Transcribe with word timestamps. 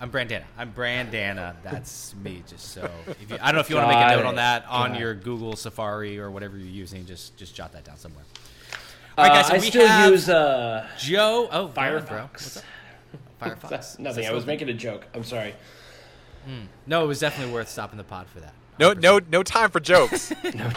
I'm 0.00 0.10
Brandana. 0.10 0.44
I'm 0.58 0.72
Brandana. 0.72 1.54
That's 1.62 2.14
me. 2.16 2.42
Just 2.46 2.72
so 2.72 2.90
if 3.08 3.30
you, 3.30 3.38
I 3.40 3.46
don't 3.46 3.54
know 3.54 3.60
if 3.60 3.70
you 3.70 3.76
want 3.76 3.90
to 3.90 3.94
make 3.96 4.04
a 4.04 4.16
note 4.16 4.26
on 4.26 4.34
that 4.36 4.66
on 4.68 4.94
your 4.94 5.14
Google 5.14 5.56
Safari 5.56 6.18
or 6.18 6.30
whatever 6.30 6.56
you're 6.56 6.66
using. 6.66 7.06
Just 7.06 7.36
just 7.36 7.54
jot 7.54 7.72
that 7.72 7.84
down 7.84 7.96
somewhere. 7.96 8.24
Uh, 8.72 8.76
All 9.20 9.28
right, 9.28 9.34
guys. 9.34 9.46
So 9.46 9.54
I 9.54 9.58
we 9.58 9.66
still 9.66 9.86
have 9.86 10.10
use 10.10 10.28
uh, 10.28 10.86
Joe. 10.98 11.48
Oh, 11.50 11.68
go 11.68 11.80
ahead, 11.80 12.06
bro. 12.06 12.28
Firefox. 12.34 12.62
Firefox. 13.40 13.68
That's 13.68 13.98
nothing. 13.98 14.24
that 14.24 14.32
I 14.32 14.34
was 14.34 14.46
making 14.46 14.68
a 14.68 14.74
joke. 14.74 15.06
I'm 15.14 15.24
sorry. 15.24 15.54
No, 16.86 17.04
it 17.04 17.06
was 17.06 17.20
definitely 17.20 17.54
worth 17.54 17.70
stopping 17.70 17.96
the 17.96 18.04
pod 18.04 18.26
for 18.26 18.40
that. 18.40 18.52
No, 18.78 18.92
no, 18.92 19.20
no 19.30 19.42
time 19.42 19.70
for 19.70 19.80
jokes. 19.80 20.30
And 20.42 20.60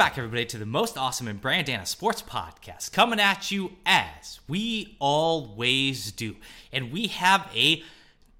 back, 0.00 0.16
everybody, 0.16 0.46
to 0.46 0.56
the 0.56 0.64
most 0.64 0.96
awesome 0.96 1.28
and 1.28 1.42
Brandana 1.42 1.86
Sports 1.86 2.22
Podcast, 2.22 2.90
coming 2.90 3.20
at 3.20 3.50
you 3.50 3.72
as 3.84 4.40
we 4.48 4.96
always 4.98 6.10
do. 6.12 6.36
And 6.72 6.90
we 6.90 7.08
have 7.08 7.46
a 7.54 7.82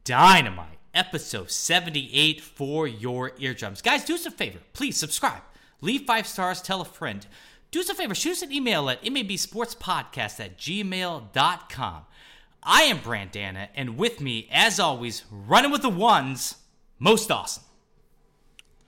dynamite 0.04 0.78
episode 0.94 1.50
78 1.50 2.40
for 2.40 2.88
your 2.88 3.32
eardrums. 3.38 3.82
Guys, 3.82 4.06
do 4.06 4.14
us 4.14 4.24
a 4.24 4.30
favor. 4.30 4.56
Please 4.72 4.96
subscribe, 4.96 5.42
leave 5.82 6.06
five 6.06 6.26
stars, 6.26 6.62
tell 6.62 6.80
a 6.80 6.84
friend. 6.86 7.26
Do 7.70 7.80
us 7.80 7.90
a 7.90 7.94
favor, 7.94 8.14
shoot 8.14 8.32
us 8.32 8.42
an 8.42 8.52
email 8.52 8.88
at 8.88 9.02
mabsportspodcast 9.04 10.40
at 10.40 10.56
gmail.com. 10.56 12.02
I 12.62 12.82
am 12.84 12.98
Brandana, 13.00 13.68
and 13.74 13.98
with 13.98 14.22
me, 14.22 14.48
as 14.50 14.80
always, 14.80 15.24
running 15.30 15.70
with 15.72 15.82
the 15.82 15.90
ones, 15.90 16.54
most 16.98 17.30
awesome. 17.30 17.64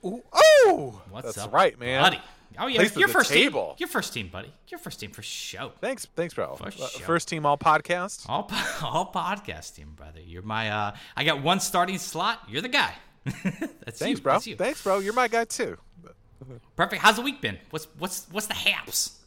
oh, 0.03 1.01
What's 1.11 1.35
that's 1.35 1.37
up, 1.37 1.53
right, 1.53 1.79
man. 1.79 2.01
buddy? 2.01 2.19
Oh 2.59 2.67
yeah, 2.67 2.81
your 2.95 3.07
first 3.07 3.31
table. 3.31 3.69
team. 3.69 3.75
Your 3.79 3.89
first 3.89 4.13
team, 4.13 4.29
buddy. 4.29 4.53
Your 4.69 4.77
first 4.79 4.99
team 4.99 5.11
for 5.11 5.21
show. 5.21 5.71
Thanks, 5.81 6.05
thanks, 6.15 6.33
bro. 6.33 6.55
For 6.55 6.67
Uh. 6.67 6.87
First 7.05 7.27
team 7.27 7.45
all 7.45 7.57
podcast. 7.57 8.25
All 8.29 8.49
all 8.83 9.11
podcast 9.13 9.75
team, 9.75 9.93
brother. 9.95 10.19
You're 10.21 10.41
my. 10.43 10.69
uh 10.69 10.95
I 11.15 11.23
got 11.23 11.41
one 11.41 11.59
starting 11.59 11.97
slot. 11.97 12.39
You're 12.49 12.61
the 12.61 12.69
guy. 12.69 12.93
That's 13.25 13.99
Thanks, 13.99 14.19
you. 14.19 14.23
bro. 14.23 14.33
That's 14.33 14.47
you. 14.47 14.55
Thanks, 14.55 14.83
bro. 14.83 14.99
You're 14.99 15.13
my 15.13 15.27
guy 15.27 15.45
too. 15.45 15.77
Perfect. 16.75 17.01
How's 17.01 17.15
the 17.15 17.21
week 17.21 17.39
been? 17.41 17.57
What's 17.69 17.87
what's 17.97 18.27
what's 18.31 18.47
the 18.47 18.53
haps? 18.53 19.19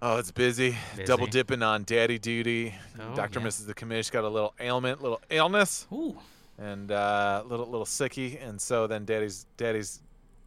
Oh, 0.00 0.16
it's 0.16 0.30
busy. 0.32 0.76
Busy. 0.96 1.04
Double 1.04 1.26
dipping 1.26 1.62
on 1.62 1.84
daddy 1.84 2.18
duty. 2.18 2.74
Oh, 2.98 3.14
Doctor 3.14 3.38
yeah. 3.38 3.46
Mrs. 3.46 3.66
the 3.66 3.74
commish 3.74 4.10
got 4.10 4.24
a 4.24 4.28
little 4.28 4.52
ailment, 4.58 5.00
little 5.00 5.20
illness, 5.30 5.86
Ooh. 5.92 6.16
and 6.58 6.90
uh, 6.90 7.44
little 7.46 7.66
little 7.66 7.86
sicky, 7.86 8.42
and 8.44 8.60
so 8.60 8.86
then 8.88 9.04
daddy's 9.04 9.46
daddy's 9.56 10.00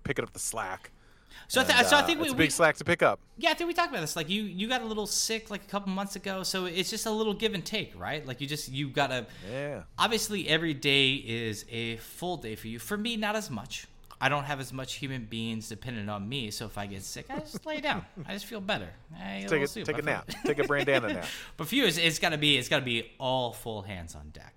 picking 0.03 0.23
up 0.26 0.33
the 0.33 0.39
slack. 0.39 0.92
So 1.47 1.61
I, 1.61 1.64
th- 1.64 1.78
And, 1.78 1.88
so 1.88 1.95
I 1.95 2.00
uh, 2.00 2.05
think 2.05 2.19
we, 2.19 2.25
it's 2.25 2.33
a 2.33 2.38
we 2.38 2.44
big 2.45 2.52
slack 2.52 2.75
to 2.78 2.83
pick 2.83 3.03
up. 3.03 3.19
yeah 3.38 3.52
I 3.52 3.53
think 3.53 3.67
we 3.67 3.73
talked 3.73 3.89
about 3.89 4.02
this. 4.02 4.16
Like 4.16 4.30
you 4.30 4.44
you 4.44 4.67
got 4.67 4.81
a 4.81 4.86
little 4.86 5.05
sick 5.08 5.50
like 5.52 5.64
a 5.64 5.67
couple 5.67 5.89
months 5.92 6.16
ago. 6.16 6.44
So 6.44 6.66
it's 6.66 6.89
just 6.89 7.05
a 7.05 7.11
little 7.11 7.33
give 7.33 7.53
and 7.53 7.64
take, 7.66 7.94
right? 8.00 8.25
Like 8.25 8.42
you 8.42 8.47
just 8.47 8.72
you 8.72 8.89
gotta. 8.89 9.27
Yeah. 9.52 9.83
obviously 10.00 10.47
every 10.47 10.73
day 10.73 11.14
is 11.16 11.66
a 11.69 11.97
full 11.97 12.38
day 12.38 12.55
for 12.55 12.67
you 12.67 12.80
for 12.80 12.97
me 12.97 13.16
not 13.17 13.36
as 13.36 13.50
much 13.50 13.88
i 14.22 14.30
don't 14.30 14.45
have 14.45 14.59
as 14.61 14.72
much 14.72 14.94
human 14.95 15.25
beings 15.25 15.67
dependent 15.69 16.09
on 16.09 16.27
me 16.27 16.50
so 16.50 16.66
if 16.66 16.77
i 16.77 16.86
get 16.86 17.03
sick 17.03 17.25
i 17.30 17.38
just 17.39 17.66
lay 17.66 17.81
down 17.81 18.03
i 18.27 18.31
just 18.33 18.45
feel 18.45 18.61
better 18.61 18.88
Take 19.47 19.61
a 19.64 19.67
take 19.67 19.97
a 19.97 20.02
nap. 20.02 20.30
Take 20.45 20.59
a 20.59 20.64
Brandana 20.64 21.14
nap. 21.16 21.25
but 21.58 21.67
for 21.67 21.75
you 21.75 21.86
it's, 21.86 21.97
it's 21.97 22.17
gotta 22.20 22.37
be 22.37 22.58
it's 22.58 22.70
gotta 22.70 22.86
be 22.86 23.11
all 23.20 23.52
full 23.52 23.81
hands 23.81 24.15
on 24.15 24.30
deck 24.30 24.54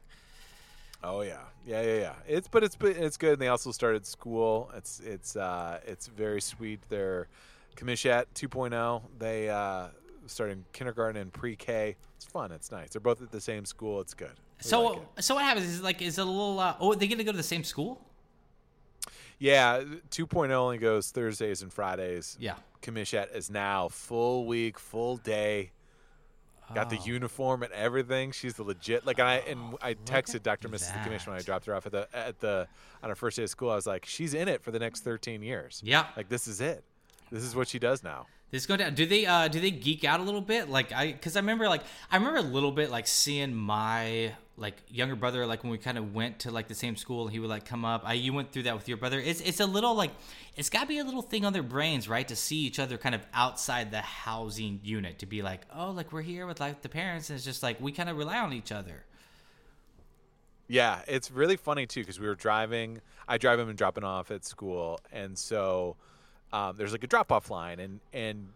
Oh 1.02 1.20
yeah, 1.22 1.38
yeah, 1.68 1.82
yeah, 1.82 1.98
yeah. 1.98 2.14
It's 2.26 2.48
but 2.48 2.64
it's 2.64 2.74
but 2.76 2.90
it's 2.96 3.18
good. 3.18 3.34
And 3.34 3.42
they 3.42 3.48
also 3.48 3.72
started 3.72 4.06
school. 4.06 4.70
It's 4.74 5.00
it's 5.00 5.36
uh 5.36 5.80
it's 5.86 6.06
very 6.06 6.40
sweet. 6.40 6.80
They're 6.88 7.28
Commishat 7.76 8.24
2.0. 8.34 9.02
They 9.18 9.50
uh 9.50 9.88
started 10.26 10.64
kindergarten 10.72 11.20
and 11.20 11.32
pre-K. 11.32 11.96
It's 12.16 12.24
fun. 12.24 12.52
It's 12.52 12.72
nice. 12.72 12.90
They're 12.90 13.00
both 13.00 13.20
at 13.22 13.30
the 13.30 13.40
same 13.40 13.66
school. 13.66 14.00
It's 14.00 14.14
good. 14.14 14.32
We 14.58 14.68
so 14.68 14.82
like 14.82 14.98
it. 15.18 15.24
so 15.24 15.34
what 15.34 15.44
happens 15.44 15.66
is 15.66 15.82
like 15.82 16.00
is 16.00 16.18
it 16.18 16.22
a 16.22 16.24
little 16.24 16.58
uh, 16.58 16.74
oh 16.80 16.94
they 16.94 17.06
get 17.06 17.18
to 17.18 17.24
go 17.24 17.32
to 17.32 17.36
the 17.36 17.42
same 17.42 17.64
school 17.64 18.00
yeah, 19.40 19.82
2.0 20.10 20.50
only 20.50 20.78
goes 20.78 21.12
Thursdays 21.12 21.62
and 21.62 21.72
Fridays. 21.72 22.36
yeah 22.40 22.54
Commishat 22.82 23.34
is 23.36 23.50
now 23.50 23.88
full 23.88 24.46
week, 24.46 24.78
full 24.78 25.16
day. 25.16 25.70
Got 26.74 26.90
the 26.90 26.98
Oh. 26.98 27.04
uniform 27.06 27.62
and 27.62 27.72
everything. 27.72 28.32
She's 28.32 28.54
the 28.54 28.62
legit 28.62 29.06
like 29.06 29.18
I 29.20 29.36
and 29.38 29.74
I 29.80 29.94
texted 29.94 30.42
Dr. 30.42 30.68
Mrs. 30.68 30.92
the 30.92 31.00
Commission 31.04 31.32
when 31.32 31.40
I 31.40 31.42
dropped 31.42 31.66
her 31.66 31.74
off 31.74 31.86
at 31.86 31.92
the 31.92 32.08
at 32.14 32.40
the 32.40 32.68
on 33.02 33.08
her 33.08 33.16
first 33.16 33.36
day 33.36 33.42
of 33.44 33.50
school. 33.50 33.70
I 33.70 33.74
was 33.74 33.86
like, 33.86 34.04
she's 34.04 34.34
in 34.34 34.48
it 34.48 34.62
for 34.62 34.70
the 34.70 34.78
next 34.78 35.00
13 35.04 35.42
years. 35.42 35.80
yeah 35.84 36.06
Like 36.16 36.28
this 36.28 36.46
is 36.46 36.60
it. 36.60 36.84
This 37.30 37.42
is 37.42 37.54
what 37.56 37.68
she 37.68 37.78
does 37.78 38.02
now. 38.02 38.26
This 38.50 38.64
go 38.66 38.76
down. 38.76 38.94
Do 38.94 39.04
they 39.06 39.26
uh 39.26 39.48
do 39.48 39.60
they 39.60 39.70
geek 39.70 40.04
out 40.04 40.20
a 40.20 40.22
little 40.22 40.40
bit? 40.40 40.68
Like 40.68 40.92
I 40.92 41.12
cuz 41.12 41.36
I 41.36 41.40
remember 41.40 41.68
like 41.68 41.82
I 42.10 42.16
remember 42.16 42.38
a 42.38 42.42
little 42.42 42.72
bit 42.72 42.90
like 42.90 43.06
seeing 43.06 43.54
my 43.54 44.34
like 44.58 44.82
younger 44.88 45.14
brother 45.14 45.46
like 45.46 45.62
when 45.62 45.70
we 45.70 45.78
kind 45.78 45.96
of 45.96 46.14
went 46.14 46.40
to 46.40 46.50
like 46.50 46.68
the 46.68 46.74
same 46.74 46.96
school 46.96 47.28
he 47.28 47.38
would 47.38 47.48
like 47.48 47.64
come 47.64 47.84
up. 47.84 48.02
I 48.04 48.14
you 48.14 48.32
went 48.32 48.52
through 48.52 48.64
that 48.64 48.74
with 48.74 48.88
your 48.88 48.96
brother. 48.96 49.20
It's 49.20 49.40
it's 49.40 49.60
a 49.60 49.66
little 49.66 49.94
like 49.94 50.10
it's 50.56 50.68
got 50.68 50.82
to 50.82 50.86
be 50.86 50.98
a 50.98 51.04
little 51.04 51.22
thing 51.22 51.44
on 51.44 51.52
their 51.52 51.62
brains, 51.62 52.08
right? 52.08 52.26
To 52.28 52.36
see 52.36 52.58
each 52.58 52.78
other 52.78 52.98
kind 52.98 53.14
of 53.14 53.24
outside 53.32 53.90
the 53.90 54.00
housing 54.00 54.80
unit 54.82 55.20
to 55.20 55.26
be 55.26 55.42
like, 55.42 55.62
"Oh, 55.74 55.92
like 55.92 56.12
we're 56.12 56.22
here 56.22 56.46
with 56.46 56.60
like 56.60 56.82
the 56.82 56.88
parents." 56.88 57.30
And 57.30 57.36
it's 57.36 57.44
just 57.44 57.62
like 57.62 57.80
we 57.80 57.92
kind 57.92 58.08
of 58.08 58.16
rely 58.16 58.38
on 58.38 58.52
each 58.52 58.72
other. 58.72 59.04
Yeah, 60.66 61.00
it's 61.06 61.30
really 61.30 61.56
funny 61.56 61.86
too 61.86 62.00
because 62.00 62.20
we 62.20 62.26
were 62.26 62.34
driving. 62.34 63.00
I 63.26 63.38
drive 63.38 63.58
him 63.58 63.68
and 63.68 63.78
dropping 63.78 64.04
off 64.04 64.30
at 64.30 64.44
school, 64.44 65.00
and 65.12 65.38
so 65.38 65.96
um, 66.52 66.76
there's 66.76 66.92
like 66.92 67.04
a 67.04 67.06
drop 67.06 67.32
off 67.32 67.50
line, 67.50 67.78
and 67.80 68.00
and 68.12 68.48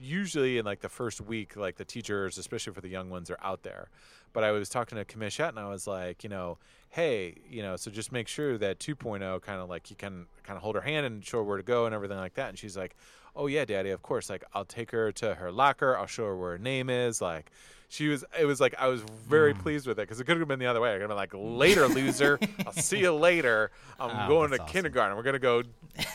usually 0.00 0.58
in 0.58 0.64
like 0.64 0.80
the 0.80 0.88
first 0.88 1.20
week, 1.20 1.56
like 1.56 1.76
the 1.76 1.84
teachers, 1.84 2.38
especially 2.38 2.72
for 2.72 2.80
the 2.80 2.88
young 2.88 3.10
ones, 3.10 3.30
are 3.30 3.38
out 3.42 3.62
there. 3.62 3.88
But 4.32 4.44
I 4.44 4.50
was 4.50 4.68
talking 4.68 4.98
to 4.98 5.04
Commishat, 5.04 5.48
and 5.48 5.58
I 5.58 5.68
was 5.68 5.86
like, 5.86 6.22
you 6.22 6.28
know, 6.28 6.58
hey, 6.90 7.36
you 7.48 7.62
know, 7.62 7.76
so 7.76 7.90
just 7.90 8.12
make 8.12 8.28
sure 8.28 8.58
that 8.58 8.78
2.0 8.78 9.42
kind 9.42 9.60
of 9.60 9.68
like 9.68 9.90
you 9.90 9.96
can 9.96 10.26
kind 10.42 10.56
of 10.56 10.62
hold 10.62 10.74
her 10.74 10.82
hand 10.82 11.06
and 11.06 11.24
show 11.24 11.38
her 11.38 11.44
where 11.44 11.56
to 11.56 11.62
go 11.62 11.86
and 11.86 11.94
everything 11.94 12.18
like 12.18 12.34
that. 12.34 12.50
And 12.50 12.58
she's 12.58 12.76
like, 12.76 12.96
oh 13.36 13.46
yeah, 13.46 13.64
daddy, 13.64 13.90
of 13.90 14.02
course. 14.02 14.28
Like 14.30 14.44
I'll 14.54 14.64
take 14.64 14.90
her 14.90 15.12
to 15.12 15.34
her 15.34 15.52
locker. 15.52 15.96
I'll 15.96 16.06
show 16.06 16.24
her 16.24 16.36
where 16.36 16.52
her 16.52 16.58
name 16.58 16.90
is. 16.90 17.20
Like 17.20 17.50
she 17.88 18.08
was. 18.08 18.24
It 18.38 18.44
was 18.46 18.60
like 18.60 18.74
I 18.78 18.88
was 18.88 19.02
very 19.28 19.54
Mm. 19.54 19.60
pleased 19.60 19.86
with 19.86 19.98
it 19.98 20.02
because 20.02 20.18
it 20.18 20.24
could 20.24 20.38
have 20.38 20.48
been 20.48 20.58
the 20.58 20.66
other 20.66 20.80
way. 20.80 20.90
I 20.90 20.94
could 20.94 21.02
have 21.02 21.10
been 21.10 21.16
like, 21.16 21.30
later, 21.34 21.86
loser. 21.86 22.38
I'll 22.66 22.72
see 22.72 22.98
you 22.98 23.12
later. 23.14 23.70
I'm 24.00 24.10
Oh, 24.24 24.28
going 24.28 24.50
to 24.50 24.56
awesome. 24.60 24.72
kindergarten. 24.72 25.16
We're 25.16 25.22
gonna 25.22 25.38
go 25.38 25.62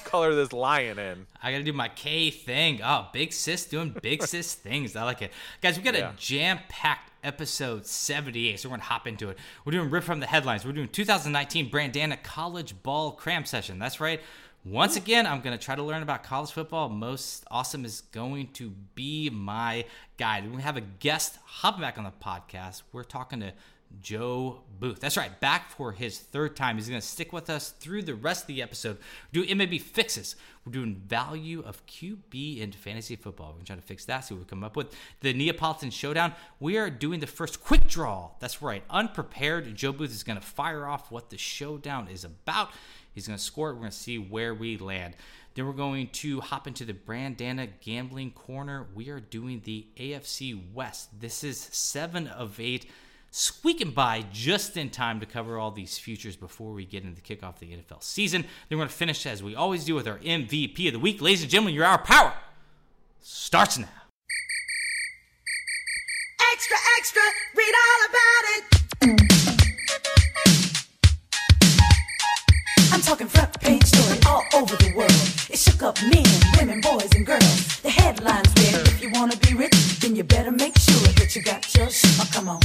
color 0.03 0.35
this 0.35 0.51
lion 0.51 0.99
in. 0.99 1.25
I 1.43 1.51
gotta 1.51 1.63
do 1.63 1.71
my 1.73 1.87
K 1.89 2.29
thing. 2.29 2.81
Oh, 2.83 3.07
big 3.13 3.31
sis 3.31 3.65
doing 3.65 3.95
big 4.01 4.23
sis 4.23 4.53
things. 4.67 4.95
I 4.97 5.03
like 5.03 5.21
it, 5.21 5.31
guys. 5.61 5.77
We 5.77 5.83
got 5.83 5.93
Yeah. 5.95 6.09
a 6.11 6.13
jam-packed 6.17 7.09
episode 7.23 7.85
78, 7.85 8.59
so 8.59 8.67
we're 8.67 8.73
gonna 8.73 8.83
hop 8.83 9.07
into 9.07 9.29
it. 9.29 9.37
We're 9.63 9.71
doing 9.71 9.89
rip 9.89 10.03
from 10.03 10.19
the 10.19 10.25
headlines. 10.27 10.65
We're 10.65 10.71
doing 10.73 10.89
2019 10.89 11.69
Brandana 11.69 12.21
College 12.21 12.81
Ball 12.83 13.11
Cram 13.11 13.45
Session. 13.45 13.79
That's 13.79 13.99
right. 14.01 14.19
Once 14.63 14.95
again, 14.95 15.25
I'm 15.25 15.41
gonna 15.41 15.57
try 15.57 15.73
to 15.73 15.81
learn 15.81 16.03
about 16.03 16.21
college 16.21 16.51
football. 16.51 16.87
Most 16.87 17.43
awesome 17.49 17.83
is 17.83 18.01
going 18.11 18.49
to 18.53 18.69
be 18.93 19.27
my 19.31 19.85
guide. 20.17 20.53
We 20.53 20.61
have 20.61 20.77
a 20.77 20.81
guest 20.81 21.39
hopping 21.43 21.81
back 21.81 21.97
on 21.97 22.03
the 22.03 22.11
podcast. 22.11 22.83
We're 22.91 23.03
talking 23.03 23.39
to 23.39 23.53
Joe 23.99 24.61
Booth. 24.79 24.99
That's 24.99 25.17
right, 25.17 25.37
back 25.39 25.71
for 25.71 25.91
his 25.91 26.19
third 26.19 26.55
time. 26.55 26.77
He's 26.77 26.87
going 26.87 27.01
to 27.01 27.05
stick 27.05 27.33
with 27.33 27.49
us 27.49 27.71
through 27.71 28.03
the 28.03 28.15
rest 28.15 28.43
of 28.43 28.47
the 28.47 28.61
episode. 28.61 28.97
We're 29.33 29.45
doing 29.45 29.79
fixes. 29.79 30.35
We're 30.65 30.71
doing 30.71 30.95
value 30.95 31.63
of 31.65 31.85
QB 31.87 32.59
in 32.59 32.71
fantasy 32.71 33.15
football. 33.15 33.47
We're 33.47 33.53
going 33.53 33.65
to 33.65 33.67
try 33.67 33.75
to 33.77 33.81
fix 33.81 34.05
that, 34.05 34.19
see 34.21 34.35
what 34.35 34.41
we 34.41 34.45
come 34.45 34.63
up 34.63 34.75
with. 34.75 34.95
The 35.21 35.33
Neapolitan 35.33 35.89
Showdown. 35.89 36.33
We 36.59 36.77
are 36.77 36.89
doing 36.89 37.19
the 37.19 37.27
first 37.27 37.63
quick 37.63 37.87
draw. 37.87 38.31
That's 38.39 38.61
right, 38.61 38.83
unprepared. 38.89 39.75
Joe 39.75 39.91
Booth 39.91 40.11
is 40.11 40.23
going 40.23 40.39
to 40.39 40.45
fire 40.45 40.85
off 40.85 41.11
what 41.11 41.29
the 41.29 41.37
showdown 41.37 42.07
is 42.07 42.23
about. 42.23 42.69
He's 43.13 43.27
going 43.27 43.37
to 43.37 43.43
score 43.43 43.69
it. 43.69 43.73
We're 43.73 43.79
going 43.79 43.91
to 43.91 43.97
see 43.97 44.17
where 44.17 44.53
we 44.53 44.77
land. 44.77 45.15
Then 45.53 45.65
we're 45.65 45.73
going 45.73 46.07
to 46.07 46.39
hop 46.39 46.65
into 46.65 46.85
the 46.85 46.93
Brandana 46.93 47.69
Gambling 47.81 48.31
Corner. 48.31 48.87
We 48.95 49.09
are 49.09 49.19
doing 49.19 49.61
the 49.63 49.85
AFC 49.97 50.73
West. 50.73 51.19
This 51.19 51.43
is 51.43 51.59
seven 51.59 52.27
of 52.27 52.59
eight 52.59 52.85
squeaking 53.31 53.91
by 53.91 54.25
just 54.31 54.77
in 54.77 54.89
time 54.89 55.19
to 55.21 55.25
cover 55.25 55.57
all 55.57 55.71
these 55.71 55.97
futures 55.97 56.35
before 56.35 56.73
we 56.73 56.85
get 56.85 57.03
into 57.03 57.15
the 57.15 57.21
kickoff 57.21 57.55
of 57.55 57.59
the 57.59 57.67
NFL 57.67 58.03
season. 58.03 58.41
Then 58.41 58.77
we're 58.77 58.83
going 58.83 58.89
to 58.89 58.95
finish 58.95 59.25
as 59.25 59.41
we 59.41 59.55
always 59.55 59.85
do 59.85 59.95
with 59.95 60.07
our 60.07 60.19
MVP 60.19 60.87
of 60.87 60.93
the 60.93 60.99
week. 60.99 61.21
Ladies 61.21 61.41
and 61.41 61.49
gentlemen, 61.49 61.73
your 61.73 61.85
hour 61.85 61.97
power 61.97 62.33
starts 63.21 63.77
now. 63.77 63.87
Extra, 66.53 66.77
extra, 66.97 67.21
read 67.55 67.73
all 67.75 68.09
about 68.09 69.55
it. 69.57 69.60
Over 74.61 74.75
the 74.75 74.93
world. 74.95 75.11
It 75.49 75.57
shook 75.57 75.81
up 75.81 75.99
men, 76.03 76.23
women, 76.59 76.81
boys, 76.81 77.09
and 77.15 77.25
girls. 77.25 77.81
The 77.81 77.89
headlines 77.89 78.47
read. 78.57 78.87
If 78.87 79.01
you 79.01 79.09
wanna 79.11 79.35
be 79.37 79.55
rich, 79.55 79.73
then 79.99 80.15
you 80.15 80.23
better 80.23 80.51
make 80.51 80.77
sure 80.77 81.07
that 81.17 81.35
you 81.35 81.41
got 81.41 81.75
your 81.75 81.89
shit. 81.89 82.11
Oh, 82.19 82.29
come 82.31 82.49
on. 82.49 82.59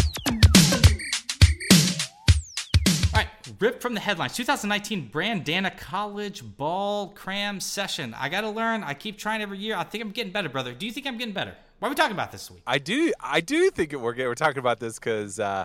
All 3.14 3.22
right, 3.22 3.28
ripped 3.58 3.80
from 3.80 3.94
the 3.94 4.00
headlines 4.00 4.34
2019 4.34 5.08
Brandana 5.10 5.74
College 5.74 6.42
Ball 6.58 7.08
Cram 7.08 7.60
Session. 7.60 8.12
I 8.12 8.28
got 8.28 8.42
to 8.42 8.50
learn. 8.50 8.84
I 8.84 8.92
keep 8.92 9.16
trying 9.16 9.40
every 9.40 9.56
year. 9.56 9.74
I 9.74 9.84
think 9.84 10.04
I'm 10.04 10.10
getting 10.10 10.32
better, 10.32 10.50
brother. 10.50 10.74
Do 10.74 10.84
you 10.84 10.92
think 10.92 11.06
I'm 11.06 11.16
getting 11.16 11.32
better? 11.34 11.54
Why 11.78 11.88
are 11.88 11.90
we 11.90 11.94
talking 11.94 12.12
about 12.12 12.30
this 12.30 12.50
week? 12.50 12.62
I 12.66 12.76
do. 12.76 13.14
I 13.20 13.40
do 13.40 13.70
think 13.70 13.92
we're 13.92 14.14
we're 14.14 14.34
talking 14.34 14.58
about 14.58 14.80
this 14.80 14.98
because 14.98 15.40
uh, 15.40 15.64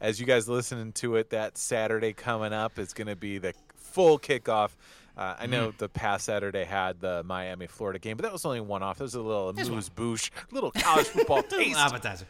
as 0.00 0.20
you 0.20 0.26
guys 0.26 0.48
listening 0.48 0.92
to 0.92 1.16
it, 1.16 1.30
that 1.30 1.58
Saturday 1.58 2.12
coming 2.12 2.52
up 2.52 2.78
is 2.78 2.92
going 2.92 3.08
to 3.08 3.16
be 3.16 3.38
the 3.38 3.54
full 3.74 4.20
kickoff. 4.20 4.70
Uh, 5.16 5.36
I 5.38 5.46
know 5.46 5.72
the 5.78 5.88
past 5.88 6.24
Saturday 6.24 6.64
had 6.64 7.00
the 7.00 7.22
Miami 7.22 7.66
Florida 7.68 7.98
game, 8.00 8.16
but 8.16 8.24
that 8.24 8.32
was 8.32 8.44
only 8.44 8.60
one 8.60 8.82
off. 8.82 9.00
It 9.00 9.04
was 9.04 9.14
a 9.14 9.20
little 9.20 9.52
moose 9.52 9.88
boosh, 9.88 10.30
little 10.50 10.72
college 10.72 11.06
football 11.06 11.42
taste. 11.44 11.78
appetizer. 11.78 12.26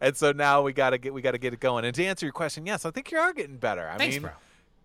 and 0.00 0.16
so 0.16 0.32
now 0.32 0.62
we 0.62 0.72
gotta 0.72 0.98
get 0.98 1.12
we 1.12 1.20
gotta 1.22 1.38
get 1.38 1.52
it 1.52 1.60
going. 1.60 1.84
And 1.84 1.94
to 1.94 2.04
answer 2.04 2.26
your 2.26 2.32
question, 2.32 2.66
yes, 2.66 2.84
I 2.84 2.90
think 2.90 3.10
you 3.12 3.18
are 3.18 3.32
getting 3.32 3.56
better. 3.56 3.88
I 3.88 3.98
Thanks, 3.98 4.16
mean, 4.16 4.22
bro. 4.22 4.30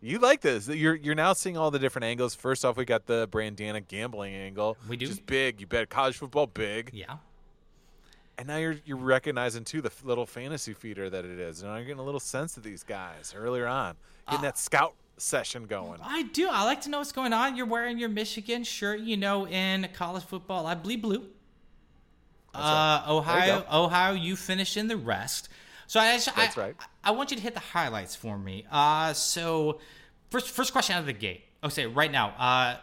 you 0.02 0.20
like 0.20 0.42
this. 0.42 0.68
You're 0.68 0.96
you're 0.96 1.16
now 1.16 1.34
seeing 1.34 1.58
all 1.58 1.72
the 1.72 1.80
different 1.80 2.04
angles. 2.06 2.36
First 2.36 2.66
off, 2.66 2.76
we 2.78 2.86
got 2.86 3.06
the 3.06 3.28
Brandana 3.30 3.86
gambling 3.88 4.36
angle. 4.36 4.78
We 4.90 4.98
do. 4.98 5.06
which 5.06 5.12
is 5.14 5.20
big. 5.20 5.62
You 5.62 5.68
bet 5.68 5.90
college 5.90 6.18
football 6.18 6.48
big. 6.48 6.92
Yeah. 6.94 7.18
And 8.38 8.48
now 8.48 8.58
you're 8.58 8.76
you're 8.86 8.98
recognizing 8.98 9.64
too 9.64 9.82
the 9.82 9.92
little 10.04 10.26
fantasy 10.26 10.74
feeder 10.74 11.10
that 11.10 11.24
it 11.26 11.40
is. 11.40 11.62
And 11.62 11.72
now 11.72 11.78
you're 11.78 11.86
getting 11.86 12.00
a 12.02 12.06
little 12.06 12.20
sense 12.20 12.58
of 12.58 12.64
these 12.64 12.84
guys 12.84 13.34
earlier 13.36 13.68
on, 13.68 13.96
getting 14.28 14.40
Uh, 14.40 14.50
that 14.50 14.58
scout 14.60 14.94
session 15.18 15.66
going. 15.66 16.00
I 16.04 16.24
do. 16.24 16.48
I 16.50 16.64
like 16.64 16.82
to 16.82 16.90
know 16.90 17.00
what's 17.00 17.12
going 17.12 17.34
on. 17.34 17.56
You're 17.56 17.66
wearing 17.66 17.98
your 17.98 18.10
Michigan 18.10 18.64
shirt, 18.64 19.00
you 19.00 19.18
know, 19.18 19.48
in 19.48 19.88
college 19.94 20.24
football. 20.24 20.66
I 20.66 20.76
bleed 20.76 21.02
blue. 21.02 21.26
Uh, 22.54 22.60
right. 22.60 23.04
There 23.06 23.48
you 23.48 23.54
Ohio. 23.54 23.66
Ohio, 23.72 24.14
you 24.14 24.36
finish 24.36 24.78
in 24.78 24.88
the 24.88 24.98
rest. 24.98 25.50
So 25.88 26.00
I, 26.00 26.14
just, 26.16 26.36
That's 26.36 26.58
I, 26.58 26.62
right. 26.62 26.76
I, 27.04 27.10
I 27.10 27.12
want 27.12 27.32
you 27.32 27.38
to 27.38 27.44
hit 27.44 27.54
the 27.54 27.60
highlights 27.60 28.16
for 28.16 28.38
me. 28.38 28.66
Uh, 28.72 29.14
so 29.14 29.80
first, 30.30 30.50
first 30.50 30.72
question 30.72 30.96
out 30.96 31.00
of 31.00 31.06
the 31.06 31.14
gate. 31.14 31.44
Oh, 31.64 31.70
say 31.70 31.86
right 31.86 32.12
now. 32.12 32.30
Uh, 32.38 32.78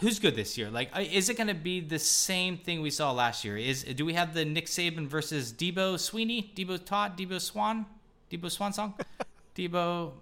who's 0.00 0.18
good 0.18 0.36
this 0.36 0.56
year? 0.56 0.70
Like, 0.70 0.90
uh, 0.96 1.00
is 1.00 1.28
it 1.28 1.36
going 1.36 1.48
to 1.48 1.54
be 1.54 1.80
the 1.80 1.98
same 1.98 2.56
thing 2.56 2.80
we 2.80 2.90
saw 2.90 3.12
last 3.12 3.44
year? 3.44 3.56
Is 3.56 3.82
do 3.82 4.04
we 4.04 4.14
have 4.14 4.34
the 4.34 4.44
Nick 4.44 4.66
Saban 4.66 5.06
versus 5.06 5.52
Debo 5.52 5.98
Sweeney, 5.98 6.52
Debo 6.54 6.82
Todd, 6.82 7.18
Debo 7.18 7.40
Swan, 7.40 7.86
Debo 8.30 8.50
Swan 8.50 8.72
song, 8.72 8.94
Debo 9.56 10.12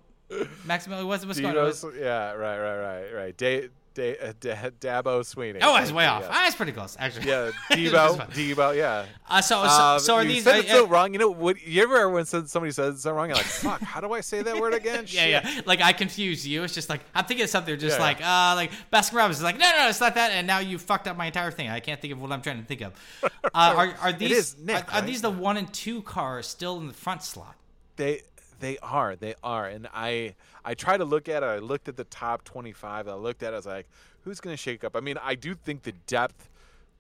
Maximilian? 0.64 1.06
What's 1.06 1.24
what's 1.24 1.40
going 1.40 1.56
on? 1.56 1.64
Dino's- 1.64 1.84
yeah, 1.98 2.32
right, 2.32 2.58
right, 2.58 2.78
right, 2.78 3.14
right. 3.14 3.36
Da, 3.36 3.68
da, 3.94 4.18
uh, 4.18 4.32
da, 4.40 4.54
Dabo 4.80 5.20
Swinney. 5.20 5.58
Oh, 5.62 5.72
I 5.72 5.80
was 5.80 5.92
way 5.92 6.04
off. 6.06 6.24
Ah, 6.28 6.42
that's 6.44 6.56
pretty 6.56 6.72
close, 6.72 6.96
actually. 6.98 7.28
Yeah, 7.28 7.44
was 7.46 7.54
Debo. 7.70 8.30
Debo, 8.32 8.76
yeah. 8.76 9.06
Uh, 9.28 9.40
so, 9.40 9.62
so, 9.66 9.68
Um, 9.68 9.98
so 10.00 10.14
are 10.16 10.22
you 10.22 10.28
these? 10.34 10.44
said 10.44 10.56
uh, 10.56 10.58
it 10.58 10.68
so 10.68 10.84
uh, 10.84 10.88
wrong. 10.88 11.12
You 11.12 11.18
know 11.18 11.30
what? 11.30 11.64
You 11.66 11.82
ever 11.82 12.10
when 12.10 12.26
somebody 12.26 12.72
says 12.72 13.00
something 13.00 13.16
wrong, 13.16 13.28
you're 13.28 13.36
like, 13.36 13.46
"Fuck, 13.46 13.80
how 13.80 14.00
do 14.00 14.12
I 14.12 14.20
say 14.20 14.42
that 14.42 14.60
word 14.60 14.74
again?" 14.74 15.04
Yeah, 15.08 15.40
Shit. 15.40 15.44
yeah. 15.54 15.60
Like 15.64 15.80
I 15.80 15.92
confuse 15.92 16.46
you. 16.46 16.62
It's 16.64 16.74
just 16.74 16.90
like 16.90 17.00
I'm 17.14 17.24
thinking 17.24 17.44
of 17.44 17.50
something 17.50 17.78
just 17.78 17.98
Yeah, 17.98 18.02
like 18.04 18.20
uh 18.20 18.54
like 18.56 18.72
Baskin 18.92 19.14
Robbins 19.14 19.38
is 19.38 19.42
like 19.44 19.58
no 19.58 19.70
no 19.70 19.76
no 19.84 19.88
it's 19.88 20.00
not 20.00 20.14
that 20.16 20.32
and 20.32 20.46
now 20.46 20.58
you 20.58 20.78
fucked 20.78 21.06
up 21.08 21.16
my 21.16 21.26
entire 21.26 21.50
thing. 21.50 21.68
I 21.70 21.80
can't 21.80 22.00
think 22.00 22.12
of 22.12 22.20
what 22.20 22.32
I'm 22.32 22.42
trying 22.42 22.60
to 22.60 22.66
think 22.66 22.80
of. 22.82 22.92
Uh, 23.54 23.74
are 23.76 23.94
are 24.02 24.12
these 24.12 24.36
is 24.36 24.56
Nick, 24.58 24.92
are, 24.92 24.96
are 24.98 25.02
these 25.02 25.22
the 25.22 25.30
one 25.30 25.56
and 25.56 25.72
two 25.72 26.02
cars 26.02 26.46
still 26.46 26.76
in 26.78 26.88
the 26.88 26.92
front 26.92 27.22
slot? 27.22 27.54
They 27.96 28.20
they 28.60 28.78
are 28.78 29.16
they 29.16 29.34
are, 29.42 29.66
and 29.66 29.88
I 29.92 30.34
I 30.64 30.74
try 30.74 30.96
to 30.96 31.04
look 31.04 31.28
at 31.28 31.42
it. 31.42 31.46
I 31.46 31.58
looked 31.58 31.88
at 31.88 31.96
the 31.96 32.04
top 32.04 32.44
twenty 32.44 32.72
five. 32.72 33.08
I 33.08 33.14
looked 33.14 33.42
at 33.42 33.52
it. 33.52 33.54
I 33.54 33.56
was 33.56 33.66
like, 33.66 33.88
who's 34.22 34.40
going 34.40 34.54
to 34.54 34.60
shake 34.60 34.84
up? 34.84 34.96
I 34.96 35.00
mean, 35.00 35.18
I 35.22 35.34
do 35.34 35.54
think 35.54 35.82
the 35.82 35.92
depth, 36.06 36.48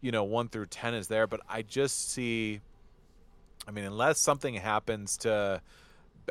you 0.00 0.12
know, 0.12 0.24
one 0.24 0.48
through 0.48 0.66
ten 0.66 0.94
is 0.94 1.08
there, 1.08 1.26
but 1.26 1.40
I 1.48 1.62
just 1.62 2.10
see. 2.10 2.60
I 3.68 3.72
mean, 3.72 3.84
unless 3.84 4.20
something 4.20 4.54
happens 4.54 5.18
to. 5.18 5.60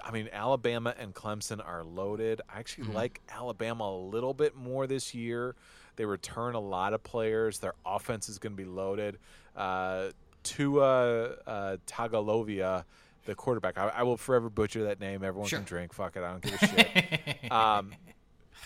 I 0.03 0.11
mean, 0.11 0.27
Alabama 0.33 0.93
and 0.99 1.13
Clemson 1.13 1.65
are 1.65 1.81
loaded. 1.83 2.41
I 2.53 2.59
actually 2.59 2.87
like 2.93 3.21
Alabama 3.29 3.85
a 3.85 3.97
little 3.97 4.33
bit 4.33 4.53
more 4.53 4.87
this 4.87 5.13
year. 5.13 5.55
They 5.95 6.03
return 6.03 6.55
a 6.55 6.59
lot 6.59 6.93
of 6.93 7.01
players. 7.01 7.59
Their 7.59 7.75
offense 7.85 8.27
is 8.27 8.37
going 8.37 8.53
to 8.53 8.57
be 8.57 8.67
loaded. 8.69 9.17
Uh, 9.55 10.09
Tua 10.43 11.29
uh, 11.47 11.77
Tagovailoa, 11.87 12.83
the 13.25 13.35
quarterback. 13.35 13.77
I, 13.77 13.89
I 13.89 14.03
will 14.03 14.17
forever 14.17 14.49
butcher 14.49 14.83
that 14.85 14.99
name. 14.99 15.23
Everyone 15.23 15.47
Sure. 15.49 15.59
can 15.59 15.65
drink. 15.67 15.93
Fuck 15.93 16.15
it. 16.15 16.23
I 16.23 16.31
don't 16.31 16.41
give 16.41 16.53
a 16.61 16.67
shit. 16.67 17.51
um, 17.51 17.93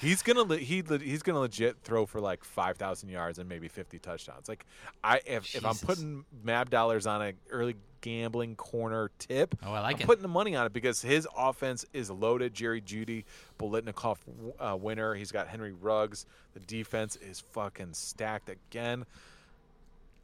he's 0.01 0.21
gonna 0.21 0.44
le- 0.44 0.57
he 0.57 0.81
le- 0.81 1.00
he's 1.00 1.23
gonna 1.23 1.39
legit 1.39 1.77
throw 1.83 2.06
for 2.06 2.19
like 2.21 2.44
five 2.44 2.77
thousand 2.77 3.09
yards 3.09 3.39
and 3.39 3.50
maybe 3.50 3.67
fifty 3.67 4.00
touchdowns. 4.00 4.47
Like 4.47 4.65
I 5.03 5.21
if, 5.25 5.56
if 5.56 5.65
I'm 5.65 5.75
putting 5.75 6.25
Mab 6.44 6.69
dollars 6.69 7.07
on 7.07 7.21
a 7.21 7.33
early 7.50 7.75
gambling 8.01 8.56
corner 8.56 9.11
tip, 9.19 9.56
Oh, 9.65 9.73
I 9.73 9.81
like 9.81 9.97
I'm 9.97 10.01
it. 10.03 10.06
putting 10.06 10.21
the 10.21 10.29
money 10.29 10.56
on 10.56 10.65
it 10.65 10.71
because 10.71 11.01
his 11.01 11.27
offense 11.38 11.85
is 11.91 12.09
loaded. 12.09 12.53
Jerry 12.53 12.81
Jeudy, 12.81 13.25
Bolitnikoff 13.59 14.17
uh, 14.59 14.77
winner. 14.77 15.15
He's 15.15 15.31
got 15.33 15.47
Henry 15.50 15.73
Ruggs. 15.73 16.25
The 16.53 16.61
defense 16.61 17.17
is 17.17 17.41
fucking 17.51 17.94
stacked 17.94 18.47
again. 18.50 19.06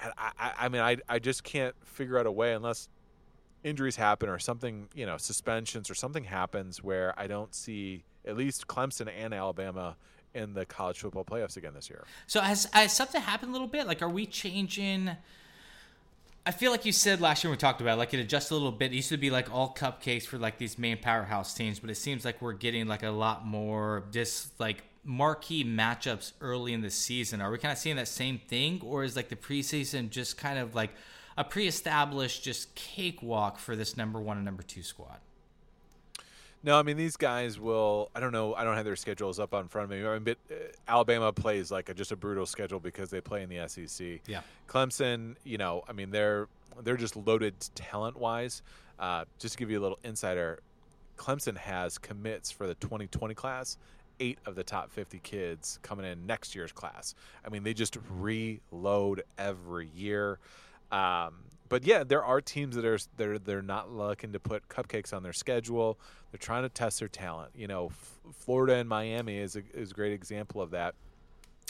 And 0.01 0.11
I, 0.17 0.31
I, 0.39 0.53
I 0.57 0.69
mean, 0.69 0.81
I, 0.81 0.97
I 1.07 1.19
just 1.19 1.43
can't 1.43 1.75
figure 1.85 2.17
out 2.17 2.25
a 2.25 2.31
way 2.31 2.53
unless 2.53 2.87
injuries 3.65 3.95
happen 3.95 4.29
or 4.29 4.37
something, 4.37 4.87
you 4.93 5.05
know, 5.05 5.17
suspensions 5.17 5.89
or 5.89 5.95
something 5.95 6.23
happens 6.23 6.83
where 6.83 7.13
I 7.17 7.25
don't 7.25 7.53
see 7.53 8.03
at 8.25 8.37
least 8.37 8.67
Clemson 8.67 9.09
and 9.09 9.33
Alabama 9.33 9.97
in 10.35 10.53
the 10.53 10.65
college 10.65 10.99
football 10.99 11.25
playoffs 11.25 11.57
again 11.57 11.73
this 11.73 11.89
year. 11.89 12.03
So 12.27 12.41
has, 12.41 12.65
has 12.73 12.95
something 12.95 13.19
happened 13.19 13.49
a 13.49 13.53
little 13.53 13.67
bit? 13.67 13.87
Like, 13.87 14.03
are 14.03 14.09
we 14.09 14.27
changing? 14.27 15.09
I 16.45 16.51
feel 16.51 16.71
like 16.71 16.85
you 16.85 16.91
said 16.91 17.21
last 17.21 17.43
year 17.43 17.49
we 17.49 17.57
talked 17.57 17.81
about 17.81 17.95
it, 17.95 17.97
like 17.97 18.13
it 18.13 18.19
adjusted 18.19 18.53
a 18.53 18.57
little 18.57 18.71
bit. 18.71 18.91
It 18.91 18.97
used 18.97 19.09
to 19.09 19.17
be 19.17 19.31
like 19.31 19.51
all 19.51 19.73
cupcakes 19.73 20.27
for 20.27 20.37
like 20.37 20.59
these 20.59 20.77
main 20.77 20.99
powerhouse 20.99 21.55
teams, 21.55 21.79
but 21.79 21.89
it 21.89 21.95
seems 21.95 22.23
like 22.23 22.41
we're 22.43 22.53
getting 22.53 22.87
like 22.87 23.01
a 23.01 23.09
lot 23.09 23.47
more 23.47 24.03
just 24.11 24.59
like 24.59 24.83
marquee 25.03 25.63
matchups 25.63 26.33
early 26.41 26.73
in 26.73 26.81
the 26.81 26.91
season. 26.91 27.41
Are 27.41 27.49
we 27.49 27.57
kind 27.57 27.71
of 27.71 27.79
seeing 27.79 27.95
that 27.95 28.07
same 28.07 28.37
thing, 28.37 28.79
or 28.83 29.03
is 29.03 29.15
like 29.15 29.29
the 29.29 29.35
preseason 29.35 30.11
just 30.11 30.37
kind 30.37 30.59
of 30.59 30.75
like 30.75 30.91
a 31.37 31.43
pre-established 31.43 32.43
just 32.43 32.73
cakewalk 32.75 33.59
for 33.59 33.75
this 33.75 33.97
number 33.97 34.19
one 34.19 34.37
and 34.37 34.45
number 34.45 34.63
two 34.63 34.83
squad? 34.83 35.19
No, 36.65 36.79
I 36.79 36.81
mean 36.81 36.97
these 36.97 37.15
guys 37.15 37.59
will. 37.59 38.09
I 38.15 38.19
don't 38.19 38.31
know. 38.31 38.55
I 38.55 38.63
don't 38.63 38.75
have 38.75 38.85
their 38.85 38.95
schedules 38.95 39.39
up 39.39 39.53
on 39.53 39.67
front 39.67 39.91
of 39.91 39.91
me. 39.91 40.03
I 40.03 40.13
mean, 40.13 40.23
but 40.23 40.37
uh, 40.49 40.55
Alabama 40.87 41.31
plays 41.31 41.69
like 41.69 41.89
a, 41.89 41.93
just 41.93 42.11
a 42.11 42.15
brutal 42.15 42.47
schedule 42.47 42.79
because 42.79 43.11
they 43.11 43.21
play 43.21 43.43
in 43.43 43.49
the 43.49 43.67
SEC. 43.67 44.21
Yeah. 44.25 44.41
Clemson, 44.67 45.35
you 45.43 45.59
know, 45.59 45.83
I 45.87 45.93
mean 45.93 46.09
they're 46.09 46.47
they're 46.83 46.97
just 46.97 47.15
loaded 47.15 47.53
talent 47.75 48.17
wise. 48.17 48.63
Uh, 48.97 49.25
just 49.37 49.53
to 49.53 49.59
give 49.59 49.69
you 49.69 49.79
a 49.79 49.83
little 49.83 49.99
insider, 50.03 50.59
Clemson 51.17 51.55
has 51.55 51.99
commits 51.99 52.49
for 52.49 52.65
the 52.65 52.75
2020 52.75 53.35
class. 53.35 53.77
Eight 54.19 54.39
of 54.45 54.55
the 54.55 54.63
top 54.63 54.91
50 54.91 55.19
kids 55.19 55.77
coming 55.83 56.05
in 56.05 56.25
next 56.25 56.55
year's 56.55 56.71
class. 56.71 57.15
I 57.45 57.49
mean, 57.49 57.63
they 57.63 57.73
just 57.73 57.97
reload 58.09 59.23
every 59.37 59.89
year. 59.93 60.39
Um, 60.91 61.45
but 61.67 61.85
yeah, 61.85 62.03
there 62.03 62.23
are 62.23 62.41
teams 62.41 62.75
that 62.75 62.85
are 62.85 62.99
they're 63.17 63.39
they're 63.39 63.61
not 63.61 63.91
looking 63.91 64.33
to 64.33 64.39
put 64.39 64.67
cupcakes 64.69 65.13
on 65.13 65.23
their 65.23 65.33
schedule. 65.33 65.99
They're 66.31 66.37
trying 66.37 66.63
to 66.63 66.69
test 66.69 66.99
their 66.99 67.07
talent. 67.07 67.51
You 67.55 67.67
know, 67.67 67.87
F- 67.87 68.19
Florida 68.33 68.75
and 68.75 68.87
Miami 68.87 69.37
is 69.37 69.55
a, 69.55 69.63
is 69.73 69.91
a 69.91 69.93
great 69.93 70.13
example 70.13 70.61
of 70.61 70.71
that. 70.71 70.95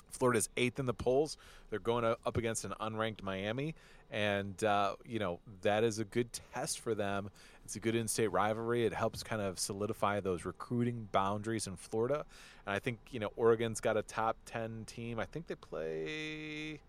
Florida's 0.09 0.49
eighth 0.57 0.79
in 0.79 0.85
the 0.85 0.93
polls. 0.93 1.37
They're 1.69 1.79
going 1.79 2.05
up 2.05 2.37
against 2.37 2.65
an 2.65 2.73
unranked 2.79 3.21
Miami, 3.21 3.75
and 4.11 4.61
uh, 4.63 4.95
you 5.05 5.19
know 5.19 5.39
that 5.61 5.83
is 5.83 5.99
a 5.99 6.05
good 6.05 6.29
test 6.53 6.79
for 6.79 6.93
them. 6.93 7.29
It's 7.63 7.75
a 7.75 7.79
good 7.79 7.95
in-state 7.95 8.27
rivalry. 8.27 8.85
It 8.85 8.93
helps 8.93 9.23
kind 9.23 9.41
of 9.41 9.57
solidify 9.59 10.19
those 10.19 10.45
recruiting 10.45 11.07
boundaries 11.11 11.65
in 11.65 11.75
Florida. 11.75 12.25
And 12.65 12.75
I 12.75 12.79
think 12.79 12.99
you 13.11 13.19
know 13.19 13.31
Oregon's 13.35 13.79
got 13.79 13.97
a 13.97 14.03
top 14.03 14.37
ten 14.45 14.83
team. 14.85 15.19
I 15.19 15.25
think 15.25 15.47
they 15.47 15.55
play 15.55 16.79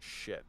shit. 0.00 0.44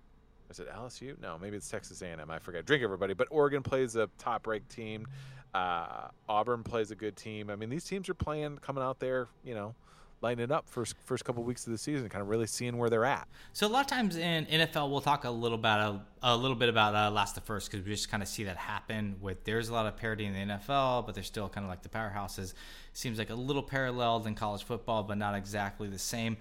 Is 0.50 0.60
it 0.60 0.70
LSU? 0.72 1.20
No, 1.22 1.38
maybe 1.40 1.58
it's 1.58 1.70
Texas 1.70 2.02
A&M. 2.02 2.30
I 2.30 2.40
forget. 2.40 2.66
Drink 2.66 2.84
everybody. 2.84 3.14
But 3.14 3.28
Oregon 3.32 3.64
plays 3.64 3.96
a 3.96 4.10
top-ranked 4.18 4.70
team. 4.70 5.08
Uh, 5.54 6.10
Auburn 6.28 6.64
plays 6.64 6.92
a 6.92 6.96
good 6.96 7.16
team. 7.16 7.50
I 7.50 7.56
mean, 7.56 7.70
these 7.70 7.86
teams 7.86 8.10
are 8.10 8.14
playing, 8.14 8.58
coming 8.58 8.84
out 8.84 9.00
there, 9.00 9.28
you 9.44 9.56
know, 9.56 9.74
lighting 10.22 10.44
it 10.44 10.52
up 10.52 10.68
first 10.68 10.96
first 11.06 11.24
couple 11.24 11.44
weeks 11.44 11.66
of 11.68 11.72
the 11.72 11.78
season, 11.78 12.10
kind 12.10 12.22
of 12.22 12.30
really 12.30 12.48
seeing 12.48 12.78
where 12.78 12.90
they're 12.90 13.06
at. 13.06 13.28
So 13.54 13.68
a 13.68 13.70
lot 13.70 13.82
of 13.82 13.88
times 13.88 14.16
in 14.16 14.46
NFL, 14.48 14.90
we'll 14.90 15.02
talk 15.02 15.24
a 15.24 15.30
little 15.30 15.58
about 15.58 16.02
a, 16.24 16.34
a 16.34 16.36
little 16.36 16.58
bit 16.58 16.68
about 16.68 16.96
uh, 16.96 17.12
last 17.12 17.36
to 17.36 17.42
first 17.42 17.72
because 17.72 17.86
we 17.86 17.92
just 17.92 18.10
kind 18.10 18.24
of 18.24 18.30
see 18.30 18.44
that 18.46 18.58
happen. 18.58 19.16
With 19.22 19.44
there's 19.44 19.70
a 19.70 19.74
lot 19.74 19.86
of 19.86 19.96
parity 19.98 20.26
in 20.26 20.34
the 20.34 20.54
NFL, 20.54 21.06
but 21.06 21.16
they're 21.16 21.24
still 21.24 21.48
kind 21.48 21.64
of 21.64 21.70
like 21.70 21.84
the 21.84 21.90
powerhouses. 21.90 22.54
Seems 22.94 23.18
like 23.18 23.30
a 23.30 23.36
little 23.36 23.64
paralleled 23.64 24.26
in 24.26 24.36
college 24.36 24.64
football, 24.64 25.04
but 25.04 25.18
not 25.18 25.36
exactly 25.36 25.88
the 25.88 26.00
same. 26.00 26.38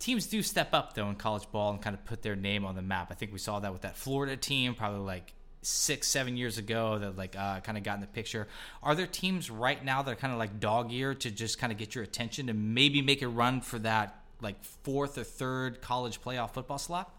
Teams 0.00 0.26
do 0.26 0.42
step 0.42 0.70
up 0.72 0.94
though 0.94 1.08
in 1.08 1.14
college 1.14 1.48
ball 1.52 1.70
and 1.70 1.80
kind 1.80 1.94
of 1.94 2.04
put 2.04 2.22
their 2.22 2.34
name 2.34 2.64
on 2.64 2.74
the 2.74 2.82
map. 2.82 3.08
I 3.10 3.14
think 3.14 3.32
we 3.32 3.38
saw 3.38 3.60
that 3.60 3.72
with 3.72 3.82
that 3.82 3.96
Florida 3.96 4.36
team, 4.36 4.74
probably 4.74 5.00
like 5.00 5.32
six, 5.62 6.08
seven 6.08 6.36
years 6.36 6.58
ago 6.58 6.98
that 6.98 7.16
like 7.16 7.36
uh, 7.36 7.60
kind 7.60 7.76
of 7.76 7.84
got 7.84 7.94
in 7.96 8.00
the 8.00 8.06
picture. 8.06 8.48
Are 8.82 8.94
there 8.94 9.06
teams 9.06 9.50
right 9.50 9.82
now 9.84 10.02
that 10.02 10.10
are 10.10 10.16
kind 10.16 10.32
of 10.32 10.38
like 10.38 10.58
dog 10.58 10.92
ear 10.92 11.14
to 11.14 11.30
just 11.30 11.58
kind 11.58 11.72
of 11.72 11.78
get 11.78 11.94
your 11.94 12.02
attention 12.02 12.48
and 12.48 12.74
maybe 12.74 13.02
make 13.02 13.22
a 13.22 13.28
run 13.28 13.60
for 13.60 13.78
that 13.80 14.24
like 14.40 14.62
fourth 14.64 15.18
or 15.18 15.24
third 15.24 15.82
college 15.82 16.20
playoff 16.20 16.52
football 16.52 16.78
slot? 16.78 17.14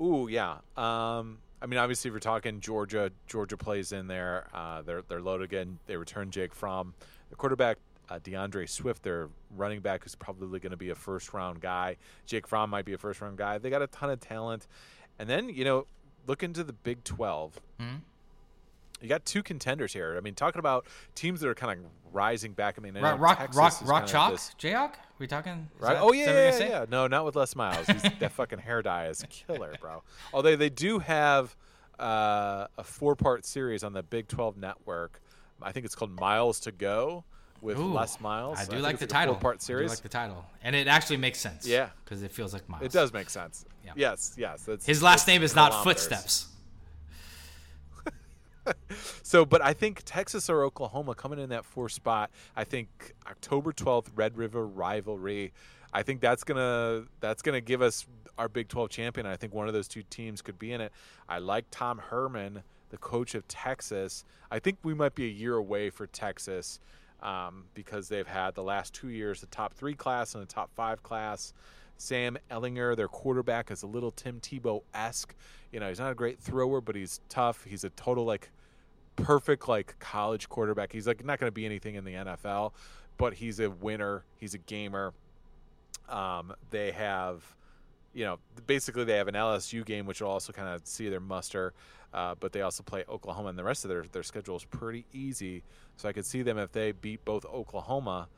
Ooh, 0.00 0.28
yeah. 0.30 0.58
Um, 0.76 1.38
I 1.62 1.66
mean, 1.66 1.78
obviously, 1.78 2.10
if 2.10 2.12
you're 2.12 2.20
talking 2.20 2.60
Georgia, 2.60 3.10
Georgia 3.26 3.56
plays 3.56 3.92
in 3.92 4.06
there. 4.06 4.48
Uh, 4.52 4.82
they're 4.82 5.02
they're 5.08 5.22
loaded 5.22 5.44
again. 5.44 5.78
They 5.86 5.96
return 5.96 6.30
Jake 6.30 6.54
Fromm, 6.54 6.94
the 7.30 7.36
quarterback. 7.36 7.78
Uh, 8.08 8.18
DeAndre 8.20 8.68
Swift, 8.68 9.02
their 9.02 9.28
running 9.56 9.80
back, 9.80 10.04
who's 10.04 10.14
probably 10.14 10.60
going 10.60 10.70
to 10.70 10.76
be 10.76 10.90
a 10.90 10.94
first 10.94 11.32
round 11.34 11.60
guy. 11.60 11.96
Jake 12.24 12.46
Fromm 12.46 12.70
might 12.70 12.84
be 12.84 12.92
a 12.92 12.98
first 12.98 13.20
round 13.20 13.36
guy. 13.36 13.58
They 13.58 13.68
got 13.70 13.82
a 13.82 13.88
ton 13.88 14.10
of 14.10 14.20
talent. 14.20 14.68
And 15.18 15.28
then, 15.28 15.48
you 15.48 15.64
know, 15.64 15.86
look 16.26 16.42
into 16.42 16.62
the 16.62 16.72
Big 16.72 17.02
12. 17.04 17.60
Mhm. 17.80 18.00
You 19.02 19.08
got 19.08 19.24
two 19.26 19.42
contenders 19.42 19.92
here. 19.92 20.14
I 20.16 20.20
mean, 20.20 20.34
talking 20.34 20.58
about 20.58 20.86
teams 21.14 21.40
that 21.40 21.48
are 21.48 21.54
kind 21.54 21.80
of 21.80 21.86
rising 22.14 22.52
back. 22.52 22.76
I 22.78 22.80
mean, 22.80 22.94
Rock, 22.94 23.18
rock, 23.20 23.54
rock, 23.54 23.74
rock 23.84 24.06
chalk, 24.06 24.32
this- 24.32 24.54
Jayhawk. 24.58 24.94
We 25.18 25.26
talking? 25.26 25.68
Right? 25.78 25.94
that- 25.94 26.02
oh 26.02 26.12
yeah, 26.12 26.26
you're 26.26 26.34
yeah, 26.60 26.68
yeah. 26.80 26.84
No, 26.88 27.06
not 27.06 27.24
with 27.24 27.36
Les 27.36 27.54
Miles. 27.56 27.86
He's, 27.86 28.02
that 28.02 28.32
fucking 28.36 28.60
hair 28.60 28.82
dye 28.82 29.08
is 29.08 29.24
killer, 29.28 29.74
bro. 29.80 30.02
Although 30.32 30.56
they 30.56 30.70
do 30.70 30.98
have 31.00 31.56
uh, 31.98 32.66
a 32.78 32.84
four-part 32.84 33.44
series 33.44 33.82
on 33.82 33.92
the 33.94 34.02
Big 34.02 34.28
12 34.28 34.56
network. 34.56 35.20
I 35.60 35.72
think 35.72 35.86
it's 35.86 35.94
called 35.94 36.18
Miles 36.20 36.60
to 36.60 36.72
Go 36.72 37.24
with 37.60 37.78
Ooh, 37.78 37.92
Les 37.92 38.20
Miles. 38.20 38.58
I 38.58 38.64
do 38.64 38.72
think 38.72 38.82
like 38.82 38.98
the 38.98 39.04
a 39.04 39.08
title. 39.08 39.34
Four-part 39.34 39.64
I 39.64 39.66
do 39.66 39.86
like 39.86 40.00
the 40.00 40.08
title, 40.08 40.44
and 40.62 40.76
it 40.76 40.86
actually 40.86 41.16
makes 41.18 41.38
sense. 41.38 41.66
Yeah. 41.66 41.90
because 42.04 42.22
it 42.22 42.32
feels 42.32 42.52
like 42.52 42.68
miles. 42.68 42.84
it 42.84 42.92
does 42.92 43.12
make 43.12 43.30
sense. 43.30 43.64
Yeah. 43.84 43.92
Yes, 43.96 44.34
yes. 44.36 44.68
His 44.84 45.02
last 45.02 45.26
name 45.26 45.42
is 45.42 45.54
not. 45.54 45.84
Footsteps. 45.84 46.48
So, 49.22 49.44
but 49.44 49.62
I 49.62 49.72
think 49.74 50.02
Texas 50.04 50.50
or 50.50 50.64
Oklahoma 50.64 51.14
coming 51.14 51.38
in 51.38 51.50
that 51.50 51.64
fourth 51.64 51.92
spot. 51.92 52.30
I 52.56 52.64
think 52.64 53.14
October 53.28 53.72
twelfth, 53.72 54.10
Red 54.14 54.36
River 54.36 54.66
rivalry. 54.66 55.52
I 55.92 56.02
think 56.02 56.20
that's 56.20 56.44
gonna 56.44 57.04
that's 57.20 57.42
gonna 57.42 57.60
give 57.60 57.80
us 57.80 58.06
our 58.38 58.48
Big 58.48 58.68
Twelve 58.68 58.90
champion. 58.90 59.26
I 59.26 59.36
think 59.36 59.54
one 59.54 59.68
of 59.68 59.74
those 59.74 59.88
two 59.88 60.02
teams 60.10 60.42
could 60.42 60.58
be 60.58 60.72
in 60.72 60.80
it. 60.80 60.92
I 61.28 61.38
like 61.38 61.66
Tom 61.70 61.98
Herman, 61.98 62.62
the 62.90 62.98
coach 62.98 63.34
of 63.34 63.46
Texas. 63.48 64.24
I 64.50 64.58
think 64.58 64.78
we 64.82 64.94
might 64.94 65.14
be 65.14 65.24
a 65.26 65.32
year 65.32 65.56
away 65.56 65.90
for 65.90 66.06
Texas 66.06 66.80
um, 67.22 67.64
because 67.74 68.08
they've 68.08 68.26
had 68.26 68.54
the 68.54 68.62
last 68.62 68.94
two 68.94 69.08
years 69.08 69.40
the 69.40 69.46
top 69.46 69.74
three 69.74 69.94
class 69.94 70.34
and 70.34 70.42
the 70.42 70.46
top 70.46 70.70
five 70.74 71.02
class. 71.02 71.52
Sam 71.98 72.36
Ehlinger, 72.50 72.94
their 72.94 73.08
quarterback, 73.08 73.70
is 73.70 73.82
a 73.82 73.86
little 73.86 74.10
Tim 74.10 74.40
Tebow 74.40 74.82
esque. 74.94 75.34
You 75.72 75.80
know, 75.80 75.88
he's 75.88 75.98
not 75.98 76.12
a 76.12 76.14
great 76.14 76.38
thrower, 76.38 76.80
but 76.80 76.94
he's 76.94 77.20
tough. 77.28 77.64
He's 77.64 77.84
a 77.84 77.90
total 77.90 78.24
like 78.24 78.50
perfect 79.16 79.66
like 79.68 79.98
college 79.98 80.48
quarterback. 80.48 80.92
He's 80.92 81.06
like 81.06 81.24
not 81.24 81.40
going 81.40 81.48
to 81.48 81.54
be 81.54 81.64
anything 81.64 81.94
in 81.94 82.04
the 82.04 82.12
NFL, 82.12 82.72
but 83.16 83.34
he's 83.34 83.60
a 83.60 83.70
winner. 83.70 84.24
He's 84.36 84.54
a 84.54 84.58
gamer. 84.58 85.14
Um, 86.08 86.52
they 86.70 86.92
have, 86.92 87.42
you 88.14 88.24
know, 88.24 88.38
basically 88.66 89.04
they 89.04 89.16
have 89.16 89.28
an 89.28 89.34
LSU 89.34 89.84
game, 89.84 90.06
which 90.06 90.20
will 90.20 90.28
also 90.28 90.52
kind 90.52 90.68
of 90.68 90.86
see 90.86 91.08
their 91.08 91.20
muster. 91.20 91.72
Uh, 92.16 92.34
but 92.40 92.50
they 92.50 92.62
also 92.62 92.82
play 92.82 93.04
Oklahoma, 93.10 93.50
and 93.50 93.58
the 93.58 93.64
rest 93.64 93.84
of 93.84 93.90
their 93.90 94.04
their 94.10 94.22
schedule 94.22 94.56
is 94.56 94.64
pretty 94.64 95.04
easy. 95.12 95.62
So 95.96 96.08
I 96.08 96.14
could 96.14 96.24
see 96.24 96.40
them 96.40 96.56
if 96.56 96.72
they 96.72 96.92
beat 96.92 97.22
both 97.26 97.44
Oklahoma 97.44 98.28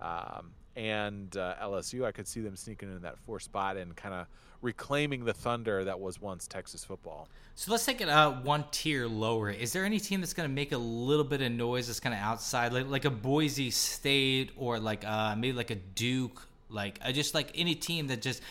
um, 0.00 0.50
and 0.74 1.36
uh, 1.36 1.54
LSU. 1.62 2.04
I 2.04 2.10
could 2.10 2.26
see 2.26 2.40
them 2.40 2.56
sneaking 2.56 2.90
in 2.90 3.00
that 3.02 3.16
four 3.16 3.38
spot 3.38 3.76
and 3.76 3.94
kind 3.94 4.12
of 4.12 4.26
reclaiming 4.60 5.24
the 5.24 5.32
thunder 5.32 5.84
that 5.84 6.00
was 6.00 6.20
once 6.20 6.48
Texas 6.48 6.84
football. 6.84 7.28
So 7.54 7.70
let's 7.70 7.86
take 7.86 8.00
it 8.00 8.08
uh, 8.08 8.32
one 8.32 8.64
tier 8.72 9.06
lower. 9.06 9.50
Is 9.50 9.72
there 9.72 9.84
any 9.84 10.00
team 10.00 10.20
that's 10.20 10.34
going 10.34 10.48
to 10.48 10.52
make 10.52 10.72
a 10.72 10.78
little 10.78 11.24
bit 11.24 11.40
of 11.40 11.52
noise 11.52 11.86
that's 11.86 12.00
kind 12.00 12.16
of 12.16 12.20
outside, 12.20 12.72
like, 12.72 12.88
like 12.88 13.04
a 13.04 13.10
Boise 13.10 13.70
State 13.70 14.50
or 14.56 14.80
like 14.80 15.04
uh, 15.04 15.36
maybe 15.36 15.56
like 15.56 15.70
a 15.70 15.76
Duke, 15.76 16.44
like 16.70 16.98
uh, 17.04 17.12
just 17.12 17.34
like 17.34 17.52
any 17.54 17.76
team 17.76 18.08
that 18.08 18.20
just 18.20 18.42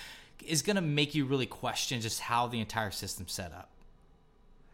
is 0.46 0.62
going 0.62 0.78
to 0.78 0.82
make 0.82 1.14
you 1.14 1.26
really 1.26 1.46
question 1.46 2.00
just 2.00 2.22
how 2.22 2.48
the 2.48 2.62
entire 2.62 2.92
system's 2.92 3.34
set 3.34 3.52
up? 3.52 3.70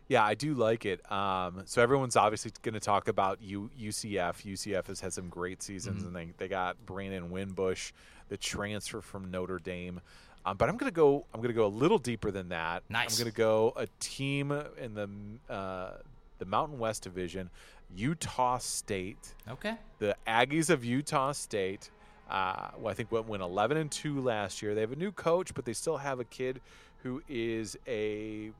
Yeah, 0.07 0.24
I 0.24 0.33
do 0.33 0.53
like 0.53 0.86
it. 0.86 1.10
Um, 1.12 1.63
so 1.65 1.81
everyone's 1.81 2.15
obviously 2.15 2.51
going 2.62 2.74
to 2.74 2.79
talk 2.79 3.07
about 3.07 3.41
U- 3.41 3.72
UCF. 3.79 4.43
UCF 4.43 4.88
has 4.88 5.00
had 5.00 5.13
some 5.13 5.29
great 5.29 5.63
seasons, 5.63 6.03
and 6.03 6.15
they, 6.15 6.33
they 6.38 6.48
got 6.48 6.86
Brandon 6.86 7.31
Wimbush, 7.31 7.91
the 8.29 8.38
transfer 8.38 9.01
from 9.01 9.31
Notre 9.31 9.60
Dame. 9.60 10.01
Um, 10.45 10.57
but 10.57 10.67
I'm 10.67 10.75
going 10.75 10.91
to 10.91 10.95
go. 10.95 11.25
I'm 11.33 11.39
going 11.39 11.53
to 11.53 11.55
go 11.55 11.65
a 11.65 11.67
little 11.67 11.98
deeper 11.98 12.29
than 12.29 12.50
that. 12.50 12.83
Nice. 12.89 13.17
I'm 13.17 13.24
going 13.24 13.31
to 13.31 13.38
go 13.38 13.74
a 13.77 13.88
team 14.00 14.51
in 14.77 14.93
the 14.93 15.10
uh, 15.53 15.91
the 16.39 16.45
Mountain 16.45 16.79
West 16.79 17.03
Division, 17.03 17.50
Utah 17.95 18.57
State. 18.57 19.36
Okay. 19.50 19.75
The 20.00 20.17
Aggies 20.27 20.69
of 20.69 20.83
Utah 20.83 21.31
State. 21.31 21.89
Uh, 22.29 22.69
well, 22.77 22.91
I 22.91 22.93
think 22.93 23.12
went, 23.12 23.27
went 23.27 23.43
11 23.43 23.77
and 23.77 23.91
two 23.91 24.19
last 24.19 24.62
year. 24.62 24.74
They 24.74 24.81
have 24.81 24.91
a 24.91 24.98
new 24.98 25.12
coach, 25.12 25.53
but 25.53 25.65
they 25.65 25.74
still 25.74 25.98
have 25.98 26.19
a 26.19 26.24
kid 26.24 26.62
who 27.03 27.22
is 27.29 27.77
a 27.88 28.51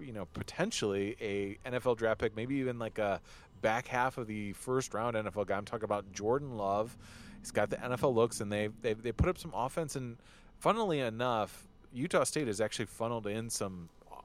you 0.00 0.12
know 0.12 0.26
potentially 0.32 1.16
a 1.20 1.58
NFL 1.68 1.96
draft 1.96 2.20
pick, 2.20 2.36
maybe 2.36 2.56
even 2.56 2.78
like 2.78 2.98
a 2.98 3.20
back 3.60 3.88
half 3.88 4.18
of 4.18 4.26
the 4.26 4.52
first 4.52 4.94
round 4.94 5.16
NFL 5.16 5.46
guy. 5.46 5.56
I'm 5.56 5.64
talking 5.64 5.84
about 5.84 6.12
Jordan 6.12 6.56
Love. 6.56 6.96
He's 7.40 7.50
got 7.50 7.70
the 7.70 7.76
NFL 7.76 8.14
looks, 8.14 8.40
and 8.40 8.52
they 8.52 8.68
they 8.82 8.94
they 8.94 9.12
put 9.12 9.28
up 9.28 9.38
some 9.38 9.52
offense. 9.54 9.96
And 9.96 10.16
funnily 10.58 11.00
enough, 11.00 11.66
Utah 11.92 12.24
State 12.24 12.46
has 12.46 12.60
actually 12.60 12.86
funneled 12.86 13.26
in 13.26 13.50
some 13.50 13.88
uh, 14.10 14.16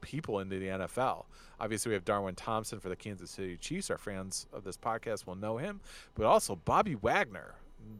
people 0.00 0.40
into 0.40 0.58
the 0.58 0.66
NFL. 0.66 1.24
Obviously, 1.58 1.90
we 1.90 1.94
have 1.94 2.04
Darwin 2.04 2.34
Thompson 2.34 2.80
for 2.80 2.88
the 2.88 2.96
Kansas 2.96 3.30
City 3.30 3.56
Chiefs. 3.56 3.90
Our 3.90 3.98
fans 3.98 4.46
of 4.52 4.64
this 4.64 4.76
podcast 4.76 5.26
will 5.26 5.36
know 5.36 5.56
him, 5.56 5.80
but 6.14 6.26
also 6.26 6.56
Bobby 6.56 6.94
Wagner, 6.94 7.54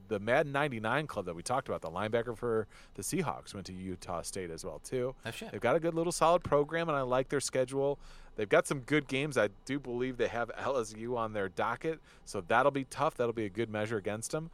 the 0.08 0.18
Madden 0.20 0.52
99 0.52 1.06
club 1.06 1.24
that 1.26 1.34
we 1.34 1.42
talked 1.42 1.68
about, 1.68 1.80
the 1.82 1.90
linebacker 1.90 2.36
for 2.36 2.66
the 2.94 3.02
Seahawks, 3.02 3.54
went 3.54 3.66
to 3.66 3.72
Utah 3.72 4.22
State 4.22 4.50
as 4.50 4.64
well 4.64 4.80
too. 4.84 5.14
Oh, 5.24 5.30
shit. 5.30 5.50
They've 5.52 5.60
got 5.60 5.76
a 5.76 5.80
good 5.80 5.94
little 5.94 6.12
solid 6.12 6.42
program, 6.44 6.88
and 6.88 6.96
I 6.96 7.02
like 7.02 7.28
their 7.28 7.40
schedule. 7.40 7.98
They've 8.36 8.48
got 8.48 8.66
some 8.66 8.80
good 8.80 9.08
games. 9.08 9.38
I 9.38 9.48
do 9.64 9.78
believe 9.80 10.16
they 10.18 10.28
have 10.28 10.50
LSU 10.58 11.16
on 11.16 11.32
their 11.32 11.48
docket, 11.48 12.00
so 12.24 12.40
that'll 12.46 12.70
be 12.72 12.84
tough. 12.84 13.16
That'll 13.16 13.32
be 13.32 13.46
a 13.46 13.50
good 13.50 13.70
measure 13.70 13.96
against 13.96 14.30
them. 14.32 14.50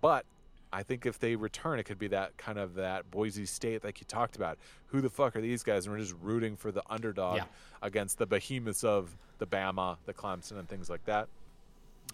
But 0.00 0.24
I 0.72 0.82
think 0.82 1.06
if 1.06 1.18
they 1.18 1.36
return, 1.36 1.78
it 1.78 1.84
could 1.84 1.98
be 1.98 2.08
that 2.08 2.36
kind 2.38 2.58
of 2.58 2.74
that 2.74 3.10
Boise 3.10 3.46
State 3.46 3.84
like 3.84 4.00
you 4.00 4.06
talked 4.08 4.36
about. 4.36 4.58
Who 4.88 5.00
the 5.00 5.10
fuck 5.10 5.36
are 5.36 5.40
these 5.40 5.62
guys? 5.62 5.86
And 5.86 5.94
we're 5.94 6.00
just 6.00 6.14
rooting 6.20 6.56
for 6.56 6.72
the 6.72 6.82
underdog 6.90 7.36
Yeah. 7.38 7.44
against 7.82 8.18
the 8.18 8.26
behemoths 8.26 8.82
of 8.84 9.16
the 9.38 9.46
Bama, 9.46 9.98
the 10.06 10.14
Clemson, 10.14 10.58
and 10.58 10.68
things 10.68 10.90
like 10.90 11.04
that. 11.04 11.28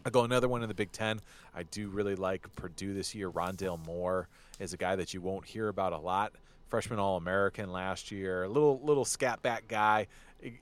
I 0.04 0.10
go 0.10 0.24
another 0.24 0.48
one 0.48 0.62
in 0.62 0.68
the 0.68 0.74
Big 0.74 0.92
Ten. 0.92 1.20
I 1.54 1.62
do 1.64 1.88
really 1.88 2.14
like 2.14 2.54
Purdue 2.56 2.94
this 2.94 3.14
year. 3.14 3.30
Rondale 3.30 3.84
Moore 3.86 4.28
is 4.58 4.72
a 4.72 4.76
guy 4.76 4.96
that 4.96 5.14
you 5.14 5.20
won't 5.20 5.46
hear 5.46 5.68
about 5.68 5.92
a 5.92 5.98
lot. 5.98 6.32
Freshman 6.68 6.98
All 6.98 7.16
American 7.16 7.70
last 7.70 8.10
year. 8.10 8.48
Little 8.48 8.80
little 8.82 9.04
scat 9.04 9.42
back 9.42 9.68
guy. 9.68 10.06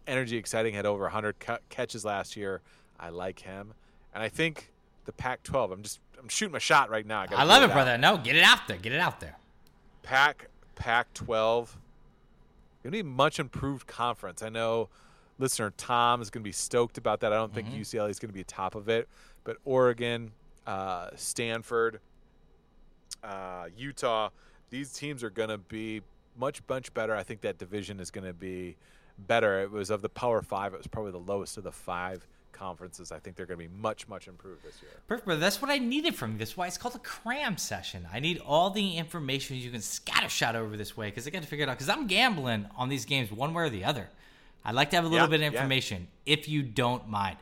Energy 0.06 0.36
exciting. 0.36 0.74
Had 0.74 0.84
over 0.84 1.04
100 1.04 1.38
ca- 1.38 1.58
catches 1.68 2.04
last 2.04 2.36
year. 2.36 2.60
I 2.98 3.10
like 3.10 3.38
him. 3.38 3.74
And 4.12 4.22
I 4.22 4.28
think 4.28 4.70
the 5.04 5.12
Pac-12. 5.12 5.72
I'm 5.72 5.82
just 5.82 6.00
I'm 6.20 6.28
shooting 6.28 6.52
my 6.52 6.58
shot 6.58 6.90
right 6.90 7.06
now. 7.06 7.24
gotta 7.24 7.38
I 7.38 7.44
love 7.44 7.62
it, 7.62 7.70
out. 7.70 7.74
brother. 7.74 7.96
No, 7.96 8.18
get 8.18 8.36
it 8.36 8.42
out 8.42 8.66
there. 8.68 8.76
Get 8.76 8.92
it 8.92 9.00
out 9.00 9.20
there. 9.20 9.36
Pac 10.02 10.48
Pac 10.74 11.12
12 11.14 11.76
gonna 12.82 12.92
be 12.92 13.00
a 13.00 13.04
much 13.04 13.38
improved 13.38 13.86
conference. 13.86 14.42
I 14.42 14.48
know 14.48 14.88
listener 15.38 15.72
Tom 15.76 16.20
is 16.22 16.30
gonna 16.30 16.42
be 16.42 16.52
stoked 16.52 16.98
about 16.98 17.20
that. 17.20 17.32
I 17.32 17.36
don't 17.36 17.54
think 17.54 17.68
mm-hmm. 17.68 17.80
UCLA 17.80 18.10
is 18.10 18.18
gonna 18.18 18.32
be 18.32 18.44
top 18.44 18.74
of 18.74 18.88
it, 18.88 19.08
but 19.44 19.56
Oregon, 19.64 20.32
uh, 20.66 21.10
Stanford, 21.16 22.00
uh, 23.22 23.66
Utah, 23.76 24.30
these 24.70 24.92
teams 24.92 25.22
are 25.22 25.30
gonna 25.30 25.58
be 25.58 26.02
much 26.38 26.62
much 26.68 26.92
better. 26.94 27.14
I 27.14 27.22
think 27.22 27.40
that 27.42 27.58
division 27.58 28.00
is 28.00 28.10
gonna 28.10 28.32
be 28.32 28.76
better. 29.18 29.60
It 29.62 29.70
was 29.70 29.90
of 29.90 30.02
the 30.02 30.08
Power 30.08 30.42
Five. 30.42 30.72
It 30.74 30.78
was 30.78 30.86
probably 30.86 31.12
the 31.12 31.18
lowest 31.18 31.56
of 31.58 31.64
the 31.64 31.72
five 31.72 32.26
conferences. 32.52 33.10
I 33.10 33.18
think 33.18 33.36
they're 33.36 33.46
gonna 33.46 33.56
be 33.58 33.68
much 33.68 34.06
much 34.08 34.28
improved 34.28 34.62
this 34.64 34.80
year. 34.82 34.92
Perfect, 35.06 35.26
brother. 35.26 35.40
That's 35.40 35.60
what 35.60 35.70
I 35.70 35.78
needed 35.78 36.14
from 36.14 36.32
you. 36.32 36.38
That's 36.38 36.56
why 36.56 36.66
it's 36.66 36.78
called 36.78 36.94
a 36.94 36.98
cram 37.00 37.56
session. 37.58 38.06
I 38.12 38.20
need 38.20 38.38
all 38.46 38.70
the 38.70 38.96
information 38.96 39.56
you 39.56 39.70
can 39.70 39.80
scattershot 39.80 40.54
over 40.54 40.76
this 40.76 40.96
way 40.96 41.08
because 41.08 41.26
I 41.26 41.30
got 41.30 41.42
to 41.42 41.48
figure 41.48 41.64
it 41.64 41.68
out. 41.68 41.76
Because 41.76 41.88
I'm 41.88 42.06
gambling 42.06 42.66
on 42.76 42.88
these 42.88 43.04
games 43.04 43.30
one 43.32 43.52
way 43.54 43.64
or 43.64 43.70
the 43.70 43.84
other. 43.84 44.08
I'd 44.64 44.74
like 44.74 44.90
to 44.90 44.96
have 44.96 45.06
a 45.06 45.08
little 45.08 45.26
Yeah, 45.26 45.30
bit 45.30 45.36
of 45.46 45.52
yeah. 45.54 45.58
information 45.60 46.08
if 46.26 46.48
you 46.48 46.62
don't 46.62 47.08
mind. 47.08 47.38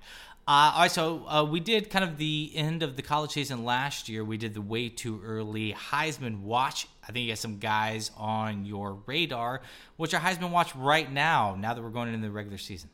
Uh, 0.49 0.73
all 0.75 0.81
right, 0.81 0.91
so 0.91 1.29
uh, 1.29 1.45
we 1.45 1.61
did 1.61 1.91
kind 1.91 2.03
of 2.03 2.17
the 2.17 2.51
end 2.55 2.83
of 2.83 2.97
the 2.97 3.03
college 3.03 3.33
season 3.33 3.67
last 3.67 4.09
year. 4.09 4.25
We 4.25 4.39
did 4.39 4.55
the 4.55 4.63
way 4.63 4.89
too 4.89 5.21
early 5.23 5.75
Heisman 5.75 6.41
watch. 6.41 6.89
I 7.07 7.13
think 7.13 7.27
you 7.27 7.33
got 7.33 7.37
some 7.37 7.59
guys 7.59 8.11
on 8.17 8.65
your 8.65 8.95
radar. 9.05 9.61
What's 9.99 10.13
your 10.13 10.23
Heisman 10.23 10.51
watch 10.51 10.75
right 10.75 11.13
now? 11.13 11.55
Now 11.61 11.75
that 11.75 11.83
we're 11.83 11.91
going 11.91 12.09
into 12.15 12.27
the 12.27 12.33
regular 12.33 12.57
season. 12.57 12.89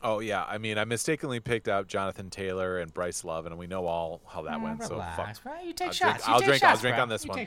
Oh 0.00 0.20
yeah, 0.20 0.44
I 0.44 0.58
mean, 0.58 0.78
I 0.78 0.84
mistakenly 0.84 1.40
picked 1.40 1.66
out 1.66 1.88
Jonathan 1.88 2.30
Taylor 2.30 2.78
and 2.78 2.94
Bryce 2.94 3.24
Love, 3.24 3.46
and 3.46 3.58
we 3.58 3.66
know 3.66 3.86
all 3.86 4.20
how 4.28 4.42
that 4.42 4.60
went. 4.60 4.84
So 4.84 4.90
Relax, 4.90 5.40
fuck. 5.40 5.42
bro. 5.42 5.62
You 5.66 5.72
take 5.72 5.88
I'll 5.88 5.92
shots. 5.92 6.24
Drink, 6.24 6.28
You 6.28 6.32
I'll 6.34 6.38
take 6.38 6.46
drink. 6.46 6.60
shots, 6.60 6.76
I'll 6.76 6.80
drink 6.80 6.96
bro. 6.98 7.02
on 7.02 7.08
this 7.08 7.24
You 7.24 7.30
one. 7.30 7.46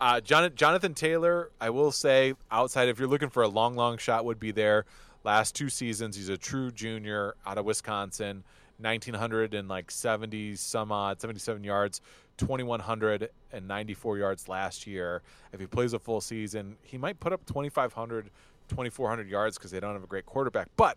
Uh, 0.00 0.20
Jonathan 0.20 0.94
Taylor, 0.94 1.50
I 1.60 1.70
will 1.70 1.90
say, 1.90 2.34
outside 2.52 2.88
if 2.88 3.00
you're 3.00 3.08
looking 3.08 3.30
for 3.30 3.42
a 3.42 3.48
long, 3.48 3.74
long 3.74 3.98
shot, 3.98 4.24
would 4.24 4.38
be 4.38 4.52
there. 4.52 4.84
Last 5.28 5.54
two 5.54 5.68
seasons, 5.68 6.16
he's 6.16 6.30
a 6.30 6.38
true 6.38 6.70
junior 6.70 7.34
out 7.44 7.58
of 7.58 7.66
Wisconsin, 7.66 8.44
1900 8.78 9.52
and 9.52 9.68
like 9.68 9.90
70 9.90 10.56
some 10.56 10.90
odd, 10.90 11.20
77 11.20 11.62
yards, 11.62 12.00
2,194 12.38 14.18
yards 14.18 14.48
last 14.48 14.86
year. 14.86 15.20
If 15.52 15.60
he 15.60 15.66
plays 15.66 15.92
a 15.92 15.98
full 15.98 16.22
season, 16.22 16.78
he 16.80 16.96
might 16.96 17.20
put 17.20 17.34
up 17.34 17.44
2,500, 17.44 18.30
2,400 18.68 19.28
yards 19.28 19.58
because 19.58 19.70
they 19.70 19.80
don't 19.80 19.92
have 19.92 20.02
a 20.02 20.06
great 20.06 20.24
quarterback. 20.24 20.68
But 20.78 20.96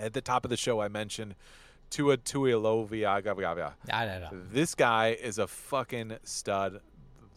at 0.00 0.14
the 0.14 0.20
top 0.20 0.44
of 0.44 0.50
the 0.50 0.56
show, 0.56 0.80
I 0.80 0.88
mentioned 0.88 1.36
Tua 1.90 2.16
Tuilovia. 2.16 3.06
I 3.92 4.04
know. 4.22 4.30
This 4.50 4.74
guy 4.74 5.10
is 5.10 5.38
a 5.38 5.46
fucking 5.46 6.16
stud. 6.24 6.80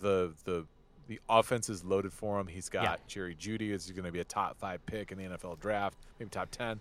The 0.02 0.34
the 0.46 0.66
the 1.08 1.20
offense 1.30 1.70
is 1.70 1.84
loaded 1.84 2.14
for 2.14 2.40
him. 2.40 2.48
He's 2.48 2.70
got 2.70 2.84
Yeah. 2.84 2.96
Jerry 3.08 3.36
Jeudy 3.36 3.72
is 3.72 3.90
going 3.92 4.06
to 4.06 4.12
be 4.12 4.20
a 4.20 4.24
top 4.26 4.58
five 4.58 4.86
pick 4.86 5.12
in 5.12 5.18
the 5.18 5.26
NFL 5.26 5.60
draft, 5.60 5.98
maybe 6.20 6.30
top 6.30 6.50
ten. 6.52 6.80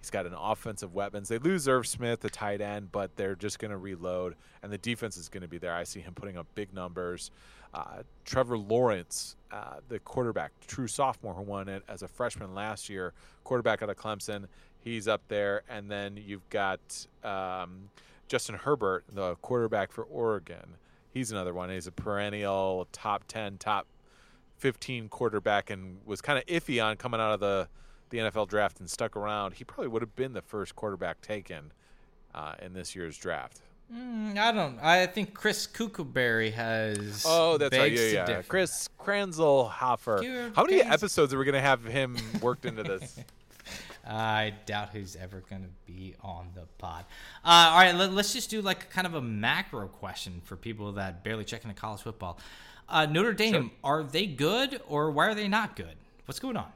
He's 0.00 0.10
got 0.10 0.26
an 0.26 0.34
offensive 0.34 0.92
weapons. 0.92 1.30
They 1.30 1.38
lose 1.38 1.66
Irv 1.66 1.86
Smith, 1.86 2.20
the 2.20 2.28
tight 2.28 2.60
end, 2.60 2.92
but 2.92 3.16
they're 3.16 3.34
just 3.34 3.58
going 3.58 3.70
to 3.70 3.78
reload, 3.78 4.34
and 4.62 4.70
the 4.70 4.76
defense 4.76 5.16
is 5.16 5.30
going 5.30 5.40
to 5.40 5.48
be 5.48 5.56
there. 5.56 5.72
I 5.72 5.84
see 5.84 6.00
him 6.00 6.12
putting 6.12 6.36
up 6.36 6.46
big 6.54 6.74
numbers. 6.74 7.30
Uh, 7.72 8.02
Trevor 8.26 8.58
Lawrence, 8.58 9.36
uh, 9.50 9.76
the 9.88 9.98
quarterback, 10.00 10.52
true 10.66 10.86
sophomore 10.88 11.32
who 11.32 11.40
won 11.42 11.68
it 11.70 11.82
as 11.88 12.02
a 12.02 12.08
freshman 12.08 12.54
last 12.54 12.90
year, 12.90 13.14
quarterback 13.44 13.82
out 13.82 13.88
of 13.88 13.96
Clemson. 13.96 14.44
He's 14.78 15.08
up 15.08 15.22
there, 15.28 15.62
and 15.70 15.90
then 15.90 16.18
you've 16.22 16.46
got 16.50 16.80
um, 17.24 17.88
Justin 18.28 18.56
Herbert, 18.56 19.04
the 19.10 19.36
quarterback 19.36 19.90
for 19.90 20.04
Oregon. 20.04 20.76
He's 21.14 21.30
another 21.30 21.54
one. 21.54 21.70
He's 21.70 21.86
a 21.86 21.92
perennial 21.92 22.86
top 22.92 23.24
ten, 23.26 23.56
top 23.56 23.86
15 24.58 25.08
quarterback 25.08 25.70
and 25.70 25.98
was 26.04 26.20
kind 26.20 26.38
of 26.38 26.46
iffy 26.46 26.82
on 26.84 26.96
coming 26.96 27.20
out 27.20 27.32
of 27.32 27.40
the, 27.40 27.68
the 28.10 28.18
NFL 28.18 28.48
draft 28.48 28.80
and 28.80 28.88
stuck 28.88 29.16
around. 29.16 29.54
He 29.54 29.64
probably 29.64 29.88
would 29.88 30.02
have 30.02 30.16
been 30.16 30.32
the 30.32 30.42
first 30.42 30.74
quarterback 30.74 31.20
taken 31.20 31.72
uh, 32.34 32.54
in 32.62 32.72
this 32.72 32.96
year's 32.96 33.16
draft. 33.16 33.60
Mm, 33.94 34.38
I 34.38 34.52
don't. 34.52 34.78
I 34.80 35.06
think 35.06 35.34
Chris 35.34 35.66
Kukuberry 35.66 36.52
has. 36.52 37.24
Oh, 37.26 37.58
that's 37.58 37.76
right. 37.76 37.92
Yeah, 37.92 38.00
yeah. 38.00 38.24
differ. 38.24 38.48
Chris 38.48 38.88
Kranzelhofer. 38.98 40.54
How 40.54 40.64
many 40.64 40.80
episodes 40.80 41.34
are 41.34 41.38
we 41.38 41.44
going 41.44 41.54
to 41.54 41.60
have 41.60 41.84
him 41.84 42.16
worked 42.40 42.64
into 42.64 42.82
this? 42.82 43.20
I 44.06 44.54
doubt 44.66 44.90
who's 44.90 45.16
ever 45.16 45.42
going 45.48 45.62
to 45.62 45.68
be 45.86 46.14
on 46.20 46.48
the 46.54 46.66
pod. 46.78 47.04
Uh, 47.44 47.70
all 47.72 47.78
right, 47.78 47.94
let, 47.94 48.10
us 48.10 48.32
just 48.32 48.50
do 48.50 48.60
like 48.60 48.90
kind 48.90 49.06
of 49.06 49.14
a 49.14 49.22
macro 49.22 49.88
question 49.88 50.40
for 50.44 50.56
people 50.56 50.92
that 50.92 51.24
barely 51.24 51.44
check 51.44 51.64
into 51.64 51.74
college 51.74 52.02
football. 52.02 52.38
Uh, 52.88 53.06
Notre 53.06 53.32
Dame, 53.32 53.70
are 53.82 54.02
they 54.02 54.26
good 54.26 54.80
or 54.88 55.10
why 55.10 55.28
are 55.28 55.34
they 55.34 55.48
not 55.48 55.74
good? 55.74 55.96
What's 56.26 56.38
going 56.38 56.56
on? 56.56 56.70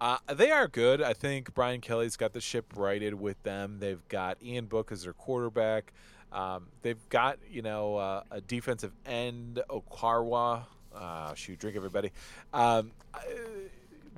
Uh, 0.00 0.18
they 0.34 0.50
are 0.50 0.66
good. 0.66 1.00
I 1.00 1.14
think 1.14 1.54
Brian 1.54 1.80
Kelly's 1.80 2.16
got 2.16 2.32
the 2.32 2.40
ship 2.40 2.66
righted 2.76 3.14
with 3.14 3.40
them. 3.44 3.76
They've 3.78 4.06
got 4.08 4.36
Ian 4.42 4.66
Book 4.66 4.90
as 4.90 5.04
their 5.04 5.12
quarterback. 5.12 5.92
Um, 6.32 6.66
they've 6.82 7.08
got 7.08 7.38
you 7.48 7.62
know 7.62 7.96
uh, 7.96 8.22
a 8.30 8.40
defensive 8.40 8.92
end 9.06 9.62
Okwara. 9.70 10.64
Uh, 10.94 11.34
shoot, 11.34 11.58
drink 11.58 11.76
everybody. 11.76 12.10
Um, 12.52 12.90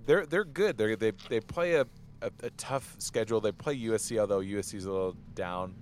they're 0.06 0.26
they're 0.26 0.44
good. 0.44 0.76
They 0.76 0.94
they 0.94 1.12
they 1.28 1.40
play 1.40 1.74
a, 1.74 1.86
a, 2.22 2.30
a 2.42 2.50
tough 2.50 2.96
schedule. 2.98 3.40
They 3.40 3.52
play 3.52 3.78
USC, 3.78 4.18
although 4.18 4.40
USC's 4.40 4.84
a 4.86 4.92
little 4.92 5.16
down 5.34 5.74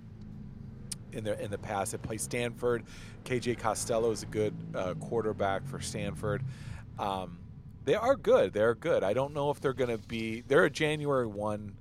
in 1.11 1.23
the 1.23 1.41
in 1.41 1.51
the 1.51 1.57
past. 1.57 1.91
They 1.91 1.97
play 1.97 2.17
Stanford. 2.17 2.83
KJ 3.25 3.59
Costello 3.59 4.11
is 4.11 4.23
a 4.23 4.27
good 4.27 4.53
uh, 4.75 4.93
quarterback 4.95 5.65
for 5.67 5.79
Stanford. 5.79 6.43
Um, 6.99 7.39
they 7.85 7.95
are 7.95 8.15
good. 8.15 8.53
They're 8.53 8.75
good. 8.75 9.03
I 9.03 9.13
don't 9.13 9.33
know 9.33 9.49
if 9.49 9.59
they're 9.59 9.73
going 9.73 9.89
to 9.89 10.07
be. 10.07 10.41
They're 10.41 10.65
a 10.65 10.69
January 10.69 11.27
one 11.27 11.75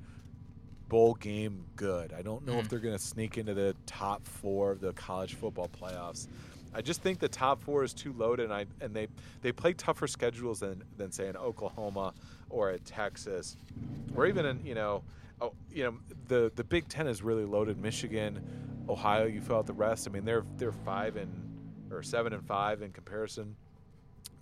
bowl 0.88 1.14
game 1.14 1.64
good. 1.76 2.12
I 2.12 2.22
don't 2.22 2.46
know 2.46 2.58
if 2.58 2.68
they're 2.68 2.78
going 2.78 2.96
to 2.96 3.02
sneak 3.02 3.38
into 3.38 3.54
the 3.54 3.75
top 3.87 4.26
four 4.26 4.72
of 4.72 4.80
the 4.80 4.92
college 4.92 5.34
football 5.34 5.68
playoffs. 5.68 6.26
I 6.75 6.81
just 6.83 7.02
think 7.02 7.19
the 7.19 7.29
top 7.29 7.62
four 7.62 7.85
is 7.85 7.93
too 7.93 8.12
loaded, 8.12 8.45
and 8.45 8.52
I 8.52 8.67
and 8.81 8.95
they 8.95 9.09
they 9.43 9.52
play 9.52 9.73
tougher 9.73 10.07
schedules 10.07 10.61
than 10.61 10.82
than 10.97 11.13
say 11.13 11.28
in 11.28 11.37
Oklahoma 11.37 12.15
or 12.50 12.71
at 12.71 12.85
Texas, 12.85 13.56
or 14.15 14.26
even 14.26 14.47
in 14.47 14.65
you 14.65 14.75
know, 14.75 15.02
oh, 15.41 15.52
you 15.71 15.85
know 15.85 15.99
the 16.28 16.52
the 16.54 16.65
Big 16.65 16.89
Ten 16.89 17.06
is 17.06 17.23
really 17.23 17.45
loaded. 17.45 17.78
Michigan, 17.78 18.41
Ohio, 18.89 19.26
you 19.26 19.41
fill 19.41 19.56
out 19.56 19.67
the 19.67 19.73
rest. 19.73 20.08
I 20.08 20.11
mean 20.11 20.25
they're 20.25 20.45
they're 20.56 20.73
five 20.73 21.17
and 21.17 21.30
or 21.91 22.02
seven 22.02 22.32
and 22.32 22.45
five 22.45 22.82
in 22.82 22.91
comparison 22.93 23.54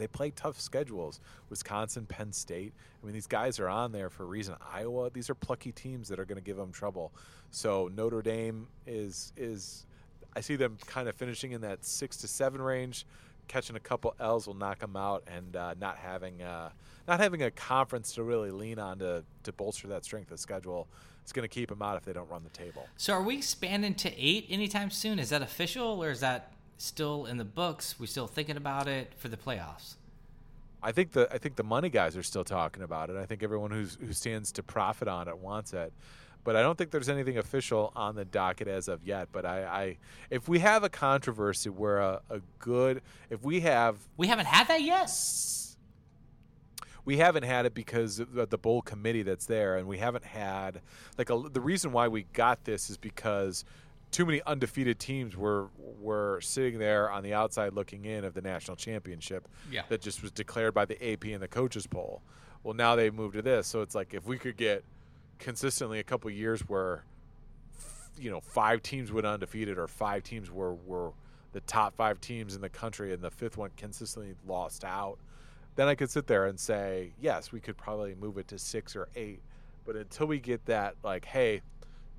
they 0.01 0.07
play 0.07 0.31
tough 0.31 0.59
schedules. 0.59 1.21
Wisconsin, 1.51 2.07
Penn 2.07 2.33
State. 2.33 2.73
I 3.01 3.07
mean, 3.07 3.13
these 3.13 3.27
guys 3.27 3.61
are 3.61 3.69
on 3.69 3.93
there 3.93 4.09
for 4.09 4.23
a 4.23 4.27
reason. 4.27 4.55
Iowa. 4.73 5.11
These 5.11 5.29
are 5.29 5.35
plucky 5.35 5.73
teams 5.73 6.09
that 6.09 6.19
are 6.19 6.25
going 6.25 6.39
to 6.39 6.45
give 6.45 6.57
them 6.57 6.73
trouble. 6.73 7.13
So 7.51 7.91
Notre 7.95 8.23
Dame 8.23 8.67
is 8.87 9.33
is. 9.37 9.87
I 10.35 10.41
see 10.41 10.57
them 10.57 10.79
kind 10.87 11.09
of 11.09 11.15
finishing 11.17 11.53
in 11.53 11.61
that 11.63 11.85
six 11.85 12.17
to 12.19 12.29
seven 12.29 12.61
range, 12.61 13.07
catching 13.49 13.77
a 13.77 13.81
couple 13.81 14.15
L's 14.21 14.47
will 14.47 14.55
knock 14.55 14.79
them 14.79 14.97
out, 14.97 15.25
and 15.27 15.57
uh, 15.57 15.75
not 15.81 15.97
having 15.97 16.43
uh, 16.43 16.71
not 17.09 17.21
having 17.21 17.43
a 17.43 17.51
conference 17.51 18.13
to 18.15 18.23
really 18.23 18.51
lean 18.51 18.79
on 18.79 18.99
to 19.01 19.25
to 19.43 19.53
bolster 19.53 19.89
that 19.89 20.05
strength 20.05 20.31
of 20.31 20.39
schedule. 20.39 20.89
It's 21.23 21.33
going 21.33 21.49
to 21.49 21.55
keep 21.55 21.69
them 21.69 21.83
out 21.83 21.97
if 21.97 22.05
they 22.05 22.13
don't 22.13 22.29
run 22.31 22.43
the 22.43 22.51
table. 22.51 22.89
So 22.97 23.13
are 23.13 23.23
we 23.23 23.37
expanding 23.37 23.95
to 23.97 24.13
eight 24.19 24.47
anytime 24.49 24.91
soon? 24.91 25.19
Is 25.19 25.29
that 25.31 25.43
official 25.43 26.03
or 26.03 26.11
is 26.11 26.21
that 26.21 26.53
still 26.79 27.27
in 27.27 27.37
the 27.37 27.45
books? 27.45 28.01
We 28.01 28.07
still 28.07 28.27
thinking 28.27 28.57
about 28.57 28.89
it 28.89 29.13
for 29.17 29.29
the 29.29 29.37
playoffs? 29.37 29.97
I 30.83 30.93
think 30.93 31.13
the 31.13 31.29
I 31.33 31.39
think 31.39 31.57
the 31.57 31.65
money 31.65 31.91
guys 31.91 32.17
are 32.17 32.23
still 32.23 32.45
talking 32.45 32.83
about 32.83 33.11
it. 33.11 33.17
I 33.17 33.27
think 33.27 33.43
everyone 33.43 33.71
who's 33.71 33.99
who 34.01 34.13
stands 34.13 34.53
to 34.53 34.63
profit 34.63 35.09
on 35.09 35.29
it 35.29 35.39
wants 35.39 35.73
it. 35.73 35.93
But 36.43 36.57
I 36.57 36.63
don't 36.63 36.77
think 36.79 36.91
there's 36.91 37.09
anything 37.11 37.37
official 37.39 37.93
on 37.95 38.15
the 38.15 38.25
docket 38.25 38.67
as 38.67 38.89
of 38.89 39.05
yet. 39.07 39.29
But 39.31 39.45
I, 39.45 39.65
I 39.65 39.97
if 40.31 40.49
we 40.49 40.59
have 40.61 40.83
a 40.85 40.89
controversy 40.89 41.69
where 41.71 41.99
a, 41.99 42.21
a 42.31 42.41
good 42.59 43.03
if 43.29 43.43
we 43.45 43.61
have 43.61 43.97
We 44.17 44.27
haven't 44.29 44.47
had 44.47 44.67
that 44.69 44.83
yet. 44.83 45.11
we 47.05 47.17
haven't 47.19 47.45
had 47.45 47.67
it 47.67 47.75
because 47.75 48.21
of 48.21 48.51
the 48.51 48.59
bowl 48.59 48.83
committee 48.83 49.23
that's 49.23 49.47
there, 49.47 49.77
and 49.77 49.87
we 49.87 49.99
haven't 49.99 50.25
had 50.25 50.81
like 51.19 51.31
a, 51.31 51.43
the 51.53 51.61
reason 51.61 51.93
why 51.93 52.09
we 52.09 52.25
got 52.33 52.65
this 52.65 52.91
is 52.91 52.97
because 52.97 53.65
too 54.11 54.27
many 54.27 54.43
undefeated 54.47 54.99
teams 54.99 55.37
were 55.37 55.69
were 55.79 56.41
sitting 56.41 56.79
there 56.79 57.11
on 57.11 57.23
the 57.23 57.33
outside 57.35 57.73
looking 57.75 58.05
in 58.07 58.25
of 58.25 58.35
the 58.35 58.41
national 58.41 58.77
championship 58.77 59.47
Yeah. 59.71 59.83
that 59.89 60.01
just 60.01 60.23
was 60.23 60.31
declared 60.31 60.75
by 60.75 60.85
the 60.85 61.13
AP 61.13 61.25
and 61.27 61.43
the 61.43 61.49
coaches 61.49 61.87
poll. 61.87 62.23
Well, 62.63 62.75
now 62.75 62.97
they've 62.97 63.15
moved 63.15 63.35
to 63.35 63.43
this, 63.43 63.67
so 63.67 63.83
it's 63.83 63.95
like 63.95 64.13
if 64.15 64.27
we 64.27 64.37
could 64.39 64.57
get 64.57 64.85
consistently 65.41 65.99
a 65.99 66.05
couple 66.05 66.31
years 66.31 66.61
where 66.69 67.05
you 68.19 68.31
know 68.31 68.41
five 68.41 68.83
teams 68.83 69.11
went 69.11 69.27
undefeated 69.27 69.79
or 69.79 69.89
five 69.89 70.23
teams 70.23 70.51
were 70.51 70.75
were 70.75 71.13
the 71.53 71.61
top 71.63 71.97
five 71.97 72.21
teams 72.21 72.55
in 72.55 72.61
the 72.61 72.69
country 72.69 73.13
and 73.13 73.23
the 73.23 73.31
fifth 73.31 73.57
one 73.57 73.71
consistently 73.77 74.35
lost 74.47 74.85
out 74.85 75.19
then 75.77 75.89
I 75.89 75.95
could 75.95 76.11
sit 76.11 76.27
there 76.27 76.47
and 76.47 76.59
say, 76.59 77.13
yes, 77.21 77.53
we 77.53 77.61
could 77.61 77.77
probably 77.77 78.15
move 78.15 78.39
it 78.39 78.49
to 78.49 78.59
six 78.59 78.97
or 78.97 79.09
eight. 79.17 79.41
But 79.85 79.97
until 79.97 80.27
we 80.27 80.39
get 80.39 80.67
that, 80.67 80.97
like, 81.03 81.25
hey, 81.25 81.63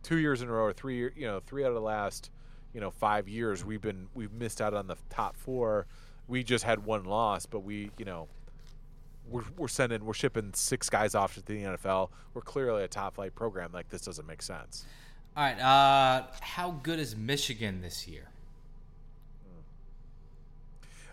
two 0.03 0.17
years 0.17 0.41
in 0.41 0.49
a 0.49 0.51
row 0.51 0.63
or 0.63 0.73
three, 0.73 0.97
you 1.15 1.27
know, 1.27 1.41
three 1.45 1.63
out 1.63 1.69
of 1.69 1.75
the 1.75 1.81
last, 1.81 2.31
you 2.73 2.81
know, 2.81 2.89
five 2.89 3.27
years, 3.27 3.63
we've 3.63 3.81
been 3.81 4.07
we've 4.15 4.31
missed 4.31 4.61
out 4.61 4.73
on 4.73 4.87
the 4.87 4.95
top 5.09 5.35
four. 5.35 5.85
We 6.27 6.43
just 6.43 6.63
had 6.63 6.85
one 6.85 7.03
loss, 7.03 7.45
but 7.45 7.59
we, 7.59 7.91
you 7.97 8.05
know, 8.05 8.27
we're, 9.29 9.43
we're 9.57 9.67
sending, 9.67 10.05
we're 10.05 10.13
shipping 10.13 10.51
six 10.53 10.89
guys 10.89 11.15
off 11.15 11.35
to 11.35 11.41
the 11.41 11.53
NFL. 11.63 12.09
We're 12.33 12.41
clearly 12.41 12.83
a 12.83 12.87
top 12.87 13.15
flight 13.15 13.35
program. 13.35 13.71
Like 13.73 13.89
this 13.89 14.01
doesn't 14.01 14.27
make 14.27 14.41
sense. 14.41 14.85
All 15.35 15.43
right. 15.43 15.59
Uh, 15.59 16.27
how 16.41 16.71
good 16.83 16.99
is 16.99 17.15
Michigan 17.15 17.81
this 17.81 18.07
year? 18.07 18.27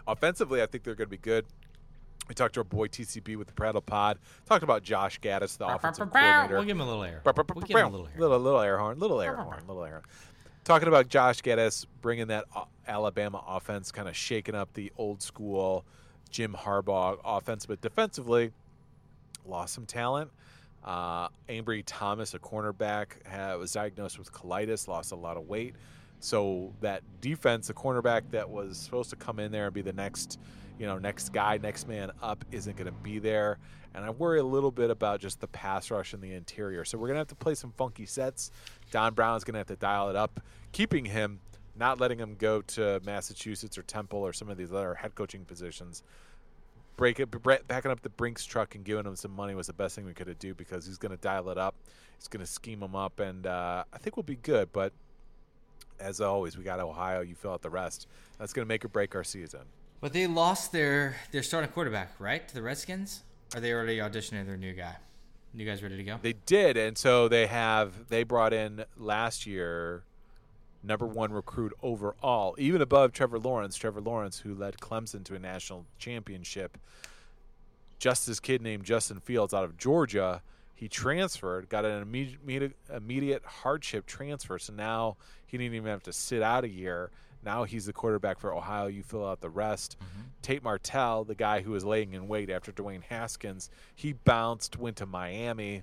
Offensively, 0.07 0.63
I 0.63 0.67
think 0.67 0.85
they're 0.85 0.95
going 0.95 1.07
to 1.07 1.11
be 1.11 1.19
good. 1.19 1.45
We 2.29 2.35
talked 2.35 2.55
to 2.55 2.61
our 2.61 2.65
boy 2.65 2.89
TCB 2.89 3.37
with 3.37 3.47
the 3.47 3.55
Prattle 3.55 3.81
Pod. 3.81 4.19
Talked 4.47 4.63
about 4.63 4.83
Josh 4.83 5.21
Gattis, 5.21 5.57
the 5.57 5.67
offensive 5.67 6.11
coordinator. 6.11 6.55
We'll 6.57 6.65
give 6.65 6.77
him 6.77 6.81
a 6.83 6.87
little 6.87 7.03
air. 7.05 7.21
We'll 7.57 7.67
give 7.67 7.77
him 7.87 7.87
a 7.87 7.91
little 7.91 8.07
air. 8.07 8.21
Little, 8.21 8.39
little 8.39 8.61
air 8.61 8.79
horn, 8.79 8.99
little 8.99 9.21
air 9.21 9.37
horn, 9.37 9.63
little 9.67 9.85
air 9.85 9.93
horn. 9.93 10.03
Talking 10.65 10.89
about 10.89 11.09
Josh 11.09 11.41
Gattis 11.41 11.87
bringing 12.03 12.27
that 12.27 12.45
Alabama 12.87 13.43
offense, 13.47 13.91
kind 13.93 14.09
of 14.09 14.17
shaking 14.17 14.55
up 14.55 14.75
the 14.75 14.93
old 14.99 15.23
school 15.23 15.87
Jim 16.31 16.55
Harbaugh 16.59 17.19
offense, 17.25 17.67
but 17.67 17.81
defensively 17.81 18.53
lost 19.45 19.75
some 19.75 19.87
talent. 19.87 20.31
Uh, 20.85 21.29
Ambry 21.49 21.83
Thomas, 21.85 22.35
a 22.35 22.39
cornerback, 22.39 23.27
ha 23.27 23.57
was 23.57 23.73
diagnosed 23.73 24.19
with 24.19 24.33
colitis, 24.33 24.89
lost 24.89 25.13
a 25.13 25.17
lot 25.17 25.37
of 25.37 25.49
weight. 25.49 25.75
So 26.21 26.73
that 26.81 27.03
defense, 27.21 27.69
the 27.69 27.75
cornerback 27.75 28.23
that 28.31 28.49
was 28.49 28.77
supposed 28.77 29.11
to 29.11 29.17
come 29.17 29.39
in 29.39 29.53
there 29.53 29.67
and 29.67 29.75
be 29.75 29.83
the 29.83 29.93
next, 29.93 30.39
you 30.79 30.87
know, 30.87 30.99
next 30.99 31.33
guy, 31.33 31.59
next 31.59 31.89
man 31.89 32.11
up, 32.23 32.45
isn't 32.51 32.77
going 32.77 32.87
to 32.87 33.01
be 33.03 33.19
there. 33.19 33.59
And 33.95 34.05
I 34.05 34.11
worry 34.11 34.39
a 34.39 34.45
little 34.45 34.71
bit 34.71 34.91
about 34.91 35.21
just 35.21 35.41
the 35.41 35.47
pass 35.49 35.91
rush 35.91 36.15
in 36.15 36.21
the 36.21 36.33
interior. 36.33 36.85
So 36.85 36.99
we're 36.99 37.09
going 37.09 37.17
to 37.17 37.21
have 37.21 37.29
to 37.29 37.35
play 37.35 37.55
some 37.55 37.73
funky 37.77 38.07
sets. 38.07 38.51
Don 38.91 39.15
Brown's 39.15 39.45
going 39.45 39.55
to 39.55 39.59
have 39.59 39.67
to 39.69 39.77
dial 39.77 40.11
it 40.11 40.17
up, 40.17 40.41
keeping 40.73 41.05
him, 41.05 41.41
not 41.79 42.01
letting 42.01 42.19
him 42.19 42.37
go 42.39 42.63
to 42.63 43.01
Massachusetts 43.05 43.79
or 43.79 43.83
Temple 43.83 44.21
or 44.21 44.33
some 44.33 44.49
of 44.49 44.57
these 44.57 44.73
other 44.73 44.95
head 44.95 45.15
coaching 45.15 45.45
positions 45.45 46.03
break 46.99 47.19
it, 47.21 47.31
backing 47.69 47.91
up 47.91 48.03
the 48.03 48.11
Brinks 48.11 48.45
truck 48.45 48.75
and 48.75 48.85
giving 48.85 49.07
him 49.07 49.17
some 49.17 49.31
money 49.31 49.55
was 49.55 49.69
the 49.69 49.73
best 49.73 49.95
thing 49.95 50.05
we 50.05 50.13
could 50.13 50.27
have 50.27 50.39
do 50.39 50.53
because 50.53 50.85
he's 50.85 50.99
going 50.99 51.13
to 51.13 51.17
dial 51.17 51.49
it 51.49 51.57
up. 51.57 51.75
He's 52.19 52.29
going 52.29 52.45
to 52.45 52.51
scheme 52.51 52.83
him 52.83 52.95
up, 52.95 53.21
and 53.21 53.47
uh, 53.47 53.85
I 53.91 53.99
think 53.99 54.17
we'll 54.17 54.25
be 54.25 54.37
good. 54.37 54.71
But 54.73 54.93
as 55.99 56.21
always, 56.21 56.59
we 56.59 56.65
got 56.65 56.81
Ohio. 56.81 57.23
You 57.23 57.35
fill 57.35 57.53
out 57.53 57.63
the 57.63 57.71
rest. 57.71 58.09
That's 58.39 58.53
going 58.53 58.67
to 58.67 58.69
make 58.69 58.85
or 58.85 58.89
break 58.89 59.15
our 59.15 59.25
season. 59.25 59.61
But 60.01 60.13
they 60.13 60.27
lost 60.27 60.73
their 60.73 61.17
their 61.33 61.43
starting 61.43 61.71
quarterback, 61.71 62.15
right, 62.19 62.47
to 62.47 62.55
the 62.55 62.63
Redskins. 62.63 63.23
Are 63.55 63.61
they 63.61 63.73
already 63.73 63.99
auditioning 63.99 64.47
their 64.47 64.57
new 64.57 64.75
guy? 64.75 64.97
You 65.55 65.65
guys 65.65 65.83
ready 65.83 65.97
to 65.97 66.03
go? 66.03 66.19
They 66.21 66.35
did, 66.35 66.77
and 66.77 66.99
so 66.99 67.29
they 67.29 67.47
have. 67.47 68.09
They 68.09 68.25
brought 68.25 68.53
in 68.53 68.85
last 68.97 69.47
year 69.47 70.03
number 70.83 71.07
one 71.07 71.33
recruit 71.33 71.73
overall, 71.83 72.55
even 72.59 72.81
above 72.81 73.13
Trevor 73.13 73.39
Lawrence. 73.39 73.77
Trevor 73.77 74.01
Lawrence, 74.01 74.41
who 74.41 74.55
led 74.55 74.79
Clemson 74.79 75.25
to 75.25 75.35
a 75.35 75.39
national 75.39 75.87
championship. 75.99 76.79
Just 77.99 78.27
this 78.27 78.41
kid 78.41 78.63
named 78.63 78.85
Justin 78.85 79.21
Fields 79.21 79.53
out 79.53 79.65
of 79.65 79.77
Georgia. 79.77 80.43
He 80.75 80.89
transferred, 80.89 81.69
got 81.69 81.85
an 81.85 82.01
immediate, 82.01 82.77
immediate 82.95 83.45
hardship 83.45 84.07
transfer. 84.07 84.59
So 84.59 84.73
now 84.73 85.17
he 85.45 85.59
didn't 85.59 85.75
even 85.75 85.91
have 85.91 86.05
to 86.05 86.13
sit 86.13 86.41
out 86.41 86.63
a 86.63 86.69
year. 86.69 87.11
Now 87.45 87.65
he's 87.65 87.87
the 87.87 87.93
quarterback 87.93 88.39
for 88.39 88.55
Ohio. 88.55 88.87
You 88.87 89.03
fill 89.03 89.27
out 89.27 89.41
the 89.41 89.51
rest. 89.51 89.97
Mm-hmm. 89.99 90.23
Tate 90.43 90.63
Martell, 90.63 91.25
the 91.25 91.35
guy 91.35 91.63
who 91.63 91.73
was 91.73 91.85
laying 91.85 92.13
in 92.13 92.29
wait 92.29 92.51
after 92.51 92.71
Dwayne 92.71 93.03
Haskins, 93.03 93.71
he 93.95 94.13
bounced, 94.13 94.79
went 94.79 94.97
to 94.97 95.07
Miami. 95.07 95.83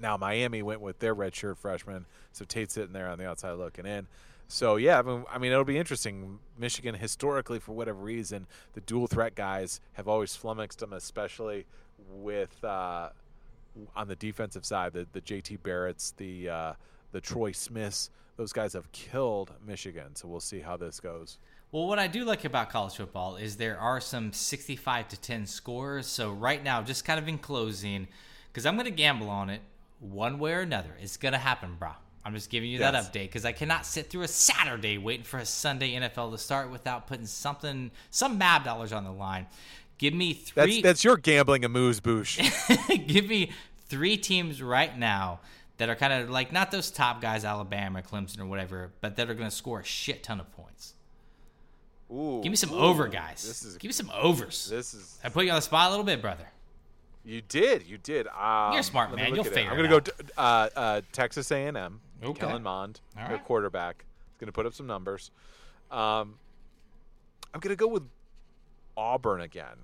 Now 0.00 0.16
Miami 0.16 0.62
went 0.62 0.80
with 0.80 0.98
their 0.98 1.14
redshirt 1.14 1.58
freshman, 1.58 2.06
so 2.32 2.44
Tate's 2.44 2.74
sitting 2.74 2.92
there 2.92 3.08
on 3.08 3.18
the 3.18 3.28
outside 3.28 3.52
looking 3.52 3.86
in. 3.86 4.06
So 4.48 4.76
yeah, 4.76 4.98
I 4.98 5.02
mean, 5.02 5.24
I 5.30 5.38
mean, 5.38 5.52
it'll 5.52 5.64
be 5.64 5.78
interesting. 5.78 6.38
Michigan 6.58 6.94
historically, 6.94 7.58
for 7.58 7.72
whatever 7.72 7.98
reason, 7.98 8.46
the 8.74 8.80
dual 8.82 9.06
threat 9.06 9.34
guys 9.34 9.80
have 9.94 10.08
always 10.08 10.36
flummoxed 10.36 10.80
them, 10.80 10.92
especially 10.92 11.66
with 12.10 12.62
uh, 12.64 13.10
on 13.96 14.08
the 14.08 14.16
defensive 14.16 14.64
side, 14.64 14.92
the 14.92 15.06
the 15.12 15.20
JT 15.20 15.62
Barrett's, 15.62 16.12
the 16.12 16.48
uh, 16.48 16.72
the 17.12 17.20
Troy 17.20 17.52
Smiths. 17.52 18.10
Those 18.36 18.52
guys 18.52 18.72
have 18.72 18.90
killed 18.90 19.52
Michigan. 19.64 20.16
So 20.16 20.26
we'll 20.26 20.40
see 20.40 20.58
how 20.58 20.76
this 20.76 20.98
goes. 20.98 21.38
Well, 21.70 21.86
what 21.86 21.98
I 21.98 22.08
do 22.08 22.24
like 22.24 22.44
about 22.44 22.68
college 22.68 22.96
football 22.96 23.36
is 23.36 23.56
there 23.56 23.78
are 23.78 24.00
some 24.00 24.32
65 24.32 25.08
to 25.08 25.20
10 25.20 25.46
scores. 25.46 26.06
So 26.06 26.30
right 26.32 26.62
now, 26.62 26.82
just 26.82 27.04
kind 27.04 27.18
of 27.18 27.28
in 27.28 27.38
closing, 27.38 28.08
because 28.48 28.66
I'm 28.66 28.74
going 28.74 28.86
to 28.86 28.92
gamble 28.92 29.30
on 29.30 29.50
it 29.50 29.60
one 30.04 30.38
way 30.38 30.52
or 30.52 30.60
another. 30.60 30.90
It's 31.00 31.16
to 31.16 31.38
happen, 31.38 31.76
bro. 31.78 31.90
I'm 32.24 32.34
just 32.34 32.48
giving 32.48 32.70
you 32.70 32.78
that 32.78 32.94
update 32.94 33.24
because 33.24 33.44
I 33.44 33.52
cannot 33.52 33.84
sit 33.84 34.08
through 34.08 34.22
a 34.22 34.28
Saturday 34.28 34.96
waiting 34.96 35.24
for 35.24 35.38
a 35.38 35.44
Sunday 35.44 35.92
NFL 35.92 36.32
to 36.32 36.38
start 36.38 36.70
without 36.70 37.06
putting 37.06 37.26
something, 37.26 37.90
some 38.10 38.38
MAB 38.38 38.64
dollars 38.64 38.92
on 38.92 39.04
the 39.04 39.12
line. 39.12 39.46
Give 39.98 40.14
me 40.14 40.32
That's 40.54 40.72
three. 40.72 40.82
that's 40.82 41.04
your 41.04 41.16
gambling 41.18 41.64
amuse 41.64 42.00
bouche. 42.00 42.38
give 43.06 43.28
me 43.28 43.52
three 43.88 44.16
teams 44.16 44.62
right 44.62 44.96
now 44.98 45.40
that 45.76 45.88
are 45.88 45.94
kind 45.94 46.12
of 46.12 46.30
like 46.30 46.50
not 46.50 46.70
those 46.70 46.90
top 46.90 47.20
guys, 47.20 47.44
Alabama, 47.44 48.00
Clemson, 48.02 48.40
or 48.40 48.46
whatever, 48.46 48.92
but 49.02 49.16
that 49.16 49.28
are 49.28 49.34
going 49.34 49.50
to 49.50 49.54
score 49.54 49.80
a 49.80 49.84
shit 49.84 50.22
ton 50.22 50.40
of 50.40 50.50
points. 50.52 50.94
Ooh, 52.10 52.40
Give 52.42 52.50
me 52.50 52.56
some 52.56 52.72
ooh, 52.72 52.78
over 52.78 53.08
guys. 53.08 53.46
This 53.46 53.64
is 53.64 53.76
Give 53.76 53.88
me 53.88 53.92
some 53.92 54.10
overs. 54.14 54.68
this 54.68 54.94
is 54.94 55.18
I 55.22 55.28
put 55.28 55.44
you 55.44 55.50
on 55.50 55.56
the 55.56 55.62
spot 55.62 55.88
a 55.88 55.90
little 55.90 56.04
bit, 56.04 56.22
brother. 56.22 56.46
You 57.24 57.40
did, 57.40 57.86
you 57.86 57.96
did. 57.98 58.26
Um, 58.28 58.74
You're 58.74 58.82
smart, 58.82 59.14
man. 59.14 59.34
You'll 59.34 59.40
at 59.40 59.46
it. 59.46 59.54
figure 59.54 59.70
I'm 59.70 59.76
gonna 59.76 59.94
out. 59.96 60.04
go 60.04 60.12
uh, 60.36 60.68
uh, 60.76 61.00
Texas 61.12 61.50
A&M. 61.50 62.00
Okay. 62.22 62.40
Kellen 62.40 62.62
Mond, 62.62 63.00
All 63.18 63.26
their 63.26 63.36
right. 63.36 63.44
quarterback. 63.44 64.04
He's 64.32 64.38
gonna 64.40 64.52
put 64.52 64.66
up 64.66 64.74
some 64.74 64.86
numbers. 64.86 65.30
Um, 65.90 66.36
I'm 67.52 67.60
gonna 67.60 67.76
go 67.76 67.88
with 67.88 68.02
Auburn 68.96 69.40
again. 69.40 69.76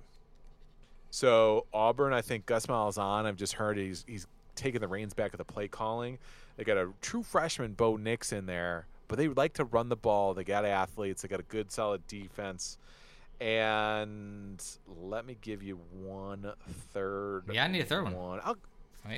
So 1.09 1.65
Auburn, 1.73 2.13
I 2.13 2.21
think 2.21 2.45
Gus 2.45 2.65
Malzahn. 2.67 3.25
I've 3.25 3.37
just 3.37 3.53
heard 3.53 3.77
he's 3.77 4.05
he's 4.07 4.27
taking 4.55 4.81
the 4.81 4.87
reins 4.87 5.13
back 5.13 5.33
of 5.33 5.37
the 5.37 5.43
play 5.45 5.67
calling. 5.67 6.17
They 6.57 6.63
got 6.63 6.77
a 6.77 6.89
true 7.01 7.23
freshman, 7.23 7.73
Bo 7.73 7.95
Nix, 7.97 8.31
in 8.31 8.45
there, 8.45 8.85
but 9.07 9.17
they 9.17 9.27
like 9.27 9.53
to 9.53 9.63
run 9.65 9.89
the 9.89 9.95
ball. 9.95 10.33
They 10.33 10.43
got 10.43 10.63
athletes. 10.65 11.21
They 11.21 11.27
got 11.27 11.39
a 11.39 11.43
good, 11.43 11.71
solid 11.71 12.05
defense. 12.07 12.77
And 13.41 14.63
let 15.01 15.25
me 15.25 15.35
give 15.41 15.63
you 15.63 15.79
one 15.91 16.53
third. 16.93 17.45
Yeah, 17.51 17.65
I 17.65 17.67
need 17.67 17.81
a 17.81 17.85
third 17.85 18.03
one. 18.03 18.13
one. 18.13 18.39
I'll, 18.43 18.55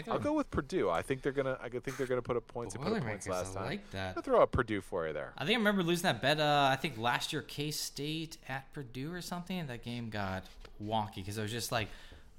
I'll 0.09 0.17
go 0.19 0.31
with 0.31 0.49
Purdue. 0.49 0.89
I 0.89 1.01
think 1.01 1.21
they're 1.21 1.33
gonna. 1.33 1.57
I 1.61 1.67
think 1.67 1.97
they're 1.97 2.07
gonna 2.07 2.21
put 2.21 2.37
up 2.37 2.47
points. 2.47 2.73
They 2.73 2.81
put 2.81 2.93
up 2.93 3.03
points 3.03 3.27
last 3.27 3.51
I 3.57 3.59
time. 3.59 3.65
like 3.65 3.91
that. 3.91 4.13
I'll 4.15 4.23
throw 4.23 4.41
up 4.41 4.53
Purdue 4.53 4.79
for 4.79 5.05
you 5.05 5.13
there. 5.13 5.33
I 5.37 5.43
think 5.43 5.55
I 5.55 5.59
remember 5.59 5.83
losing 5.83 6.03
that 6.03 6.21
bet. 6.21 6.39
Uh, 6.39 6.69
I 6.71 6.77
think 6.77 6.97
last 6.97 7.33
year 7.33 7.41
K 7.41 7.69
State 7.71 8.37
at 8.47 8.71
Purdue 8.73 9.11
or 9.11 9.21
something. 9.21 9.67
That 9.67 9.83
game 9.83 10.09
got 10.09 10.45
wonky 10.81 11.15
because 11.15 11.37
I 11.37 11.41
was 11.41 11.51
just 11.51 11.73
like, 11.73 11.89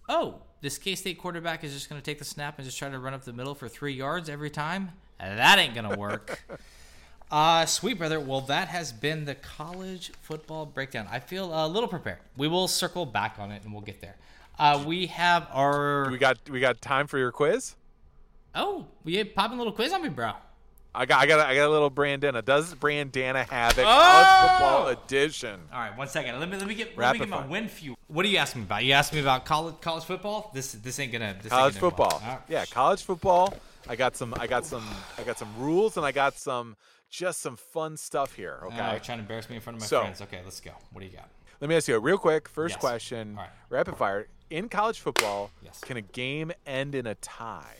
"Oh, 0.09 0.37
this 0.63 0.79
K 0.79 0.95
State 0.95 1.19
quarterback 1.19 1.65
is 1.65 1.75
just 1.75 1.91
going 1.91 2.01
to 2.01 2.05
take 2.05 2.19
the 2.19 2.25
snap 2.25 2.57
and 2.57 2.65
just 2.65 2.79
try 2.79 2.89
to 2.89 2.99
run 2.99 3.13
up 3.13 3.25
the 3.25 3.35
middle 3.35 3.55
for 3.55 3.69
three 3.69 3.93
yards 3.93 4.31
every 4.31 4.51
time. 4.51 4.93
That 5.19 5.59
ain't 5.59 5.75
going 5.75 5.91
to 5.91 5.99
work." 5.99 6.43
uh, 7.31 7.67
sweet 7.67 7.99
brother. 7.99 8.21
Well, 8.21 8.41
that 8.43 8.69
has 8.69 8.93
been 8.93 9.25
the 9.25 9.35
college 9.35 10.13
football 10.23 10.67
breakdown. 10.67 11.09
I 11.11 11.19
feel 11.19 11.53
a 11.53 11.67
little 11.67 11.89
prepared. 11.89 12.19
We 12.37 12.49
will 12.49 12.69
circle 12.69 13.07
back 13.07 13.37
on 13.39 13.51
it 13.51 13.65
and 13.65 13.73
we'll 13.73 13.83
get 13.83 14.01
there. 14.01 14.17
Uh, 14.59 14.83
we 14.87 15.07
have 15.09 15.49
our 15.51 16.09
We 16.11 16.19
got. 16.19 16.39
We 16.49 16.61
got 16.61 16.81
time 16.81 17.07
for 17.07 17.19
your 17.19 17.33
quiz. 17.33 17.75
oh, 18.55 18.87
we 19.05 19.23
popping 19.25 19.57
a 19.57 19.61
little 19.61 19.73
quiz 19.73 19.93
on 19.93 20.03
me, 20.03 20.09
bro. 20.09 20.33
I 20.95 21.07
got. 21.07 21.21
I 21.21 21.27
got. 21.27 21.41
I 21.41 21.57
got 21.57 21.67
a 21.67 21.71
little 21.71 21.91
Brandana. 21.91 22.45
Does 22.45 22.73
Brandana 22.75 23.49
have 23.49 23.77
it? 23.79 23.85
Oh! 23.85 23.85
college 23.85 24.51
football 24.51 24.89
edition? 24.89 25.61
All 25.73 25.81
right, 25.81 25.97
one 25.99 26.07
second. 26.07 26.39
Let 26.39 26.49
me 26.49 26.57
let 26.57 26.69
me 26.69 26.75
get 26.77 26.97
let 26.97 26.99
Rapid 26.99 27.21
me 27.23 27.27
get 27.27 27.31
my 27.31 27.47
win 27.47 27.67
few. 27.67 27.97
What 28.07 28.25
are 28.25 28.29
you 28.29 28.37
asking 28.37 28.63
me 28.63 28.67
about? 28.67 28.85
You 28.85 28.93
asking 28.93 29.17
me 29.17 29.23
about 29.23 29.45
college 29.45 29.75
college 29.81 30.05
football? 30.05 30.53
This 30.55 30.71
this 30.73 31.01
ain't 31.01 31.11
gonna 31.11 31.35
this 31.43 31.51
College 31.51 31.75
ain't 31.75 31.81
gonna 31.81 31.91
football. 31.91 32.23
All 32.23 32.29
right. 32.29 32.41
Yeah, 32.49 32.65
college 32.67 33.03
football. 33.03 33.55
I 33.89 33.97
got 33.97 34.17
some. 34.17 34.35
I 34.39 34.47
got 34.47 34.65
some. 34.65 34.85
I 35.19 35.23
got 35.23 35.39
some 35.39 35.49
rules, 35.59 35.97
and 35.97 36.05
I 36.07 36.13
got 36.13 36.35
some. 36.39 36.77
Just 37.11 37.41
some 37.41 37.57
fun 37.57 37.97
stuff 37.97 38.35
here. 38.35 38.61
Okay. 38.65 38.77
Oh, 38.77 38.99
trying 38.99 39.19
to 39.19 39.23
embarrass 39.23 39.49
me 39.49 39.57
in 39.57 39.63
front 39.63 39.77
of 39.77 39.83
my 39.83 39.87
So- 39.87 40.01
friends. 40.01 40.21
Okay, 40.23 40.41
let's 40.43 40.61
go. 40.61 40.73
What 40.93 41.01
do 41.01 41.07
you 41.07 41.13
got? 41.13 41.29
Let 41.61 41.71
me 41.71 41.77
ask 41.77 41.87
you 41.87 41.95
a 41.95 42.01
real 42.01 42.19
quick 42.19 42.49
first 42.49 42.75
Yes. 42.75 42.81
question. 42.81 43.37
Right. 43.37 43.51
Rapid 43.69 43.97
fire. 43.97 44.27
In 44.51 44.69
college 44.69 44.99
football, 44.99 45.51
Yes. 45.63 45.81
can 45.81 45.97
a 45.97 46.03
game 46.03 46.51
end 46.67 46.95
in 46.95 47.07
a 47.07 47.15
tie? 47.15 47.77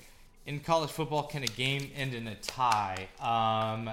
In 0.47 0.61
college 0.61 0.91
football, 0.91 1.25
can 1.25 1.43
a 1.43 1.47
game 1.49 1.91
end 1.97 2.15
in 2.15 2.29
a 2.29 2.37
tie? 2.37 3.09
Um, 3.19 3.91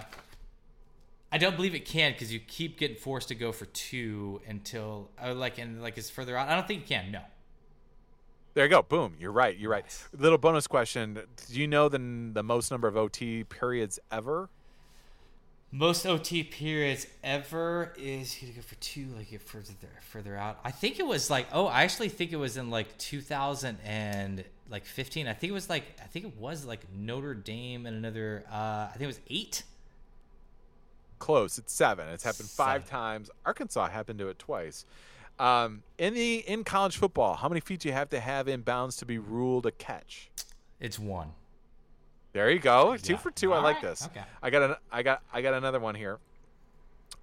I 1.31 1.37
don't 1.37 1.55
believe 1.55 1.73
it 1.73 1.85
can 1.85 2.11
because 2.11 2.31
you 2.31 2.39
keep 2.39 2.77
getting 2.77 2.97
forced 2.97 3.29
to 3.29 3.35
go 3.35 3.51
for 3.51 3.65
two 3.67 4.41
until 4.47 5.09
uh, 5.21 5.33
like 5.33 5.57
and 5.57 5.81
like 5.81 5.97
it's 5.97 6.09
further 6.09 6.37
out. 6.37 6.49
I 6.49 6.55
don't 6.55 6.67
think 6.67 6.81
you 6.81 6.87
can. 6.87 7.11
No. 7.11 7.21
There 8.53 8.65
you 8.65 8.69
go. 8.69 8.81
Boom. 8.81 9.15
You're 9.19 9.31
right. 9.31 9.57
You're 9.57 9.71
right. 9.71 9.85
Little 10.17 10.37
bonus 10.37 10.67
question. 10.67 11.13
Do 11.13 11.59
you 11.59 11.67
know 11.67 11.87
the 11.87 11.99
the 12.33 12.43
most 12.43 12.69
number 12.71 12.87
of 12.87 12.97
OT 12.97 13.43
periods 13.45 13.99
ever? 14.11 14.49
Most 15.73 16.05
OT 16.05 16.43
periods 16.43 17.07
ever 17.23 17.93
is 17.97 18.41
you 18.41 18.49
to 18.49 18.53
go 18.55 18.61
for 18.61 18.75
two, 18.75 19.07
like 19.15 19.31
get 19.31 19.41
further 19.41 19.73
further 20.01 20.35
out. 20.35 20.59
I 20.65 20.71
think 20.71 20.99
it 20.99 21.07
was 21.07 21.29
like 21.29 21.47
oh, 21.53 21.67
I 21.67 21.83
actually 21.83 22.09
think 22.09 22.33
it 22.33 22.37
was 22.37 22.57
in 22.57 22.69
like 22.69 22.97
2000 22.97 23.77
and 23.85 24.43
like 24.69 24.83
15. 24.85 25.27
I 25.27 25.33
think 25.33 25.51
it 25.51 25.53
was 25.53 25.69
like 25.69 25.83
I 26.01 26.07
think 26.07 26.25
it 26.25 26.37
was 26.37 26.65
like 26.65 26.81
Notre 26.93 27.33
Dame 27.33 27.85
and 27.85 27.95
another. 27.95 28.43
Uh, 28.51 28.87
I 28.89 28.91
think 28.91 29.03
it 29.03 29.07
was 29.07 29.21
eight. 29.29 29.63
Close. 31.19 31.57
It's 31.57 31.71
seven. 31.71 32.09
It's 32.09 32.23
happened 32.23 32.49
five 32.49 32.89
times. 32.89 33.29
Arkansas 33.45 33.87
happened 33.89 34.19
to 34.19 34.27
it 34.27 34.39
twice. 34.39 34.85
Um, 35.39 35.83
in 35.97 36.13
the 36.13 36.37
in 36.47 36.63
college 36.63 36.97
football, 36.97 37.35
how 37.35 37.49
many 37.49 37.61
feet 37.61 37.79
do 37.79 37.89
you 37.89 37.93
have 37.93 38.09
to 38.09 38.19
have 38.19 38.47
in 38.47 38.61
bounds 38.61 38.97
to 38.97 39.05
be 39.05 39.17
ruled 39.17 39.65
a 39.65 39.71
catch? 39.71 40.29
It's 40.79 40.99
one. 40.99 41.31
There 42.33 42.49
you 42.49 42.59
go. 42.59 42.95
Two 42.97 43.17
for 43.17 43.31
two. 43.31 43.53
I 43.53 43.57
All 43.57 43.63
like 43.63 43.75
right. 43.77 43.83
this. 43.83 44.05
Okay. 44.05 44.21
I 44.41 44.49
got 44.49 44.61
an, 44.61 44.75
I 44.91 45.03
got 45.03 45.21
I 45.33 45.41
got 45.41 45.53
another 45.53 45.79
one 45.79 45.95
here. 45.95 46.19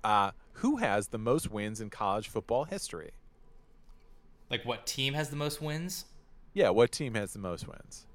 Uh, 0.05 0.33
who 0.55 0.77
has 0.77 1.09
the 1.09 1.19
most 1.19 1.51
wins 1.51 1.81
in 1.81 1.91
college 1.91 2.29
football 2.29 2.65
history? 2.65 3.11
Like 4.51 4.65
what 4.65 4.87
team 4.87 5.15
has 5.15 5.31
the 5.31 5.37
most 5.37 5.63
wins? 5.63 6.05
Yeah, 6.55 6.71
what 6.71 6.91
team 6.91 7.15
has 7.15 7.33
the 7.33 7.39
most 7.39 7.69
wins? 7.69 8.07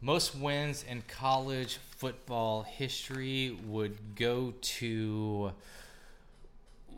Most 0.00 0.34
wins 0.34 0.84
in 0.88 1.02
college 1.08 1.76
football 1.76 2.62
history 2.62 3.58
would 3.66 3.98
go 4.16 4.54
to. 4.60 5.52
I 6.88 6.92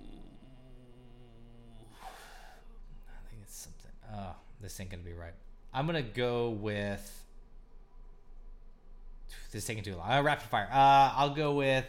think 3.28 3.42
it's 3.42 3.56
something. 3.56 3.90
Oh, 4.14 4.34
this 4.62 4.78
ain't 4.80 4.90
gonna 4.90 5.02
be 5.02 5.12
right. 5.12 5.34
I'm 5.74 5.86
gonna 5.86 6.02
go 6.02 6.50
with. 6.50 7.24
This 9.50 9.62
is 9.62 9.66
taking 9.66 9.82
too 9.82 9.96
long. 9.96 10.10
Uh, 10.10 10.22
rapid 10.22 10.48
fire. 10.48 10.68
Uh, 10.70 11.12
I'll 11.16 11.34
go 11.34 11.54
with 11.54 11.84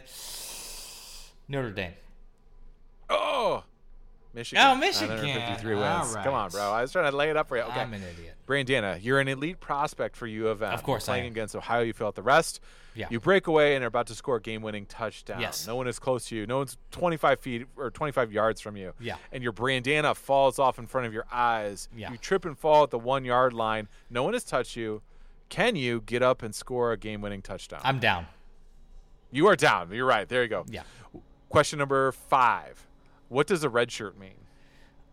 Notre 1.48 1.70
Dame. 1.70 1.92
Oh, 3.08 3.62
Michigan. 4.34 4.64
Oh, 4.66 4.74
Michigan. 4.74 5.16
953 5.16 5.74
wins. 5.74 6.16
All 6.16 6.22
Come 6.22 6.34
on, 6.34 6.50
bro. 6.50 6.72
I 6.72 6.82
was 6.82 6.92
trying 6.92 7.10
to 7.10 7.16
lay 7.16 7.30
it 7.30 7.36
up 7.36 7.48
for 7.48 7.56
you. 7.56 7.62
Okay. 7.62 7.80
I'm 7.80 7.92
an 7.94 8.02
idiot. 8.02 8.33
Brandana, 8.46 9.02
you're 9.02 9.20
an 9.20 9.28
elite 9.28 9.60
prospect 9.60 10.16
for 10.16 10.26
U 10.26 10.48
of 10.48 10.62
M. 10.62 10.72
Of 10.72 10.82
course 10.82 11.08
I 11.08 11.12
playing 11.12 11.26
against 11.28 11.56
Ohio, 11.56 11.82
you 11.82 11.92
fill 11.92 12.08
out 12.08 12.14
the 12.14 12.22
rest. 12.22 12.60
Yeah. 12.94 13.06
You 13.10 13.18
break 13.18 13.46
away 13.46 13.74
and 13.74 13.82
are 13.82 13.88
about 13.88 14.06
to 14.08 14.14
score 14.14 14.36
a 14.36 14.40
game-winning 14.40 14.86
touchdown. 14.86 15.40
Yes. 15.40 15.66
No 15.66 15.74
one 15.76 15.88
is 15.88 15.98
close 15.98 16.26
to 16.26 16.36
you. 16.36 16.46
No 16.46 16.58
one's 16.58 16.76
25 16.92 17.40
feet 17.40 17.66
or 17.76 17.90
25 17.90 18.32
yards 18.32 18.60
from 18.60 18.76
you. 18.76 18.92
Yeah. 19.00 19.16
And 19.32 19.42
your 19.42 19.52
Brandana 19.52 20.14
falls 20.14 20.58
off 20.58 20.78
in 20.78 20.86
front 20.86 21.06
of 21.06 21.12
your 21.12 21.26
eyes. 21.32 21.88
Yeah. 21.96 22.12
You 22.12 22.18
trip 22.18 22.44
and 22.44 22.56
fall 22.56 22.84
at 22.84 22.90
the 22.90 22.98
one-yard 22.98 23.52
line. 23.52 23.88
No 24.10 24.22
one 24.22 24.34
has 24.34 24.44
touched 24.44 24.76
you. 24.76 25.02
Can 25.48 25.74
you 25.76 26.02
get 26.02 26.22
up 26.22 26.42
and 26.42 26.54
score 26.54 26.92
a 26.92 26.96
game-winning 26.96 27.42
touchdown? 27.42 27.80
I'm 27.82 27.98
down. 27.98 28.26
You 29.32 29.48
are 29.48 29.56
down. 29.56 29.90
You're 29.92 30.06
right. 30.06 30.28
There 30.28 30.42
you 30.42 30.48
go. 30.48 30.64
Yeah. 30.68 30.82
Question 31.48 31.78
number 31.80 32.12
five. 32.12 32.86
What 33.28 33.46
does 33.46 33.64
a 33.64 33.68
red 33.68 33.90
shirt 33.90 34.18
mean? 34.18 34.34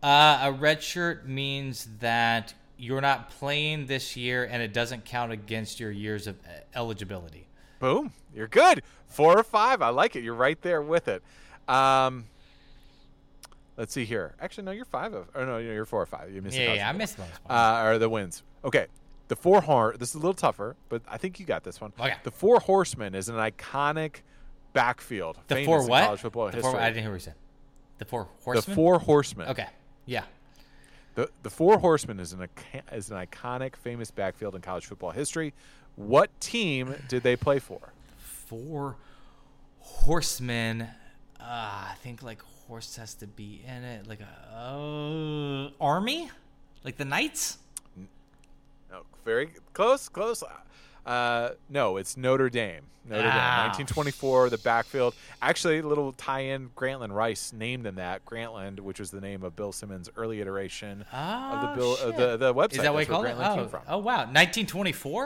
Uh, 0.02 0.40
a 0.42 0.52
red 0.52 0.82
shirt 0.82 1.28
means 1.28 1.88
that 2.00 2.54
you're 2.76 3.00
not 3.00 3.30
playing 3.30 3.86
this 3.86 4.16
year, 4.16 4.44
and 4.44 4.62
it 4.62 4.72
doesn't 4.72 5.04
count 5.04 5.32
against 5.32 5.80
your 5.80 5.90
years 5.90 6.26
of 6.26 6.36
uh, 6.46 6.60
eligibility. 6.74 7.46
Boom. 7.78 8.12
You're 8.34 8.48
good. 8.48 8.82
Four 9.06 9.38
or 9.38 9.42
five. 9.44 9.82
I 9.82 9.90
like 9.90 10.16
it. 10.16 10.22
You're 10.22 10.34
right 10.34 10.60
there 10.62 10.82
with 10.82 11.08
it. 11.08 11.22
Um, 11.68 12.26
let's 13.76 13.92
see 13.92 14.04
here. 14.04 14.34
Actually, 14.40 14.64
no, 14.64 14.70
you're 14.70 14.84
five 14.84 15.12
of. 15.12 15.28
Oh 15.34 15.44
no, 15.44 15.58
you're 15.58 15.84
four 15.84 16.02
or 16.02 16.06
five. 16.06 16.30
You 16.32 16.42
missed. 16.42 16.56
the 16.56 16.62
Yeah, 16.62 16.74
yeah, 16.74 16.88
I 16.88 16.92
missed 16.92 17.18
most. 17.18 17.30
Uh, 17.48 17.82
or 17.84 17.98
the 17.98 18.08
wins. 18.08 18.42
Okay. 18.64 18.86
The 19.28 19.36
four 19.36 19.62
horn. 19.62 19.96
This 19.98 20.10
is 20.10 20.14
a 20.14 20.18
little 20.18 20.34
tougher, 20.34 20.76
but 20.88 21.02
I 21.08 21.16
think 21.16 21.40
you 21.40 21.46
got 21.46 21.64
this 21.64 21.80
one. 21.80 21.92
Okay. 21.98 22.14
The 22.22 22.30
four 22.30 22.60
horsemen 22.60 23.14
is 23.14 23.28
an 23.28 23.36
iconic 23.36 24.16
backfield. 24.72 25.38
The 25.46 25.54
famous 25.56 25.66
four 25.66 25.86
what? 25.86 26.04
College 26.04 26.20
football 26.20 26.46
the 26.46 26.52
history. 26.52 26.72
four, 26.72 26.80
I 26.80 26.88
didn't 26.88 27.02
hear 27.02 27.10
what 27.10 27.16
you 27.16 27.20
said. 27.20 27.34
The 27.98 28.04
four 28.04 28.28
horsemen. 28.42 28.64
the 28.66 28.74
four 28.74 28.98
horsemen. 28.98 29.48
Okay. 29.48 29.66
Yeah. 30.06 30.24
The 31.14 31.30
the 31.42 31.50
Four 31.50 31.78
Horsemen 31.78 32.20
is 32.20 32.32
an 32.32 32.48
is 32.90 33.10
an 33.10 33.16
iconic, 33.16 33.76
famous 33.76 34.10
backfield 34.10 34.54
in 34.54 34.62
college 34.62 34.86
football 34.86 35.10
history. 35.10 35.52
What 35.96 36.30
team 36.40 36.94
did 37.08 37.22
they 37.22 37.36
play 37.36 37.58
for? 37.58 37.92
Four 38.16 38.96
horsemen. 39.80 40.82
Uh, 41.38 41.44
I 41.44 41.94
think 42.02 42.22
like 42.22 42.40
horse 42.66 42.96
has 42.96 43.14
to 43.14 43.26
be 43.26 43.62
in 43.66 43.84
it. 43.84 44.06
Like 44.06 44.20
a 44.20 44.56
uh, 44.56 45.70
army, 45.80 46.30
like 46.84 46.96
the 46.96 47.04
knights. 47.04 47.58
No, 48.90 49.02
very 49.24 49.50
close, 49.74 50.08
close. 50.08 50.42
Uh, 51.04 51.50
no, 51.68 51.96
it's 51.96 52.16
Notre 52.16 52.48
Dame. 52.50 52.82
Notre 53.04 53.22
Dame, 53.22 53.30
Ah. 53.34 53.62
1924. 53.66 54.50
The 54.50 54.58
backfield. 54.58 55.14
Actually, 55.40 55.78
a 55.80 55.82
little 55.86 56.12
tie-in. 56.12 56.70
Grantland 56.76 57.12
Rice 57.12 57.52
named 57.52 57.84
them 57.84 57.96
that. 57.96 58.24
Grantland, 58.24 58.78
which 58.80 59.00
was 59.00 59.10
the 59.10 59.20
name 59.20 59.42
of 59.42 59.56
Bill 59.56 59.72
Simmons' 59.72 60.08
early 60.16 60.40
iteration 60.40 61.04
Oh, 61.12 61.16
of 61.16 61.60
the 61.62 61.74
Bill 61.80 61.96
shit. 61.96 62.08
of 62.08 62.16
the 62.16 62.36
the 62.36 62.54
website. 62.54 62.72
Is 62.74 62.78
that 62.82 62.92
what 62.94 62.98
That's 63.00 63.08
you 63.08 63.14
call 63.14 63.22
where 63.22 63.30
it? 63.32 63.36
Grantland 63.36 63.52
Oh, 63.52 63.56
came 63.56 63.68
from. 63.68 63.82
oh 63.88 63.98
wow, 63.98 64.18
1924. 64.26 65.22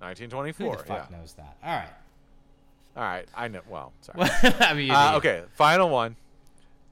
Who 0.00 0.04
1924. 0.06 0.76
the 0.76 0.82
fuck 0.84 1.08
yeah. 1.10 1.16
knows 1.18 1.34
that? 1.34 1.56
All 1.62 1.74
right. 1.76 1.88
All 2.96 3.02
right, 3.02 3.28
I 3.34 3.48
know. 3.48 3.60
Well, 3.68 3.92
sorry. 4.00 4.20
I 4.60 4.72
mean, 4.74 4.90
Uh, 4.90 5.14
okay, 5.16 5.42
final 5.54 5.90
one. 5.90 6.16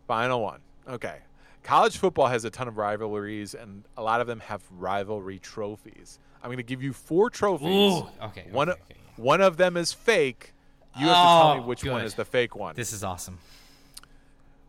Final 0.09 0.43
one. 0.43 0.61
Okay. 0.89 1.19
College 1.63 1.97
football 1.97 2.27
has 2.27 2.45
a 2.45 2.51
ton 2.51 2.67
of 2.69 2.77
rivalries, 2.77 3.55
and 3.55 3.85
a 3.97 4.03
lot 4.03 4.21
of 4.21 4.27
them 4.27 4.41
have 4.41 4.63
rivalry 4.71 5.39
trophies. 5.39 6.19
I'm 6.43 6.49
going 6.49 6.57
to 6.57 6.63
give 6.65 6.83
you 6.83 6.93
four 6.93 7.31
trophies. 7.31 7.69
Ooh, 7.69 8.09
okay, 8.23 8.47
One, 8.51 8.71
okay, 8.71 8.81
okay, 8.91 9.01
one 9.17 9.41
of 9.41 9.57
them 9.57 9.77
is 9.77 9.93
fake. 9.93 10.53
You 10.99 11.07
have 11.07 11.15
to 11.17 11.23
tell 11.23 11.55
me 11.57 11.61
Oh, 11.63 11.67
which 11.67 11.85
one 11.85 12.03
is 12.03 12.15
the 12.15 12.25
fake 12.25 12.57
one. 12.57 12.75
This 12.75 12.93
is 12.93 13.05
awesome. 13.05 13.39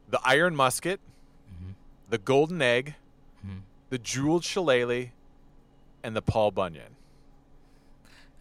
the 0.09 0.19
Iron 0.23 0.55
Musket, 0.55 0.99
Mm-hmm. 1.51 1.71
the 2.09 2.17
Golden 2.19 2.61
Egg, 2.61 2.95
the 3.89 3.97
Jeweled 3.99 4.43
Shillelagh, 4.43 5.09
and 6.03 6.15
the 6.15 6.21
Paul 6.21 6.49
Bunyan. 6.51 6.95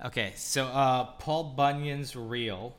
Okay, 0.04 0.32
so 0.36 0.64
uh, 0.66 1.04
Paul 1.04 1.44
Bunyan's 1.44 2.16
real. 2.16 2.74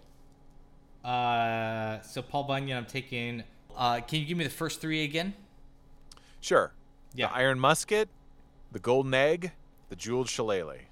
Uh, 1.04 2.02
so 2.02 2.22
Paul 2.22 2.44
Bunyan, 2.44 2.78
I'm 2.78 2.86
taking. 2.86 3.44
Uh, 3.76 4.00
can 4.02 4.20
you 4.20 4.26
give 4.26 4.38
me 4.38 4.44
the 4.44 4.50
first 4.50 4.82
three 4.82 5.04
again? 5.04 5.34
Sure. 6.44 6.74
Yeah. 7.16 7.28
The 7.30 7.36
Iron 7.36 7.58
Musket, 7.60 8.10
the 8.72 8.80
Golden 8.80 9.14
Egg, 9.14 9.54
the 9.90 9.96
Jeweled 9.96 10.28
Shillelagh. 10.28 10.88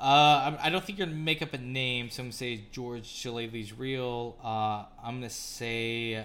Uh, 0.00 0.56
I'm- 0.62 0.72
don't 0.72 0.84
think 0.84 0.98
you're 0.98 1.06
gonna 1.08 1.18
make 1.18 1.42
up 1.42 1.52
a 1.54 1.58
name. 1.58 2.08
So 2.10 2.22
I'm 2.22 2.26
gonna 2.28 2.32
say 2.36 2.64
George 2.70 3.06
Shillelagh's 3.06 3.72
real. 3.72 4.36
Uh, 4.44 4.84
I'm 5.02 5.16
gonna 5.18 5.30
say 5.30 6.24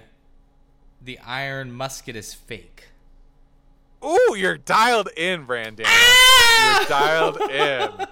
the 1.02 1.18
Iron 1.20 1.72
Musket 1.72 2.16
is 2.16 2.34
fake. 2.34 2.90
Ooh, 4.04 4.36
you're 4.38 4.58
dialed 4.58 5.10
in, 5.18 5.46
Brandon. 5.46 5.86
Ah! 5.88 6.80
You're 6.80 6.90
dialed 6.90 7.42
in. 7.42 8.08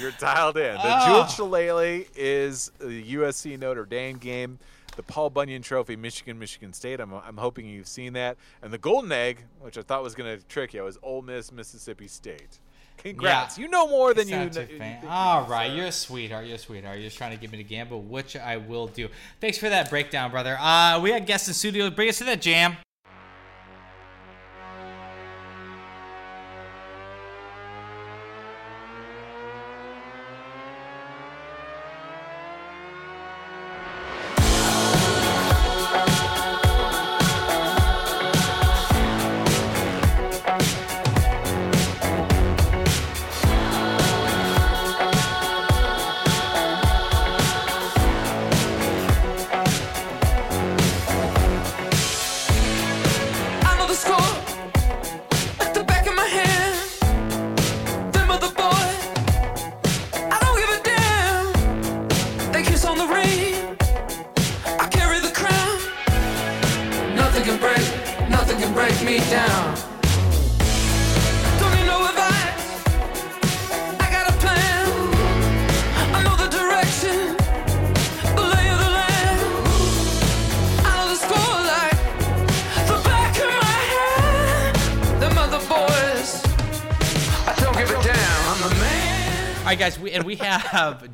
You're 0.00 0.10
dialed 0.12 0.56
in. 0.56 0.74
The 0.74 0.80
Ah. 0.82 1.06
Jeweled 1.06 1.30
Shillelagh 1.30 2.04
is 2.16 2.70
the 2.78 3.02
USC 3.02 3.56
Notre 3.58 3.84
Dame 3.86 4.16
game. 4.18 4.58
The 4.98 5.04
Paul 5.04 5.30
Bunyan 5.30 5.62
Trophy, 5.62 5.94
Michigan, 5.94 6.40
Michigan 6.40 6.72
State. 6.72 6.98
I'm, 6.98 7.14
I'm 7.14 7.36
hoping 7.36 7.66
you've 7.66 7.86
seen 7.86 8.14
that. 8.14 8.36
And 8.62 8.72
the 8.72 8.78
Golden 8.78 9.12
Egg, 9.12 9.44
which 9.60 9.78
I 9.78 9.82
thought 9.82 10.02
was 10.02 10.16
going 10.16 10.36
to 10.36 10.44
trick 10.46 10.74
you, 10.74 10.82
was 10.82 10.98
Ole 11.04 11.22
Miss, 11.22 11.52
Mississippi 11.52 12.08
State. 12.08 12.58
Congrats. 12.96 13.56
Yeah. 13.56 13.64
You 13.64 13.70
know 13.70 13.86
more 13.86 14.12
than 14.12 14.26
you, 14.28 14.34
not 14.34 14.52
kn- 14.52 14.66
too 14.66 14.72
you 14.72 14.78
fan- 14.80 14.92
think 14.94 15.04
you 15.04 15.08
All 15.08 15.46
right, 15.46 15.72
you're 15.72 15.86
a 15.86 15.92
sweetheart. 15.92 16.46
You're 16.46 16.56
a 16.56 16.58
sweetheart. 16.58 16.96
You're 16.96 17.04
just 17.06 17.16
trying 17.16 17.30
to 17.30 17.36
give 17.40 17.52
me 17.52 17.58
the 17.58 17.62
gamble, 17.64 18.02
which 18.02 18.34
I 18.34 18.56
will 18.56 18.88
do. 18.88 19.06
Thanks 19.40 19.56
for 19.56 19.68
that 19.68 19.88
breakdown, 19.88 20.32
brother. 20.32 20.58
Uh, 20.58 20.98
we 21.00 21.10
got 21.10 21.26
guests 21.26 21.46
in 21.46 21.54
studio. 21.54 21.90
Bring 21.90 22.08
us 22.08 22.18
to 22.18 22.24
that 22.24 22.42
jam. 22.42 22.76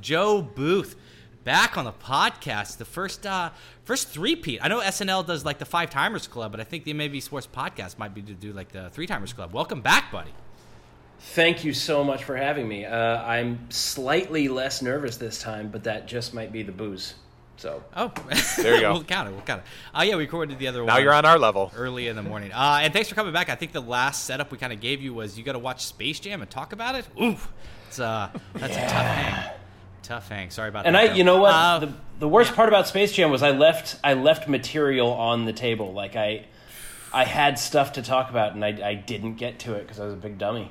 Joe 0.05 0.43
Booth 0.43 0.97
back 1.45 1.79
on 1.79 1.87
the 1.87 1.93
podcast. 1.93 2.77
The 2.77 2.85
first, 2.85 3.27
uh, 3.27 3.51
first 3.85 4.09
three-peat. 4.11 4.61
I 4.63 4.69
know 4.69 4.81
SNL 4.81 5.27
does 5.27 5.47
like 5.47 5.59
the 5.59 5.65
Five 5.65 5.89
Timers 5.89 6.27
Club, 6.27 6.51
but 6.53 6.61
I 6.61 6.65
think 6.65 6.85
the 6.85 6.93
MAB 6.93 7.23
Sports 7.23 7.49
Podcast 7.51 7.97
might 7.99 8.15
be 8.15 8.21
to 8.21 8.35
do 8.35 8.53
like 8.53 8.71
the 8.71 8.91
Three 8.91 9.07
Timers 9.07 9.33
Club. 9.33 9.55
Welcome 9.55 9.81
back, 9.81 10.13
buddy. 10.13 10.31
Thank 11.19 11.65
you 11.65 11.73
so 11.73 12.05
much 12.05 12.23
for 12.25 12.37
having 12.37 12.69
me. 12.69 12.85
Uh, 12.85 13.23
I'm 13.23 13.71
slightly 13.71 14.49
less 14.49 14.83
nervous 14.83 15.17
this 15.17 15.41
time, 15.41 15.71
but 15.71 15.85
that 15.85 16.07
just 16.07 16.35
might 16.35 16.53
be 16.53 16.63
the 16.63 16.73
booze. 16.73 17.15
So 17.57 17.83
Oh, 17.97 18.13
There 18.59 18.75
you 18.75 18.81
go. 18.83 18.93
we'll 18.95 19.05
count 19.05 19.29
it. 19.29 19.33
We'll 19.33 19.41
count 19.41 19.63
it. 19.63 19.67
Oh 19.95 20.03
yeah, 20.03 20.17
we 20.17 20.25
recorded 20.25 20.59
the 20.59 20.69
other 20.69 20.81
Now 20.81 20.85
one. 20.85 20.95
Now 20.95 20.99
you're 20.99 21.15
on 21.15 21.25
our 21.25 21.39
level. 21.39 21.73
early 21.77 22.09
in 22.09 22.17
the 22.17 22.23
morning. 22.23 22.53
Uh, 22.53 22.81
and 22.83 22.93
thanks 22.93 23.09
for 23.09 23.15
coming 23.15 23.33
back. 23.33 23.49
I 23.49 23.55
think 23.55 23.73
the 23.73 23.81
last 23.81 24.25
setup 24.27 24.53
we 24.53 24.59
kind 24.59 24.73
of 24.73 24.81
gave 24.81 25.01
you 25.01 25.15
was 25.15 25.39
you 25.39 25.45
got 25.45 25.53
to 25.53 25.59
watch 25.59 25.87
Space 25.87 26.21
Jam 26.21 26.43
and 26.43 26.51
talk 26.51 26.75
about 26.75 26.95
it. 26.95 27.07
Ooh, 27.19 27.37
it's 27.89 27.99
uh, 28.01 28.29
that's 28.55 28.77
a 28.77 28.81
tough 28.81 28.91
hang. 28.91 29.51
Tough 30.05 30.29
hang. 30.29 30.51
Sorry 30.51 30.69
about 30.69 30.87
and 30.87 30.95
that. 30.95 31.05
And 31.05 31.13
I, 31.13 31.17
you 31.17 31.25
know 31.25 31.39
what? 31.39 31.53
Uh, 31.55 31.79
the 31.81 31.93
the 32.21 32.29
worst 32.29 32.55
part 32.55 32.69
about 32.69 32.87
Space 32.87 33.13
Jam 33.13 33.31
was 33.31 33.43
I 33.43 33.51
left 33.51 33.99
I 34.05 34.15
left 34.15 34.49
material 34.49 35.11
on 35.13 35.47
the 35.47 35.53
table. 35.53 35.93
Like 35.93 36.15
I 36.15 36.45
I 37.13 37.25
had 37.25 37.59
stuff 37.59 37.95
to 37.95 38.03
talk 38.03 38.31
about, 38.31 38.55
and 38.55 38.65
I, 38.65 38.91
I 38.91 38.95
didn't 38.95 39.35
get 39.35 39.59
to 39.61 39.75
it 39.75 39.83
because 39.83 39.99
I 39.99 40.05
was 40.05 40.15
a 40.15 40.19
big 40.19 40.37
dummy. 40.39 40.71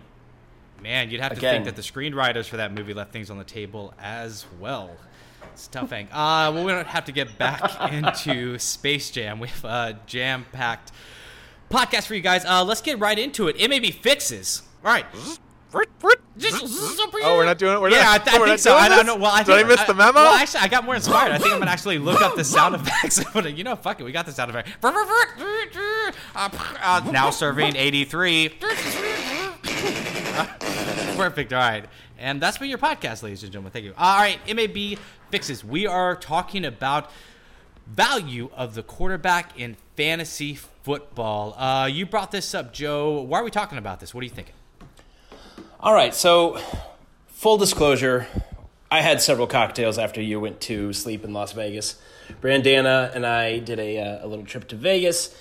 man, 0.82 1.10
you'd 1.10 1.22
have 1.22 1.34
to 1.34 1.40
think 1.40 1.66
that 1.66 1.76
the 1.76 1.82
screenwriters 1.82 2.46
for 2.48 2.58
that 2.58 2.74
movie 2.74 2.94
left 2.94 3.12
things 3.12 3.30
on 3.30 3.38
the 3.38 3.44
table 3.44 3.94
as 4.00 4.46
well. 4.60 4.92
It's 5.54 5.68
tough 5.68 5.90
hang. 5.90 6.08
Uh, 6.12 6.52
well, 6.54 6.64
we 6.66 6.72
don't 6.72 6.88
have 6.88 7.06
to 7.06 7.12
get 7.12 7.38
back 7.38 7.62
into 7.92 8.58
Space 8.60 9.10
Jam. 9.12 9.40
We 9.40 9.48
have 9.50 9.66
a 9.66 10.00
jam-packed 10.06 10.92
podcast 11.72 12.06
for 12.08 12.16
you 12.16 12.22
guys. 12.22 12.44
Uh, 12.46 12.64
let's 12.64 12.82
get 12.82 13.00
right 13.00 13.18
into 13.18 13.48
it. 13.48 13.56
It 13.58 13.70
may 13.70 13.80
be 13.80 13.92
fixes. 13.92 14.64
All 14.84 14.92
right. 14.92 15.06
Oh, 15.76 17.38
we're 17.38 17.46
not 17.46 17.58
doing 17.58 17.74
it? 17.74 17.82
We're 17.82 17.90
yeah, 17.90 18.04
not- 18.04 18.22
I, 18.22 18.24
th- 18.24 18.36
I 18.36 18.42
oh, 18.42 18.46
think 18.46 18.60
so. 18.60 18.76
I 18.76 18.90
don't 18.90 19.06
know. 19.06 19.16
Well, 19.16 19.32
I 19.32 19.44
Did 19.44 19.54
I 19.54 19.58
think, 19.58 19.70
miss 19.70 19.84
the 19.84 19.94
memo? 19.94 20.14
Well, 20.14 20.34
actually, 20.34 20.62
I 20.62 20.68
got 20.68 20.84
more 20.84 20.96
inspired. 20.96 21.32
I 21.32 21.38
think 21.38 21.54
I'm 21.54 21.60
gonna 21.60 21.72
actually 21.78 22.00
look 22.00 22.22
up 22.22 22.36
the 22.36 22.44
sound 22.44 22.76
effects. 22.76 23.24
You 23.44 23.64
know, 23.64 23.76
fuck 23.76 24.00
it, 24.00 24.04
we 24.04 24.12
got 24.12 24.26
the 24.26 24.32
sound 24.32 24.50
effect. 24.52 24.70
Uh, 26.36 26.50
uh, 26.82 27.02
now 27.12 27.30
serving 27.30 27.76
83. 27.76 28.50
Perfect. 31.16 31.54
All 31.54 31.60
right. 31.60 31.86
And 32.18 32.42
that's 32.42 32.58
been 32.58 32.70
your 32.70 32.78
podcast, 32.78 33.22
ladies 33.22 33.44
and 33.44 33.52
gentlemen. 33.52 33.72
Thank 33.72 33.86
you. 33.86 33.94
All 33.98 34.18
right. 34.18 34.40
MAB 34.48 34.98
fixes. 35.30 35.64
We 35.64 35.86
are 35.88 36.16
talking 36.16 36.66
about 36.66 37.12
value 37.86 38.50
of 38.56 38.76
the 38.76 38.84
quarterback 38.84 39.60
in 39.60 39.76
fantasy 39.96 40.56
football. 40.56 41.54
Uh, 41.56 41.86
you 41.88 42.06
brought 42.06 42.32
this 42.32 42.54
up, 42.56 42.74
Joe. 42.74 43.22
Why 43.22 43.40
are 43.40 43.44
we 43.44 43.52
talking 43.52 43.78
about 43.78 44.00
this? 44.00 44.14
What 44.14 44.22
are 44.22 44.26
you 44.26 44.30
thinking? 44.32 44.56
All 45.84 45.94
right, 45.94 46.16
so 46.16 46.58
full 47.28 47.58
disclosure, 47.58 48.26
I 48.90 49.02
had 49.02 49.22
several 49.22 49.48
cocktails 49.48 49.98
after 49.98 50.22
you 50.22 50.40
went 50.40 50.62
to 50.62 50.94
sleep 50.94 51.26
in 51.26 51.34
Las 51.34 51.52
Vegas. 51.52 52.00
Brandana 52.42 53.14
and 53.14 53.26
I 53.26 53.60
did 53.60 53.82
a, 53.82 54.00
uh, 54.00 54.26
a 54.26 54.28
little 54.28 54.46
trip 54.46 54.70
to 54.70 54.78
Vegas, 54.78 55.38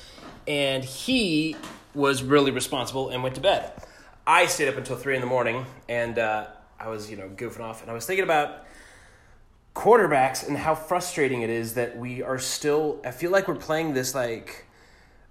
and 0.48 0.82
he 0.82 1.54
was 1.94 2.24
really 2.24 2.50
responsible 2.50 3.10
and 3.10 3.22
went 3.22 3.36
to 3.36 3.40
bed. 3.40 3.72
I 4.26 4.46
stayed 4.46 4.66
up 4.66 4.76
until 4.76 4.96
three 4.96 5.14
in 5.14 5.20
the 5.20 5.28
morning, 5.28 5.64
and 5.88 6.18
uh, 6.18 6.48
I 6.76 6.88
was, 6.88 7.08
you 7.08 7.16
know, 7.16 7.28
goofing 7.28 7.60
off, 7.60 7.80
and 7.80 7.88
I 7.88 7.94
was 7.94 8.04
thinking 8.04 8.24
about 8.24 8.66
quarterbacks 9.76 10.44
and 10.44 10.58
how 10.58 10.74
frustrating 10.74 11.42
it 11.42 11.50
is 11.50 11.74
that 11.74 11.96
we 11.96 12.20
are 12.20 12.40
still. 12.40 13.00
I 13.04 13.12
feel 13.12 13.30
like 13.30 13.46
we're 13.46 13.54
playing 13.54 13.94
this 13.94 14.12
like 14.12 14.66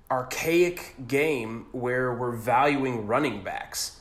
archaic 0.10 0.96
game 1.06 1.66
where 1.74 2.14
we're 2.14 2.32
valuing 2.32 3.08
running 3.08 3.44
backs 3.44 3.98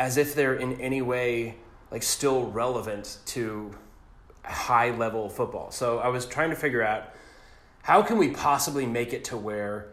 as 0.00 0.16
if 0.16 0.34
they're 0.34 0.54
in 0.54 0.80
any 0.80 1.02
way 1.02 1.54
like 1.90 2.02
still 2.02 2.46
relevant 2.50 3.18
to 3.26 3.70
high 4.42 4.90
level 4.90 5.28
football. 5.28 5.70
So 5.70 5.98
I 5.98 6.08
was 6.08 6.24
trying 6.24 6.48
to 6.50 6.56
figure 6.56 6.82
out 6.82 7.10
how 7.82 8.00
can 8.00 8.16
we 8.16 8.30
possibly 8.30 8.86
make 8.86 9.12
it 9.12 9.24
to 9.24 9.36
where 9.36 9.88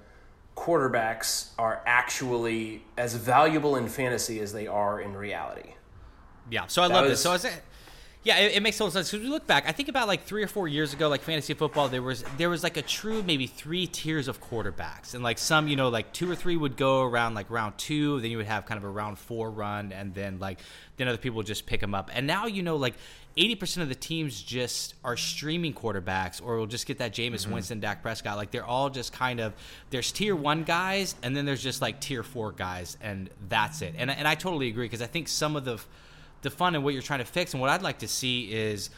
quarterbacks 0.55 1.49
are 1.59 1.81
actually 1.85 2.83
as 2.97 3.15
valuable 3.15 3.75
in 3.75 3.87
fantasy 3.89 4.39
as 4.39 4.53
they 4.53 4.65
are 4.65 5.01
in 5.01 5.13
reality. 5.13 5.73
Yeah, 6.49 6.67
so 6.67 6.83
I 6.83 6.87
That 6.87 6.93
love 6.93 7.03
was- 7.03 7.11
this. 7.11 7.21
So 7.21 7.31
I 7.33 7.43
it? 7.43 7.61
Yeah, 8.23 8.39
it, 8.39 8.55
it 8.55 8.63
makes 8.63 8.77
total 8.77 8.91
sense. 8.91 9.11
Because 9.11 9.23
we 9.23 9.29
look 9.29 9.47
back, 9.47 9.63
I 9.67 9.71
think 9.71 9.89
about 9.89 10.07
like 10.07 10.23
three 10.23 10.43
or 10.43 10.47
four 10.47 10.67
years 10.67 10.93
ago, 10.93 11.07
like 11.07 11.21
fantasy 11.21 11.53
football, 11.53 11.87
there 11.87 12.01
was 12.01 12.23
there 12.37 12.49
was 12.49 12.63
like 12.63 12.75
a 12.75 12.81
true 12.81 13.23
maybe 13.23 13.47
three 13.47 13.87
tiers 13.87 14.27
of 14.27 14.41
quarterbacks, 14.41 15.13
and 15.13 15.23
like 15.23 15.37
some, 15.37 15.67
you 15.67 15.75
know, 15.75 15.89
like 15.89 16.11
two 16.11 16.29
or 16.29 16.35
three 16.35 16.57
would 16.57 16.75
go 16.75 17.03
around 17.03 17.35
like 17.35 17.49
round 17.49 17.77
two, 17.77 18.19
then 18.19 18.31
you 18.31 18.37
would 18.37 18.45
have 18.45 18.65
kind 18.65 18.77
of 18.77 18.83
a 18.83 18.89
round 18.89 19.17
four 19.17 19.49
run, 19.49 19.91
and 19.91 20.13
then 20.13 20.39
like 20.39 20.59
then 20.97 21.07
other 21.07 21.17
people 21.17 21.37
would 21.37 21.45
just 21.45 21.65
pick 21.65 21.79
them 21.79 21.95
up. 21.95 22.09
And 22.13 22.27
now 22.27 22.45
you 22.45 22.63
know 22.63 22.75
like. 22.75 22.95
80% 23.37 23.83
of 23.83 23.89
the 23.89 23.93
teams 23.93 24.41
just 24.41 24.95
are 25.03 25.15
streaming 25.15 25.71
quarterbacks 25.71 26.41
or 26.43 26.57
will 26.57 26.65
just 26.65 26.87
get 26.87 26.97
that 26.97 27.13
Jameis 27.13 27.43
mm-hmm. 27.43 27.51
Winston, 27.51 27.79
Dak 27.79 28.01
Prescott. 28.01 28.35
Like 28.35 28.49
they're 28.49 28.65
all 28.65 28.89
just 28.89 29.13
kind 29.13 29.39
of, 29.39 29.53
there's 29.91 30.11
tier 30.11 30.35
one 30.35 30.63
guys 30.63 31.13
and 31.21 31.37
then 31.37 31.45
there's 31.45 31.61
just 31.61 31.79
like 31.79 32.01
tier 32.01 32.23
four 32.23 32.51
guys 32.51 32.97
and 32.99 33.29
that's 33.47 33.83
it. 33.83 33.93
And, 33.95 34.09
and 34.09 34.27
I 34.27 34.33
totally 34.33 34.69
agree 34.69 34.85
because 34.85 35.03
I 35.03 35.05
think 35.05 35.27
some 35.27 35.55
of 35.55 35.65
the, 35.65 35.79
the 36.41 36.49
fun 36.49 36.75
and 36.75 36.83
what 36.83 36.93
you're 36.93 37.03
trying 37.03 37.19
to 37.19 37.25
fix. 37.25 37.53
And 37.53 37.61
what 37.61 37.69
I'd 37.69 37.81
like 37.81 37.99
to 37.99 38.07
see 38.07 38.51
is 38.51 38.89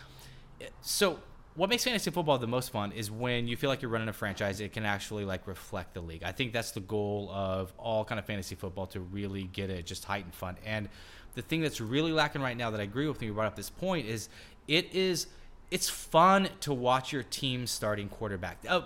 so 0.81 1.19
what 1.55 1.69
makes 1.69 1.83
fantasy 1.83 2.11
football 2.11 2.37
the 2.37 2.47
most 2.47 2.71
fun 2.71 2.91
is 2.91 3.11
when 3.11 3.47
you 3.47 3.57
feel 3.57 3.69
like 3.69 3.81
you're 3.81 3.91
running 3.91 4.07
a 4.07 4.13
franchise 4.13 4.61
it 4.61 4.71
can 4.71 4.85
actually 4.85 5.25
like 5.25 5.47
reflect 5.47 5.93
the 5.93 6.01
league. 6.01 6.23
I 6.23 6.31
think 6.31 6.53
that's 6.53 6.71
the 6.71 6.79
goal 6.79 7.29
of 7.31 7.73
all 7.77 8.05
kind 8.05 8.19
of 8.19 8.25
fantasy 8.25 8.55
football 8.55 8.87
to 8.87 8.99
really 8.99 9.43
get 9.43 9.69
it 9.69 9.85
just 9.85 10.05
heightened 10.05 10.33
fun. 10.33 10.57
And 10.65 10.89
the 11.35 11.41
thing 11.41 11.61
that's 11.61 11.81
really 11.81 12.11
lacking 12.11 12.41
right 12.41 12.57
now 12.57 12.71
that 12.71 12.79
i 12.79 12.83
agree 12.83 13.07
with 13.07 13.19
when 13.19 13.27
you 13.27 13.33
brought 13.33 13.47
up 13.47 13.55
this 13.55 13.69
point 13.69 14.07
is 14.07 14.29
it 14.67 14.93
is 14.93 15.27
it's 15.71 15.89
fun 15.89 16.49
to 16.61 16.73
watch 16.73 17.13
your 17.13 17.21
team 17.21 17.67
starting 17.67 18.09
quarterback. 18.09 18.57
Uh, 18.67 18.81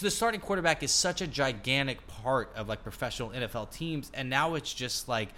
the 0.00 0.10
starting 0.10 0.40
quarterback 0.40 0.82
is 0.82 0.90
such 0.90 1.20
a 1.20 1.26
gigantic 1.26 2.06
part 2.06 2.50
of 2.56 2.68
like 2.68 2.82
professional 2.82 3.30
NFL 3.30 3.70
teams, 3.70 4.10
and 4.14 4.30
now 4.30 4.54
it's 4.54 4.72
just 4.72 5.08
like 5.08 5.28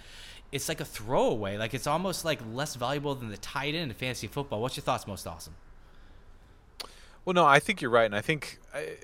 it's 0.51 0.69
like 0.69 0.81
a 0.81 0.85
throwaway. 0.85 1.57
Like 1.57 1.73
it's 1.73 1.87
almost 1.87 2.25
like 2.25 2.39
less 2.51 2.75
valuable 2.75 3.15
than 3.15 3.29
the 3.29 3.37
tight 3.37 3.75
end 3.75 3.91
in 3.91 3.97
fantasy 3.97 4.27
football. 4.27 4.61
What's 4.61 4.77
your 4.77 4.83
thoughts, 4.83 5.07
most 5.07 5.27
awesome? 5.27 5.55
Well, 7.25 7.33
no, 7.33 7.43
I 7.43 7.59
think 7.59 7.81
you're 7.81 7.89
right, 7.89 8.05
and 8.05 8.15
I 8.15 8.21
think 8.21 8.59
I, 8.71 8.97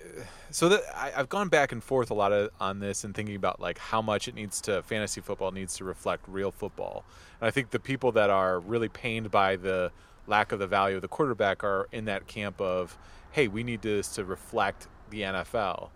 so. 0.52 0.70
That 0.70 0.84
I, 0.96 1.12
I've 1.18 1.28
gone 1.28 1.50
back 1.50 1.72
and 1.72 1.84
forth 1.84 2.12
a 2.12 2.14
lot 2.14 2.32
of, 2.32 2.52
on 2.60 2.80
this 2.80 3.04
and 3.04 3.16
thinking 3.16 3.36
about 3.36 3.60
like 3.60 3.80
how 3.80 4.00
much 4.00 4.28
it 4.28 4.36
needs 4.36 4.62
to 4.62 4.84
fantasy 4.84 5.22
football 5.22 5.52
needs 5.52 5.76
to 5.78 5.84
reflect 5.84 6.26
real 6.28 6.52
football. 6.52 7.04
And 7.40 7.48
I 7.48 7.52
think 7.52 7.72
the 7.72 7.80
people 7.80 8.12
that 8.12 8.30
are 8.30 8.60
really 8.60 8.90
pained 8.90 9.32
by 9.32 9.56
the 9.56 9.92
lack 10.28 10.52
of 10.52 10.60
the 10.60 10.68
value 10.68 10.98
of 10.98 11.02
the 11.02 11.08
quarterback 11.08 11.64
are 11.64 11.88
in 11.92 12.06
that 12.06 12.28
camp 12.28 12.62
of, 12.62 12.96
hey, 13.32 13.48
we 13.48 13.64
need 13.64 13.82
this 13.82 14.10
to 14.10 14.24
reflect 14.24 14.88
the 15.10 15.22
NFL. 15.22 15.90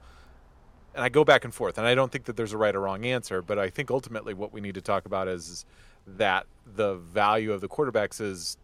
And 0.96 1.04
I 1.04 1.10
go 1.10 1.26
back 1.26 1.44
and 1.44 1.54
forth, 1.54 1.78
and 1.78 1.86
I 1.86 1.94
don't 1.94 2.12
think 2.12 2.26
that 2.26 2.38
there's 2.38 2.54
a 2.54 2.58
right 2.58 2.76
or 2.76 2.82
wrong 2.82 3.06
answer, 3.06 3.42
but 3.42 3.60
I 3.60 3.70
think 3.70 3.92
ultimately 3.92 4.34
what 4.34 4.54
we 4.54 4.62
need 4.62 4.76
to 4.76 4.82
talk 4.82 5.06
about 5.06 5.28
is 5.28 5.66
that 6.08 6.48
the 6.76 6.96
value 6.96 7.52
of 7.52 7.62
the 7.62 7.68
quarterbacks 7.68 8.22
is 8.22 8.58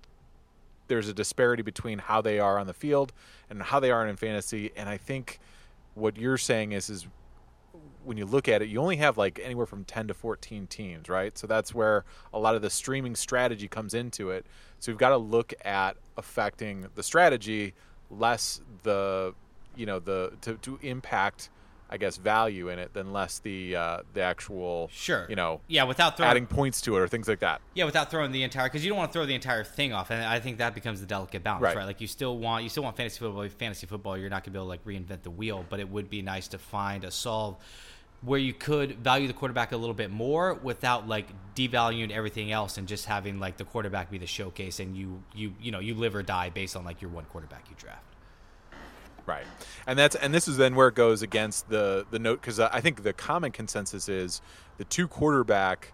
there's 0.87 1.07
a 1.07 1.13
disparity 1.13 1.63
between 1.63 1.99
how 1.99 2.21
they 2.21 2.39
are 2.39 2.57
on 2.57 2.67
the 2.67 2.73
field 2.73 3.13
and 3.49 3.61
how 3.61 3.79
they 3.79 3.91
are 3.91 4.07
in 4.07 4.15
fantasy. 4.15 4.71
And 4.75 4.89
I 4.89 4.97
think 4.97 5.39
what 5.93 6.17
you're 6.17 6.37
saying 6.37 6.71
is 6.71 6.89
is 6.89 7.07
when 8.03 8.17
you 8.17 8.25
look 8.25 8.47
at 8.47 8.61
it, 8.61 8.67
you 8.67 8.79
only 8.81 8.97
have 8.97 9.17
like 9.17 9.39
anywhere 9.43 9.65
from 9.65 9.83
10 9.83 10.07
to 10.07 10.13
14 10.13 10.67
teams, 10.67 11.07
right? 11.07 11.37
So 11.37 11.47
that's 11.47 11.73
where 11.73 12.03
a 12.33 12.39
lot 12.39 12.55
of 12.55 12.61
the 12.61 12.69
streaming 12.69 13.15
strategy 13.15 13.67
comes 13.67 13.93
into 13.93 14.31
it. 14.31 14.45
So 14.79 14.91
we've 14.91 14.99
got 14.99 15.09
to 15.09 15.17
look 15.17 15.53
at 15.63 15.97
affecting 16.17 16.87
the 16.95 17.03
strategy 17.03 17.73
less 18.09 18.61
the 18.83 19.33
you 19.77 19.85
know 19.85 19.99
the 19.99 20.33
to, 20.41 20.55
to 20.57 20.77
impact 20.81 21.49
I 21.91 21.97
guess 21.97 22.15
value 22.17 22.69
in 22.69 22.79
it 22.79 22.93
than 22.93 23.11
less 23.11 23.39
the 23.39 23.75
uh, 23.75 23.97
the 24.13 24.21
actual 24.21 24.89
Sure. 24.93 25.25
you 25.29 25.35
know 25.35 25.59
Yeah, 25.67 25.83
without 25.83 26.15
throwing 26.17 26.29
adding 26.29 26.47
points 26.47 26.79
to 26.81 26.95
it 26.95 26.99
or 26.99 27.07
things 27.07 27.27
like 27.27 27.39
that. 27.39 27.59
Yeah, 27.73 27.83
without 27.85 28.09
throwing 28.09 28.31
the 28.31 28.43
entire 28.43 28.67
because 28.67 28.83
you 28.85 28.89
don't 28.89 28.97
want 28.97 29.11
to 29.11 29.13
throw 29.13 29.25
the 29.25 29.35
entire 29.35 29.63
thing 29.65 29.91
off, 29.93 30.09
and 30.09 30.23
I 30.23 30.39
think 30.39 30.57
that 30.59 30.73
becomes 30.73 31.01
the 31.01 31.07
delicate 31.07 31.43
balance, 31.43 31.63
Right. 31.63 31.75
right? 31.75 31.85
Like 31.85 31.99
you 31.99 32.07
still 32.07 32.37
want 32.37 32.63
you 32.63 32.69
still 32.69 32.83
want 32.83 32.95
fantasy 32.95 33.19
football. 33.19 33.47
Fantasy 33.49 33.87
football, 33.87 34.17
you're 34.17 34.29
not 34.29 34.43
gonna 34.43 34.53
be 34.53 34.57
able 34.59 34.65
to 34.65 34.69
like 34.69 34.85
reinvent 34.85 35.23
the 35.23 35.31
wheel, 35.31 35.65
but 35.69 35.79
it 35.79 35.89
would 35.89 36.09
be 36.09 36.21
nice 36.21 36.47
to 36.49 36.57
find 36.57 37.03
a 37.03 37.11
solve 37.11 37.57
where 38.23 38.39
you 38.39 38.53
could 38.53 38.99
value 38.99 39.25
the 39.27 39.33
quarterback 39.33 39.71
a 39.71 39.77
little 39.77 39.95
bit 39.95 40.11
more 40.11 40.53
without 40.53 41.07
like 41.07 41.25
devaluing 41.55 42.11
everything 42.11 42.51
else 42.51 42.77
and 42.77 42.87
just 42.87 43.05
having 43.07 43.39
like 43.39 43.57
the 43.57 43.65
quarterback 43.65 44.11
be 44.11 44.19
the 44.19 44.27
showcase 44.27 44.79
and 44.79 44.95
you 44.95 45.23
you 45.33 45.53
you 45.59 45.71
know 45.71 45.79
you 45.79 45.95
live 45.95 46.13
or 46.15 46.21
die 46.21 46.49
based 46.51 46.75
on 46.75 46.85
like 46.85 47.01
your 47.01 47.09
one 47.09 47.25
quarterback 47.25 47.65
you 47.69 47.75
draft. 47.77 48.03
Right, 49.31 49.45
and 49.87 49.97
that's 49.97 50.15
and 50.15 50.33
this 50.33 50.47
is 50.47 50.57
then 50.57 50.75
where 50.75 50.89
it 50.89 50.95
goes 50.95 51.21
against 51.21 51.69
the 51.69 52.05
the 52.11 52.19
note 52.19 52.41
because 52.41 52.59
uh, 52.59 52.69
I 52.71 52.81
think 52.81 53.03
the 53.03 53.13
common 53.13 53.51
consensus 53.51 54.09
is 54.09 54.41
the 54.77 54.85
two 54.85 55.07
quarterback, 55.07 55.93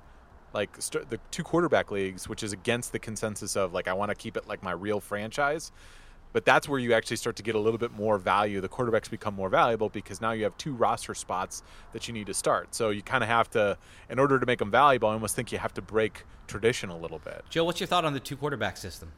like 0.54 0.70
st- 0.80 1.10
the 1.10 1.20
two 1.32 1.44
quarterback 1.44 1.92
leagues, 1.92 2.28
which 2.28 2.44
is 2.44 2.54
against 2.54 2.92
the 2.92 3.00
consensus 3.00 3.56
of 3.56 3.74
like 3.74 3.88
I 3.88 3.94
want 3.94 4.10
to 4.10 4.16
keep 4.16 4.38
it 4.38 4.48
like 4.48 4.64
my 4.64 4.72
real 4.72 5.00
franchise, 5.00 5.72
but 6.34 6.46
that's 6.46 6.68
where 6.68 6.80
you 6.80 6.94
actually 6.94 7.18
start 7.18 7.36
to 7.38 7.44
get 7.44 7.56
a 7.56 7.60
little 7.60 7.78
bit 7.78 7.92
more 7.92 8.18
value. 8.18 8.62
The 8.62 8.70
quarterbacks 8.70 9.10
become 9.10 9.34
more 9.34 9.50
valuable 9.50 9.90
because 9.90 10.22
now 10.22 10.32
you 10.32 10.44
have 10.44 10.58
two 10.58 10.74
roster 10.74 11.16
spots 11.16 11.64
that 11.94 12.08
you 12.08 12.14
need 12.14 12.28
to 12.28 12.34
start. 12.34 12.76
So 12.76 12.90
you 12.90 13.02
kind 13.02 13.24
of 13.24 13.30
have 13.30 13.50
to, 13.52 13.78
in 14.10 14.20
order 14.20 14.40
to 14.40 14.46
make 14.46 14.60
them 14.60 14.72
valuable, 14.72 15.10
I 15.10 15.14
almost 15.14 15.36
think 15.36 15.52
you 15.52 15.58
have 15.58 15.74
to 15.76 15.82
break 15.82 16.24
tradition 16.48 16.90
a 16.90 16.98
little 16.98 17.20
bit. 17.20 17.44
Joe, 17.50 17.64
what's 17.64 17.80
your 17.80 17.88
thought 17.88 18.06
on 18.06 18.14
the 18.14 18.20
two 18.20 18.38
quarterback 18.38 18.78
system? 18.78 19.12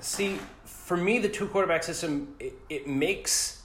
See, 0.00 0.38
for 0.88 0.96
me, 0.96 1.18
the 1.18 1.28
two 1.28 1.46
quarterback 1.46 1.82
system 1.82 2.34
it, 2.40 2.54
it 2.70 2.88
makes 2.88 3.60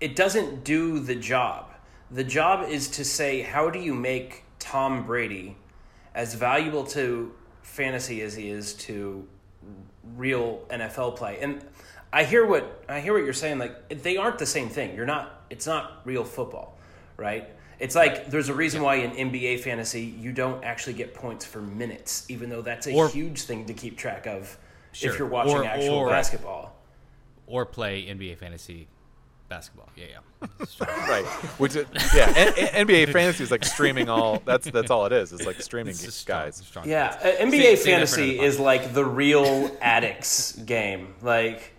it 0.00 0.16
doesn't 0.16 0.64
do 0.64 0.98
the 0.98 1.14
job. 1.14 1.70
The 2.10 2.24
job 2.24 2.68
is 2.68 2.88
to 2.90 3.04
say, 3.04 3.42
how 3.42 3.70
do 3.70 3.78
you 3.78 3.94
make 3.94 4.42
Tom 4.58 5.06
Brady 5.06 5.56
as 6.16 6.34
valuable 6.34 6.82
to 6.86 7.32
fantasy 7.62 8.22
as 8.22 8.34
he 8.34 8.50
is 8.50 8.74
to 8.74 9.24
real 10.16 10.66
NFL 10.68 11.14
play? 11.16 11.38
And 11.40 11.64
I 12.12 12.24
hear 12.24 12.44
what 12.44 12.84
I 12.88 12.98
hear 12.98 13.12
what 13.12 13.22
you're 13.22 13.32
saying. 13.32 13.58
Like 13.58 14.02
they 14.02 14.16
aren't 14.16 14.38
the 14.38 14.46
same 14.46 14.68
thing. 14.68 14.96
You're 14.96 15.06
not. 15.06 15.44
It's 15.50 15.66
not 15.66 16.00
real 16.04 16.24
football, 16.24 16.76
right? 17.16 17.48
It's 17.78 17.94
like 17.94 18.30
there's 18.30 18.48
a 18.48 18.54
reason 18.54 18.82
why 18.82 18.96
in 18.96 19.30
NBA 19.30 19.60
fantasy 19.60 20.02
you 20.02 20.32
don't 20.32 20.64
actually 20.64 20.94
get 20.94 21.14
points 21.14 21.44
for 21.44 21.60
minutes, 21.60 22.26
even 22.28 22.50
though 22.50 22.62
that's 22.62 22.88
a 22.88 22.92
Or- 22.94 23.08
huge 23.08 23.42
thing 23.42 23.66
to 23.66 23.74
keep 23.74 23.96
track 23.96 24.26
of 24.26 24.58
Sure. 24.98 25.12
if 25.12 25.18
you're 25.18 25.28
watching 25.28 25.56
Or- 25.56 25.64
actual 25.64 25.94
or- 25.94 26.08
basketball. 26.10 26.74
Or 27.46 27.64
play 27.64 28.02
NBA 28.06 28.36
fantasy 28.36 28.88
basketball? 29.48 29.88
Yeah, 29.96 30.04
yeah. 30.10 30.48
Right, 31.08 31.24
which 31.58 31.74
is, 31.76 31.86
yeah, 32.14 32.30
N- 32.36 32.86
NBA 32.86 33.10
fantasy 33.12 33.42
is 33.42 33.50
like 33.50 33.64
streaming 33.64 34.08
all. 34.10 34.40
That's 34.44 34.70
that's 34.70 34.90
all 34.90 35.06
it 35.06 35.12
is. 35.12 35.32
It's 35.32 35.46
like 35.46 35.60
streaming 35.62 35.92
It's 35.92 36.06
a 36.06 36.10
strong- 36.12 36.44
guys. 36.44 36.56
strong 36.56 36.86
Yeah, 36.88 37.18
uh, 37.22 37.42
NBA 37.42 37.50
Say- 37.50 37.58
say 37.60 37.74
that 37.74 37.78
for 37.78 37.84
fantasy 37.90 38.32
another 38.34 38.46
is 38.48 38.58
like 38.60 38.92
the 38.92 39.04
real 39.04 39.70
addicts 39.80 40.52
game. 40.66 41.14
Like 41.22 41.72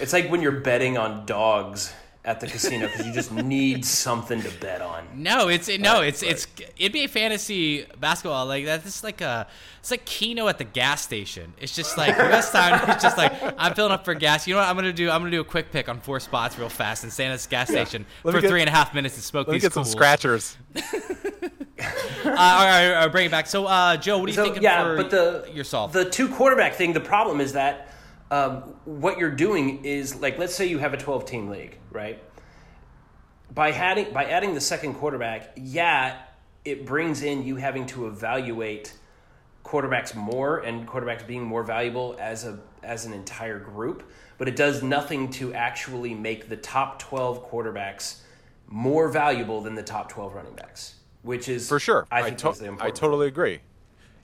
it's 0.00 0.12
like 0.12 0.28
when 0.30 0.42
you're 0.42 0.60
betting 0.60 0.98
on 0.98 1.24
dogs 1.26 1.92
at 2.26 2.40
the 2.40 2.46
casino 2.46 2.86
because 2.86 3.06
you 3.06 3.12
just 3.12 3.30
need 3.32 3.84
something 3.84 4.40
to 4.40 4.50
bet 4.52 4.80
on. 4.80 5.06
No, 5.14 5.48
it's 5.48 5.68
no, 5.78 6.00
it's 6.00 6.22
it's 6.22 6.46
NBA 6.80 7.10
fantasy 7.10 7.86
basketball. 8.00 8.46
Like 8.46 8.64
that's 8.64 8.84
just 8.84 9.04
like 9.04 9.20
a 9.20 9.46
it's 9.80 9.90
like 9.90 10.04
Keno 10.04 10.48
at 10.48 10.58
the 10.58 10.64
gas 10.64 11.02
station. 11.02 11.52
It's 11.60 11.74
just 11.76 11.96
like 12.02 12.16
rest 12.18 12.52
time. 12.52 12.90
It's 12.90 13.02
just 13.02 13.16
like 13.18 13.32
I'm 13.58 13.74
filling 13.74 13.92
up 13.92 14.04
for 14.04 14.14
gas. 14.14 14.46
You 14.46 14.54
know 14.54 14.60
what 14.60 14.68
I'm 14.68 14.74
gonna 14.76 14.92
do? 14.92 15.10
I'm 15.10 15.20
gonna 15.20 15.30
do 15.30 15.40
a 15.40 15.44
quick 15.44 15.70
pick 15.70 15.88
on 15.88 16.00
four 16.00 16.18
spots 16.20 16.58
real 16.58 16.68
fast 16.68 17.04
and 17.04 17.12
stand 17.12 17.30
at 17.32 17.36
this 17.36 17.46
gas 17.46 17.68
station 17.68 18.06
Let 18.24 18.34
for 18.34 18.40
get- 18.40 18.48
three 18.50 18.60
and 18.60 18.68
a 18.68 18.72
half 18.72 18.94
minutes 18.94 19.14
and 19.16 19.22
smoke 19.24 19.46
Let 19.46 19.52
me 19.52 19.56
these 19.58 19.62
get 19.62 19.72
some 19.72 19.84
scratchers. 19.84 20.56
uh, 20.76 20.80
all 22.26 22.32
right, 22.34 22.88
all 22.94 22.94
right, 23.02 23.12
bring 23.12 23.26
it 23.26 23.30
back. 23.30 23.46
So, 23.46 23.66
uh, 23.66 23.96
Joe, 23.96 24.18
what 24.18 24.26
do 24.26 24.32
you 24.32 24.36
So 24.36 24.44
thinking 24.44 24.62
yeah, 24.62 24.82
for 24.82 24.96
but 24.96 25.10
the 25.10 25.48
yourself? 25.52 25.92
the 25.92 26.08
two 26.08 26.28
quarterback 26.28 26.74
thing. 26.74 26.92
The 26.92 27.00
problem 27.00 27.40
is 27.40 27.52
that 27.52 27.88
um, 28.34 28.62
what 28.84 29.18
you're 29.18 29.30
doing 29.30 29.84
is 29.84 30.16
like, 30.16 30.38
let's 30.38 30.54
say 30.54 30.66
you 30.66 30.78
have 30.78 30.92
a 30.92 30.96
12 30.96 31.24
team 31.24 31.48
league, 31.48 31.78
right? 31.90 32.20
By 33.52 33.70
adding 33.70 34.12
by 34.12 34.24
adding 34.24 34.54
the 34.54 34.60
second 34.60 34.94
quarterback, 34.94 35.52
yeah, 35.56 36.18
it 36.64 36.84
brings 36.84 37.22
in 37.22 37.44
you 37.44 37.56
having 37.56 37.86
to 37.86 38.08
evaluate 38.08 38.92
quarterbacks 39.64 40.14
more 40.14 40.58
and 40.58 40.86
quarterbacks 40.88 41.24
being 41.26 41.44
more 41.44 41.62
valuable 41.62 42.16
as 42.18 42.44
a 42.44 42.58
as 42.82 43.06
an 43.06 43.12
entire 43.12 43.60
group, 43.60 44.10
but 44.38 44.48
it 44.48 44.56
does 44.56 44.82
nothing 44.82 45.30
to 45.30 45.54
actually 45.54 46.14
make 46.14 46.48
the 46.48 46.56
top 46.56 46.98
12 46.98 47.48
quarterbacks 47.48 48.22
more 48.66 49.08
valuable 49.08 49.60
than 49.60 49.74
the 49.76 49.82
top 49.82 50.08
12 50.08 50.34
running 50.34 50.54
backs, 50.54 50.96
which 51.22 51.48
is 51.48 51.68
For 51.68 51.78
sure. 51.78 52.06
I 52.10 52.22
think 52.22 52.38
to- 52.38 52.76
I 52.80 52.90
totally 52.90 53.28
agree. 53.28 53.60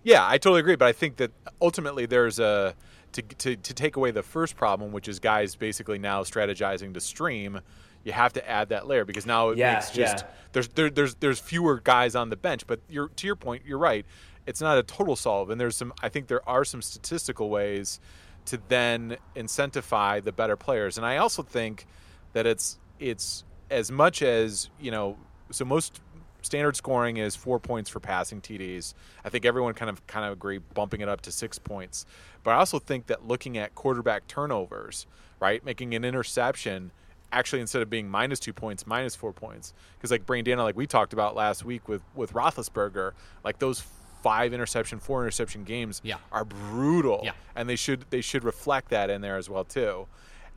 Yeah, 0.03 0.27
I 0.27 0.39
totally 0.39 0.61
agree. 0.61 0.77
But 0.77 0.89
I 0.89 0.93
think 0.93 1.17
that 1.19 1.31
ultimately 1.61 2.07
there's 2.07 2.41
a 2.41 2.75
to, 3.13 3.23
to 3.23 3.57
to 3.57 3.75
take 3.75 3.97
away 3.97 4.11
the 4.11 4.23
first 4.23 4.57
problem, 4.57 4.93
which 4.93 5.09
is 5.09 5.19
guys 5.19 5.57
basically 5.57 5.99
now 5.99 6.23
strategizing 6.23 6.95
to 6.95 7.01
stream. 7.01 7.61
You 8.05 8.13
have 8.13 8.33
to 8.35 8.51
add 8.51 8.71
that 8.71 8.87
layer 8.87 9.05
because 9.05 9.27
now 9.27 9.51
it 9.51 9.59
Yeah, 9.59 9.75
makes 9.75 9.91
just 9.91 10.19
yeah. 10.19 10.31
there's 10.53 10.69
there, 10.69 10.91
there's 10.91 11.15
there's 11.17 11.39
fewer 11.39 11.81
guys 11.81 12.15
on 12.15 12.31
the 12.31 12.37
bench. 12.37 12.67
But 12.67 12.81
you're 12.89 13.09
to 13.09 13.27
your 13.27 13.37
point, 13.37 13.63
you're 13.67 13.79
right. 13.79 14.07
It's 14.47 14.61
not 14.61 14.79
a 14.79 14.83
total 14.83 15.17
solve, 15.17 15.51
and 15.51 15.61
there's 15.61 15.77
some. 15.77 15.93
I 16.03 16.09
think 16.09 16.29
there 16.29 16.47
are 16.49 16.65
some 16.65 16.81
statistical 16.83 17.51
ways 17.51 18.01
to 18.47 18.59
then 18.69 19.17
incentivize 19.37 20.25
the 20.25 20.33
better 20.33 20.57
players, 20.57 20.97
and 20.97 21.05
I 21.07 21.19
also 21.19 21.43
think 21.43 21.87
that 22.33 22.47
it's 22.47 22.79
it's 22.99 23.45
as 23.71 23.91
much 23.93 24.23
as 24.23 24.71
you 24.81 24.91
know. 24.91 25.17
So 25.51 25.65
most 25.65 26.01
standard 26.45 26.77
scoring 26.77 27.17
is 27.19 27.37
four 27.37 27.59
points 27.59 27.89
for 27.91 28.01
passing 28.01 28.41
TDs. 28.41 28.95
I 29.25 29.29
think 29.29 29.45
everyone 29.45 29.75
kind 29.75 29.89
of 29.91 30.07
kind 30.07 30.25
of 30.27 30.33
agree 30.33 30.59
bumping 30.75 31.01
it 31.01 31.09
up 31.09 31.21
to 31.23 31.33
six 31.33 31.59
points. 31.59 32.07
But 32.43 32.53
I 32.53 32.55
also 32.55 32.79
think 32.79 33.07
that 33.07 33.27
looking 33.27 33.59
at 33.59 33.75
quarterback 33.75 34.27
turnovers, 34.27 35.07
right, 35.41 35.65
making 35.65 35.95
an 35.95 36.05
interception 36.05 36.91
actually 37.33 37.61
instead 37.61 37.81
of 37.83 37.89
being 37.89 38.09
minus 38.11 38.41
two 38.41 38.53
points, 38.53 38.87
minus 38.87 39.15
four 39.15 39.33
points, 39.33 39.73
because 39.97 40.11
like 40.11 40.27
Brandana, 40.27 40.65
like 40.65 40.77
we 40.77 40.87
talked 40.87 41.13
about 41.13 41.35
last 41.37 41.65
week 41.65 41.89
with 41.89 42.03
with 42.15 42.33
Roethlisberger, 42.33 43.13
like 43.45 43.59
those 43.59 43.83
five 44.23 44.53
interception, 44.53 44.99
four 44.99 45.23
interception 45.23 45.65
games 45.65 46.01
Yeah. 46.05 46.17
are 46.31 46.45
brutal, 46.45 47.21
Yeah. 47.25 47.33
and 47.55 47.69
they 47.69 47.77
should 47.77 48.05
they 48.11 48.21
should 48.21 48.45
reflect 48.45 48.91
that 48.91 49.11
in 49.11 49.21
there 49.21 49.37
as 49.37 49.49
well 49.49 49.65
too. 49.65 50.07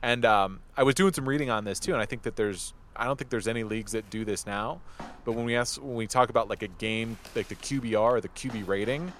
And 0.02 0.24
um, 0.26 0.60
I 0.76 0.82
was 0.82 0.94
doing 0.94 1.12
some 1.14 1.26
reading 1.28 1.48
on 1.48 1.64
this 1.64 1.80
too, 1.80 1.92
and 1.94 2.02
I 2.02 2.04
think 2.06 2.22
that 2.22 2.36
there's 2.36 2.74
I 2.96 3.04
don't 3.04 3.18
think 3.18 3.30
there's 3.30 3.48
any 3.48 3.64
leagues 3.64 3.92
that 3.92 4.08
do 4.10 4.24
this 4.24 4.46
now. 4.46 4.80
But 5.24 5.32
when 5.32 5.44
we 5.44 5.56
ask 5.56 5.80
when 5.80 5.94
we 5.94 6.06
talk 6.06 6.30
about 6.30 6.48
like 6.48 6.62
a 6.62 6.68
game 6.68 7.18
like 7.34 7.48
the 7.48 7.56
QBR 7.56 7.98
or 7.98 8.20
the 8.20 8.28
QB 8.28 8.66
rating, 8.68 9.12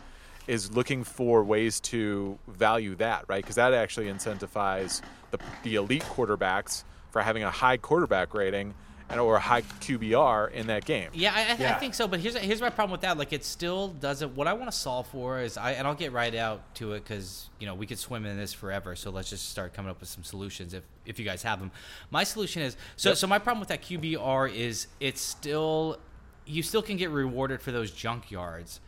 is 0.46 0.72
looking 0.72 1.04
for 1.04 1.42
ways 1.42 1.80
to 1.80 2.38
value 2.46 2.94
that 2.96 3.24
right 3.28 3.42
because 3.42 3.56
that 3.56 3.72
actually 3.72 4.06
incentivizes 4.06 5.00
the 5.30 5.38
the 5.62 5.76
elite 5.76 6.02
quarterbacks 6.02 6.84
for 7.10 7.22
having 7.22 7.42
a 7.42 7.50
high 7.50 7.76
quarterback 7.76 8.34
rating 8.34 8.74
and 9.10 9.20
or 9.20 9.36
a 9.36 9.40
high 9.40 9.62
QBR 9.62 10.52
in 10.52 10.66
that 10.68 10.84
game. 10.84 11.10
Yeah, 11.12 11.32
I, 11.34 11.40
I, 11.40 11.42
I 11.52 11.56
Yeah. 11.58 11.78
think 11.78 11.94
so. 11.94 12.08
But 12.08 12.20
here's 12.20 12.36
here's 12.36 12.60
my 12.60 12.70
problem 12.70 12.90
with 12.92 13.02
that. 13.02 13.18
Like, 13.18 13.32
it 13.32 13.44
still 13.44 13.88
doesn't. 13.88 14.34
What 14.34 14.46
I 14.48 14.54
want 14.54 14.70
to 14.70 14.76
solve 14.76 15.06
for 15.08 15.40
is, 15.40 15.56
I 15.56 15.72
and 15.72 15.86
I'll 15.86 15.94
get 15.94 16.12
right 16.12 16.34
out 16.34 16.74
to 16.76 16.92
it 16.94 17.04
because 17.04 17.48
you 17.60 17.66
know 17.66 17.74
we 17.74 17.86
could 17.86 17.98
swim 17.98 18.24
in 18.26 18.36
this 18.36 18.52
forever. 18.52 18.96
So 18.96 19.10
let's 19.10 19.30
just 19.30 19.50
start 19.50 19.74
coming 19.74 19.90
up 19.90 20.00
with 20.00 20.08
some 20.08 20.24
solutions 20.24 20.74
if 20.74 20.84
if 21.06 21.18
you 21.18 21.24
guys 21.24 21.42
have 21.42 21.60
them. 21.60 21.70
My 22.10 22.24
solution 22.24 22.62
is 22.62 22.76
so. 22.96 23.14
So 23.14 23.26
my 23.26 23.38
problem 23.38 23.60
with 23.60 23.68
that 23.68 23.82
QBR 23.82 24.54
is 24.54 24.86
it's 25.00 25.20
still 25.20 25.98
you 26.46 26.62
still 26.62 26.82
can 26.82 26.96
get 26.96 27.10
rewarded 27.10 27.60
for 27.62 27.72
those 27.72 27.90
junk 27.90 28.30
yards. 28.30 28.80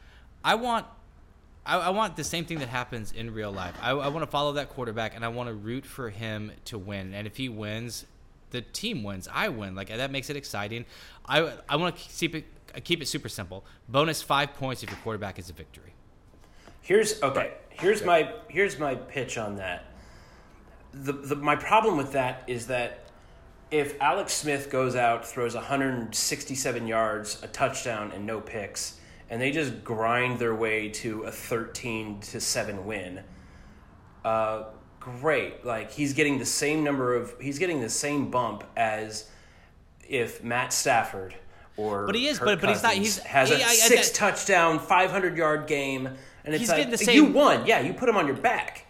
I 0.44 0.54
want 0.56 0.86
I, 1.64 1.78
I 1.78 1.88
want 1.90 2.16
the 2.16 2.24
same 2.24 2.44
thing 2.44 2.58
that 2.60 2.68
happens 2.68 3.12
in 3.12 3.34
real 3.34 3.50
life. 3.52 3.74
I, 3.82 3.90
I 3.90 4.08
want 4.08 4.22
to 4.22 4.30
follow 4.30 4.52
that 4.54 4.70
quarterback 4.70 5.14
and 5.16 5.24
I 5.24 5.28
want 5.28 5.48
to 5.48 5.54
root 5.54 5.84
for 5.84 6.10
him 6.10 6.52
to 6.66 6.78
win. 6.78 7.12
And 7.12 7.26
if 7.26 7.36
he 7.36 7.48
wins, 7.48 8.04
the 8.56 8.62
team 8.62 9.02
wins. 9.02 9.28
I 9.32 9.48
win. 9.48 9.74
Like 9.74 9.88
that 9.88 10.10
makes 10.10 10.30
it 10.30 10.36
exciting. 10.36 10.86
I 11.26 11.52
I 11.68 11.76
want 11.76 11.96
to 11.96 12.02
keep 12.02 12.34
it 12.34 12.44
keep 12.84 13.02
it 13.02 13.06
super 13.06 13.28
simple. 13.28 13.64
Bonus 13.88 14.22
five 14.22 14.54
points 14.54 14.82
if 14.82 14.90
your 14.90 14.98
quarterback 15.00 15.38
is 15.38 15.50
a 15.50 15.52
victory. 15.52 15.92
Here's 16.80 17.22
okay. 17.22 17.54
Here's 17.70 18.02
my 18.02 18.32
here's 18.48 18.78
my 18.78 18.94
pitch 18.94 19.36
on 19.36 19.56
that. 19.56 19.84
The, 20.94 21.12
the 21.12 21.36
my 21.36 21.56
problem 21.56 21.96
with 21.96 22.12
that 22.12 22.44
is 22.46 22.68
that 22.68 23.10
if 23.70 24.00
Alex 24.00 24.32
Smith 24.32 24.70
goes 24.70 24.96
out, 24.96 25.26
throws 25.26 25.54
167 25.54 26.86
yards, 26.86 27.42
a 27.42 27.48
touchdown, 27.48 28.12
and 28.14 28.24
no 28.24 28.40
picks, 28.40 28.98
and 29.28 29.42
they 29.42 29.50
just 29.50 29.82
grind 29.84 30.38
their 30.38 30.54
way 30.54 30.88
to 30.88 31.24
a 31.24 31.32
13 31.32 32.20
to 32.20 32.40
seven 32.40 32.86
win, 32.86 33.22
uh, 34.24 34.64
great. 35.20 35.64
Like 35.64 35.90
he's 35.92 36.12
getting 36.14 36.38
the 36.38 36.46
same 36.46 36.82
number 36.84 37.14
of 37.14 37.34
he's 37.40 37.58
getting 37.58 37.80
the 37.80 37.88
same 37.90 38.30
bump 38.30 38.64
as 38.76 39.28
if 40.08 40.42
Matt 40.42 40.72
Stafford 40.72 41.34
or 41.76 42.06
But 42.06 42.14
he 42.14 42.26
is, 42.26 42.38
Kirk 42.38 42.46
but- 42.46 42.60
but 42.60 42.70
he's 42.70 42.82
not- 42.82 42.94
he's- 42.94 43.18
has 43.18 43.50
a 43.50 43.56
he- 43.56 43.62
I- 43.62 43.66
I- 43.68 43.74
six 43.74 44.10
touchdown, 44.10 44.78
500 44.78 45.36
yard 45.36 45.66
game, 45.66 46.06
and 46.44 46.54
it's 46.54 46.60
He's 46.60 46.68
like 46.70 46.90
getting 46.90 47.06
the 47.06 47.12
you 47.12 47.24
won. 47.26 47.66
Yeah, 47.66 47.80
you 47.80 47.92
put 47.92 48.08
him 48.08 48.16
on 48.16 48.26
your 48.26 48.36
back. 48.36 48.85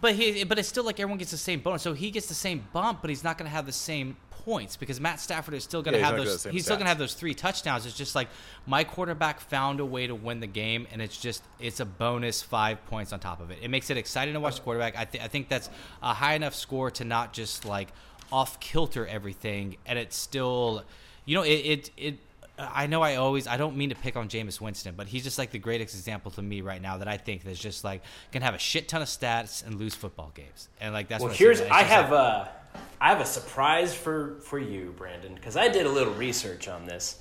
But 0.00 0.14
he 0.14 0.44
but 0.44 0.58
it's 0.58 0.68
still 0.68 0.84
like 0.84 1.00
everyone 1.00 1.18
gets 1.18 1.30
the 1.30 1.36
same 1.38 1.60
bonus. 1.60 1.82
So 1.82 1.94
he 1.94 2.10
gets 2.10 2.26
the 2.26 2.34
same 2.34 2.66
bump, 2.72 3.00
but 3.00 3.10
he's 3.10 3.24
not 3.24 3.38
going 3.38 3.48
to 3.48 3.54
have 3.54 3.66
the 3.66 3.72
same 3.72 4.16
points 4.30 4.76
because 4.76 5.00
Matt 5.00 5.18
Stafford 5.20 5.54
is 5.54 5.64
still 5.64 5.82
going 5.82 5.92
to 5.94 5.98
Yeah, 6.00 6.06
have 6.06 6.16
those. 6.16 6.26
have 6.26 6.32
the 6.34 6.38
same 6.38 6.52
He's 6.52 6.64
still 6.64 6.76
going 6.76 6.84
to 6.84 6.90
have 6.90 6.98
those 6.98 7.14
three 7.14 7.34
touchdowns. 7.34 7.86
It's 7.86 7.96
just 7.96 8.14
like 8.14 8.28
my 8.66 8.84
quarterback 8.84 9.40
found 9.40 9.80
a 9.80 9.84
way 9.86 10.06
to 10.06 10.14
win 10.14 10.40
the 10.40 10.46
game, 10.46 10.86
and 10.92 11.00
it's 11.00 11.18
just 11.18 11.42
it's 11.58 11.80
a 11.80 11.84
bonus 11.86 12.42
five 12.42 12.84
points 12.86 13.12
on 13.12 13.20
top 13.20 13.40
of 13.40 13.50
it. 13.50 13.58
It 13.62 13.68
makes 13.68 13.88
it 13.90 13.96
exciting 13.96 14.34
to 14.34 14.40
watch 14.40 14.56
the 14.56 14.62
quarterback. 14.62 14.96
I 14.96 15.04
th- 15.06 15.24
I 15.24 15.28
think 15.28 15.48
that's 15.48 15.70
a 16.02 16.12
high 16.14 16.34
enough 16.34 16.54
score 16.54 16.90
to 16.92 17.04
not 17.04 17.32
just 17.32 17.64
like 17.64 17.88
off 18.30 18.60
kilter 18.60 19.06
everything, 19.06 19.76
and 19.86 19.98
it's 19.98 20.16
still, 20.16 20.84
you 21.24 21.34
know, 21.34 21.42
it 21.42 21.48
it. 21.50 21.90
it 21.96 22.18
I 22.58 22.86
know 22.86 23.02
I 23.02 23.16
always 23.16 23.46
I 23.46 23.56
don't 23.56 23.76
mean 23.76 23.90
to 23.90 23.94
pick 23.94 24.16
on 24.16 24.28
Jameis 24.28 24.60
Winston, 24.60 24.94
but 24.96 25.06
he's 25.06 25.22
just 25.24 25.38
like 25.38 25.50
the 25.50 25.58
greatest 25.58 25.94
example 25.94 26.30
to 26.32 26.42
me 26.42 26.60
right 26.60 26.82
now 26.82 26.98
that 26.98 27.08
I 27.08 27.16
think 27.16 27.44
that's 27.44 27.58
just 27.58 27.84
like 27.84 28.02
can 28.32 28.42
have 28.42 28.54
a 28.54 28.58
shit 28.58 28.88
ton 28.88 29.00
of 29.02 29.08
stats 29.08 29.64
and 29.66 29.76
lose 29.78 29.94
football 29.94 30.32
games. 30.34 30.68
And 30.80 30.92
like 30.92 31.08
that's 31.08 31.20
Well, 31.22 31.30
what 31.30 31.38
here's 31.38 31.60
I 31.60 31.82
have 31.82 32.10
like- 32.10 32.20
a 32.46 32.52
I 33.00 33.08
have 33.10 33.20
a 33.20 33.26
surprise 33.26 33.94
for 33.94 34.36
for 34.42 34.58
you, 34.58 34.94
Brandon, 34.96 35.34
because 35.34 35.56
I 35.56 35.68
did 35.68 35.86
a 35.86 35.88
little 35.90 36.14
research 36.14 36.68
on 36.68 36.84
this 36.86 37.16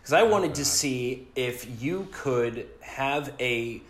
because 0.00 0.12
I 0.12 0.22
wanted 0.24 0.54
to 0.56 0.64
see 0.64 1.28
if 1.36 1.80
you 1.82 2.08
could 2.12 2.66
have 2.80 3.32
a 3.40 3.80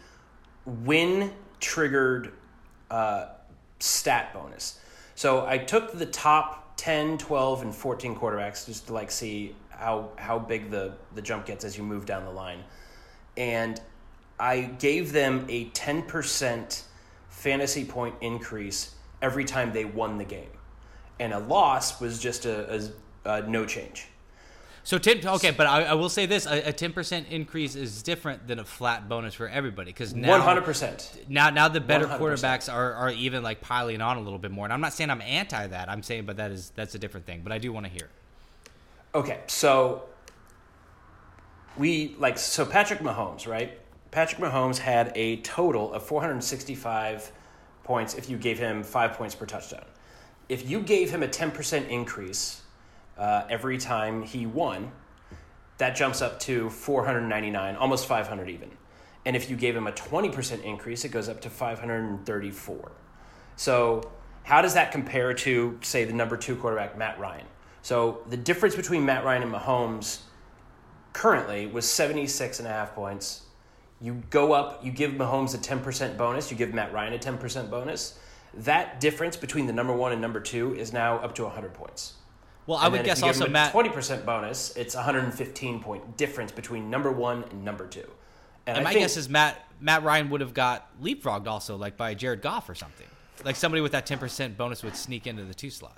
win 0.67 1.33
triggered 1.61 2.33
uh, 2.91 3.27
stat 3.79 4.33
bonus. 4.35 4.79
So 5.15 5.47
I 5.47 5.59
took 5.59 5.93
the 5.93 6.07
top 6.07 6.75
10, 6.77 7.19
12, 7.19 7.63
and 7.63 7.75
14 7.75 8.15
quarterbacks 8.17 8.67
just 8.67 8.87
to 8.87 8.93
like 8.95 9.11
see 9.11 9.55
how 9.81 10.11
how 10.17 10.39
big 10.39 10.71
the 10.71 10.93
the 11.15 11.23
jump 11.23 11.47
gets 11.47 11.65
as 11.65 11.77
you 11.77 11.83
move 11.83 12.07
down 12.07 12.25
the 12.25 12.31
line. 12.31 12.63
And 13.37 13.81
I 14.39 14.63
gave 14.63 15.13
them 15.13 15.47
a 15.49 15.67
10% 15.71 16.83
fantasy 17.29 17.85
point 17.85 18.15
increase 18.21 18.95
every 19.21 19.45
time 19.45 19.73
they 19.73 19.85
won 19.85 20.19
the 20.19 20.25
game. 20.25 20.51
And 21.19 21.35
a 21.35 21.39
loss 21.39 22.01
was 22.01 22.19
just 22.19 22.47
a, 22.47 22.91
a, 23.27 23.31
a 23.31 23.43
no 23.49 23.67
change. 23.67 24.07
So 24.83 24.97
ten, 24.97 25.27
okay, 25.27 25.51
but 25.51 25.67
I, 25.67 25.85
I 25.85 25.95
will 25.95 26.09
say 26.09 26.25
this: 26.25 26.47
a 26.47 26.73
ten 26.73 26.95
percent 26.95 27.29
increase 27.29 27.77
is 27.77 28.03
different 28.03 28.49
than 28.49 28.59
a 28.59 28.65
flat 28.65 29.11
bonus 29.11 29.35
for 29.35 29.47
everybody 29.47 29.91
because 29.91 30.15
now 30.15 30.41
100%. 30.41 31.29
now 31.29 31.51
now 31.51 31.69
the 31.69 31.83
better 31.83 32.07
100%. 32.07 32.19
quarterbacks 32.19 32.73
are, 32.73 32.95
are 32.95 33.11
even 33.11 33.43
like 33.43 33.61
piling 33.61 34.01
on 34.01 34.17
a 34.17 34.21
little 34.21 34.39
bit 34.39 34.51
more. 34.51 34.65
And 34.65 34.73
I'm 34.73 34.81
not 34.81 34.95
saying 34.95 35.11
I'm 35.11 35.21
anti 35.21 35.67
that. 35.67 35.91
I'm 35.91 36.03
saying, 36.03 36.25
but 36.25 36.39
that 36.39 36.51
is 36.51 36.73
that's 36.75 36.95
a 36.95 36.99
different 36.99 37.27
thing. 37.27 37.43
But 37.43 37.53
I 37.53 37.59
do 37.59 37.73
want 37.73 37.85
to 37.85 37.93
hear. 37.93 38.09
Okay, 39.13 39.41
so 39.49 40.05
we 41.77 42.15
like 42.21 42.39
so 42.39 42.65
Patrick 42.65 43.01
Mahomes, 43.01 43.49
right? 43.49 43.77
Patrick 44.13 44.41
Mahomes 44.41 44.79
had 44.79 45.11
a 45.17 45.39
total 45.39 45.93
of 45.93 46.05
465 46.05 47.33
points 47.83 48.15
if 48.15 48.31
you 48.31 48.37
gave 48.37 48.61
him 48.61 48.85
five 48.85 49.15
points 49.15 49.35
per 49.35 49.47
touchdown. 49.47 49.85
If 50.49 50.69
you 50.69 50.81
gave 50.81 51.11
him 51.11 51.25
a 51.25 51.29
10% 51.29 51.89
increase 51.89 52.63
uh, 53.19 53.45
every 53.51 53.79
time 53.79 54.23
he 54.23 54.47
won, 54.47 54.93
that 55.79 55.97
jumps 55.97 56.23
up 56.23 56.39
to 56.41 56.71
499, 56.71 57.75
almost 57.77 58.07
500 58.07 58.49
even. 58.49 58.71
And 59.27 59.35
if 59.35 59.51
you 59.51 59.57
gave 59.57 59.75
him 59.75 59.89
a 59.89 59.93
20% 59.93 60.63
increase, 60.63 61.05
it 61.05 61.11
goes 61.11 61.29
up 61.29 61.41
to 61.41 61.51
534. 61.51 62.93
So, 63.57 64.09
how 64.45 64.63
does 64.63 64.75
that 64.75 64.93
compare 64.93 65.35
to, 65.35 65.79
say, 65.83 66.05
the 66.05 66.13
number 66.13 66.37
two 66.37 66.57
quarterback, 66.57 66.97
Matt 66.97 67.19
Ryan? 67.19 67.47
So, 67.83 68.23
the 68.29 68.37
difference 68.37 68.77
between 68.77 69.05
Matt 69.07 69.25
Ryan 69.25 69.43
and 69.43 69.53
Mahomes 69.53 70.21
currently 71.13 71.67
was 71.67 71.89
76 71.89 72.59
and 72.59 72.69
a 72.69 72.71
half 72.71 72.95
points. 72.95 73.43
You 74.01 74.23
go 74.31 74.53
up, 74.53 74.85
you 74.85 74.93
give 74.93 75.13
Mahomes 75.13 75.55
a 75.55 75.59
10% 75.59 76.17
bonus, 76.17 76.51
you 76.51 76.57
give 76.57 76.73
Matt 76.73 76.93
Ryan 76.93 77.13
a 77.15 77.19
10% 77.19 77.71
bonus. 77.71 78.19
That 78.55 79.01
difference 79.01 79.37
between 79.37 79.67
the 79.67 79.73
number 79.73 79.93
one 79.95 80.13
and 80.13 80.21
number 80.21 80.41
two 80.41 80.75
is 80.75 80.93
now 80.93 81.19
up 81.19 81.35
to 81.37 81.45
100 81.45 81.75
points. 81.75 82.15
Well, 82.67 82.79
I 82.79 82.85
And 82.85 82.93
would 82.93 82.99
then 83.01 83.07
if 83.07 83.21
guess 83.21 83.23
also, 83.23 83.49
Matt. 83.49 83.73
20% 83.73 84.25
bonus, 84.25 84.75
it's 84.77 84.95
115 84.95 85.81
point 85.83 86.17
difference 86.17 86.53
between 86.53 86.91
number 86.91 87.11
one 87.11 87.45
and 87.51 87.65
number 87.65 87.87
two. 87.87 88.09
And, 88.67 88.77
And 88.77 88.79
I 88.79 88.83
my 88.83 88.91
think, 88.93 89.05
guess 89.05 89.17
is 89.17 89.29
Matt 89.29 89.65
Matt 89.81 90.03
Ryan 90.03 90.31
would 90.31 90.41
have 90.43 90.53
got 90.55 90.89
leapfrogged 91.03 91.47
also, 91.47 91.77
like 91.77 91.97
by 91.97 92.15
Jared 92.15 92.43
Goff 92.43 92.69
or 92.69 92.75
something. 92.75 93.07
Like 93.45 93.57
somebody 93.57 93.81
with 93.81 93.93
that 93.93 94.05
ten 94.07 94.19
percent 94.19 94.57
bonus 94.57 94.83
would 94.83 94.95
sneak 94.97 95.27
into 95.27 95.45
the 95.45 95.55
two 95.55 95.71
slot. 95.71 95.97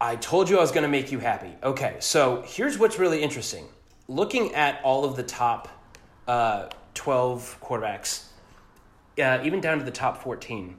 I 0.00 0.16
told 0.16 0.48
you 0.48 0.56
I 0.56 0.62
was 0.62 0.72
going 0.72 0.82
to 0.82 0.88
make 0.88 1.12
you 1.12 1.18
happy. 1.18 1.54
Okay, 1.62 1.96
so 1.98 2.42
here's 2.46 2.78
what's 2.78 2.98
really 2.98 3.22
interesting. 3.22 3.66
Looking 4.08 4.54
at 4.54 4.80
all 4.82 5.04
of 5.04 5.14
the 5.14 5.22
top 5.22 5.68
uh, 6.26 6.68
12 6.94 7.58
quarterbacks, 7.60 8.24
uh, 9.22 9.40
even 9.44 9.60
down 9.60 9.78
to 9.78 9.84
the 9.84 9.90
top 9.90 10.22
14, 10.22 10.78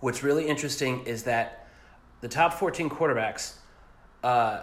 what's 0.00 0.24
really 0.24 0.48
interesting 0.48 1.04
is 1.06 1.22
that 1.24 1.68
the 2.22 2.28
top 2.28 2.54
14 2.54 2.90
quarterbacks 2.90 3.54
uh, 4.24 4.62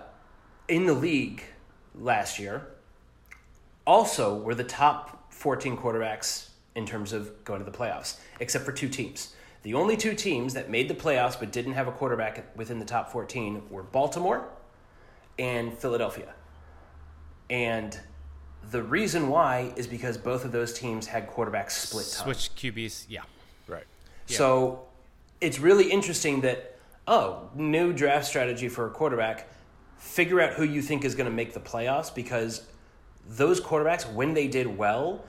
in 0.67 0.85
the 0.85 0.93
league 0.93 1.43
last 1.95 2.39
year 2.39 2.67
also 3.87 4.35
were 4.35 4.53
the 4.53 4.65
top 4.65 5.31
14 5.33 5.77
quarterbacks 5.77 6.49
in 6.75 6.85
terms 6.85 7.13
of 7.13 7.43
going 7.45 7.63
to 7.63 7.69
the 7.69 7.77
playoffs, 7.77 8.17
except 8.41 8.65
for 8.65 8.73
two 8.73 8.89
teams. 8.89 9.33
The 9.63 9.75
only 9.75 9.95
two 9.95 10.15
teams 10.15 10.53
that 10.55 10.69
made 10.69 10.87
the 10.87 10.95
playoffs 10.95 11.39
but 11.39 11.51
didn't 11.51 11.73
have 11.73 11.87
a 11.87 11.91
quarterback 11.91 12.55
within 12.57 12.79
the 12.79 12.85
top 12.85 13.11
14 13.11 13.63
were 13.69 13.83
Baltimore 13.83 14.47
and 15.37 15.77
Philadelphia. 15.77 16.33
And 17.49 17.99
the 18.71 18.81
reason 18.81 19.27
why 19.27 19.73
is 19.75 19.85
because 19.85 20.17
both 20.17 20.45
of 20.45 20.51
those 20.51 20.73
teams 20.73 21.07
had 21.07 21.29
quarterbacks 21.29 21.71
split 21.71 22.07
time. 22.11 22.25
Switch 22.25 22.51
QBs, 22.55 23.05
yeah. 23.09 23.21
Right. 23.67 23.85
So 24.25 24.85
it's 25.41 25.59
really 25.59 25.91
interesting 25.91 26.41
that, 26.41 26.77
oh, 27.07 27.49
new 27.55 27.93
draft 27.93 28.25
strategy 28.25 28.67
for 28.69 28.87
a 28.87 28.89
quarterback. 28.89 29.49
Figure 29.97 30.41
out 30.41 30.53
who 30.53 30.63
you 30.63 30.81
think 30.81 31.05
is 31.05 31.13
going 31.13 31.29
to 31.29 31.35
make 31.35 31.53
the 31.53 31.59
playoffs 31.59 32.13
because 32.13 32.65
those 33.27 33.61
quarterbacks, 33.61 34.11
when 34.11 34.33
they 34.33 34.47
did 34.47 34.77
well, 34.77 35.23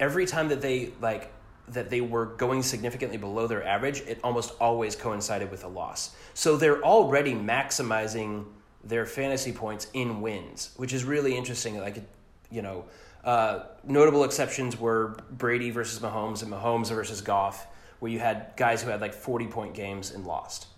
every 0.00 0.26
time 0.26 0.48
that 0.48 0.60
they 0.60 0.92
like 1.00 1.32
that 1.68 1.90
they 1.90 2.00
were 2.00 2.26
going 2.26 2.62
significantly 2.62 3.18
below 3.18 3.46
their 3.46 3.64
average, 3.66 4.00
it 4.02 4.20
almost 4.22 4.54
always 4.60 4.94
coincided 4.94 5.50
with 5.50 5.64
a 5.64 5.68
loss. 5.68 6.14
So 6.34 6.56
they're 6.56 6.82
already 6.82 7.34
maximizing 7.34 8.44
their 8.84 9.04
fantasy 9.06 9.52
points 9.52 9.88
in 9.92 10.20
wins, 10.20 10.70
which 10.76 10.92
is 10.92 11.04
really 11.04 11.36
interesting. 11.36 11.78
Like, 11.80 12.02
you 12.50 12.62
know, 12.62 12.84
uh, 13.24 13.64
notable 13.84 14.22
exceptions 14.22 14.78
were 14.78 15.16
Brady 15.32 15.70
versus 15.70 15.98
Mahomes 15.98 16.42
and 16.42 16.52
Mahomes 16.52 16.88
versus 16.88 17.20
Goff, 17.20 17.66
where 17.98 18.12
you 18.12 18.20
had 18.20 18.52
guys 18.56 18.82
who 18.82 18.90
had 18.90 19.00
like 19.00 19.12
40 19.14 19.48
point 19.48 19.74
games 19.74 20.12
and 20.12 20.24
lost. 20.24 20.68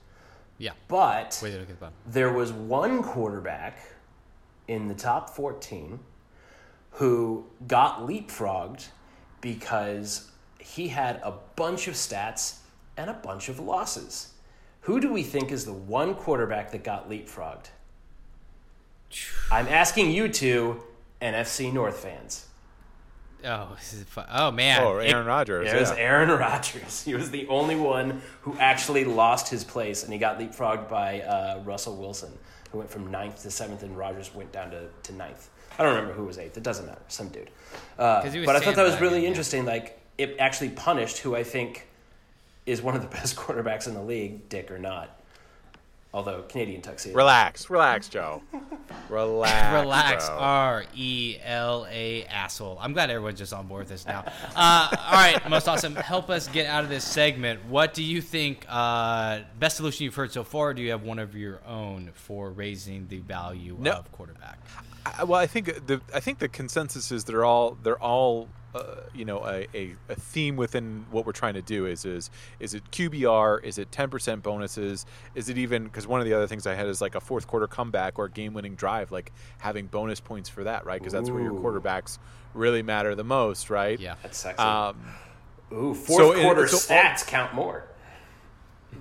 Yeah. 0.56 0.72
But 0.88 1.38
Way 1.42 1.52
to 1.52 1.58
look 1.58 1.70
at 1.70 1.80
that. 1.80 1.92
there 2.06 2.32
was 2.32 2.52
one 2.52 3.02
quarterback 3.02 3.78
in 4.66 4.88
the 4.88 4.94
top 4.94 5.30
14 5.30 5.98
who 6.92 7.44
got 7.66 8.00
leapfrogged 8.08 8.88
because 9.40 10.30
he 10.68 10.88
had 10.88 11.16
a 11.22 11.32
bunch 11.56 11.88
of 11.88 11.94
stats 11.94 12.58
and 12.96 13.08
a 13.08 13.14
bunch 13.14 13.48
of 13.48 13.58
losses. 13.58 14.32
Who 14.82 15.00
do 15.00 15.12
we 15.12 15.22
think 15.22 15.50
is 15.50 15.64
the 15.64 15.72
one 15.72 16.14
quarterback 16.14 16.70
that 16.72 16.84
got 16.84 17.08
leapfrogged? 17.08 17.66
I'm 19.50 19.66
asking 19.68 20.10
you 20.10 20.28
two 20.28 20.82
NFC 21.22 21.72
North 21.72 22.00
fans. 22.00 22.46
Oh, 23.44 23.72
this 23.76 23.94
is 23.94 24.02
fun. 24.04 24.26
oh 24.32 24.50
man. 24.50 24.82
Oh, 24.82 24.98
Aaron 24.98 25.26
Rodgers. 25.26 25.72
It 25.72 25.78
was 25.78 25.90
yeah. 25.90 25.98
Aaron 25.98 26.28
Rodgers. 26.28 27.04
He 27.04 27.14
was 27.14 27.30
the 27.30 27.46
only 27.48 27.76
one 27.76 28.20
who 28.42 28.56
actually 28.58 29.04
lost 29.04 29.48
his 29.48 29.62
place, 29.64 30.02
and 30.02 30.12
he 30.12 30.18
got 30.18 30.38
leapfrogged 30.38 30.88
by 30.88 31.20
uh, 31.22 31.60
Russell 31.64 31.96
Wilson, 31.96 32.32
who 32.72 32.78
went 32.78 32.90
from 32.90 33.10
ninth 33.10 33.42
to 33.42 33.50
seventh, 33.50 33.82
and 33.84 33.96
Rodgers 33.96 34.34
went 34.34 34.50
down 34.52 34.70
to, 34.72 34.88
to 35.04 35.12
ninth. 35.14 35.50
I 35.78 35.84
don't 35.84 35.94
remember 35.94 36.14
who 36.14 36.24
was 36.24 36.38
eighth. 36.38 36.56
It 36.56 36.64
doesn't 36.64 36.86
matter. 36.86 37.00
Some 37.06 37.28
dude. 37.28 37.50
Uh, 37.96 38.22
'Cause 38.22 38.32
he 38.32 38.40
was 38.40 38.46
but 38.46 38.56
I 38.56 38.60
thought 38.60 38.74
that 38.74 38.82
was 38.82 39.00
really 39.00 39.22
yeah. 39.22 39.28
interesting. 39.28 39.64
Like 39.64 39.97
it 40.18 40.36
actually 40.38 40.70
punished 40.70 41.18
who 41.18 41.34
I 41.34 41.44
think 41.44 41.86
is 42.66 42.82
one 42.82 42.94
of 42.96 43.02
the 43.02 43.08
best 43.16 43.36
quarterbacks 43.36 43.86
in 43.86 43.94
the 43.94 44.02
league, 44.02 44.48
Dick 44.48 44.70
or 44.70 44.78
not. 44.78 45.14
Although 46.12 46.42
Canadian 46.48 46.80
tuxedo. 46.80 47.14
Relax, 47.14 47.68
relax, 47.68 48.08
Joe. 48.08 48.42
Relax. 49.10 49.82
Relax. 49.82 50.28
R 50.30 50.84
E 50.96 51.36
L 51.44 51.86
A 51.90 52.24
asshole. 52.24 52.78
I'm 52.80 52.94
glad 52.94 53.10
everyone's 53.10 53.38
just 53.38 53.52
on 53.52 53.66
board 53.66 53.80
with 53.80 53.88
this 53.90 54.06
now. 54.06 54.24
Uh, 54.56 54.88
all 54.90 55.12
right, 55.12 55.38
most 55.50 55.68
awesome. 55.68 55.94
Help 55.94 56.30
us 56.30 56.48
get 56.48 56.66
out 56.66 56.82
of 56.82 56.88
this 56.90 57.04
segment. 57.04 57.62
What 57.66 57.92
do 57.92 58.02
you 58.02 58.22
think? 58.22 58.64
Uh, 58.68 59.40
best 59.58 59.76
solution 59.76 60.04
you've 60.04 60.14
heard 60.14 60.32
so 60.32 60.44
far? 60.44 60.68
Or 60.70 60.74
do 60.74 60.80
you 60.80 60.90
have 60.92 61.02
one 61.02 61.18
of 61.18 61.36
your 61.36 61.60
own 61.66 62.10
for 62.14 62.50
raising 62.50 63.06
the 63.08 63.18
value 63.18 63.76
No. 63.78 63.92
of 63.92 64.10
quarterback? 64.10 64.58
I, 65.04 65.24
well, 65.24 65.38
I 65.38 65.46
think 65.46 65.86
the 65.86 66.00
I 66.14 66.20
think 66.20 66.38
the 66.38 66.48
consensus 66.48 67.12
is 67.12 67.24
they're 67.24 67.44
all 67.44 67.76
they're 67.82 68.00
all 68.02 68.48
uh, 68.74 68.82
you 69.14 69.24
know 69.24 69.44
a, 69.46 69.66
a, 69.74 69.94
a 70.10 70.14
theme 70.14 70.56
within 70.56 71.06
what 71.10 71.24
we're 71.24 71.32
trying 71.32 71.54
to 71.54 71.62
do 71.62 71.86
is 71.86 72.04
is 72.04 72.30
is 72.60 72.74
it 72.74 72.82
QBR 72.90 73.64
is 73.64 73.78
it 73.78 73.90
ten 73.90 74.10
percent 74.10 74.42
bonuses 74.42 75.06
is 75.34 75.48
it 75.48 75.56
even 75.58 75.84
because 75.84 76.06
one 76.06 76.20
of 76.20 76.26
the 76.26 76.34
other 76.34 76.46
things 76.46 76.66
I 76.66 76.74
had 76.74 76.86
is 76.86 77.00
like 77.00 77.14
a 77.14 77.20
fourth 77.20 77.46
quarter 77.46 77.66
comeback 77.66 78.18
or 78.18 78.26
a 78.26 78.30
game 78.30 78.52
winning 78.52 78.74
drive 78.74 79.10
like 79.10 79.32
having 79.58 79.86
bonus 79.86 80.20
points 80.20 80.48
for 80.50 80.64
that 80.64 80.84
right 80.84 81.00
because 81.00 81.12
that's 81.14 81.30
where 81.30 81.42
your 81.42 81.54
quarterbacks 81.54 82.18
really 82.54 82.82
matter 82.82 83.14
the 83.14 83.24
most 83.24 83.70
right 83.70 83.98
Yeah. 83.98 84.14
That's 84.22 84.36
sexy. 84.38 84.58
um, 84.62 84.96
Ooh, 85.72 85.94
fourth 85.94 86.18
so 86.18 86.32
it- 86.32 86.42
quarter 86.42 86.66
so- 86.68 86.76
stats 86.94 87.26
count 87.26 87.54
more. 87.54 87.84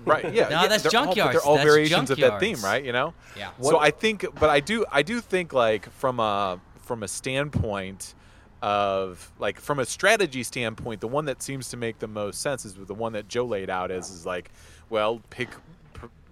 right 0.04 0.24
yeah 0.34 0.48
No, 0.48 0.62
yeah, 0.62 0.66
that's 0.68 0.82
they're 0.84 0.98
all, 1.00 1.06
but 1.14 1.14
they're 1.32 1.40
all 1.42 1.56
That's 1.56 1.66
variations 1.68 2.10
of 2.10 2.18
that 2.20 2.40
theme 2.40 2.60
right 2.62 2.84
you 2.84 2.92
know 2.92 3.12
Yeah. 3.36 3.50
so 3.62 3.78
i 3.78 3.90
think 3.90 4.24
but 4.38 4.48
i 4.50 4.60
do 4.60 4.84
i 4.90 5.02
do 5.02 5.20
think 5.20 5.52
like 5.52 5.90
from 5.90 6.20
a 6.20 6.60
from 6.80 7.02
a 7.02 7.08
standpoint 7.08 8.14
of 8.60 9.30
like 9.38 9.60
from 9.60 9.78
a 9.78 9.86
strategy 9.86 10.42
standpoint 10.42 11.00
the 11.00 11.08
one 11.08 11.26
that 11.26 11.40
seems 11.42 11.68
to 11.68 11.76
make 11.76 11.98
the 12.00 12.08
most 12.08 12.40
sense 12.40 12.64
is 12.64 12.74
the 12.74 12.94
one 12.94 13.12
that 13.12 13.28
joe 13.28 13.44
laid 13.44 13.70
out 13.70 13.90
as 13.90 14.10
is 14.10 14.26
like 14.26 14.50
well 14.90 15.20
pick 15.30 15.48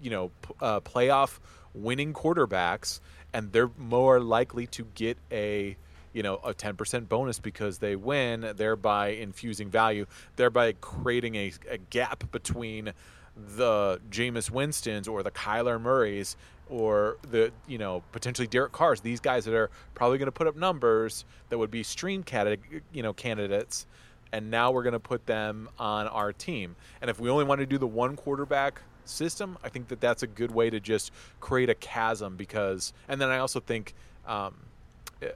you 0.01 0.09
know 0.09 0.31
uh, 0.61 0.79
playoff 0.81 1.39
winning 1.73 2.13
quarterbacks 2.13 2.99
and 3.33 3.51
they're 3.51 3.71
more 3.77 4.19
likely 4.19 4.67
to 4.67 4.85
get 4.95 5.17
a 5.31 5.77
you 6.13 6.23
know 6.23 6.35
a 6.43 6.53
10% 6.53 7.07
bonus 7.07 7.39
because 7.39 7.77
they 7.77 7.95
win 7.95 8.53
thereby 8.55 9.09
infusing 9.09 9.69
value 9.69 10.05
thereby 10.35 10.73
creating 10.81 11.35
a, 11.35 11.51
a 11.69 11.77
gap 11.77 12.29
between 12.31 12.91
the 13.35 14.01
Jameis 14.09 14.49
Winstons 14.49 15.07
or 15.07 15.21
the 15.21 15.31
Kyler 15.31 15.79
Murrays 15.79 16.35
or 16.69 17.17
the 17.29 17.51
you 17.67 17.77
know 17.77 18.03
potentially 18.11 18.47
Derek 18.47 18.71
Carrs 18.71 19.01
these 19.01 19.19
guys 19.19 19.45
that 19.45 19.53
are 19.53 19.69
probably 19.95 20.17
going 20.17 20.27
to 20.27 20.31
put 20.31 20.47
up 20.47 20.55
numbers 20.55 21.25
that 21.49 21.57
would 21.57 21.71
be 21.71 21.83
stream 21.83 22.23
candidate 22.23 22.83
you 22.91 23.03
know 23.03 23.13
candidates 23.13 23.85
and 24.31 24.51
now 24.51 24.71
we're 24.71 24.83
going 24.83 24.93
to 24.93 24.99
put 24.99 25.25
them 25.25 25.69
on 25.79 26.07
our 26.07 26.33
team 26.33 26.75
and 27.01 27.09
if 27.09 27.19
we 27.19 27.29
only 27.29 27.43
want 27.43 27.59
to 27.59 27.65
do 27.65 27.77
the 27.77 27.87
one 27.87 28.15
quarterback 28.15 28.81
system 29.05 29.57
I 29.63 29.69
think 29.69 29.87
that 29.87 30.01
that's 30.01 30.23
a 30.23 30.27
good 30.27 30.51
way 30.51 30.69
to 30.69 30.79
just 30.79 31.11
create 31.39 31.69
a 31.69 31.75
chasm 31.75 32.35
because 32.35 32.93
and 33.07 33.21
then 33.21 33.29
I 33.29 33.37
also 33.39 33.59
think 33.59 33.93
um, 34.27 34.55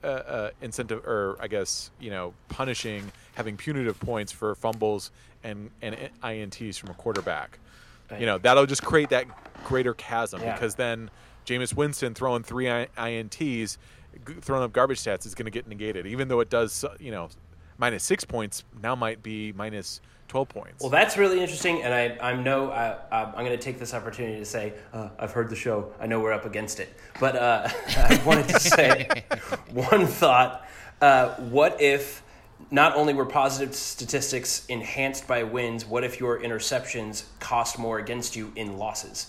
uh, 0.04 0.08
uh, 0.08 0.50
incentive 0.62 1.06
or 1.08 1.38
I 1.40 1.48
guess 1.48 1.90
you 2.00 2.12
know 2.12 2.34
punishing 2.50 3.12
having 3.36 3.58
punitive 3.58 4.00
points 4.00 4.32
for 4.32 4.54
fumbles 4.56 5.12
and 5.44 5.72
and 5.82 5.96
ints 6.24 6.78
from 6.78 6.90
a 6.90 6.94
quarterback. 6.94 7.58
You 8.20 8.26
know 8.26 8.38
that'll 8.38 8.66
just 8.66 8.84
create 8.84 9.10
that 9.10 9.26
greater 9.66 9.94
chasm 9.94 10.42
Yeah. 10.42 10.54
because 10.54 10.76
then 10.76 11.10
Jameis 11.46 11.74
Winston 11.76 12.14
throwing 12.14 12.44
three 12.44 12.70
I- 12.70 12.88
ints, 12.98 13.78
g- 14.28 14.34
throwing 14.42 14.64
up 14.64 14.74
garbage 14.74 15.00
stats 15.00 15.26
is 15.26 15.36
going 15.36 15.46
to 15.46 15.52
get 15.52 15.68
negated, 15.68 16.06
even 16.08 16.28
though 16.28 16.40
it 16.40 16.50
does 16.50 16.84
uh, 16.84 16.96
you 17.00 17.12
know 17.12 17.30
minus 17.78 18.04
six 18.04 18.24
points 18.24 18.64
now 18.82 18.96
might 18.96 19.24
be 19.24 19.52
minus 19.54 20.02
twelve 20.28 20.48
points. 20.50 20.82
Well, 20.82 20.90
that's 20.90 21.18
really 21.18 21.42
interesting, 21.42 21.84
and 21.84 21.94
I, 21.94 22.18
I'm 22.22 22.44
no, 22.44 22.72
I, 22.72 22.98
I'm 23.12 23.34
going 23.46 23.48
to 23.52 23.58
take 23.58 23.80
this 23.80 23.94
opportunity 23.94 24.40
to 24.40 24.46
say 24.46 24.74
uh, 24.94 25.10
I've 25.20 25.32
heard 25.32 25.50
the 25.50 25.56
show. 25.56 25.92
I 26.00 26.06
know 26.08 26.20
we're 26.22 26.32
up 26.34 26.46
against 26.46 26.80
it, 26.80 26.94
but 27.20 27.36
uh, 27.36 27.68
I 27.98 28.22
wanted 28.26 28.48
to 28.50 28.60
say 28.60 29.08
one 29.72 30.08
thought. 30.08 30.66
Uh, 31.02 31.30
what 31.36 31.82
if 31.82 32.22
not 32.70 32.96
only 32.96 33.14
were 33.14 33.26
positive 33.26 33.74
statistics 33.76 34.66
enhanced 34.68 35.28
by 35.28 35.44
wins? 35.44 35.86
What 35.86 36.04
if 36.04 36.20
your 36.20 36.40
interceptions 36.40 37.24
cost 37.40 37.80
more 37.80 38.00
against 38.00 38.36
you 38.36 38.52
in 38.56 38.78
losses? 38.78 39.28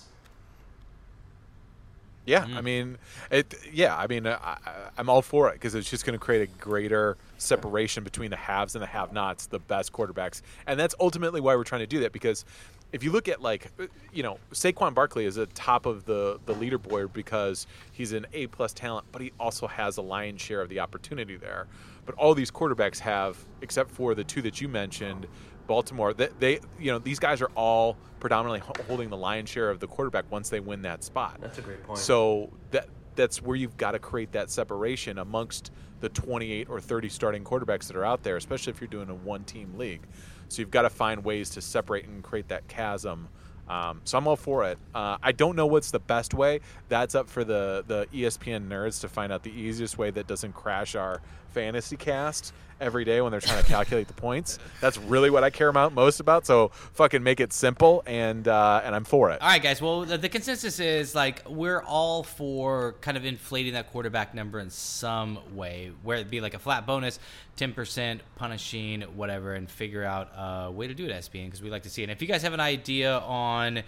Yeah, 2.24 2.44
I 2.44 2.58
hmm. 2.58 2.64
mean, 2.64 2.98
it. 3.30 3.54
Yeah, 3.72 3.96
I 3.96 4.06
mean, 4.06 4.26
I, 4.26 4.34
I- 4.34 4.58
I'm 4.96 5.08
all 5.08 5.22
for 5.22 5.48
it 5.48 5.54
because 5.54 5.74
it's 5.74 5.90
just 5.90 6.04
going 6.04 6.18
to 6.18 6.24
create 6.24 6.42
a 6.48 6.52
greater 6.62 7.16
separation 7.38 8.04
between 8.04 8.30
the 8.30 8.36
haves 8.36 8.76
and 8.76 8.82
the 8.82 8.86
have-nots, 8.86 9.46
the 9.46 9.58
best 9.58 9.92
quarterbacks, 9.92 10.42
and 10.66 10.78
that's 10.78 10.94
ultimately 11.00 11.40
why 11.40 11.56
we're 11.56 11.64
trying 11.64 11.80
to 11.80 11.86
do 11.86 12.00
that. 12.00 12.12
Because 12.12 12.44
if 12.92 13.02
you 13.02 13.10
look 13.10 13.26
at 13.26 13.42
like, 13.42 13.70
uh, 13.80 13.86
you 14.12 14.22
know, 14.22 14.38
Saquon 14.52 14.94
Barkley 14.94 15.24
is 15.24 15.36
at 15.38 15.52
top 15.54 15.86
of 15.86 16.04
the 16.04 16.38
the 16.46 16.54
leaderboard 16.54 17.12
because 17.12 17.66
he's 17.90 18.12
an 18.12 18.26
A 18.32 18.46
plus 18.46 18.72
talent, 18.72 19.06
but 19.10 19.20
he 19.20 19.32
also 19.40 19.66
has 19.66 19.96
a 19.96 20.02
lion's 20.02 20.40
share 20.40 20.60
of 20.60 20.68
the 20.68 20.78
opportunity 20.78 21.36
there. 21.36 21.66
But 22.04 22.16
all 22.16 22.34
these 22.34 22.50
quarterbacks 22.50 22.98
have, 23.00 23.36
except 23.60 23.90
for 23.90 24.14
the 24.14 24.24
two 24.24 24.42
that 24.42 24.60
you 24.60 24.68
mentioned, 24.68 25.26
Baltimore. 25.66 26.12
They, 26.12 26.28
they 26.38 26.60
you 26.78 26.92
know, 26.92 26.98
these 26.98 27.18
guys 27.18 27.40
are 27.40 27.50
all 27.54 27.96
predominantly 28.20 28.60
holding 28.86 29.10
the 29.10 29.16
lion's 29.16 29.48
share 29.48 29.70
of 29.70 29.80
the 29.80 29.86
quarterback 29.86 30.30
once 30.30 30.48
they 30.48 30.60
win 30.60 30.82
that 30.82 31.04
spot. 31.04 31.38
That's 31.40 31.58
a 31.58 31.62
great 31.62 31.82
point. 31.84 31.98
So 31.98 32.50
that 32.72 32.88
that's 33.14 33.42
where 33.42 33.56
you've 33.56 33.76
got 33.76 33.92
to 33.92 33.98
create 33.98 34.32
that 34.32 34.50
separation 34.50 35.18
amongst 35.18 35.70
the 36.00 36.08
28 36.08 36.68
or 36.68 36.80
30 36.80 37.08
starting 37.08 37.44
quarterbacks 37.44 37.86
that 37.86 37.96
are 37.96 38.04
out 38.04 38.22
there, 38.22 38.36
especially 38.36 38.72
if 38.72 38.80
you're 38.80 38.88
doing 38.88 39.10
a 39.10 39.14
one-team 39.14 39.74
league. 39.76 40.02
So 40.48 40.60
you've 40.60 40.70
got 40.70 40.82
to 40.82 40.90
find 40.90 41.24
ways 41.24 41.50
to 41.50 41.60
separate 41.60 42.06
and 42.06 42.22
create 42.22 42.48
that 42.48 42.66
chasm. 42.68 43.28
Um, 43.68 44.00
so 44.04 44.18
I'm 44.18 44.26
all 44.26 44.36
for 44.36 44.64
it. 44.64 44.78
Uh, 44.94 45.16
I 45.22 45.32
don't 45.32 45.56
know 45.56 45.66
what's 45.66 45.90
the 45.90 46.00
best 46.00 46.34
way. 46.34 46.60
That's 46.88 47.14
up 47.14 47.28
for 47.30 47.44
the 47.44 47.84
the 47.86 48.06
ESPN 48.12 48.68
nerds 48.68 49.00
to 49.02 49.08
find 49.08 49.32
out 49.32 49.42
the 49.42 49.52
easiest 49.52 49.96
way 49.98 50.10
that 50.10 50.26
doesn't 50.26 50.52
crash 50.52 50.94
our 50.94 51.22
fantasy 51.52 51.96
cast 51.96 52.52
every 52.82 53.04
day 53.04 53.20
when 53.20 53.30
they're 53.30 53.40
trying 53.40 53.62
to 53.62 53.68
calculate 53.68 54.08
the 54.08 54.14
points. 54.14 54.58
That's 54.80 54.98
really 54.98 55.30
what 55.30 55.44
I 55.44 55.50
care 55.50 55.68
about 55.68 55.94
most 55.94 56.20
about. 56.20 56.44
So 56.44 56.68
fucking 56.94 57.22
make 57.22 57.40
it 57.40 57.52
simple, 57.52 58.02
and 58.06 58.46
uh, 58.46 58.82
and 58.84 58.94
I'm 58.94 59.04
for 59.04 59.30
it. 59.30 59.40
All 59.40 59.48
right, 59.48 59.62
guys. 59.62 59.80
Well, 59.80 60.04
the, 60.04 60.18
the 60.18 60.28
consensus 60.28 60.80
is 60.80 61.14
like 61.14 61.48
we're 61.48 61.82
all 61.82 62.24
for 62.24 62.96
kind 63.00 63.16
of 63.16 63.24
inflating 63.24 63.74
that 63.74 63.90
quarterback 63.92 64.34
number 64.34 64.58
in 64.58 64.68
some 64.70 65.38
way, 65.54 65.92
where 66.02 66.18
it 66.18 66.28
be 66.28 66.40
like 66.40 66.54
a 66.54 66.58
flat 66.58 66.86
bonus, 66.86 67.18
ten 67.56 67.72
percent, 67.72 68.20
punishing, 68.36 69.02
whatever, 69.02 69.54
and 69.54 69.70
figure 69.70 70.04
out 70.04 70.30
a 70.36 70.70
way 70.70 70.88
to 70.88 70.94
do 70.94 71.06
it, 71.06 71.12
ESPN, 71.12 71.46
because 71.46 71.62
we 71.62 71.70
like 71.70 71.84
to 71.84 71.90
see 71.90 72.02
it. 72.02 72.04
And 72.04 72.12
if 72.12 72.20
you 72.20 72.28
guys 72.28 72.42
have 72.42 72.52
an 72.52 72.60
idea 72.60 73.18
on 73.20 73.82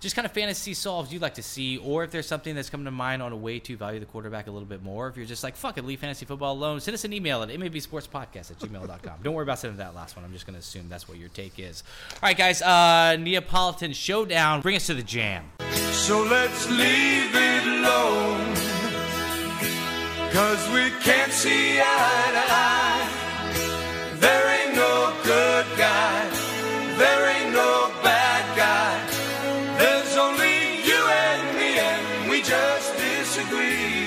just 0.00 0.14
kind 0.14 0.26
of 0.26 0.32
fantasy 0.32 0.74
solves 0.74 1.12
you'd 1.12 1.22
like 1.22 1.34
to 1.34 1.42
see, 1.42 1.78
or 1.78 2.04
if 2.04 2.10
there's 2.10 2.26
something 2.26 2.54
that's 2.54 2.70
coming 2.70 2.84
to 2.84 2.90
mind 2.90 3.22
on 3.22 3.32
a 3.32 3.36
way 3.36 3.58
to 3.58 3.76
value 3.76 3.98
the 3.98 4.06
quarterback 4.06 4.46
a 4.46 4.50
little 4.50 4.68
bit 4.68 4.82
more, 4.82 5.08
if 5.08 5.16
you're 5.16 5.26
just 5.26 5.42
like, 5.42 5.56
fuck 5.56 5.76
it, 5.76 5.84
leave 5.84 6.00
fantasy 6.00 6.24
football 6.24 6.54
alone, 6.54 6.80
send 6.80 6.94
us 6.94 7.04
an 7.04 7.12
email 7.12 7.42
at 7.42 7.48
mabsportspodcast 7.48 8.50
at 8.50 8.58
gmail.com. 8.58 9.14
Don't 9.22 9.34
worry 9.34 9.42
about 9.42 9.58
sending 9.58 9.78
that 9.78 9.94
last 9.94 10.16
one. 10.16 10.24
I'm 10.24 10.32
just 10.32 10.46
going 10.46 10.54
to 10.54 10.60
assume 10.60 10.88
that's 10.88 11.08
what 11.08 11.18
your 11.18 11.28
take 11.30 11.58
is. 11.58 11.82
All 12.14 12.28
right, 12.28 12.36
guys. 12.36 12.62
Uh, 12.62 13.16
Neapolitan 13.18 13.92
Showdown. 13.92 14.60
Bring 14.60 14.76
us 14.76 14.86
to 14.86 14.94
the 14.94 15.02
jam. 15.02 15.50
So 15.90 16.22
let's 16.22 16.68
leave 16.70 17.34
it 17.34 17.66
alone. 17.66 18.54
Cause 20.32 20.68
we 20.70 20.90
can't 21.02 21.32
see 21.32 21.80
eye 21.80 22.30
to 22.32 22.52
eye. 22.52 23.08
There 24.20 24.46
ain't 24.60 24.76
no 24.76 25.12
good 25.24 25.66
guy. 25.76 26.28
There 26.96 27.28
ain't 27.30 27.37
disagree. 33.38 33.98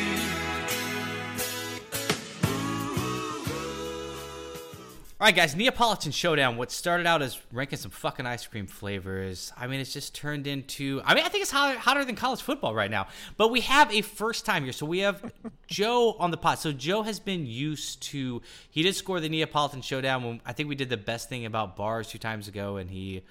All 5.20 5.28
right, 5.28 5.36
guys, 5.36 5.56
Neapolitan 5.56 6.12
Showdown. 6.12 6.58
What 6.58 6.72
started 6.72 7.06
out 7.06 7.22
as 7.22 7.40
ranking 7.52 7.78
some 7.78 7.92
fucking 7.92 8.26
ice 8.26 8.48
cream 8.48 8.66
flavors. 8.66 9.54
I 9.56 9.68
mean, 9.68 9.80
it's 9.80 9.94
just 9.94 10.16
turned 10.16 10.48
into. 10.48 11.00
I 11.06 11.14
mean, 11.14 11.24
I 11.24 11.30
think 11.30 11.44
it's 11.44 11.52
hotter, 11.52 11.78
hotter 11.78 12.04
than 12.04 12.16
college 12.16 12.42
football 12.42 12.74
right 12.74 12.90
now. 12.90 13.06
But 13.38 13.50
we 13.50 13.62
have 13.62 13.94
a 13.94 14.02
first 14.02 14.48
time 14.48 14.64
here. 14.64 14.74
So 14.74 14.88
we 14.88 15.00
have 15.00 15.32
Joe 15.68 16.16
on 16.18 16.32
the 16.32 16.38
pot. 16.38 16.58
So 16.58 16.72
Joe 16.72 17.04
has 17.04 17.20
been 17.20 17.46
used 17.46 18.02
to. 18.04 18.42
He 18.72 18.82
did 18.82 18.96
score 18.96 19.20
the 19.20 19.30
Neapolitan 19.30 19.84
Showdown. 19.84 20.24
When, 20.24 20.42
I 20.44 20.54
think 20.54 20.70
we 20.70 20.76
did 20.76 20.90
the 20.90 20.98
best 20.98 21.30
thing 21.30 21.46
about 21.46 21.78
bars 21.78 22.08
two 22.08 22.20
times 22.20 22.48
ago, 22.48 22.78
and 22.78 22.90
he. 22.90 23.22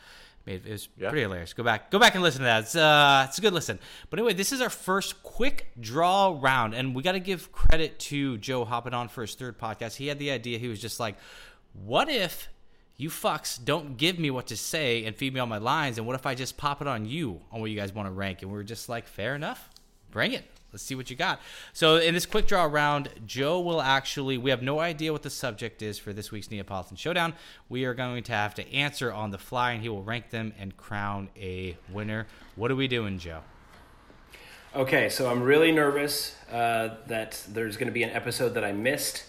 Made, 0.51 0.66
it 0.66 0.72
was 0.72 0.88
Yeah. 0.98 1.09
pretty 1.11 1.22
hilarious. 1.22 1.53
Go 1.53 1.62
back, 1.62 1.90
go 1.90 1.98
back 1.98 2.14
and 2.14 2.22
listen 2.22 2.40
to 2.40 2.44
that. 2.44 2.62
It's 2.64 2.76
uh, 2.76 3.26
it's 3.28 3.38
a 3.38 3.40
good 3.40 3.53
listen. 3.53 3.78
But 4.11 4.18
anyway, 4.18 4.34
this 4.34 4.53
is 4.53 4.61
our 4.61 4.70
first 4.70 5.22
quick 5.22 5.68
draw 5.80 6.36
round, 6.40 6.74
and 6.74 6.94
we 6.94 7.03
got 7.03 7.12
to 7.12 7.20
give 7.20 7.53
credit 7.53 7.98
to 8.01 8.36
Joe 8.38 8.64
hopping 8.64 8.94
on 8.94 9.09
for 9.09 9.22
his 9.22 9.34
third 9.34 9.59
podcast. 9.59 9.96
He 9.96 10.09
had 10.09 10.18
the 10.18 10.30
idea. 10.30 10.59
He 10.59 10.68
was 10.68 10.80
just 10.80 10.98
like, 11.01 11.16
"What 11.72 12.09
if 12.09 12.48
you 12.96 13.09
fucks 13.11 13.62
don't 13.64 13.96
give 13.96 14.18
me 14.18 14.30
what 14.30 14.46
to 14.48 14.57
say 14.57 15.05
and 15.05 15.16
feed 15.16 15.32
me 15.34 15.40
all 15.40 15.46
my 15.46 15.59
lines, 15.59 15.96
and 15.98 16.07
what 16.07 16.16
if 16.16 16.26
I 16.26 16.34
just 16.34 16.57
pop 16.57 16.80
it 16.82 16.86
on 16.88 17.07
you 17.07 17.40
on 17.53 17.61
what 17.61 17.70
you 17.70 17.76
guys 17.76 17.92
want 17.92 18.07
to 18.09 18.12
rank?" 18.12 18.42
And 18.42 18.51
we 18.51 18.57
were 18.57 18.64
just 18.64 18.88
like, 18.88 19.07
"Fair 19.07 19.34
enough, 19.34 19.70
bring 20.11 20.32
it." 20.32 20.44
Let's 20.72 20.82
see 20.84 20.94
what 20.94 21.10
you 21.10 21.16
got. 21.16 21.40
So 21.72 21.96
in 21.96 22.14
this 22.14 22.26
quick 22.26 22.46
draw 22.46 22.64
round, 22.64 23.08
Joe 23.26 23.60
will 23.60 23.80
actually. 23.82 24.38
We 24.38 24.50
have 24.50 24.62
no 24.62 24.78
idea 24.80 25.12
what 25.12 25.22
the 25.22 25.30
subject 25.30 25.82
is 25.82 25.98
for 25.98 26.12
this 26.12 26.30
week's 26.30 26.50
Neapolitan 26.50 26.96
Showdown. 26.96 27.34
We 27.68 27.84
are 27.84 27.94
going 27.94 28.22
to 28.24 28.32
have 28.32 28.54
to 28.54 28.72
answer 28.72 29.12
on 29.12 29.30
the 29.30 29.38
fly, 29.38 29.72
and 29.72 29.82
he 29.82 29.88
will 29.88 30.02
rank 30.02 30.30
them 30.30 30.52
and 30.58 30.76
crown 30.76 31.28
a 31.36 31.76
winner. 31.92 32.26
What 32.56 32.70
are 32.70 32.76
we 32.76 32.86
doing, 32.88 33.18
Joe? 33.18 33.40
Okay, 34.74 35.08
so 35.08 35.28
I'm 35.28 35.42
really 35.42 35.72
nervous 35.72 36.36
uh, 36.52 36.90
that 37.08 37.42
there's 37.48 37.76
going 37.76 37.88
to 37.88 37.92
be 37.92 38.04
an 38.04 38.10
episode 38.10 38.50
that 38.50 38.62
I 38.64 38.70
missed, 38.70 39.24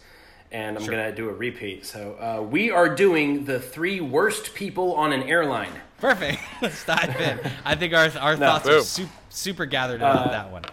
and 0.52 0.78
I'm 0.78 0.86
going 0.86 1.04
to 1.04 1.16
do 1.16 1.30
a 1.30 1.34
repeat. 1.34 1.84
So 1.88 2.14
uh, 2.20 2.44
we 2.44 2.70
are 2.70 2.94
doing 2.94 3.46
the 3.46 3.60
three 3.60 4.00
worst 4.02 4.54
people 4.54 4.94
on 4.94 5.12
an 5.14 5.24
airline. 5.24 5.72
Perfect. 5.98 6.40
Let's 6.62 6.86
dive 6.86 7.20
in. 7.20 7.40
I 7.66 7.74
think 7.76 7.94
our 7.94 8.10
our 8.20 8.36
thoughts 8.36 8.68
are 8.68 8.72
Boom. 8.78 8.84
super, 8.84 9.12
super 9.30 9.66
gathered 9.66 10.02
about 10.02 10.28
Uh, 10.28 10.32
that 10.32 10.52
one. 10.52 10.64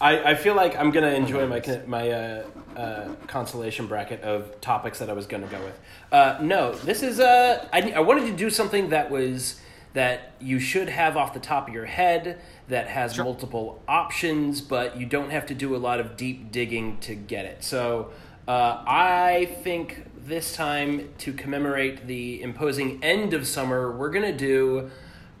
I, 0.00 0.32
I 0.32 0.34
feel 0.34 0.54
like 0.54 0.76
I'm 0.76 0.90
going 0.90 1.04
to 1.04 1.14
enjoy 1.14 1.46
my 1.46 1.62
my 1.86 2.10
uh, 2.10 2.44
uh, 2.76 3.08
consolation 3.26 3.86
bracket 3.86 4.20
of 4.22 4.60
topics 4.60 4.98
that 4.98 5.08
I 5.08 5.14
was 5.14 5.26
going 5.26 5.42
to 5.42 5.48
go 5.48 5.58
with. 5.64 5.78
Uh, 6.12 6.38
no, 6.42 6.74
this 6.74 7.02
is 7.02 7.18
uh, 7.18 7.66
I, 7.72 7.92
I 7.92 8.00
wanted 8.00 8.26
to 8.26 8.36
do 8.36 8.50
something 8.50 8.90
that 8.90 9.10
was 9.10 9.60
that 9.94 10.34
you 10.38 10.58
should 10.58 10.90
have 10.90 11.16
off 11.16 11.32
the 11.32 11.40
top 11.40 11.68
of 11.68 11.72
your 11.72 11.86
head 11.86 12.38
that 12.68 12.88
has 12.88 13.16
multiple 13.16 13.82
options, 13.88 14.60
but 14.60 14.98
you 14.98 15.06
don't 15.06 15.30
have 15.30 15.46
to 15.46 15.54
do 15.54 15.74
a 15.74 15.78
lot 15.78 15.98
of 15.98 16.18
deep 16.18 16.52
digging 16.52 16.98
to 16.98 17.14
get 17.14 17.46
it. 17.46 17.64
So 17.64 18.10
uh, 18.46 18.84
I 18.86 19.56
think 19.64 20.04
this 20.26 20.54
time 20.54 21.08
to 21.18 21.32
commemorate 21.32 22.06
the 22.06 22.42
imposing 22.42 23.02
end 23.02 23.32
of 23.32 23.46
summer, 23.46 23.90
we're 23.90 24.10
going 24.10 24.30
to 24.30 24.36
do 24.36 24.90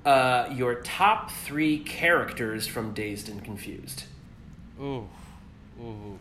uh, 0.06 0.48
your 0.50 0.76
top 0.76 1.30
three 1.30 1.78
characters 1.78 2.66
from 2.66 2.94
Dazed 2.94 3.28
and 3.28 3.44
Confused. 3.44 4.04
Ooh, 4.80 5.08
ooh. 5.80 6.18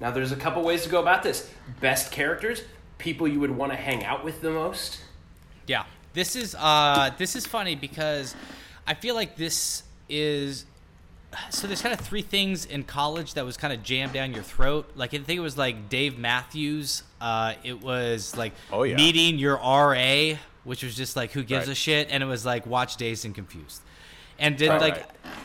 Now, 0.00 0.10
there's 0.10 0.32
a 0.32 0.36
couple 0.36 0.62
ways 0.62 0.82
to 0.84 0.88
go 0.88 1.00
about 1.00 1.22
this. 1.22 1.48
Best 1.80 2.10
characters, 2.10 2.62
people 2.98 3.28
you 3.28 3.38
would 3.40 3.50
want 3.52 3.72
to 3.72 3.76
hang 3.76 4.04
out 4.04 4.24
with 4.24 4.40
the 4.40 4.50
most. 4.50 5.00
Yeah, 5.66 5.84
this 6.12 6.34
is 6.34 6.54
uh, 6.58 7.10
this 7.18 7.36
is 7.36 7.46
funny 7.46 7.76
because 7.76 8.34
I 8.86 8.94
feel 8.94 9.14
like 9.14 9.36
this 9.36 9.84
is 10.08 10.66
so. 11.50 11.68
There's 11.68 11.80
kind 11.82 11.94
of 11.98 12.00
three 12.04 12.22
things 12.22 12.66
in 12.66 12.82
college 12.82 13.34
that 13.34 13.44
was 13.44 13.56
kind 13.56 13.72
of 13.72 13.84
jammed 13.84 14.12
down 14.12 14.32
your 14.34 14.42
throat. 14.42 14.90
Like 14.96 15.14
I 15.14 15.18
think 15.18 15.38
it 15.38 15.42
was 15.42 15.56
like 15.56 15.88
Dave 15.88 16.18
Matthews. 16.18 17.04
Uh, 17.20 17.54
it 17.62 17.80
was 17.80 18.36
like 18.36 18.54
Oh, 18.72 18.82
yeah. 18.82 18.96
meeting 18.96 19.38
your 19.38 19.54
RA, 19.56 20.34
which 20.64 20.82
was 20.82 20.96
just 20.96 21.14
like 21.14 21.30
who 21.30 21.44
gives 21.44 21.68
Right. 21.68 21.72
a 21.72 21.76
shit, 21.76 22.08
and 22.10 22.24
it 22.24 22.26
was 22.26 22.44
like 22.44 22.66
watch 22.66 22.96
Dazed 22.96 23.24
and 23.24 23.34
Confused. 23.36 23.82
And 24.42 24.56
did 24.58 24.68
Right. 24.68 24.80
like 24.80 25.04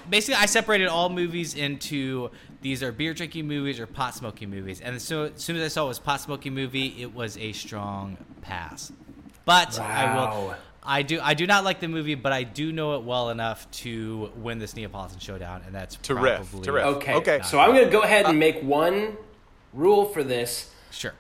basically 0.10 0.36
I 0.42 0.48
separated 0.48 0.88
all 0.88 1.10
movies 1.10 1.56
into 1.56 2.32
these 2.62 2.82
are 2.84 2.92
beer 2.92 3.14
drinking 3.14 3.48
movies 3.48 3.80
or 3.80 3.86
pot 3.88 4.16
smoking 4.16 4.50
movies. 4.50 4.82
And 4.82 5.02
so 5.02 5.26
as 5.26 5.42
soon 5.42 5.56
as 5.56 5.64
I 5.64 5.68
saw 5.70 5.86
it 5.86 5.90
was 5.90 6.00
pot 6.00 6.20
smoking 6.20 6.54
movie, 6.54 6.96
it 7.02 7.14
was 7.14 7.38
a 7.38 7.54
strong 7.54 8.18
pass. 8.42 8.92
But 9.46 9.80
I 9.80 10.16
will 10.16 10.56
I 10.84 11.02
do 11.04 11.20
I 11.22 11.34
do 11.36 11.46
not 11.46 11.64
like 11.64 11.80
the 11.80 11.88
movie, 11.88 12.16
but 12.16 12.32
I 12.34 12.44
do 12.44 12.72
know 12.72 12.96
it 12.96 13.04
well 13.04 13.30
enough 13.30 13.70
to 13.84 14.32
win 14.36 14.58
this 14.60 14.76
Neapolitan 14.76 15.20
showdown, 15.20 15.62
and 15.66 15.76
that's 15.76 15.96
To 15.98 16.16
probably 16.16 16.32
riff, 16.32 16.62
to 16.64 16.72
riff. 16.72 16.86
Okay. 16.86 17.14
Okay. 17.16 17.40
So 17.44 17.60
I'm 17.60 17.72
going 17.74 17.86
to 17.86 17.92
go 17.92 18.02
ahead 18.02 18.26
and 18.26 18.40
make 18.40 18.62
one 18.64 19.18
rule 19.74 20.06
for 20.06 20.24
this, 20.24 20.72
Sure. 20.92 21.14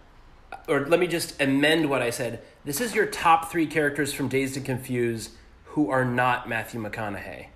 or 0.67 0.85
let 0.87 0.99
me 0.99 1.07
just 1.07 1.39
amend 1.41 1.89
what 1.89 2.01
I 2.01 2.09
said. 2.09 2.41
This 2.65 2.81
is 2.81 2.95
your 2.95 3.05
top 3.05 3.51
three 3.51 3.67
characters 3.67 4.13
from 4.13 4.29
Dazed 4.29 4.57
and 4.57 4.65
Confused 4.65 5.31
who 5.65 5.91
are 5.91 6.03
not 6.05 6.49
Matthew 6.49 6.81
McConaughey. 6.81 7.47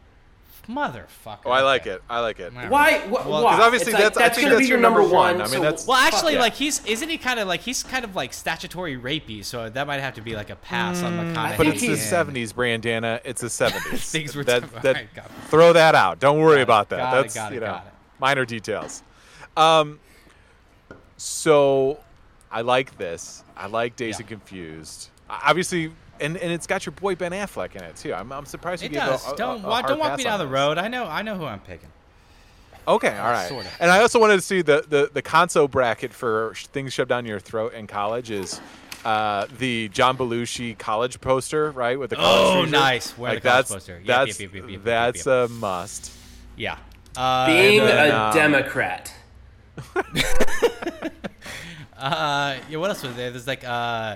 Motherfucker. 0.70 1.40
Oh, 1.46 1.52
I 1.52 1.62
like 1.62 1.86
it. 1.88 2.02
I 2.10 2.20
like 2.20 2.40
it. 2.40 2.54
All 2.56 2.60
right. 2.62 2.70
Why? 2.70 3.00
Wh- 3.00 3.12
Well, 3.28 3.44
why? 3.44 3.52
'cause 3.56 3.60
obviously 3.62 3.94
like, 3.94 4.02
that's- 4.04 4.18
I 4.18 4.22
that's 4.28 4.36
think 4.38 4.46
going 4.48 4.52
to 4.52 4.56
that's 4.58 4.68
be 4.68 4.70
your 4.70 4.78
your 4.78 4.82
number 4.82 5.02
number 5.02 5.16
one. 5.16 5.34
one. 5.38 5.42
I 5.42 5.46
mean, 5.46 5.54
so 5.56 5.62
that's- 5.62 5.88
Well, 5.88 5.98
actually, 5.98 6.34
Yeah. 6.34 6.42
like 6.42 6.54
he's 6.54 6.86
isn't 6.86 7.10
he 7.10 7.18
kind 7.18 7.40
of 7.40 7.48
like 7.48 7.62
he's 7.62 7.84
kind 7.84 8.06
of 8.06 8.16
like 8.16 8.34
statutory 8.34 8.98
rapey, 8.98 9.44
so 9.44 9.70
that 9.70 9.88
might 9.88 10.00
have 10.00 10.14
to 10.16 10.22
be 10.22 10.36
like 10.36 10.50
a 10.50 10.56
pass 10.56 11.02
on 11.04 11.14
McConaughey. 11.14 11.58
But 11.58 11.68
it's 11.68 11.82
the 11.82 11.96
'70s, 11.98 12.54
Brandana. 12.54 13.20
It's 13.26 13.42
the 13.42 13.48
'70s. 13.50 14.10
Things 14.12 14.36
were 14.36 14.44
that, 14.46 14.62
that, 14.84 14.86
Alright, 14.96 15.14
got 15.14 15.26
it. 15.26 15.32
throw 15.50 15.74
that 15.74 15.96
out. 15.96 16.20
Don't 16.20 16.40
worry 16.40 16.58
Got 16.58 16.62
about 16.64 16.90
that. 16.90 16.98
got 17.00 17.14
it, 17.18 17.22
That's 17.34 17.36
it, 17.52 17.54
you 17.56 17.60
know 17.60 17.66
got 17.68 17.88
it. 17.88 17.94
minor 18.20 18.46
details. 18.46 19.04
Um, 19.58 20.00
so 21.18 22.00
I 22.52 22.62
like 22.62 22.98
this. 22.98 23.44
I 23.58 23.68
like 23.68 23.96
Dazed 23.96 24.20
Yeah. 24.20 24.24
and 24.24 24.30
Confused. 24.30 25.10
Obviously, 25.30 25.92
and, 26.22 26.38
and 26.38 26.52
it's 26.52 26.68
got 26.68 26.86
your 26.86 26.94
boy 26.94 27.16
Ben 27.16 27.32
Affleck 27.32 27.76
in 27.76 27.84
it 27.84 27.96
too. 27.96 28.14
I'm, 28.14 28.32
I'm 28.32 28.46
surprised 28.46 28.82
you 28.84 28.88
It 28.88 28.94
gave 28.94 29.02
does. 29.02 29.28
A, 29.28 29.32
a, 29.32 29.36
don't 29.36 29.64
a 29.64 29.68
wa- 29.68 29.74
hard 29.76 29.88
don't 29.88 30.00
walk 30.00 30.18
me 30.18 30.24
down 30.24 30.40
the 30.40 30.46
this. 30.46 30.54
road. 30.54 30.78
I 30.78 30.88
know 30.88 31.06
I 31.06 31.22
know 31.22 31.36
who 31.38 31.46
I'm 31.46 31.60
picking. 31.60 31.90
Okay, 32.88 33.16
all 33.18 33.30
right. 33.32 33.48
sort 33.48 33.66
of. 33.66 33.72
And 33.80 33.92
I 33.92 34.00
also 34.02 34.20
wanted 34.20 34.36
to 34.38 34.42
see 34.42 34.62
the 34.62 34.84
the 34.88 35.10
the 35.14 35.22
console 35.22 35.68
bracket 35.68 36.14
for 36.14 36.54
things 36.56 36.94
shoved 36.94 37.10
down 37.10 37.26
your 37.26 37.40
throat 37.40 37.74
in 37.74 37.86
college 37.88 38.32
is 38.32 38.60
uh, 39.06 39.46
the 39.60 39.88
John 39.90 40.18
Belushi 40.18 40.78
college 40.78 41.22
poster, 41.22 41.72
right? 41.72 41.98
With 42.00 42.10
the 42.12 42.16
college 42.16 42.32
Oh, 42.58 42.62
freezer. 42.62 42.72
nice. 42.78 43.18
Wearing 43.18 43.36
like 43.36 43.44
the 43.44 43.50
college 43.50 43.68
that's 43.68 43.74
poster. 43.74 43.98
Yep, 43.98 44.06
that's 44.08 44.40
yep, 44.40 44.54
yep, 44.54 44.54
yep, 44.56 44.64
yep, 44.64 44.72
yep, 44.72 44.84
that's 44.84 45.26
yep. 45.26 45.50
a 45.50 45.54
must. 45.54 46.12
Yeah. 46.56 46.78
Uh, 47.16 47.46
Being 47.48 47.80
then, 47.86 48.12
a 48.12 48.16
um, 48.16 48.34
Democrat. 48.34 49.14
Uh, 51.98 52.58
yeah. 52.68 52.78
What 52.78 52.90
else 52.90 53.04
was 53.04 53.16
there? 53.16 53.30
There's 53.30 53.46
like 53.46 53.64
uh, 53.64 54.16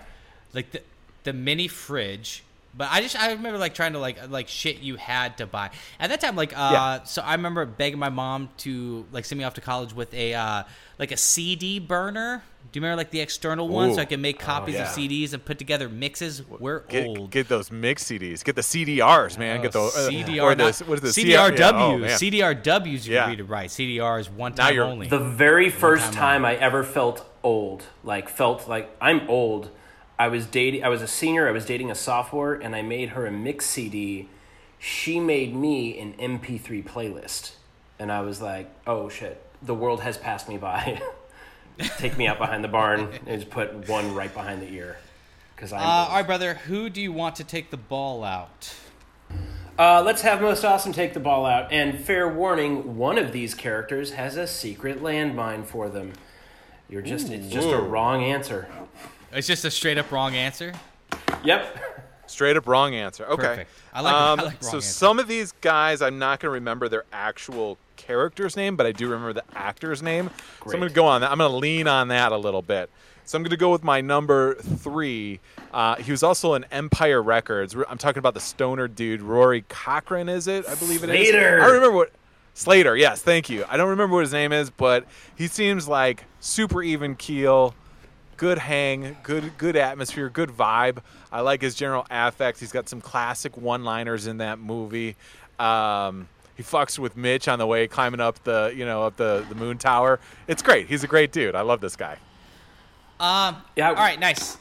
like 0.54 0.72
the 0.72 0.82
the 1.26 1.34
mini 1.34 1.68
fridge 1.68 2.42
But 2.78 2.90
I 2.92 3.02
just 3.02 3.16
I 3.16 3.32
remember 3.32 3.58
like 3.58 3.74
trying 3.74 3.94
to 3.94 4.00
like 4.00 4.30
like 4.30 4.48
shit 4.48 4.80
you 4.80 4.96
had 4.98 5.38
to 5.38 5.46
buy 5.46 5.70
at 6.00 6.10
that 6.10 6.20
time. 6.22 6.36
Like 6.36 6.54
uh, 6.58 6.70
Yeah. 6.74 7.04
so 7.04 7.22
I 7.22 7.34
remember 7.36 7.66
begging 7.66 8.00
my 8.00 8.10
mom 8.10 8.50
to 8.60 9.06
like 9.12 9.24
send 9.26 9.38
me 9.40 9.46
off 9.46 9.54
to 9.56 9.62
college 9.62 9.94
with 9.94 10.14
a 10.14 10.34
uh, 10.34 10.64
like 11.00 11.12
a 11.12 11.18
CD 11.18 11.80
burner. 11.80 12.44
Do 12.72 12.80
you 12.80 12.82
remember 12.84 12.98
like 12.98 13.12
the 13.12 13.22
external 13.22 13.70
one, 13.70 13.94
so 13.94 14.02
I 14.02 14.06
could 14.06 14.20
make 14.20 14.38
copies 14.40 14.76
yeah. 14.76 14.82
of 14.82 14.88
CDs 14.90 15.32
and 15.34 15.46
put 15.46 15.58
together 15.58 15.88
mixes? 15.88 16.42
We're 16.46 16.80
Get, 16.82 17.08
old. 17.08 17.32
get 17.32 17.48
those 17.48 17.72
mix 17.72 18.04
CDs. 18.04 18.44
Get 18.44 18.56
the 18.58 18.62
CDRs, 18.64 19.38
man. 19.38 19.62
get 19.62 19.72
the 19.72 19.80
uh, 19.82 20.10
CDR, 20.10 20.42
or 20.44 20.56
not- 20.56 20.74
the, 20.74 20.84
what 20.86 21.02
is 21.02 21.16
the 21.16 21.24
CDRW. 21.24 21.58
Yeah, 21.58 21.72
oh. 21.72 22.54
CDRWs, 22.54 23.06
you 23.08 23.14
Yeah. 23.14 23.22
can 23.22 23.30
read 23.30 23.40
it 23.40 23.44
right. 23.46 23.70
CDR 23.70 24.20
is 24.20 24.30
one 24.30 24.54
time 24.54 24.78
only. 24.80 25.08
The 25.08 25.20
very 25.20 25.70
first 25.70 26.06
time 26.12 26.42
time 26.42 26.46
I 26.46 26.56
ever 26.56 26.84
felt 26.84 27.26
old, 27.44 27.84
like 28.04 28.28
felt 28.28 28.68
like 28.68 28.90
I'm 29.00 29.30
old, 29.30 29.70
I 30.18 30.28
was 30.30 30.46
dating. 30.46 30.84
I 30.84 30.90
was 30.90 31.02
a 31.02 31.08
senior. 31.08 31.48
I 31.48 31.52
was 31.52 31.66
dating 31.66 31.92
a 31.92 31.96
sophomore, 31.96 32.54
and 32.54 32.76
I 32.76 32.82
made 32.82 33.10
her 33.10 33.26
a 33.26 33.32
mix 33.32 33.66
CD. 33.66 34.30
She 34.80 35.20
made 35.20 35.56
me 35.56 36.00
an 36.00 36.14
MP3 36.14 36.84
playlist, 36.84 37.54
and 38.00 38.12
I 38.12 38.22
was 38.22 38.42
like, 38.42 38.70
"Oh 38.88 39.10
shit, 39.10 39.42
the 39.62 39.74
world 39.74 40.02
has 40.02 40.18
passed 40.18 40.48
me 40.48 40.58
by." 40.58 41.02
Take 41.98 42.18
me 42.18 42.26
out 42.28 42.38
behind 42.38 42.64
the 42.64 42.70
barn 42.70 43.10
and 43.26 43.40
just 43.42 43.50
put 43.52 43.90
one 43.90 44.16
right 44.16 44.34
behind 44.34 44.62
the 44.62 44.72
ear, 44.72 44.96
because 45.56 45.74
I'm. 45.74 45.82
uh, 45.82 45.84
all 45.84 46.16
right, 46.16 46.26
brother. 46.26 46.54
Who 46.54 46.90
do 46.90 47.02
you 47.02 47.12
want 47.12 47.36
to 47.36 47.44
take 47.44 47.70
the 47.70 47.76
ball 47.76 48.24
out? 48.24 48.74
Uh, 49.78 50.02
let's 50.02 50.22
have 50.22 50.40
most 50.40 50.64
awesome 50.64 50.94
take 50.94 51.14
the 51.14 51.20
ball 51.20 51.46
out. 51.46 51.74
And 51.74 52.00
fair 52.00 52.30
warning, 52.30 52.96
one 52.96 53.18
of 53.18 53.34
these 53.34 53.54
characters 53.54 54.12
has 54.12 54.38
a 54.38 54.48
secret 54.48 55.04
landmine 55.04 55.66
for 55.66 55.90
them. 55.90 56.14
You're 56.88 57.02
just 57.02 57.30
it's 57.30 57.50
just 57.50 57.68
a 57.68 57.78
wrong 57.78 58.24
answer. 58.24 58.70
It's 59.36 59.48
just 59.48 59.66
a 59.66 59.72
straight 59.72 59.98
up 59.98 60.12
wrong 60.12 60.36
answer. 60.36 60.74
Yep. 61.44 62.02
Straight 62.28 62.58
up 62.58 62.68
wrong 62.68 62.96
answer. 62.96 63.26
Okay. 63.26 63.42
Perfect. 63.44 63.72
I 63.94 64.02
like- 64.02 64.14
I 64.14 64.30
like 64.34 64.40
wrong 64.40 64.54
so 64.62 64.76
answer. 64.78 64.82
some 64.82 65.20
of 65.20 65.28
these 65.28 65.52
guys, 65.62 66.02
I'm 66.02 66.18
not 66.18 66.40
going 66.40 66.48
to 66.50 66.54
remember 66.54 66.90
their 66.90 67.04
actual 67.14 67.78
character's 67.98 68.56
name, 68.56 68.76
but 68.76 68.86
I 68.86 68.92
do 68.92 69.08
remember 69.08 69.34
the 69.34 69.44
actor's 69.56 70.02
name. 70.02 70.30
So 70.66 70.72
I'm 70.74 70.80
going 70.80 70.90
to 70.90 70.96
go 70.96 71.06
on 71.06 71.22
that. 71.22 71.32
I'm 71.32 71.38
going 71.38 71.52
to 71.52 71.58
lean 71.58 71.88
on 71.88 72.08
that 72.10 72.32
a 72.32 72.38
little 72.38 72.62
bit. 72.62 72.90
So 73.26 73.38
I'm 73.38 73.44
going 73.44 73.52
to 73.52 73.58
go 73.58 73.72
with 73.72 73.84
my 73.84 74.02
number 74.02 74.56
three. 74.56 75.40
Uh, 75.74 75.96
he 75.96 76.12
was 76.12 76.22
also 76.24 76.54
in 76.54 76.64
Empire 76.72 77.22
Records. 77.22 77.76
I'm 77.90 77.98
talking 77.98 78.20
about 78.20 78.36
the 78.36 78.40
stoner 78.40 78.88
dude, 78.88 79.22
Rory 79.22 79.66
Cochrane. 79.68 80.30
Is 80.30 80.48
it? 80.48 80.68
I 80.68 80.76
believe 80.76 81.04
it 81.04 81.10
is. 81.10 81.30
Slater. 81.30 81.60
I 81.62 81.66
don't 81.66 81.74
remember 81.76 81.96
what. 81.98 82.12
Slater. 82.54 82.96
Yes, 82.96 83.22
thank 83.22 83.50
you. 83.50 83.66
I 83.68 83.78
don't 83.78 83.90
remember 83.90 84.16
what 84.16 84.22
his 84.22 84.32
name 84.34 84.54
is, 84.54 84.70
but 84.70 85.06
he 85.36 85.48
seems 85.48 85.88
like 85.88 86.24
super 86.40 86.82
even 86.84 87.16
keel 87.16 87.74
good 88.38 88.58
hang, 88.58 89.18
good 89.24 89.58
good 89.58 89.76
atmosphere, 89.76 90.30
good 90.30 90.50
vibe. 90.50 91.00
I 91.32 91.42
like 91.42 91.62
his 91.62 91.76
general 91.76 92.06
affect. 92.10 92.60
He's 92.60 92.72
got 92.72 92.90
some 92.90 93.02
classic 93.02 93.58
one-liners 93.58 94.28
in 94.28 94.38
that 94.38 94.60
movie. 94.60 95.16
Um, 95.60 96.28
he 96.56 96.64
fucks 96.64 96.98
with 96.98 97.18
Mitch 97.18 97.48
on 97.48 97.60
the 97.60 97.68
way 97.68 97.88
climbing 97.88 98.20
up 98.22 98.44
the 98.44 98.74
you 98.76 98.86
know 98.86 99.04
up 99.04 99.18
the 99.18 99.46
the 99.50 99.56
moon 99.56 99.78
tower. 99.78 100.20
It's 100.48 100.62
great. 100.62 100.88
He's 100.88 101.04
a 101.04 101.08
great 101.08 101.32
dude. 101.32 101.56
I 101.56 101.62
love 101.62 101.82
this 101.82 101.96
guy. 101.96 102.18
Um. 103.20 103.58
Yeah. 103.76 103.90
All 103.90 103.96
right. 103.96 104.20
Nice. 104.20 104.58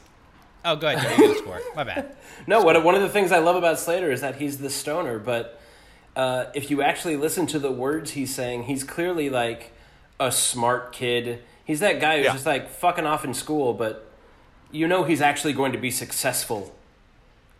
Oh, 0.65 0.75
go 0.75 0.87
ahead. 0.87 1.03
Joe, 1.03 1.23
You 1.23 1.29
get 1.29 1.37
a 1.37 1.39
score. 1.39 1.61
My 1.75 1.83
bad. 1.83 2.15
No, 2.47 2.61
what, 2.63 2.83
one 2.83 2.93
of 2.93 3.01
the 3.01 3.09
things 3.09 3.31
I 3.31 3.39
love 3.39 3.55
about 3.55 3.79
Slater 3.79 4.11
is 4.11 4.21
that 4.21 4.35
he's 4.35 4.59
the 4.59 4.69
stoner, 4.69 5.17
but 5.17 5.59
uh, 6.15 6.45
if 6.53 6.69
you 6.69 6.83
actually 6.83 7.15
listen 7.15 7.47
to 7.47 7.57
the 7.57 7.71
words 7.71 8.11
he's 8.11 8.35
saying, 8.35 8.63
he's 8.63 8.83
clearly 8.83 9.31
like 9.31 9.71
a 10.19 10.31
smart 10.31 10.91
kid. 10.91 11.41
He's 11.65 11.79
that 11.81 11.99
guy 11.99 12.17
who's 12.17 12.25
Yeah. 12.25 12.33
just 12.33 12.45
like 12.45 12.69
fucking 12.69 13.05
off 13.05 13.25
in 13.25 13.33
school, 13.33 13.73
but 13.73 14.07
you 14.71 14.87
know 14.87 15.03
he's 15.03 15.21
actually 15.21 15.53
going 15.53 15.71
to 15.73 15.77
be 15.77 15.91
successful 15.91 16.75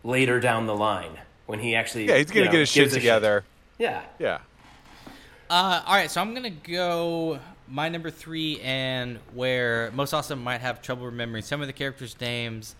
later 0.04 0.38
down 0.40 0.66
the 0.66 0.74
line 0.76 1.18
when 1.46 1.58
he 1.60 1.74
actually 1.74 2.06
Yeah, 2.08 2.16
he's 2.18 2.26
gonna 2.26 2.40
you 2.40 2.44
know, 2.46 2.52
get 2.52 2.58
his 2.60 2.68
shit 2.68 2.84
gives 2.84 2.94
a 2.94 2.98
together. 2.98 3.44
Yeah. 3.78 4.02
Yeah. 4.18 4.38
Uh, 5.50 5.82
all 5.86 5.94
right, 5.94 6.10
so 6.10 6.20
I'm 6.20 6.34
gonna 6.34 6.50
go 6.50 7.38
my 7.68 7.88
number 7.88 8.10
three, 8.10 8.60
and 8.62 9.18
where 9.34 9.90
most 9.92 10.12
awesome 10.12 10.42
might 10.42 10.60
have 10.60 10.80
trouble 10.82 11.06
remembering 11.06 11.42
some 11.42 11.60
of 11.60 11.66
the 11.66 11.72
characters' 11.72 12.16
names. 12.20 12.74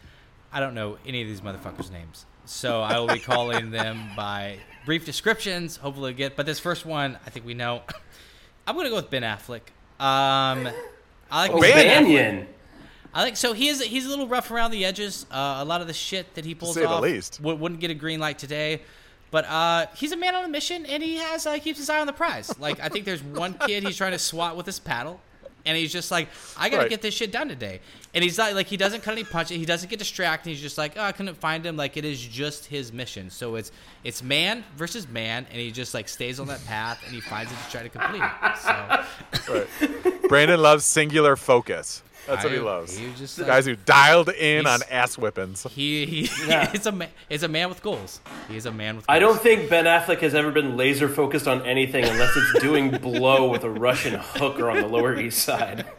I 0.53 0.61
don't 0.61 0.75
know 0.75 0.97
any 1.07 1.23
of 1.23 1.29
these 1.29 1.41
motherfuckers' 1.41 1.91
names, 1.93 2.25
so 2.45 2.83
I 2.83 2.99
will 2.99 3.09
be 3.09 3.19
calling 3.21 3.71
them 3.71 4.11
by 4.17 4.59
brief 4.85 5.05
descriptions. 5.05 5.77
Hopefully, 5.77 6.13
get. 6.13 6.35
But 6.37 6.47
this 6.47 6.59
first 6.61 6.85
one, 6.87 7.19
I 7.27 7.31
think 7.31 7.47
we 7.47 7.55
know. 7.55 7.83
I'm 8.67 8.75
gonna 8.77 8.89
go 8.91 8.97
with 8.97 9.11
Ben 9.11 9.23
Affleck. 9.23 9.63
Um, 10.01 10.69
I 11.31 11.43
like 11.49 11.53
Oh, 11.53 11.61
Ben 11.61 11.75
Banyan. 12.05 12.47
I 13.15 13.23
like 13.23 13.37
so 13.37 13.53
he 13.55 13.69
is 13.69 13.83
he's 13.83 14.05
a 14.07 14.09
little 14.11 14.29
rough 14.29 14.51
around 14.51 14.71
the 14.73 14.85
edges. 14.85 15.25
Uh, 15.31 15.57
a 15.61 15.65
lot 15.65 15.81
of 15.81 15.87
the 15.87 15.95
shit 15.95 16.35
that 16.35 16.45
he 16.45 16.55
pulls 16.55 16.75
say 16.75 16.83
the 16.83 16.89
off 16.89 17.03
least. 17.03 17.41
wou- 17.41 17.55
wouldn't 17.57 17.81
get 17.81 17.91
a 17.91 17.95
green 17.95 18.21
light 18.21 18.39
today. 18.39 18.83
But 19.31 19.45
uh, 19.47 19.87
he's 19.97 20.13
a 20.13 20.17
man 20.17 20.35
on 20.37 20.45
a 20.45 20.49
mission, 20.49 20.87
and 20.87 21.03
he 21.03 21.17
has 21.17 21.47
uh, 21.47 21.59
keeps 21.59 21.79
his 21.79 21.91
eye 21.91 21.99
on 22.01 22.07
the 22.07 22.13
prize. 22.13 22.57
Like 22.61 22.79
I 22.81 22.89
think 22.89 23.05
there's 23.07 23.23
one 23.23 23.55
kid 23.55 23.83
he's 23.85 23.97
trying 23.97 24.13
to 24.13 24.19
swat 24.19 24.57
with 24.57 24.67
his 24.67 24.79
paddle, 24.79 25.21
and 25.67 25.77
he's 25.77 25.93
just 25.93 26.11
like, 26.11 26.29
I 26.57 26.69
gotta 26.69 26.83
Right. 26.83 26.91
get 26.91 27.03
this 27.03 27.13
shit 27.15 27.31
done 27.33 27.49
today. 27.49 27.81
And 28.15 28.25
he's 28.25 28.39
not 28.39 28.55
like 28.55 28.67
he 28.69 28.77
doesn't 28.79 29.03
cut 29.03 29.13
any 29.13 29.25
punches. 29.25 29.57
He 29.59 29.67
doesn't 29.67 29.91
get 29.91 29.99
distracted. 29.99 30.49
He's 30.51 30.61
just 30.63 30.79
like, 30.79 30.93
oh, 30.97 31.03
I 31.03 31.13
couldn't 31.13 31.35
find 31.37 31.67
him. 31.67 31.77
Like 31.77 31.97
it 31.99 32.05
is 32.07 32.21
just 32.21 32.65
his 32.67 32.93
mission. 32.93 33.29
So 33.29 33.57
it's 33.57 33.73
it's 34.05 34.23
man 34.23 34.65
versus 34.77 35.07
man, 35.09 35.47
and 35.51 35.61
he 35.61 35.71
just 35.71 35.93
like 35.93 36.09
stays 36.09 36.41
on 36.41 36.47
that 36.47 36.65
path, 36.65 37.03
and 37.05 37.15
he 37.15 37.21
finds 37.21 37.53
it 37.53 37.57
to 37.67 37.71
try 37.71 37.83
to 37.83 37.89
complete 37.91 38.23
it. 38.23 38.59
So 38.59 39.53
Right. 40.13 40.29
Brandon 40.29 40.61
loves 40.63 40.85
singular 40.85 41.37
focus. 41.37 42.03
That's 42.27 42.43
what 42.45 42.53
he 42.53 42.59
loves. 42.59 42.97
he 42.97 43.13
just, 43.17 43.37
The 43.37 43.45
uh, 43.45 43.47
guys 43.47 43.67
who 43.67 43.77
dialed 43.77 44.29
in 44.31 44.67
on 44.67 44.81
ass 44.91 45.17
whippings. 45.17 45.67
he 45.71 46.07
he 46.07 46.31
Yeah. 46.49 46.73
is 46.73 46.87
a 46.87 46.93
man. 46.93 47.09
Is 47.31 47.43
a 47.43 47.49
man 47.49 47.69
with 47.69 47.83
goals. 47.83 48.21
He 48.49 48.57
is 48.57 48.67
a 48.67 48.73
man 48.73 48.97
with. 48.97 49.07
Goals. 49.07 49.17
I 49.17 49.19
don't 49.21 49.41
think 49.41 49.71
Ben 49.71 49.85
Affleck 49.85 50.19
has 50.21 50.35
ever 50.35 50.51
been 50.51 50.77
laser 50.77 51.09
focused 51.09 51.47
on 51.47 51.63
anything 51.67 52.05
unless 52.05 52.37
it's 52.37 52.61
doing 52.63 52.91
blow 52.91 53.49
with 53.51 53.65
a 53.65 53.71
Russian 53.71 54.15
hooker 54.15 54.69
on 54.71 54.81
the 54.81 54.89
Lower 54.89 55.19
East 55.19 55.39
Side. 55.41 55.85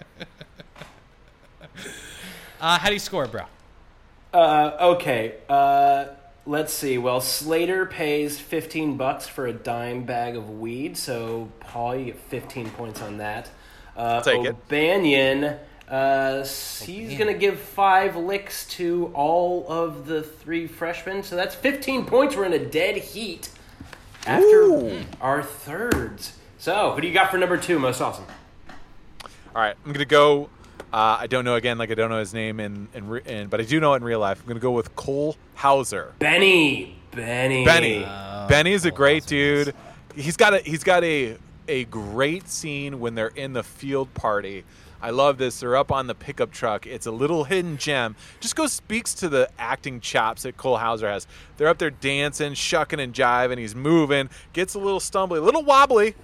Uh, 2.59 2.79
how 2.79 2.87
do 2.87 2.93
you 2.93 2.99
score, 2.99 3.27
bro? 3.27 3.43
Uh, 4.33 4.71
okay. 4.95 5.35
Uh, 5.47 6.05
let's 6.47 6.73
see. 6.73 6.97
Well, 6.97 7.21
Slater 7.21 7.85
pays 7.85 8.39
15 8.39 8.97
bucks 8.97 9.27
for 9.27 9.45
a 9.45 9.53
dime 9.53 10.05
bag 10.05 10.35
of 10.35 10.49
weed, 10.59 10.97
so 10.97 11.49
Paul, 11.59 11.95
you 11.97 12.05
get 12.05 12.19
15 12.19 12.71
points 12.71 13.01
on 13.01 13.17
that. 13.17 13.49
Uh, 13.95 14.21
Take 14.21 14.43
it. 14.45 14.55
O'Banion, 15.89 16.43
uh, 16.43 16.45
he's 16.85 17.17
going 17.17 17.31
to 17.31 17.39
give 17.39 17.59
five 17.59 18.15
licks 18.15 18.67
to 18.69 19.11
all 19.13 19.65
of 19.69 20.05
the 20.05 20.21
three 20.21 20.67
freshmen, 20.67 21.23
so 21.23 21.35
that's 21.35 21.55
15 21.55 22.05
points. 22.05 22.35
We're 22.35 22.45
in 22.45 22.53
a 22.53 22.65
dead 22.65 22.97
heat 22.97 23.49
after 24.25 24.63
Ooh. 24.63 25.01
our 25.21 25.41
thirds. 25.41 26.37
So, 26.57 26.91
who 26.91 27.01
do 27.01 27.07
you 27.07 27.13
got 27.13 27.31
for 27.31 27.37
number 27.37 27.57
two? 27.57 27.79
Most 27.79 28.01
awesome. 28.01 28.25
All 29.23 29.61
right, 29.61 29.75
I'm 29.85 29.93
gonna 29.93 30.05
go. 30.05 30.49
Uh, 30.91 31.17
I 31.19 31.27
don't 31.27 31.45
know 31.45 31.55
again, 31.55 31.77
like 31.77 31.91
I 31.91 31.95
don't 31.95 32.09
know 32.09 32.19
his 32.19 32.33
name 32.33 32.59
in, 32.59 32.87
in, 32.93 33.07
re- 33.07 33.21
in 33.25 33.47
but 33.47 33.59
I 33.59 33.63
do 33.63 33.79
know 33.79 33.93
it 33.93 33.97
in 33.97 34.03
real 34.03 34.19
life. 34.19 34.41
I'm 34.41 34.47
gonna 34.47 34.59
go 34.59 34.71
with 34.71 34.95
Cole 34.95 35.35
Hauser. 35.55 36.13
Benny. 36.19 36.95
Benny. 37.11 37.65
Benny. 37.65 38.05
Oh, 38.05 38.47
Benny's 38.47 38.85
a 38.85 38.89
Cole 38.91 38.97
great 38.97 39.23
Hauser, 39.23 39.65
dude. 39.65 39.75
He's 40.15 40.37
got 40.37 40.53
a 40.53 40.59
he's 40.59 40.83
got 40.83 41.03
a 41.03 41.37
a 41.67 41.85
great 41.85 42.47
scene 42.49 42.99
when 42.99 43.15
they're 43.15 43.27
in 43.29 43.53
the 43.53 43.63
field 43.63 44.13
party. 44.13 44.63
I 45.01 45.11
love 45.11 45.37
this. 45.37 45.59
They're 45.59 45.75
up 45.75 45.91
on 45.91 46.07
the 46.07 46.15
pickup 46.15 46.51
truck. 46.51 46.87
It's 46.87 47.05
a 47.05 47.11
little 47.11 47.43
hidden 47.43 47.77
gem. 47.77 48.15
Just 48.39 48.55
goes 48.55 48.73
speaks 48.73 49.13
to 49.15 49.29
the 49.29 49.49
acting 49.59 49.99
chops 49.99 50.43
that 50.43 50.57
Cole 50.57 50.77
Hauser 50.77 51.09
has. 51.09 51.27
They're 51.57 51.67
up 51.67 51.77
there 51.77 51.91
dancing, 51.91 52.53
shucking 52.53 52.99
and 52.99 53.13
jiving. 53.13 53.57
He's 53.57 53.75
moving. 53.75 54.29
Gets 54.53 54.73
a 54.73 54.79
little 54.79 54.99
stumbly, 54.99 55.37
a 55.37 55.41
little 55.41 55.63
wobbly. 55.63 56.15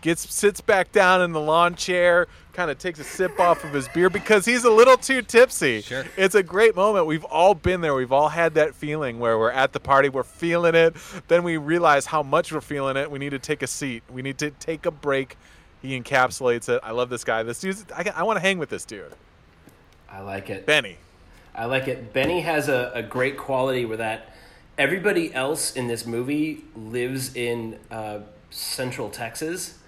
Gets 0.00 0.32
sits 0.32 0.60
back 0.60 0.92
down 0.92 1.22
in 1.22 1.32
the 1.32 1.40
lawn 1.40 1.74
chair, 1.74 2.28
kind 2.52 2.70
of 2.70 2.78
takes 2.78 3.00
a 3.00 3.04
sip 3.04 3.40
off 3.40 3.64
of 3.64 3.72
his 3.72 3.88
beer 3.88 4.08
because 4.08 4.44
he's 4.44 4.64
a 4.64 4.70
little 4.70 4.96
too 4.96 5.22
tipsy. 5.22 5.80
Sure. 5.80 6.04
It's 6.16 6.36
a 6.36 6.42
great 6.42 6.76
moment. 6.76 7.06
We've 7.06 7.24
all 7.24 7.52
been 7.54 7.80
there. 7.80 7.94
We've 7.94 8.12
all 8.12 8.28
had 8.28 8.54
that 8.54 8.76
feeling 8.76 9.18
where 9.18 9.36
we're 9.36 9.50
at 9.50 9.72
the 9.72 9.80
party, 9.80 10.08
we're 10.08 10.22
feeling 10.22 10.76
it, 10.76 10.94
then 11.26 11.42
we 11.42 11.56
realize 11.56 12.06
how 12.06 12.22
much 12.22 12.52
we're 12.52 12.60
feeling 12.60 12.96
it. 12.96 13.10
We 13.10 13.18
need 13.18 13.30
to 13.30 13.40
take 13.40 13.62
a 13.62 13.66
seat. 13.66 14.04
We 14.08 14.22
need 14.22 14.38
to 14.38 14.52
take 14.52 14.86
a 14.86 14.92
break. 14.92 15.36
He 15.82 15.98
encapsulates 16.00 16.68
it. 16.68 16.80
I 16.82 16.90
love 16.90 17.08
this 17.10 17.24
guy. 17.24 17.42
This 17.42 17.60
dude, 17.60 17.76
I, 17.94 18.10
I 18.16 18.22
want 18.24 18.36
to 18.36 18.40
hang 18.40 18.58
with 18.58 18.68
this 18.68 18.84
dude. 18.84 19.12
I 20.10 20.20
like 20.20 20.50
it. 20.50 20.66
Benny. 20.66 20.96
I 21.54 21.66
like 21.66 21.88
it. 21.88 22.12
Benny 22.12 22.40
has 22.40 22.68
a, 22.68 22.90
a 22.94 23.02
great 23.02 23.36
quality 23.36 23.84
where 23.84 23.96
that 23.98 24.34
everybody 24.76 25.32
else 25.34 25.74
in 25.76 25.86
this 25.86 26.06
movie 26.06 26.64
lives 26.76 27.34
in 27.36 27.78
uh, 27.90 28.20
Central 28.50 29.08
Texas. 29.10 29.78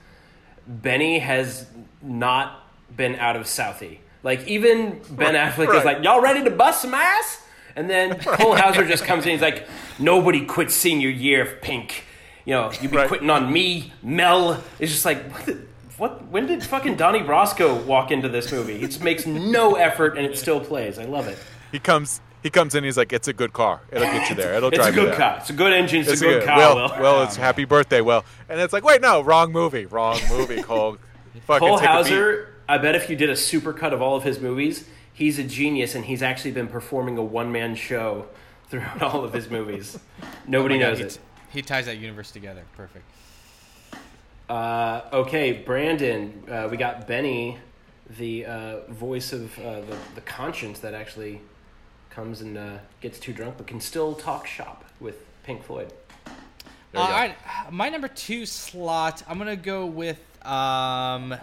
Benny 0.67 1.19
has 1.21 1.67
not 2.03 2.67
been 2.97 3.17
out 3.17 3.37
of 3.37 3.45
Southie. 3.45 3.99
Like 4.23 4.47
even 4.47 5.01
Ben 5.11 5.35
Affleck 5.35 5.69
Right. 5.69 5.79
is 5.79 5.85
like, 5.85 6.05
"Y'all 6.05 6.21
ready 6.21 6.45
to 6.45 6.51
bust 6.51 6.83
some 6.83 6.93
ass?" 6.95 7.43
And 7.75 7.89
then 7.89 8.19
Cole 8.21 8.55
Hauser 8.55 8.87
just 8.87 9.05
comes 9.05 9.25
in. 9.25 9.33
He's 9.33 9.41
like, 9.41 9.67
"Nobody 9.99 10.45
quits 10.45 10.75
senior 10.75 11.09
year, 11.09 11.43
of 11.43 11.61
Pink. 11.63 12.05
You 12.45 12.55
know, 12.55 12.73
you'd 12.81 12.91
be 12.91 12.97
Right. 12.99 13.09
quitting 13.09 13.31
on 13.31 13.51
me, 13.53 13.93
Mel." 14.03 14.63
It's 14.79 14.93
just 14.93 15.05
like, 15.07 15.23
what, 15.33 15.47
the, 15.47 15.59
what? 16.01 16.27
When 16.29 16.47
did 16.47 16.63
fucking 16.65 16.97
Donnie 16.97 17.21
Brasco 17.21 17.85
walk 17.85 18.11
into 18.11 18.29
this 18.29 18.51
movie? 18.51 18.77
It 18.83 18.87
just 18.89 19.05
makes 19.05 19.27
no 19.27 19.75
effort 19.77 20.17
and 20.17 20.27
it 20.27 20.37
still 20.37 20.59
plays. 20.61 20.99
I 20.99 21.05
love 21.05 21.29
it. 21.29 21.39
He 21.71 21.79
comes 21.79 22.21
He 22.43 22.49
comes 22.51 22.75
in. 22.75 22.85
He's 22.85 22.97
like, 22.97 23.13
"It's 23.13 23.29
a 23.29 23.33
good 23.35 23.53
car. 23.53 23.83
It'll 23.93 24.07
get 24.09 24.31
you 24.31 24.35
there. 24.35 24.55
It'll 24.55 24.71
drive 24.71 24.71
there. 24.71 24.79
It's 24.81 24.87
a 24.87 24.93
drive 24.93 24.95
you 24.97 25.01
good 25.03 25.13
there." 25.13 25.19
car. 25.19 25.37
It's 25.41 25.51
a 25.51 25.53
good 25.53 25.73
engine. 25.75 26.01
It's, 26.01 26.11
It's 26.13 26.23
a 26.23 26.25
good 26.25 26.45
car. 26.45 26.57
Well, 26.57 26.75
Will. 26.77 27.01
Will, 27.03 27.17
um, 27.21 27.27
it's 27.27 27.37
happy 27.37 27.65
birthday, 27.67 28.01
Well, 28.01 28.25
And 28.49 28.59
it's 28.59 28.73
like, 28.73 28.83
wait, 28.83 29.03
no, 29.03 29.21
wrong 29.21 29.53
movie, 29.53 29.85
wrong 29.85 30.19
movie, 30.31 30.63
Cole. 30.71 30.97
Fucking 31.47 31.69
Cole 31.69 31.79
take 31.79 31.87
a 31.89 31.93
beat. 31.93 31.97
Hauser, 32.11 32.55
I 32.69 32.79
bet 32.79 32.95
if 32.95 33.11
you 33.11 33.15
did 33.17 33.29
a 33.31 33.35
supercut 33.35 33.93
of 33.93 34.01
all 34.01 34.17
of 34.17 34.25
his 34.25 34.41
movies, 34.41 34.89
he's 35.13 35.39
a 35.39 35.45
genius, 35.45 35.95
and 35.95 36.05
he's 36.07 36.23
actually 36.23 36.53
been 36.53 36.69
performing 36.69 37.19
a 37.19 37.23
one 37.23 37.53
man 37.53 37.75
show 37.75 38.27
throughout 38.71 39.03
all 39.03 39.23
of 39.23 39.33
his 39.35 39.51
movies. 39.51 39.99
Oh 40.23 40.27
Nobody 40.49 40.77
Oh 40.77 40.79
my 40.79 40.85
God, 40.85 40.89
knows 40.91 40.99
he, 40.99 41.05
it. 41.05 41.19
he 41.51 41.63
ties 41.63 41.85
that 41.87 41.99
universe 41.99 42.31
together. 42.31 42.63
Perfect. 42.77 43.05
Uh, 44.51 45.09
okay, 45.13 45.53
Brandon, 45.53 46.43
uh, 46.51 46.67
we 46.69 46.77
got 46.77 47.07
Benny, 47.07 47.57
the 48.19 48.45
uh, 48.45 48.81
voice 48.89 49.33
of 49.33 49.57
uh, 49.61 49.81
the, 49.83 49.97
the 50.17 50.21
conscience 50.23 50.81
that 50.81 50.93
actually 50.93 51.41
comes 52.11 52.41
and 52.41 52.59
uh, 52.59 52.79
gets 53.01 53.21
too 53.21 53.33
drunk 53.33 53.59
but 53.59 53.69
can 53.69 53.81
still 53.81 54.13
talk 54.13 54.49
shop 54.49 54.85
with 54.99 55.25
Pink 55.45 55.63
Floyd. 55.63 55.93
Uh, 56.27 56.99
all 56.99 57.11
right, 57.13 57.37
my 57.71 57.89
number 57.91 58.09
two 58.09 58.45
slot. 58.45 59.23
I'm 59.29 59.39
gonna 59.39 59.55
go 59.55 59.87
with. 59.87 60.19
Um, 60.45 61.33
I'm 61.33 61.39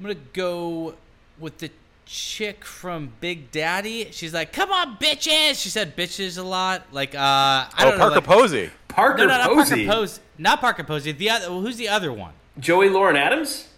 gonna 0.00 0.14
go 0.32 0.94
with 1.40 1.58
the 1.58 1.72
chick 2.06 2.64
from 2.64 3.12
Big 3.20 3.50
Daddy. 3.50 4.08
She's 4.12 4.34
like, 4.34 4.52
"Come 4.52 4.70
on, 4.72 4.96
bitches." 4.96 5.60
She 5.62 5.68
said 5.68 5.96
"bitches" 5.96 6.38
a 6.38 6.42
lot. 6.42 6.82
Like, 6.92 7.14
uh, 7.14 7.18
I 7.18 7.68
Oh, 7.78 7.84
don't 7.84 7.92
know. 7.92 7.98
Parker 7.98 8.14
like- 8.16 8.24
Posey. 8.24 8.70
Parker 8.88 9.18
No, 9.18 9.26
no, 9.26 9.38
not 9.38 9.48
Posey. 9.52 9.86
Parker 9.86 10.00
Posey. 10.00 10.22
Not 10.38 10.60
Parker 10.60 10.84
Posey. 10.84 11.12
The 11.12 11.30
other. 11.30 11.46
Who's 11.46 11.76
the 11.76 11.88
other 11.88 12.12
one? 12.12 12.32
Joey 12.58 12.88
Lauren 12.90 13.16
Adams? 13.16 13.68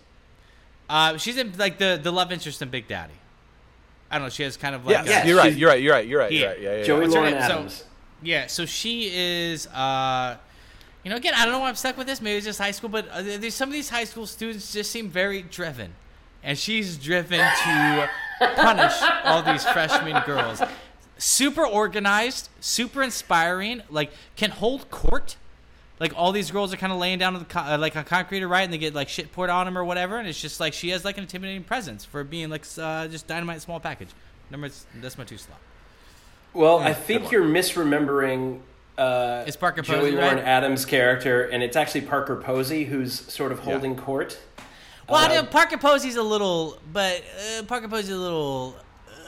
Uh, 0.89 1.17
she's 1.17 1.37
in 1.39 1.53
like 1.57 1.79
the 1.79 1.99
the 2.03 2.11
love 2.13 2.33
interest 2.33 2.61
in 2.63 2.69
Big 2.71 2.89
Daddy. 2.89 3.15
I 4.11 4.17
don't 4.19 4.27
know. 4.27 4.31
She 4.31 4.43
has 4.43 4.57
kind 4.57 4.75
of 4.75 4.85
Yeah, 4.85 4.99
like. 5.03 5.07
yeah, 5.09 5.27
you're 5.27 5.37
right. 5.37 5.55
You're 5.55 5.69
right. 5.71 5.81
You're 5.83 5.93
right. 5.93 6.07
You're 6.07 6.21
right. 6.21 6.33
Yeah. 6.33 6.39
You're 6.41 6.49
right. 6.51 6.61
Yeah, 6.61 6.71
yeah, 6.73 6.77
yeah. 6.79 6.85
Joey 6.85 7.01
What's 7.03 7.15
Lauren 7.15 7.33
name? 7.33 7.43
So- 7.43 7.53
Adams. 7.55 7.85
Yeah, 8.23 8.47
so 8.47 8.65
she 8.65 9.11
is. 9.13 9.67
Uh, 9.67 10.37
you 11.05 11.11
know, 11.11 11.17
again, 11.17 11.35
I 11.37 11.45
don't 11.45 11.53
know 11.53 11.59
why 11.61 11.69
I'm 11.69 11.75
stuck 11.75 11.99
with 11.99 12.07
this. 12.07 12.23
Maybe 12.23 12.37
it's 12.39 12.47
just 12.47 12.59
high 12.59 12.71
school, 12.71 12.89
but 12.89 13.07
uh, 13.11 13.21
there's 13.23 13.55
some 13.55 13.69
of 13.69 13.73
these 13.75 13.91
high 13.91 14.05
school 14.05 14.27
students 14.27 14.73
just 14.73 14.91
seem 14.91 15.11
very 15.11 15.43
driven, 15.43 15.93
and 16.45 16.59
she's 16.59 16.97
driven 16.97 17.39
to 17.39 18.11
punish 18.57 18.93
all 19.25 19.43
these 19.43 19.65
freshman 19.65 20.23
girls. 20.25 20.63
Super 21.19 21.67
organized, 21.67 22.49
super 22.61 23.03
inspiring. 23.03 23.83
Like 23.91 24.13
can 24.37 24.51
hold 24.51 24.91
court. 24.91 25.37
Like 26.01 26.13
all 26.17 26.33
these 26.33 26.51
girls 26.51 26.75
are 26.75 26.77
kind 26.77 26.93
of 26.93 26.99
laying 26.99 27.19
down 27.19 27.35
on 27.35 27.41
the 27.41 27.47
co- 27.47 27.61
uh, 27.61 27.79
like 27.79 27.97
on 27.97 28.05
concrete 28.05 28.43
or 28.43 28.49
right, 28.49 28.63
and 28.63 28.73
they 28.73 28.79
get 28.79 28.95
like 28.95 29.09
shit 29.09 29.33
poured 29.33 29.49
on 29.49 29.65
them 29.67 29.79
or 29.79 29.85
whatever, 29.85 30.19
and 30.19 30.29
it's 30.29 30.41
just 30.41 30.61
like 30.61 30.73
she 30.73 30.91
has 30.91 31.05
like 31.05 31.17
an 31.17 31.23
intimidating 31.23 31.63
presence 31.63 32.05
for 32.05 32.25
being 32.25 32.51
like 32.51 32.65
uh, 32.79 33.07
just 33.09 33.27
dynamite 33.27 33.63
small 33.63 33.81
package. 33.81 34.09
Number 34.51 34.69
that's 35.01 35.17
my 35.17 35.25
two 35.25 35.39
slot. 35.39 35.59
Well, 36.53 36.79
I 36.79 36.93
think 36.95 37.33
you're 37.33 37.45
misremembering 37.45 38.61
uh, 38.99 39.45
It's 39.47 39.57
Parker 39.57 39.83
Joey 39.83 39.99
Posey, 39.99 40.13
Lauren 40.13 40.37
right? 40.37 40.45
Adams' 40.45 40.85
character, 40.85 41.45
and 41.45 41.63
it's 41.63 41.77
actually 41.77 42.03
Parker 42.03 42.37
Posey 42.37 42.85
who's 42.85 43.13
sort 43.33 43.51
of 43.51 43.61
holding 43.61 43.97
court. 43.97 44.39
Well, 45.09 45.21
I 45.21 45.37
Uh, 45.37 45.43
know 45.43 45.47
Parker 45.49 45.77
Posey's 45.79 46.17
a 46.17 46.23
little, 46.23 46.79
but 46.93 47.23
uh, 47.59 47.63
Parker 47.65 47.89
Posey's 47.89 48.11
a 48.11 48.17
little 48.17 48.75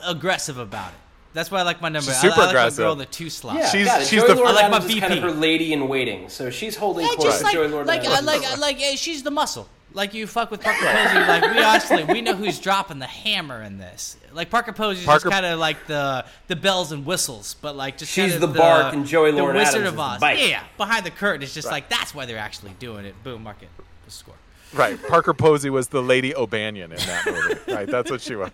aggressive 0.05 0.59
about 0.59 0.89
it. 0.93 0.99
That's 1.35 1.51
why 1.51 1.59
I 1.61 1.63
like 1.65 1.83
my 1.83 1.91
number. 1.91 2.11
She's 2.11 2.15
I- 2.19 2.29
super 2.29 2.35
I, 2.41 2.45
like 2.47 2.55
my 2.55 2.61
aggressive. 2.63 2.79
girl 2.79 2.93
in 2.93 2.99
the 2.99 3.05
two 3.07 3.29
slot. 3.29 3.57
Yeah, 3.57 3.69
She's- 3.69 3.87
got 3.87 4.01
it. 4.01 4.07
she's 4.07 4.21
Joey 4.23 4.29
the- 4.29 4.35
Lauren 4.37 4.51
I 4.51 4.55
like 4.55 4.71
my 4.71 4.77
Adams 4.79 4.95
is 4.95 5.01
kind 5.01 5.13
of 5.13 5.19
VP. 5.19 5.29
her 5.35 5.35
lady 5.41 5.73
in 5.75 5.89
waiting, 5.89 6.29
so 6.31 6.49
she's 6.51 6.77
holding 6.77 7.05
Yeah, 7.05 7.11
court 7.15 7.21
just 7.27 7.39
with 7.39 7.45
like, 7.45 7.53
Joey 7.55 7.69
Lauren 7.69 7.87
like, 7.87 8.05
Adams. 8.07 8.27
like, 8.61 8.79
like, 8.81 8.99
she's 8.99 9.23
the 9.23 9.31
muscle. 9.31 9.69
Like 9.93 10.13
you 10.13 10.27
fuck 10.27 10.51
with 10.51 10.63
Parker 10.63 10.79
Posey. 10.85 11.19
Like 11.21 11.43
we 11.55 11.63
honestly, 11.63 12.05
we 12.05 12.21
know 12.21 12.35
who's 12.35 12.59
dropping 12.59 12.99
the 12.99 13.07
hammer 13.07 13.63
in 13.63 13.79
this. 13.79 14.17
Like 14.33 14.51
Parker 14.51 14.73
Posey's 14.73 15.07
Parker- 15.07 15.25
just 15.31 15.33
kind 15.33 15.47
of 15.47 15.59
like 15.59 15.87
the 15.87 16.25
the 16.49 16.57
bells 16.57 16.93
and 16.93 17.07
whistles, 17.07 17.55
but 17.63 17.77
like 17.77 17.97
just 17.97 18.13
She's 18.13 18.33
kinda 18.33 18.47
the 18.47 18.53
bark 18.59 18.93
and 18.93 19.07
Joey 19.07 19.33
Lauren 19.33 19.55
the 19.57 19.61
Wizard 19.63 19.83
Adams 19.87 19.95
of 19.95 19.99
Oz. 20.01 20.21
Yeah, 20.39 20.65
behind 20.77 21.07
the 21.07 21.11
curtain, 21.11 21.43
it's 21.43 21.55
just 21.55 21.71
like 21.71 21.89
that's 21.89 22.15
why 22.15 22.27
they're 22.27 22.37
actually 22.39 22.73
doing 22.79 23.07
it. 23.07 23.15
Boom, 23.25 23.43
market, 23.43 23.69
the 24.05 24.11
score. 24.11 24.35
Right. 24.75 25.01
Parker 25.09 25.33
Posey 25.35 25.71
was 25.71 25.89
the 25.89 26.03
Lady 26.03 26.35
O'Banion 26.35 26.91
in 26.93 26.99
that 26.99 27.27
movie. 27.27 27.61
right. 27.73 27.89
That's 27.89 28.11
what 28.11 28.21
she 28.21 28.35
was. 28.37 28.51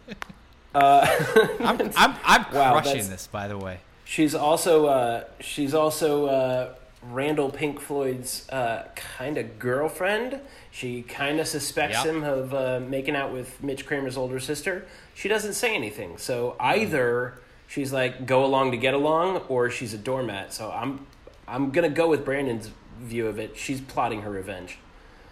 I'm 0.74 1.90
I'm, 1.96 2.16
I'm 2.24 2.44
Wow, 2.52 2.72
crushing 2.80 3.08
this, 3.08 3.26
by 3.26 3.48
the 3.48 3.58
way. 3.58 3.80
She's 4.04 4.34
also 4.34 4.86
uh, 4.86 5.24
she's 5.40 5.74
also 5.74 6.26
uh, 6.26 6.74
Randall 7.02 7.50
Pink 7.50 7.80
Floyd's 7.80 8.48
uh, 8.50 8.88
kind 8.94 9.38
of 9.38 9.58
girlfriend. 9.58 10.40
She 10.70 11.02
kind 11.02 11.40
of 11.40 11.48
suspects 11.48 11.96
Yep. 12.04 12.06
him 12.06 12.24
of 12.24 12.54
uh, 12.54 12.80
making 12.80 13.16
out 13.16 13.32
with 13.32 13.62
Mitch 13.62 13.86
Kramer's 13.86 14.16
older 14.16 14.38
sister. 14.40 14.86
She 15.14 15.28
doesn't 15.28 15.54
say 15.54 15.74
anything, 15.74 16.16
so 16.18 16.56
either 16.60 17.38
she's 17.68 17.92
like 17.92 18.26
go 18.26 18.44
along 18.44 18.70
to 18.70 18.76
get 18.76 18.94
along, 18.94 19.38
or 19.48 19.70
she's 19.70 19.92
a 19.94 19.98
doormat. 19.98 20.52
So 20.52 20.70
I'm 20.70 21.06
I'm 21.48 21.70
gonna 21.70 21.88
go 21.90 22.08
with 22.08 22.24
Brandon's 22.24 22.70
view 23.00 23.26
of 23.26 23.38
it. 23.38 23.56
She's 23.56 23.80
plotting 23.80 24.22
her 24.22 24.30
revenge. 24.30 24.78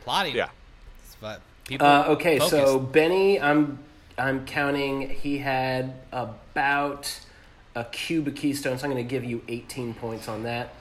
Plotting. 0.05 0.35
Yeah. 0.35 0.49
But 1.21 1.41
people. 1.67 1.87
Uh, 1.87 2.05
okay, 2.09 2.39
so. 2.39 2.79
Benny, 2.79 3.41
I'm 3.41 3.79
I'm 4.19 4.45
counting. 4.47 5.11
He 5.11 5.39
had 5.39 5.95
about 6.13 7.21
a 7.75 7.85
cube 7.85 8.29
of 8.29 8.35
Keystone, 8.35 8.79
so 8.79 8.85
I'm 8.85 8.91
going 8.93 9.05
to 9.05 9.09
give 9.09 9.25
you 9.25 9.43
18 9.49 9.95
points 9.95 10.29
on 10.29 10.43
that. 10.45 10.75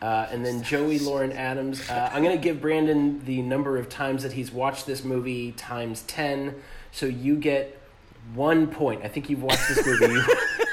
Uh, 0.00 0.28
and 0.30 0.44
then 0.44 0.62
Joey 0.62 0.98
Lauren 0.98 1.32
Adams, 1.32 1.88
uh, 1.90 2.10
I'm 2.12 2.22
going 2.22 2.36
to 2.36 2.42
give 2.42 2.60
Brandon 2.60 3.24
the 3.24 3.42
number 3.42 3.76
of 3.78 3.88
times 3.88 4.22
that 4.22 4.32
he's 4.32 4.52
watched 4.52 4.86
this 4.86 5.02
movie 5.02 5.52
times 5.52 6.02
10. 6.02 6.54
So 6.92 7.06
you 7.06 7.36
get 7.36 7.80
one 8.34 8.68
point. 8.68 9.04
I 9.04 9.08
think 9.08 9.28
you've 9.28 9.42
watched 9.42 9.68
this 9.68 9.84
movie 9.84 10.20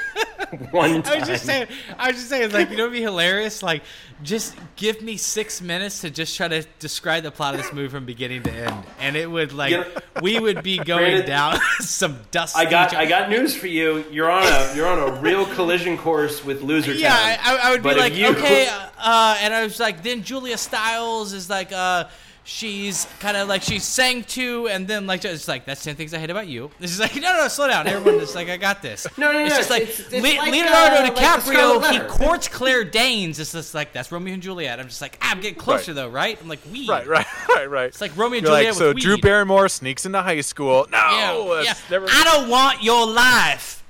one 0.70 1.02
time. 1.02 1.12
I 1.14 1.18
was 1.20 1.28
just 1.28 1.44
saying, 1.44 1.66
I 1.98 2.08
was 2.08 2.16
just 2.16 2.28
saying, 2.28 2.50
like, 2.52 2.70
you 2.70 2.76
know, 2.76 2.84
it'd 2.84 2.92
be 2.94 3.02
hilarious. 3.02 3.62
Like, 3.62 3.82
just 4.22 4.54
give 4.76 5.02
me 5.02 5.16
six 5.16 5.60
minutes 5.60 6.00
to 6.00 6.10
just 6.10 6.36
try 6.36 6.48
to 6.48 6.64
describe 6.78 7.22
the 7.22 7.30
plot 7.30 7.54
of 7.54 7.62
this 7.62 7.72
movie 7.72 7.88
from 7.88 8.06
beginning 8.06 8.42
to 8.44 8.50
end, 8.52 8.84
and 8.98 9.16
it 9.16 9.30
would 9.30 9.52
like 9.52 9.70
You 9.72 9.78
know- 9.80 9.86
we 10.22 10.40
would 10.40 10.62
be 10.62 10.78
going 10.84 11.04
Brandon, 11.22 11.26
down 11.26 11.60
some 11.80 12.18
dust. 12.30 12.56
I 12.56 12.64
got 12.64 12.94
I 12.94 13.04
got 13.06 13.28
news 13.30 13.54
for 13.54 13.66
you. 13.66 14.04
You're 14.10 14.30
on 14.30 14.44
a 14.44 14.74
you're 14.74 14.86
on 14.88 14.98
a 14.98 15.20
real 15.20 15.44
collision 15.46 15.98
course 15.98 16.44
with 16.44 16.62
Loser 16.62 16.92
Yeah, 16.94 17.10
Town. 17.10 17.38
I, 17.42 17.58
I 17.64 17.70
would 17.72 17.82
be 17.82 17.88
But 17.90 17.96
if 17.96 18.02
like, 18.02 18.14
you- 18.16 18.28
okay, 18.28 18.68
uh, 18.68 18.88
uh, 18.98 19.36
and 19.40 19.52
I 19.54 19.62
was 19.62 19.78
like, 19.78 20.02
then 20.02 20.22
Julia 20.22 20.56
Stiles 20.56 21.32
is 21.32 21.50
like, 21.50 21.72
uh, 21.72 22.04
she's 22.48 23.06
kind 23.18 23.36
of 23.36 23.48
like 23.48 23.60
she 23.60 23.78
sang 23.80 24.22
to, 24.22 24.68
and 24.68 24.86
then 24.86 25.06
like 25.06 25.24
it's 25.24 25.48
like 25.48 25.64
that's 25.66 25.82
ten 25.82 25.96
things 25.96 26.14
I 26.14 26.18
hate 26.18 26.30
about 26.30 26.46
you. 26.46 26.70
This 26.78 26.92
is 26.92 27.00
like, 27.00 27.14
no, 27.16 27.20
no, 27.32 27.36
no, 27.42 27.48
slow 27.48 27.66
down, 27.68 27.86
everyone. 27.88 28.20
is 28.22 28.34
like, 28.36 28.48
I 28.48 28.56
got 28.56 28.80
this. 28.82 29.06
No, 29.18 29.32
no, 29.32 29.40
It's 29.40 29.50
no, 29.50 29.56
just 29.56 29.70
like, 29.70 29.82
it's- 29.82 30.00
it's 30.00 30.12
Le- 30.12 30.38
like, 30.38 30.52
Leonardo 30.52 30.96
uh, 30.96 31.10
DiCaprio. 31.10 31.40
Scarlet 31.80 31.90
he 31.92 31.98
courts 32.08 32.48
Claire 32.56 32.84
Danes. 32.84 33.38
It's 33.40 33.52
just 33.52 33.74
like 33.74 33.92
that's 33.92 34.10
Romeo 34.12 34.34
and 34.34 34.42
Juliet. 34.42 34.78
I'm 34.80 34.86
just 34.86 35.02
like, 35.02 35.18
ah, 35.20 35.30
I'm 35.32 35.40
getting 35.40 35.58
closer 35.58 35.90
Right. 35.92 35.96
though, 35.96 36.08
right? 36.08 36.38
I'm 36.40 36.48
like, 36.48 36.60
we 36.72 36.88
Right. 36.88 37.06
Right. 37.06 37.26
Right. 37.48 37.70
Right. 37.70 37.86
It's 37.86 38.00
like 38.02 38.16
Romeo 38.16 38.38
and 38.38 38.44
You're 38.46 38.52
like, 38.52 38.62
Juliet 38.66 38.74
so 38.76 38.88
with 38.88 38.98
Drew. 39.02 39.18
Barrymore 39.18 39.68
sneaks 39.68 40.04
into 40.06 40.20
high 40.22 40.40
school. 40.42 40.86
No, 40.92 40.98
Yeah, 40.98 41.62
yeah. 41.62 41.74
never. 41.90 42.06
I 42.08 42.22
don't 42.24 42.48
want 42.50 42.82
your 42.82 43.06
life. 43.06 43.82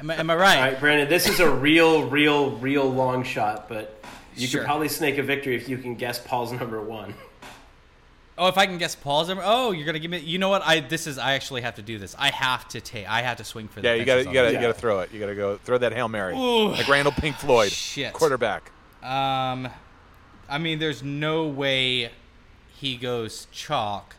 Am 0.00 0.10
I, 0.10 0.14
am 0.16 0.30
I 0.30 0.34
right? 0.36 0.56
All 0.56 0.62
right, 0.64 0.80
Brandon, 0.80 1.08
this 1.08 1.28
is 1.28 1.38
a 1.40 1.50
real, 1.50 2.08
real, 2.08 2.52
real 2.52 2.90
long 2.90 3.22
shot, 3.22 3.68
but 3.68 4.02
you 4.34 4.46
Sure. 4.46 4.60
could 4.62 4.66
probably 4.66 4.88
snake 4.88 5.18
a 5.18 5.22
victory 5.22 5.54
if 5.54 5.68
you 5.68 5.76
can 5.76 5.94
guess 5.94 6.18
Paul's 6.18 6.50
number 6.52 6.80
one. 6.80 7.12
Oh, 8.38 8.48
if 8.48 8.56
I 8.56 8.64
can 8.64 8.78
guess 8.78 8.94
Paul's 8.94 9.28
number. 9.28 9.42
Oh, 9.44 9.72
you're 9.72 9.84
gonna 9.84 9.98
give 9.98 10.10
me. 10.10 10.18
You 10.18 10.38
know 10.38 10.48
what? 10.48 10.62
I 10.64 10.80
this 10.80 11.06
is. 11.06 11.18
I 11.18 11.34
actually 11.34 11.60
have 11.62 11.74
to 11.74 11.82
do 11.82 11.98
this. 11.98 12.16
I 12.18 12.30
have 12.30 12.66
to 12.68 12.80
take. 12.80 13.08
I 13.08 13.20
have 13.22 13.36
to 13.38 13.44
swing 13.44 13.68
for 13.68 13.80
the. 13.80 13.88
Yeah, 13.88 13.94
you 13.94 14.04
got 14.04 14.14
to 14.16 14.20
you 14.20 14.32
got 14.32 14.42
to 14.42 14.46
this. 14.48 14.54
you 14.54 14.60
got 14.60 14.74
to 14.74 14.80
throw 14.80 15.00
it. 15.00 15.12
You 15.12 15.20
got 15.20 15.26
to 15.26 15.34
go 15.34 15.58
throw 15.58 15.78
that 15.78 15.92
hail 15.92 16.08
mary, 16.08 16.34
Ooh. 16.34 16.68
like 16.70 16.88
Randall 16.88 17.12
Pink 17.12 17.36
Floyd, 17.36 17.72
Shit. 17.72 18.14
quarterback. 18.14 18.70
Um, 19.02 19.68
I 20.48 20.58
mean, 20.58 20.78
there's 20.78 21.02
no 21.02 21.46
way 21.46 22.10
he 22.78 22.96
goes 22.96 23.48
chalk, 23.52 24.16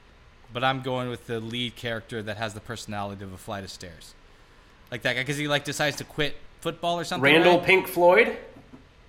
but 0.54 0.64
I'm 0.64 0.82
going 0.82 1.10
with 1.10 1.26
the 1.26 1.40
lead 1.40 1.76
character 1.76 2.22
that 2.22 2.38
has 2.38 2.54
the 2.54 2.62
personality 2.62 3.24
of 3.24 3.34
a 3.34 3.38
flight 3.38 3.64
of 3.64 3.72
stairs, 3.72 4.14
like 4.92 5.02
that 5.02 5.14
guy, 5.14 5.22
because 5.22 5.38
he 5.38 5.48
like 5.48 5.64
decides 5.64 5.98
to 5.98 6.04
quit 6.04 6.38
football 6.62 7.00
or 7.00 7.04
something. 7.04 7.24
Randall 7.24 7.58
right? 7.58 7.66
Pink 7.66 7.88
Floyd? 7.88 8.38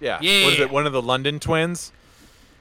Yeah. 0.00 0.18
Yeah. 0.22 0.44
What 0.44 0.55
is 0.55 0.61
it? 0.61 0.70
One 0.70 0.86
of 0.86 0.92
the 0.92 1.02
London 1.02 1.38
twins. 1.40 1.92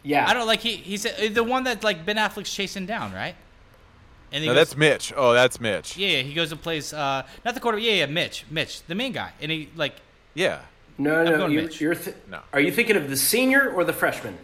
Yeah. 0.03 0.27
I 0.27 0.33
don't 0.33 0.47
like 0.47 0.59
he. 0.59 0.75
He's 0.75 1.05
uh, 1.05 1.29
the 1.31 1.43
one 1.43 1.63
that 1.63 1.83
like 1.83 2.05
Ben 2.05 2.17
Affleck's 2.17 2.53
chasing 2.53 2.85
down, 2.85 3.13
right? 3.13 3.35
And 4.31 4.41
he 4.43 4.47
No, 4.49 4.53
goes- 4.55 4.67
that's 4.69 4.77
Mitch. 4.77 5.13
Oh, 5.15 5.33
that's 5.33 5.59
Mitch. 5.61 5.95
yeah, 5.97 6.17
yeah. 6.17 6.21
He 6.23 6.33
goes 6.33 6.51
and 6.51 6.61
plays. 6.61 6.91
Uh, 6.93 7.25
not 7.45 7.53
the 7.53 7.59
quarterback. 7.59 7.85
Yeah, 7.85 7.93
yeah. 7.93 8.05
Mitch, 8.07 8.45
Mitch, 8.49 8.81
the 8.83 8.95
main 8.95 9.11
guy, 9.13 9.31
and 9.41 9.51
he 9.51 9.69
like 9.75 9.95
Yeah. 10.33 10.59
no, 10.97 11.19
I'm 11.19 11.25
no, 11.25 11.37
going 11.37 11.51
you, 11.51 11.61
Mitch. 11.63 11.79
you're 11.79 11.95
th- 11.95 12.15
No. 12.29 12.39
Are 12.51 12.59
you 12.59 12.71
thinking 12.71 12.95
of 12.97 13.09
the 13.09 13.17
senior 13.17 13.69
or 13.71 13.83
the 13.83 13.93
freshman? 13.93 14.37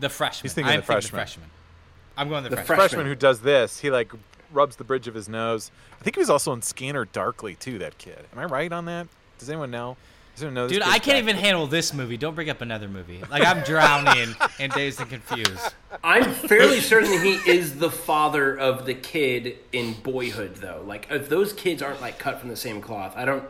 the 0.00 0.08
freshman. 0.08 0.42
He's 0.44 0.54
thinking 0.54 0.72
I'm 0.72 0.80
the 0.80 0.86
freshman. 0.86 1.18
freshman. 1.18 1.50
I'm 2.16 2.28
going 2.28 2.42
the, 2.44 2.50
The 2.50 2.56
freshman. 2.56 2.76
fresh- 2.76 2.90
Freshman 2.90 3.06
who 3.06 3.14
does 3.14 3.40
this, 3.40 3.78
he 3.80 3.90
like 3.90 4.10
rubs 4.52 4.76
the 4.76 4.84
bridge 4.84 5.06
of 5.08 5.14
his 5.14 5.28
nose. 5.28 5.70
I 6.00 6.02
think 6.04 6.16
he 6.16 6.20
was 6.20 6.28
also 6.30 6.52
in 6.52 6.60
Scanner 6.62 7.04
Darkly 7.06 7.54
too. 7.54 7.78
That 7.78 7.96
kid. 7.98 8.26
Am 8.32 8.38
I 8.38 8.44
right 8.44 8.72
on 8.72 8.84
that? 8.86 9.06
Does 9.38 9.48
anyone 9.48 9.70
know? 9.70 9.96
Does 10.34 10.44
anyone 10.44 10.68
Dude, 10.68 10.82
I 10.82 10.98
can't 10.98 11.04
back? 11.04 11.16
even 11.24 11.36
handle 11.36 11.66
this 11.66 11.92
movie. 11.92 12.16
Don't 12.16 12.34
bring 12.34 12.48
up 12.48 12.60
another 12.62 12.88
movie. 12.88 13.22
Like 13.30 13.44
I'm 13.44 13.62
drowning 13.64 14.34
and 14.58 14.72
Dazed 14.72 15.00
and 15.00 15.10
Confused. 15.10 15.74
I'm 16.02 16.32
fairly 16.32 16.80
certain 16.80 17.12
he 17.22 17.34
is 17.50 17.78
the 17.78 17.90
father 17.90 18.56
of 18.58 18.86
the 18.86 18.94
kid 18.94 19.58
in 19.72 19.92
Boyhood, 20.02 20.56
though. 20.56 20.82
Like, 20.86 21.06
if 21.10 21.28
those 21.28 21.52
kids 21.52 21.82
aren't 21.82 22.00
like 22.00 22.18
cut 22.18 22.40
from 22.40 22.48
the 22.48 22.56
same 22.56 22.80
cloth, 22.80 23.12
I 23.16 23.24
don't. 23.26 23.44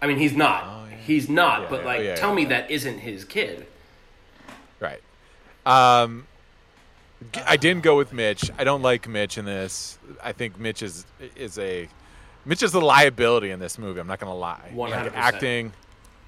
I 0.00 0.06
mean, 0.08 0.18
he's 0.18 0.34
not. 0.34 0.88
He's 1.06 1.28
not. 1.28 1.60
Oh, 1.60 1.62
Yeah, 1.62 1.70
but 1.70 1.80
yeah, 1.80 1.86
like, 1.86 2.02
yeah, 2.02 2.14
tell 2.16 2.30
yeah, 2.30 2.34
me 2.36 2.42
yeah. 2.42 2.48
that 2.48 2.70
isn't 2.70 2.98
his 2.98 3.24
kid. 3.24 3.66
Right. 4.80 5.00
Um, 5.64 6.26
g- 7.32 7.40
I 7.46 7.56
didn't 7.56 7.84
go 7.84 7.96
with 7.96 8.12
Mitch. 8.12 8.50
I 8.58 8.64
don't 8.64 8.82
like 8.82 9.08
Mitch 9.08 9.38
in 9.38 9.44
this. 9.44 9.98
I 10.22 10.32
think 10.32 10.58
Mitch 10.58 10.82
is 10.82 11.06
is 11.36 11.58
a 11.58 11.88
Mitch 12.44 12.64
is 12.64 12.74
a 12.74 12.80
liability 12.80 13.50
in 13.50 13.60
this 13.60 13.78
movie. 13.78 14.00
I'm 14.00 14.08
not 14.08 14.18
gonna 14.18 14.34
lie. 14.34 14.72
100%. 14.74 15.12
acting. 15.14 15.72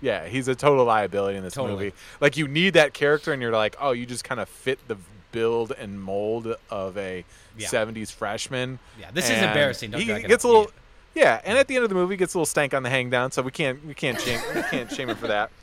Yeah, 0.05 0.27
he's 0.27 0.49
a 0.49 0.55
total 0.55 0.85
liability 0.85 1.39
in 1.39 1.43
this 1.45 1.55
Totally. 1.55 1.87
movie. 1.87 1.97
Like 2.21 2.37
you 2.37 2.47
need 2.47 2.75
that 2.75 2.93
character, 2.93 3.33
and 3.33 3.41
you're 3.41 3.53
like, 3.53 3.75
oh, 3.81 3.93
you 3.93 4.05
just 4.05 4.23
kind 4.23 4.39
of 4.39 4.49
fit 4.51 4.79
the 4.87 4.97
build 5.33 5.73
and 5.73 6.01
mold 6.01 6.55
of 6.71 6.99
a 6.99 7.25
Yeah. 7.57 7.67
'70s 7.69 8.13
freshman. 8.13 8.79
Yeah, 9.01 9.11
this 9.13 9.31
is 9.31 9.39
embarrassing. 9.43 9.91
Don't 9.93 10.01
he 10.03 10.07
drag 10.07 10.25
it 10.25 10.29
gets 10.29 10.45
a 10.45 10.47
little. 10.49 10.71
Yeah, 11.15 11.41
and 11.45 11.57
at 11.57 11.69
the 11.69 11.77
end 11.77 11.85
of 11.85 11.89
the 11.89 11.95
movie, 11.95 12.15
he 12.15 12.17
gets 12.19 12.35
a 12.35 12.39
little 12.39 12.45
stank 12.47 12.75
on 12.75 12.83
the 12.83 12.91
hang 12.91 13.09
down, 13.09 13.33
so 13.33 13.41
we 13.41 13.51
can't 13.51 13.83
we 13.87 13.95
can't 13.95 14.21
shame 14.21 14.41
we 14.55 14.63
can't 14.63 14.93
shame 14.93 15.09
him 15.09 15.17
for 15.17 15.29
that. 15.29 15.51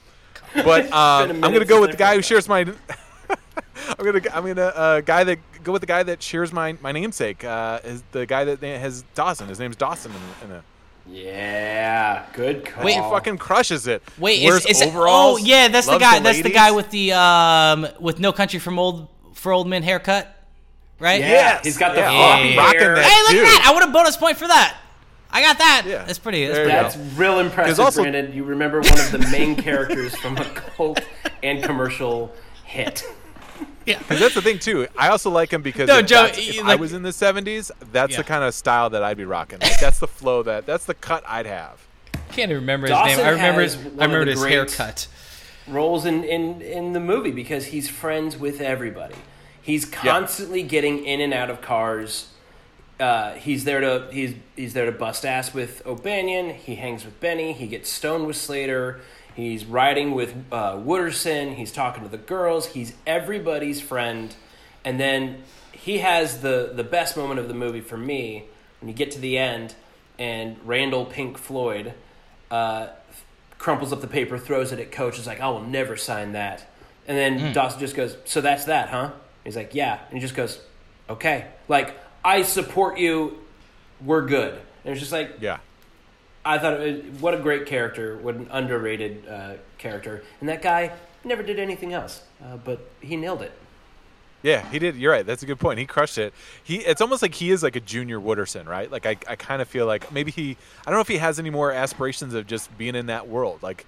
But 0.66 0.92
um, 0.92 1.32
I'm 1.32 1.54
gonna 1.54 1.64
go 1.64 1.80
with 1.80 1.92
the 1.92 1.98
guy 1.98 2.16
who 2.16 2.22
shares 2.22 2.50
my. 2.50 2.62
I'm 3.30 4.06
gonna 4.06 4.22
I'm 4.34 4.46
gonna 4.46 4.62
uh, 4.66 5.02
guy 5.02 5.24
that 5.24 5.40
go 5.64 5.72
with 5.72 5.82
the 5.82 5.86
guy 5.86 6.04
that 6.04 6.22
shares 6.24 6.52
my 6.52 6.76
my 6.82 6.92
namesake. 6.92 7.44
Uh, 7.44 7.80
is 7.84 8.04
the 8.12 8.26
guy 8.26 8.44
that 8.46 8.62
has 8.62 9.04
Dawson. 9.16 9.48
His 9.48 9.60
name's 9.60 9.76
Dawson 9.76 10.12
in, 10.12 10.46
in 10.46 10.50
the. 10.56 10.64
Yeah, 11.12 12.26
good 12.34 12.66
call. 12.66 12.84
Wait, 12.86 12.94
He 12.96 13.00
fucking 13.02 13.38
crushes 13.38 13.88
it. 13.88 14.02
Wait, 14.18 14.44
Wears 14.46 14.66
is, 14.66 14.78
is 14.78 14.88
it? 14.88 14.94
Oh, 14.96 15.38
yeah, 15.38 15.68
that's 15.68 15.86
the 15.86 15.94
loves 15.94 16.04
guy. 16.04 16.20
that's 16.20 16.42
the 16.42 16.50
guy 16.50 16.72
with 16.72 16.90
the 16.90 17.12
um 17.14 17.88
with 18.00 18.20
no 18.20 18.32
country 18.32 18.60
from 18.60 18.80
old 18.80 19.08
for 19.34 19.52
old 19.52 19.68
men 19.68 19.84
haircut, 19.84 20.34
right? 21.00 21.20
Yeah, 21.20 21.28
Yes, 21.30 21.66
he's 21.66 21.78
got 21.78 21.96
the 21.96 22.02
yeah. 22.02 22.12
floppy 22.12 22.50
Yeah. 22.50 22.58
Rocking 22.66 22.80
hair. 22.80 22.96
that. 22.96 23.04
Hey, 23.06 23.22
look 23.24 23.32
Dude. 23.32 23.40
at 23.40 23.46
that! 23.64 23.68
I 23.70 23.74
want 23.74 23.90
a 23.90 23.92
bonus 23.92 24.18
point 24.18 24.38
for 24.38 24.48
that. 24.48 24.78
I 25.34 25.42
got 25.42 25.58
that. 25.60 25.84
Yeah. 25.86 26.04
That's 26.04 26.20
pretty. 26.20 26.46
That's 26.46 26.58
pretty. 26.60 26.72
That's 26.72 26.98
real 27.18 27.40
impressive, 27.40 27.80
also- 27.80 28.02
Brandon. 28.04 28.34
You 28.34 28.44
remember 28.44 28.82
one 28.82 29.00
of 29.00 29.12
the 29.12 29.20
main 29.32 29.56
characters 29.56 30.16
from 30.16 30.38
a 30.38 30.46
cult 30.46 31.00
and 31.44 31.64
commercial 31.64 32.34
hit. 32.66 33.04
Because 33.86 34.20
that's 34.20 34.36
the 34.36 34.42
thing 34.42 34.60
too. 34.60 34.88
I 34.98 35.10
also 35.10 35.30
like 35.30 35.52
him 35.52 35.62
because 35.62 35.88
No, 35.88 36.00
if, 36.00 36.06
Joe, 36.06 36.24
that's- 36.24 36.54
you- 36.56 36.62
if 36.62 36.68
I 36.68 36.76
was 36.76 36.94
in 36.94 37.04
the 37.04 37.10
'70s, 37.12 37.72
that's 37.92 38.12
Yeah. 38.12 38.18
the 38.18 38.24
kind 38.24 38.44
of 38.44 38.54
style 38.54 38.90
that 38.92 39.04
I'd 39.04 39.18
be 39.18 39.26
rocking. 39.26 39.60
Like, 39.60 39.80
that's 39.80 40.00
the 40.00 40.08
flow 40.08 40.44
that 40.44 40.66
that's 40.66 40.86
the 40.86 40.94
cut 40.94 41.24
I'd 41.28 41.46
have. 41.48 41.80
I 42.14 42.18
can't 42.34 42.52
even 42.52 42.58
remember 42.62 42.88
his 42.88 42.92
Dawson 42.96 43.18
name. 43.18 43.26
I 43.26 43.30
remember 43.32 43.62
his. 43.62 43.76
one 43.78 43.86
I 43.86 44.06
of 44.06 44.12
remember 44.12 44.26
his 44.32 44.44
haircut. 44.44 45.08
roles 45.68 46.06
in, 46.06 46.24
in, 46.24 46.62
in 46.62 46.94
the 46.94 47.00
movie 47.00 47.32
because 47.32 47.66
he's 47.68 47.90
friends 47.90 48.38
with 48.38 48.62
everybody. 48.62 49.16
He's 49.62 49.86
constantly 49.86 50.64
getting 50.64 51.06
in 51.06 51.20
and 51.22 51.34
out 51.34 51.50
of 51.50 51.62
cars. 51.62 52.28
Uh, 53.00 53.34
he's 53.34 53.64
there 53.64 53.80
to 53.82 54.08
he's 54.12 54.36
he's 54.56 54.74
there 54.74 54.86
to 54.86 54.92
bust 54.92 55.26
ass 55.26 55.54
with 55.54 55.82
O'Bannion. 55.88 56.52
He 56.52 56.76
hangs 56.76 57.04
with 57.04 57.20
Benny. 57.20 57.52
He 57.54 57.66
gets 57.68 57.90
stoned 57.90 58.28
with 58.28 58.36
Slater. 58.36 59.02
He's 59.36 59.66
riding 59.66 60.12
with 60.12 60.34
uh, 60.52 60.74
Wooderson. 60.74 61.56
He's 61.56 61.72
talking 61.72 62.04
to 62.04 62.10
the 62.10 62.18
girls. 62.18 62.68
He's 62.68 62.94
everybody's 63.08 63.80
friend. 63.82 64.36
And 64.84 65.00
then 65.00 65.44
he 65.72 66.00
has 66.00 66.42
the 66.42 66.72
the 66.76 66.84
best 66.84 67.16
moment 67.18 67.40
of 67.40 67.48
the 67.48 67.54
movie 67.54 67.82
for 67.82 67.98
me 67.98 68.46
when 68.80 68.90
you 68.90 68.94
get 68.96 69.12
to 69.12 69.20
the 69.20 69.38
end 69.38 69.76
and 70.20 70.58
Randall 70.66 71.06
Pink 71.06 71.38
Floyd 71.38 71.94
uh, 72.50 72.88
crumples 73.58 73.94
up 73.94 74.02
the 74.02 74.08
paper, 74.08 74.38
throws 74.38 74.72
it 74.72 74.80
at 74.80 74.92
coach, 74.92 75.18
is 75.18 75.26
like, 75.28 75.40
I 75.40 75.50
will 75.50 75.62
never 75.64 75.96
sign 75.98 76.34
that. 76.34 76.68
And 77.08 77.18
then 77.18 77.40
Hmm. 77.40 77.54
Dawson 77.54 77.80
just 77.80 77.96
goes, 77.96 78.16
So 78.26 78.42
that's 78.42 78.66
that, 78.66 78.90
huh? 78.90 79.12
He's 79.44 79.56
like, 79.56 79.74
Yeah. 79.74 80.00
And 80.10 80.14
he 80.18 80.20
just 80.20 80.36
goes, 80.36 80.60
Okay. 81.10 81.46
Like, 81.68 81.96
I 82.24 82.42
support 82.44 82.98
you. 83.00 83.40
We're 84.04 84.26
good. 84.26 84.54
And 84.84 84.92
it's 84.92 85.00
just 85.00 85.12
like, 85.12 85.38
Yeah. 85.40 85.58
I 86.44 86.58
thought, 86.58 86.82
it, 86.82 87.06
what 87.20 87.34
a 87.34 87.38
great 87.38 87.66
character. 87.66 88.18
What 88.18 88.36
an 88.36 88.48
underrated 88.52 89.28
uh, 89.28 89.54
character. 89.78 90.24
And 90.40 90.50
that 90.50 90.62
guy 90.62 90.92
never 91.24 91.44
did 91.44 91.60
anything 91.60 91.94
else, 91.94 92.24
uh, 92.44 92.58
but 92.58 92.90
he 93.02 93.16
nailed 93.16 93.42
it. 93.42 93.52
Yeah, 94.44 94.68
he 94.72 94.80
did. 94.80 94.96
You're 94.96 95.12
right. 95.12 95.26
That's 95.26 95.44
a 95.44 95.46
good 95.46 95.60
point. 95.60 95.78
He 95.78 95.86
crushed 95.86 96.18
it. 96.18 96.34
He 96.64 96.78
it's 96.78 97.00
almost 97.02 97.22
like 97.22 97.36
he 97.36 97.52
is 97.52 97.62
like 97.62 97.76
a 97.76 97.80
junior 97.80 98.20
Wooderson, 98.20 98.66
right? 98.66 98.92
Like 98.92 99.06
I, 99.06 99.16
I 99.28 99.36
kind 99.36 99.62
of 99.62 99.68
feel 99.68 99.86
like 99.86 100.12
maybe 100.12 100.32
he 100.32 100.58
I 100.86 100.90
don't 100.90 100.98
know 100.98 101.02
if 101.02 101.08
he 101.08 101.18
has 101.18 101.38
any 101.38 101.52
more 101.52 101.72
aspirations 101.72 102.34
of 102.34 102.48
just 102.48 102.76
being 102.78 102.96
in 102.96 103.06
that 103.06 103.28
world. 103.28 103.62
Like 103.62 103.86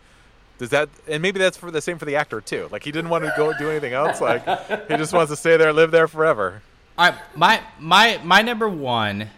does 0.59 0.69
that 0.69 0.89
and 1.07 1.23
maybe 1.23 1.39
that's 1.39 1.57
for 1.57 1.71
the 1.71 1.81
same 1.81 1.97
for 1.97 2.05
the 2.05 2.15
actor 2.15 2.39
too. 2.39 2.69
Like 2.71 2.83
he 2.83 2.91
didn't 2.91 3.09
want 3.09 3.23
to 3.23 3.33
go 3.35 3.51
do 3.57 3.69
anything 3.71 3.93
else. 3.93 4.21
Like 4.21 4.45
he 4.87 4.95
just 4.95 5.11
wants 5.11 5.31
to 5.31 5.35
stay 5.35 5.57
there, 5.57 5.73
live 5.73 5.89
there 5.89 6.07
forever. 6.07 6.61
All 6.99 7.09
right, 7.09 7.19
my 7.35 7.61
my 7.79 8.19
my 8.23 8.43
number 8.43 8.69
one 8.69 9.29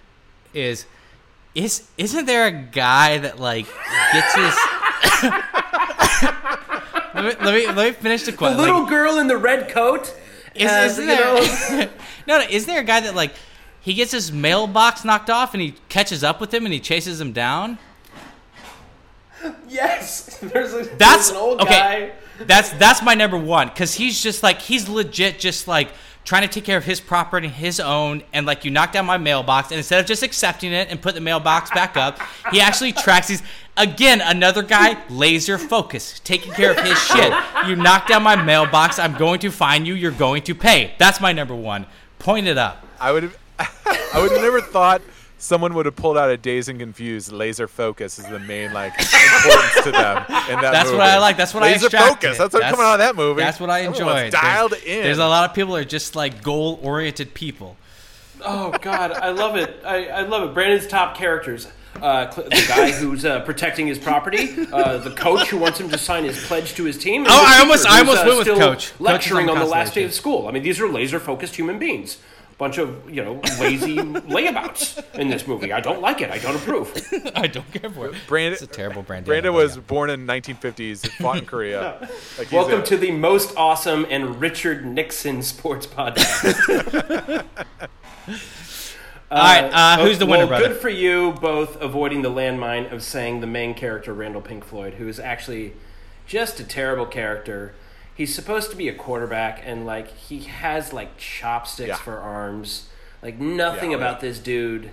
is 0.53 0.85
is 1.55 1.87
isn't 1.97 2.25
there 2.25 2.47
a 2.47 2.51
guy 2.51 3.17
that 3.17 3.39
like 3.39 3.65
gets 4.11 4.35
his? 4.35 4.55
let, 7.15 7.23
me, 7.23 7.45
let 7.45 7.53
me 7.55 7.65
let 7.67 7.75
me 7.75 7.91
finish 7.93 8.23
the 8.23 8.33
question. 8.33 8.57
The 8.57 8.63
little 8.63 8.85
girl 8.85 9.17
in 9.17 9.27
the 9.27 9.37
red 9.37 9.69
coat. 9.69 10.13
is, 10.53 10.69
has, 10.69 10.99
isn't 10.99 11.07
there? 11.07 11.89
no, 12.27 12.39
no. 12.39 12.45
Is 12.49 12.65
there 12.65 12.81
a 12.81 12.83
guy 12.83 12.99
that 12.99 13.15
like 13.15 13.33
he 13.79 13.93
gets 13.93 14.11
his 14.11 14.31
mailbox 14.31 15.05
knocked 15.05 15.29
off 15.29 15.53
and 15.53 15.61
he 15.61 15.75
catches 15.87 16.23
up 16.23 16.41
with 16.41 16.53
him 16.53 16.65
and 16.65 16.73
he 16.73 16.79
chases 16.79 17.19
him 17.21 17.31
down? 17.31 17.79
Yes. 19.67 20.37
There's, 20.39 20.73
a, 20.73 20.83
That's 20.83 20.97
there's 20.97 21.29
an 21.29 21.35
old 21.37 21.61
okay. 21.61 22.11
guy. 22.39 22.43
That's 22.43 22.69
that's 22.71 23.01
my 23.01 23.13
number 23.13 23.37
one 23.37 23.69
because 23.69 23.93
he's 23.93 24.21
just 24.21 24.43
like 24.43 24.59
he's 24.59 24.89
legit 24.89 25.39
just 25.39 25.67
like 25.67 25.89
trying 26.25 26.41
to 26.41 26.47
take 26.47 26.65
care 26.65 26.77
of 26.77 26.83
his 26.83 26.99
property, 26.99 27.47
his 27.47 27.79
own, 27.79 28.23
and 28.33 28.45
like 28.45 28.65
you 28.65 28.71
knock 28.71 28.91
down 28.91 29.05
my 29.05 29.17
mailbox, 29.17 29.69
and 29.69 29.77
instead 29.77 29.99
of 30.01 30.05
just 30.05 30.23
accepting 30.23 30.73
it 30.73 30.89
and 30.89 31.01
put 31.01 31.13
the 31.13 31.21
mailbox 31.21 31.69
back 31.69 31.95
up, 31.95 32.19
he 32.51 32.59
actually 32.59 32.91
tracks 32.91 33.27
these. 33.27 33.43
Again, 33.77 34.21
another 34.21 34.63
guy, 34.63 34.97
laser 35.09 35.57
focus, 35.57 36.19
taking 36.23 36.53
care 36.53 36.71
of 36.71 36.79
his 36.79 36.97
shit. 36.97 37.33
You 37.67 37.75
knock 37.75 38.07
down 38.07 38.23
my 38.23 38.35
mailbox, 38.35 38.99
I'm 38.99 39.17
going 39.17 39.39
to 39.41 39.51
find 39.51 39.85
you. 39.85 39.93
You're 39.93 40.11
going 40.11 40.43
to 40.43 40.55
pay. 40.55 40.93
That's 40.97 41.21
my 41.21 41.31
number 41.31 41.55
one. 41.55 41.85
Point 42.17 42.47
it 42.47 42.57
up. 42.57 42.85
I 42.99 43.11
would 43.11 43.23
have 43.23 43.37
I 43.59 44.21
would 44.21 44.31
have 44.31 44.41
never 44.41 44.61
thought 44.61 45.01
someone 45.37 45.73
would 45.73 45.85
have 45.85 45.95
pulled 45.95 46.17
out 46.17 46.29
a 46.29 46.37
dazed 46.37 46.69
and 46.69 46.79
confused 46.79 47.31
laser 47.31 47.67
focus 47.67 48.17
is 48.19 48.25
the 48.27 48.39
main 48.39 48.73
like 48.73 48.93
importance 48.99 49.83
to 49.83 49.91
them 49.91 50.17
in 50.49 50.59
that 50.61 50.71
That's 50.71 50.85
movie. 50.85 50.97
what 50.97 51.07
I 51.07 51.17
like. 51.19 51.37
That's 51.37 51.53
what 51.53 51.63
I 51.63 51.67
enjoy. 51.69 51.85
laser 51.85 51.97
focus. 51.97 52.37
That's 52.37 52.53
what 52.53 52.63
coming 52.63 52.79
out 52.85 52.93
of 52.93 52.99
that 52.99 53.15
movie. 53.15 53.41
That's 53.41 53.59
what 53.59 53.69
I 53.69 53.81
Everyone's 53.83 53.99
enjoyed. 53.99 54.31
Dialed 54.31 54.71
there's, 54.71 54.83
in. 54.83 55.03
There's 55.03 55.17
a 55.17 55.27
lot 55.27 55.49
of 55.49 55.55
people 55.55 55.75
who 55.75 55.81
are 55.81 55.85
just 55.85 56.15
like 56.15 56.41
goal 56.43 56.79
oriented 56.81 57.33
people. 57.33 57.75
Oh 58.43 58.71
God, 58.81 59.11
I 59.11 59.29
love 59.31 59.55
it. 59.55 59.81
I, 59.85 60.07
I 60.07 60.21
love 60.21 60.49
it. 60.49 60.53
Brandon's 60.53 60.87
top 60.87 61.15
characters. 61.17 61.67
Uh, 62.01 62.25
the 62.29 62.65
guy 62.67 62.91
who's 62.91 63.23
uh, 63.23 63.39
protecting 63.45 63.87
his 63.87 63.97
property, 63.97 64.49
uh, 64.73 64.97
the 64.97 65.11
coach 65.11 65.47
who 65.47 65.57
wants 65.57 65.79
him 65.79 65.89
to 65.89 65.97
sign 65.97 66.25
his 66.25 66.45
pledge 66.45 66.73
to 66.73 66.83
his 66.83 66.97
team. 66.97 67.21
and 67.21 67.31
Oh, 67.31 67.45
I 67.47 67.61
almost- 67.61 67.87
I 67.87 67.99
almost 67.99 68.21
uh, 68.21 68.25
went 68.25 68.37
with 68.39 68.47
still 68.47 68.57
coach. 68.57 68.91
Coach 68.91 68.99
lecturing 68.99 69.49
on 69.49 69.57
on 69.57 69.63
the 69.63 69.69
last 69.69 69.93
day 69.93 70.03
of 70.03 70.13
school. 70.13 70.49
I 70.49 70.51
mean, 70.51 70.61
these 70.61 70.81
are 70.81 70.89
laser 70.89 71.21
focused 71.21 71.55
human 71.55 71.79
beings. 71.79 72.17
Bunch 72.57 72.77
of 72.77 73.09
you 73.09 73.21
know 73.21 73.33
lazy 73.59 73.95
layabouts 73.97 75.03
in 75.15 75.27
this 75.29 75.45
movie. 75.45 75.73
I 75.73 75.81
don't 75.81 75.99
like 75.99 76.21
it. 76.21 76.31
I 76.31 76.37
don't 76.37 76.55
approve. 76.55 76.89
I 77.35 77.47
don't 77.47 77.69
care 77.73 77.89
for 77.89 78.07
it. 78.07 78.15
Brandon, 78.27 78.53
It's 78.53 78.61
a 78.61 78.67
terrible 78.67 79.01
brand. 79.03 79.25
Brandon 79.25 79.53
was 79.53 79.75
born 79.77 80.09
in 80.09 80.25
1950s, 80.25 81.05
fought 81.21 81.37
in 81.39 81.45
Korea. 81.45 82.07
Like, 82.37 82.51
Welcome 82.53 82.79
a- 82.81 82.85
to 82.85 82.95
the 82.97 83.11
most 83.11 83.53
awesome 83.57 84.05
and 84.09 84.39
Richard 84.39 84.85
Nixon 84.85 85.41
sports 85.43 85.85
podcast. 85.85 87.43
All 89.31 89.37
right, 89.43 89.63
uh, 89.73 90.03
who's 90.05 90.19
the 90.19 90.25
winner, 90.25 90.39
well, 90.45 90.47
brother? 90.47 90.67
Good 90.69 90.77
for 90.77 90.89
you, 90.89 91.33
both 91.41 91.81
avoiding 91.81 92.21
the 92.21 92.29
landmine 92.29 92.91
of 92.91 93.03
saying 93.03 93.41
the 93.41 93.47
main 93.47 93.73
character, 93.73 94.13
Randall 94.13 94.41
Pink 94.41 94.63
Floyd, 94.63 94.93
who 94.95 95.07
is 95.09 95.19
actually 95.19 95.73
just 96.27 96.59
a 96.59 96.63
terrible 96.63 97.05
character. 97.05 97.73
He's 98.15 98.33
supposed 98.33 98.71
to 98.71 98.77
be 98.77 98.87
a 98.87 98.93
quarterback, 98.93 99.61
and 99.65 99.85
like 99.85 100.07
he 100.15 100.39
has 100.41 100.93
like 100.93 101.17
chopsticks 101.17 101.89
Yeah. 101.89 101.95
for 101.95 102.17
arms. 102.17 102.87
Like 103.21 103.39
nothing 103.39 103.91
Yeah, 103.91 103.97
about 103.97 104.15
yeah. 104.23 104.29
this 104.29 104.39
dude 104.39 104.91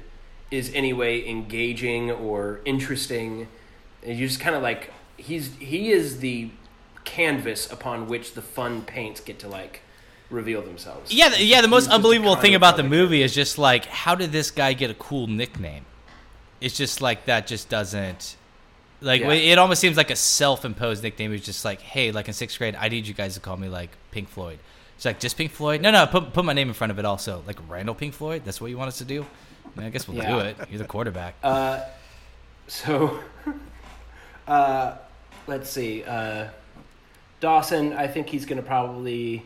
is 0.50 0.72
anyway 0.74 1.26
engaging 1.28 2.10
or 2.10 2.60
interesting. 2.64 3.48
And 4.04 4.18
you 4.18 4.26
just 4.26 4.40
kind 4.40 4.56
of 4.56 4.62
like 4.62 4.92
he's 5.16 5.54
he 5.56 5.90
is 5.92 6.18
the 6.20 6.50
canvas 7.04 7.70
upon 7.70 8.08
which 8.08 8.34
the 8.34 8.42
fun 8.42 8.82
paints 8.82 9.20
get 9.20 9.38
to 9.40 9.48
like 9.48 9.82
reveal 10.30 10.62
themselves. 10.62 11.12
Yeah, 11.12 11.28
the, 11.28 11.42
yeah. 11.44 11.60
The 11.60 11.68
most 11.68 11.84
He's 11.86 11.94
unbelievable 11.94 12.36
thing 12.36 12.54
about 12.54 12.76
the 12.76 12.82
movie 12.82 13.22
is 13.22 13.34
just 13.34 13.56
like, 13.58 13.84
how 13.86 14.14
did 14.14 14.32
this 14.32 14.50
guy 14.50 14.72
get 14.72 14.90
a 14.90 14.94
cool 14.94 15.26
nickname? 15.26 15.84
It's 16.60 16.76
just 16.76 17.00
like 17.00 17.26
that. 17.26 17.46
Just 17.46 17.68
doesn't 17.68 18.36
like. 19.02 19.20
Yeah. 19.20 19.32
It 19.32 19.58
almost 19.58 19.80
seems 19.80 19.96
like 19.96 20.10
a 20.10 20.16
self-imposed 20.16 21.02
nickname. 21.02 21.32
It's 21.32 21.44
just 21.44 21.64
like, 21.64 21.80
hey, 21.80 22.12
like 22.12 22.28
in 22.28 22.34
sixth 22.34 22.58
grade, 22.58 22.76
I 22.78 22.88
need 22.88 23.06
you 23.06 23.14
guys 23.14 23.34
to 23.34 23.40
call 23.40 23.56
me 23.56 23.68
like 23.68 23.90
Pink 24.10 24.28
Floyd. 24.28 24.58
It's 24.96 25.04
like 25.04 25.20
just 25.20 25.36
Pink 25.36 25.50
Floyd. 25.50 25.80
No, 25.80 25.90
no. 25.90 26.06
Put 26.06 26.32
put 26.32 26.44
my 26.44 26.52
name 26.52 26.68
in 26.68 26.74
front 26.74 26.90
of 26.90 26.98
it. 26.98 27.04
Also, 27.04 27.42
like 27.46 27.58
Randall 27.68 27.94
Pink 27.94 28.14
Floyd. 28.14 28.42
That's 28.44 28.60
what 28.60 28.70
you 28.70 28.78
want 28.78 28.88
us 28.88 28.98
to 28.98 29.04
do. 29.04 29.26
I, 29.64 29.78
mean, 29.78 29.86
I 29.86 29.90
guess 29.90 30.06
we'll 30.06 30.16
Yeah. 30.18 30.32
do 30.32 30.38
it. 30.40 30.56
You're 30.70 30.78
the 30.78 30.84
quarterback. 30.84 31.34
So, 32.68 33.18
uh, 34.46 34.96
let's 35.46 35.68
see. 35.70 36.04
Uh, 36.04 36.48
Dawson, 37.40 37.92
I 37.92 38.06
think 38.06 38.28
he's 38.28 38.44
going 38.46 38.60
to 38.60 38.66
probably 38.66 39.42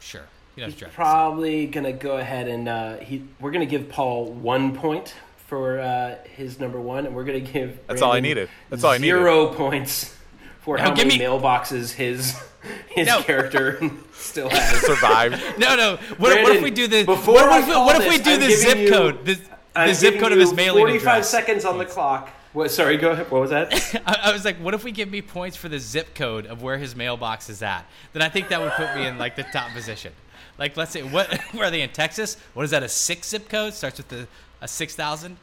sure. 0.00 0.22
He's 0.54 0.74
probably 0.74 1.66
going 1.66 1.84
to 1.84 1.92
go 1.92 2.18
ahead 2.18 2.46
and 2.46 2.68
uh, 2.68 2.96
he. 2.98 3.24
We're 3.40 3.50
going 3.50 3.66
to 3.66 3.70
give 3.70 3.88
Paul 3.88 4.26
one 4.26 4.76
point 4.76 5.14
for 5.52 5.78
uh, 5.80 6.16
his 6.34 6.58
number 6.58 6.80
one, 6.80 7.04
and 7.04 7.14
we're 7.14 7.24
gonna 7.24 7.38
give. 7.38 7.78
That's 7.86 8.00
all 8.00 8.12
I 8.12 8.20
needed. 8.20 8.48
That's 8.70 8.84
all 8.84 8.92
I 8.92 8.96
needed. 8.96 9.08
Zero 9.18 9.48
points 9.52 10.16
for 10.62 10.78
No, 10.78 10.84
how 10.84 10.90
give 10.94 11.06
many 11.06 11.18
me- 11.18 11.24
mailboxes 11.26 11.92
his 11.92 12.40
his 12.88 13.06
No. 13.06 13.20
character 13.20 13.78
still 14.14 14.48
has. 14.48 14.80
Survived. 14.80 15.42
No, 15.58 15.76
no. 15.76 15.96
What, 16.16 16.42
what 16.42 16.56
if 16.56 16.62
we 16.62 16.70
do 16.70 16.86
this? 16.86 17.04
before 17.04 17.34
what, 17.34 17.60
if, 17.60 17.66
call 17.66 17.84
what 17.84 18.00
if 18.00 18.08
we 18.08 18.16
this, 18.16 18.24
do 18.26 18.32
I'm 18.32 18.40
the 18.40 18.50
zip 18.56 18.78
you- 18.78 18.88
code? 18.90 19.26
The, 19.26 19.38
the 19.74 19.92
zip 19.92 20.18
code 20.18 20.32
of 20.32 20.38
his 20.38 20.48
you 20.52 20.56
mailing 20.56 20.84
45 20.84 21.06
address. 21.06 21.28
seconds 21.28 21.64
on 21.66 21.76
the 21.76 21.84
clock. 21.84 22.30
What? 22.54 22.70
Sorry, 22.70 22.96
go 22.96 23.10
ahead. 23.10 23.30
What 23.30 23.42
was 23.42 23.50
that? 23.50 23.74
I, 24.06 24.30
I 24.30 24.32
was 24.32 24.46
like, 24.46 24.56
what 24.56 24.72
if 24.72 24.84
we 24.84 24.90
give 24.90 25.10
me 25.10 25.20
points 25.20 25.58
for 25.58 25.68
the 25.68 25.78
zip 25.78 26.14
code 26.14 26.46
of 26.46 26.62
where 26.62 26.78
his 26.78 26.96
mailbox 26.96 27.50
is 27.50 27.62
at? 27.62 27.84
Then 28.14 28.22
I 28.22 28.30
think 28.30 28.48
that 28.48 28.58
would 28.62 28.72
put 28.72 28.94
me 28.96 29.04
in 29.06 29.18
like 29.18 29.36
the 29.36 29.42
top 29.42 29.70
position. 29.72 30.14
Like, 30.58 30.78
let's 30.78 30.92
say, 30.92 31.02
what? 31.02 31.30
Where 31.52 31.66
are 31.66 31.70
they 31.70 31.82
in 31.82 31.90
Texas? 31.90 32.38
What 32.54 32.62
is 32.64 32.70
that? 32.70 32.82
A 32.82 32.88
six 32.88 33.28
zip 33.28 33.50
code 33.50 33.74
starts 33.74 33.98
with 33.98 34.08
the 34.08 34.26
a 34.62 34.68
six 34.68 34.94
thousand. 34.94 35.36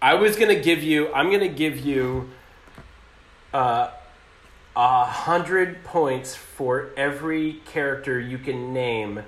I 0.00 0.14
was 0.14 0.36
gonna 0.36 0.60
give 0.60 0.82
you. 0.82 1.12
I'm 1.12 1.30
gonna 1.30 1.48
give 1.48 1.84
you 1.84 2.30
uh, 3.52 3.90
a 4.74 5.04
hundred 5.04 5.84
points 5.84 6.34
for 6.34 6.90
every 6.96 7.60
character 7.66 8.18
you 8.18 8.38
can 8.38 8.72
name 8.72 9.18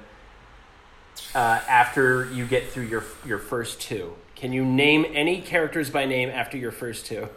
uh, 1.34 1.60
after 1.68 2.30
you 2.32 2.46
get 2.46 2.68
through 2.68 2.84
your 2.84 3.04
your 3.26 3.38
first 3.38 3.80
two. 3.80 4.14
Can 4.36 4.52
you 4.52 4.64
name 4.64 5.04
any 5.12 5.42
characters 5.42 5.90
by 5.90 6.06
name 6.06 6.30
after 6.30 6.56
your 6.56 6.70
first 6.70 7.04
two? 7.04 7.28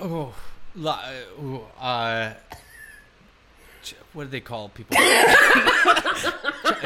Oh, 0.00 0.34
uh, 1.78 2.32
what 4.14 4.24
do 4.24 4.30
they 4.30 4.40
call 4.40 4.68
people? 4.70 4.96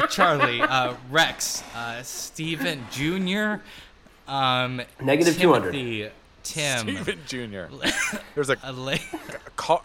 Charlie, 0.09 0.61
uh, 0.61 0.93
Rex, 1.09 1.63
uh, 1.75 2.01
Steven 2.01 2.85
Jr., 2.91 3.61
um, 4.27 4.81
Negative 5.01 5.37
200. 5.37 5.71
Timothy, 5.71 6.09
Tim, 6.43 7.03
Steven 7.03 7.19
Jr. 7.25 7.65
There's 8.35 8.49
a 8.49 8.57
uh, 8.67 8.71
Le- 8.71 8.97
ca- 9.55 9.81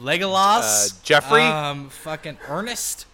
Legolas, 0.00 0.92
Uh, 0.92 0.96
Jeffrey? 1.04 1.42
um, 1.42 1.88
fucking 1.90 2.38
Ernest, 2.48 3.06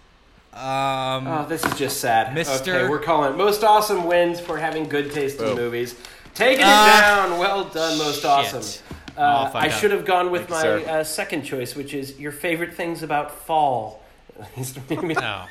um, 0.53 1.27
Oh, 1.27 1.47
this 1.49 1.65
is 1.65 1.75
just 1.79 2.01
sad. 2.01 2.35
Mr. 2.37 2.61
Okay, 2.61 2.89
we're 2.89 3.01
calling 3.01 3.33
it 3.33 3.37
most 3.37 3.63
awesome 3.65 4.05
wins 4.05 4.41
for 4.41 4.57
having 4.59 4.89
good 4.89 5.13
taste 5.13 5.39
in 5.41 5.47
Boom. 5.47 5.57
movies. 5.57 5.95
Taking 6.35 6.61
it 6.61 6.67
Uh, 6.67 7.01
down. 7.01 7.39
Well 7.39 7.65
done, 7.65 7.99
most 7.99 8.17
shit. 8.17 8.25
awesome. 8.27 8.83
Uh, 9.17 9.51
I 9.55 9.69
should 9.69 9.91
have 9.93 10.05
gone 10.05 10.31
with 10.31 10.49
Thank 10.49 10.87
my 10.87 10.93
uh, 10.93 11.05
second 11.05 11.43
choice, 11.43 11.77
which 11.77 11.95
is 11.95 12.19
your 12.19 12.33
favorite 12.33 12.75
things 12.75 13.03
about 13.03 13.31
fall. 13.31 14.03
No, 14.91 15.45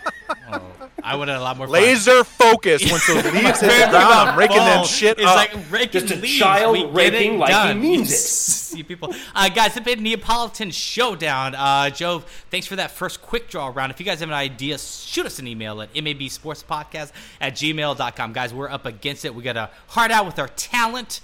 oh, 0.51 0.61
I 1.01 1.15
would 1.15 1.27
have 1.29 1.39
a 1.39 1.43
lot 1.43 1.57
more 1.57 1.67
fun. 1.67 1.73
laser 1.73 2.23
focus 2.23 2.89
once 2.91 3.07
those 3.07 3.23
leaves 3.23 3.61
hit 3.61 3.85
the 3.85 3.89
ground. 3.91 4.29
I'm 4.29 4.37
raking 4.37 4.57
them 4.57 4.85
shit 4.85 5.19
is 5.19 5.25
up. 5.25 5.35
like 5.35 5.71
raking 5.71 6.01
Just 6.01 6.13
a 6.13 6.17
leaves. 6.17 6.37
child 6.37 6.73
We 6.73 6.85
raking 6.85 7.35
it 7.35 7.37
like 7.37 7.67
he 7.75 7.79
means 7.79 8.09
You 8.09 8.15
it. 8.15 8.19
See 8.19 8.83
people, 8.83 9.13
uh, 9.35 9.49
guys. 9.49 9.77
It's 9.77 9.85
been 9.85 10.03
Neapolitan 10.03 10.71
Showdown. 10.71 11.55
Uh, 11.55 11.89
Joe, 11.91 12.23
thanks 12.49 12.67
for 12.67 12.75
that 12.75 12.91
first 12.91 13.21
quick 13.21 13.49
draw 13.49 13.67
round. 13.67 13.91
If 13.91 13.99
you 13.99 14.05
guys 14.05 14.19
have 14.19 14.29
an 14.29 14.35
idea, 14.35 14.77
shoot 14.77 15.25
us 15.25 15.39
an 15.39 15.47
email 15.47 15.81
at 15.81 15.93
mabsportspodcast 15.93 17.11
at 17.39 17.53
gmail.com. 17.53 18.33
Guys, 18.33 18.53
we're 18.53 18.69
up 18.69 18.85
against 18.85 19.23
it. 19.25 19.33
We 19.33 19.43
got 19.43 19.53
to 19.53 19.69
hard 19.87 20.11
out 20.11 20.25
with 20.25 20.39
our 20.39 20.49
talent. 20.49 21.21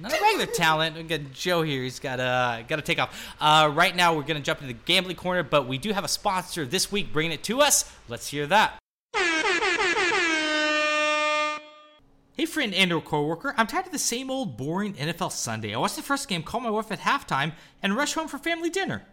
Not 0.00 0.12
a 0.12 0.20
regular 0.22 0.46
talent. 0.46 0.96
We 0.96 1.02
got 1.02 1.30
Joe 1.32 1.60
here. 1.60 1.82
He's 1.82 1.98
got 1.98 2.16
to 2.16 2.64
got 2.66 2.76
to 2.76 2.82
take 2.82 2.98
off. 2.98 3.34
Uh, 3.38 3.70
right 3.72 3.94
now, 3.94 4.14
we're 4.14 4.22
gonna 4.22 4.40
jump 4.40 4.62
into 4.62 4.72
the 4.72 4.80
gambling 4.86 5.16
corner, 5.16 5.42
but 5.42 5.68
we 5.68 5.76
do 5.76 5.92
have 5.92 6.04
a 6.04 6.08
sponsor 6.08 6.64
this 6.64 6.90
week 6.90 7.12
bringing 7.12 7.32
it 7.32 7.42
to 7.44 7.60
us. 7.60 7.90
Let's 8.08 8.28
hear 8.28 8.46
that. 8.46 8.78
Hey, 12.32 12.46
friend 12.46 12.72
and 12.72 12.90
or 12.90 13.02
coworker, 13.02 13.54
I'm 13.58 13.66
tired 13.66 13.84
of 13.84 13.92
the 13.92 13.98
same 13.98 14.30
old 14.30 14.56
boring 14.56 14.94
NFL 14.94 15.32
Sunday. 15.32 15.74
I 15.74 15.78
watched 15.78 15.96
the 15.96 16.02
first 16.02 16.26
game, 16.26 16.42
call 16.42 16.60
my 16.60 16.70
wife 16.70 16.90
at 16.90 17.00
halftime, 17.00 17.52
and 17.82 17.94
rush 17.94 18.14
home 18.14 18.28
for 18.28 18.38
family 18.38 18.70
dinner. 18.70 19.04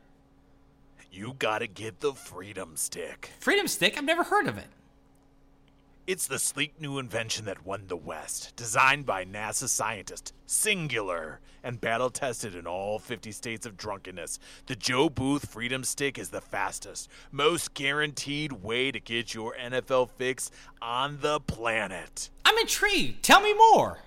You 1.12 1.36
gotta 1.38 1.68
get 1.68 2.00
the 2.00 2.14
Freedom 2.14 2.78
Stick. 2.78 3.32
Freedom 3.42 3.68
Stick, 3.68 3.98
I've 3.98 4.06
never 4.06 4.24
heard 4.24 4.48
of 4.48 4.58
it. 4.58 4.68
It's 6.08 6.26
the 6.26 6.40
sleek 6.40 6.80
new 6.80 7.00
invention 7.00 7.44
that 7.48 7.66
won 7.66 7.88
the 7.88 7.98
West. 7.98 8.54
Designed 8.56 9.06
by 9.06 9.26
NASA 9.26 9.68
scientist 9.68 10.32
Singular 10.46 11.42
and 11.62 11.82
battle 11.82 12.10
tested 12.10 12.56
in 12.56 12.66
all 12.66 12.98
50 12.98 13.34
states 13.34 13.66
of 13.66 13.76
drunkenness, 13.76 14.40
the 14.68 14.78
Joe 14.78 15.10
Booth 15.10 15.50
Freedom 15.50 15.84
Stick 15.84 16.18
is 16.18 16.30
the 16.30 16.40
fastest, 16.40 17.10
most 17.30 17.74
guaranteed 17.74 18.54
way 18.54 18.90
to 18.90 19.02
get 19.02 19.34
your 19.34 19.54
NFL 19.62 20.10
fix 20.12 20.50
on 20.82 21.18
the 21.20 21.42
planet. 21.42 22.30
I'm 22.46 22.58
intrigued. 22.58 23.22
Tell 23.22 23.42
me 23.42 23.54
more. 23.54 24.00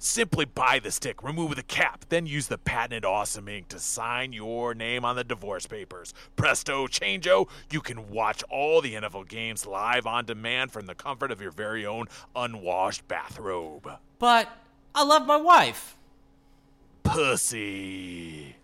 Simply 0.00 0.44
buy 0.44 0.78
the 0.78 0.92
stick, 0.92 1.24
remove 1.24 1.56
the 1.56 1.62
cap, 1.64 2.04
then 2.08 2.24
use 2.24 2.46
the 2.46 2.56
patented 2.56 3.04
awesome 3.04 3.48
ink 3.48 3.66
to 3.68 3.80
sign 3.80 4.32
your 4.32 4.72
name 4.72 5.04
on 5.04 5.16
the 5.16 5.24
divorce 5.24 5.66
papers. 5.66 6.14
Presto, 6.36 6.86
changeo, 6.86 7.48
you 7.72 7.80
can 7.80 8.08
watch 8.08 8.44
all 8.48 8.80
the 8.80 8.94
NFL 8.94 9.28
games 9.28 9.66
live 9.66 10.06
on 10.06 10.24
demand 10.24 10.70
from 10.70 10.86
the 10.86 10.94
comfort 10.94 11.32
of 11.32 11.40
your 11.40 11.50
very 11.50 11.84
own 11.84 12.06
unwashed 12.36 13.08
bathrobe. 13.08 13.90
But 14.20 14.48
I 14.94 15.02
love 15.02 15.26
my 15.26 15.36
wife. 15.36 15.96
Pussy. 17.02 18.54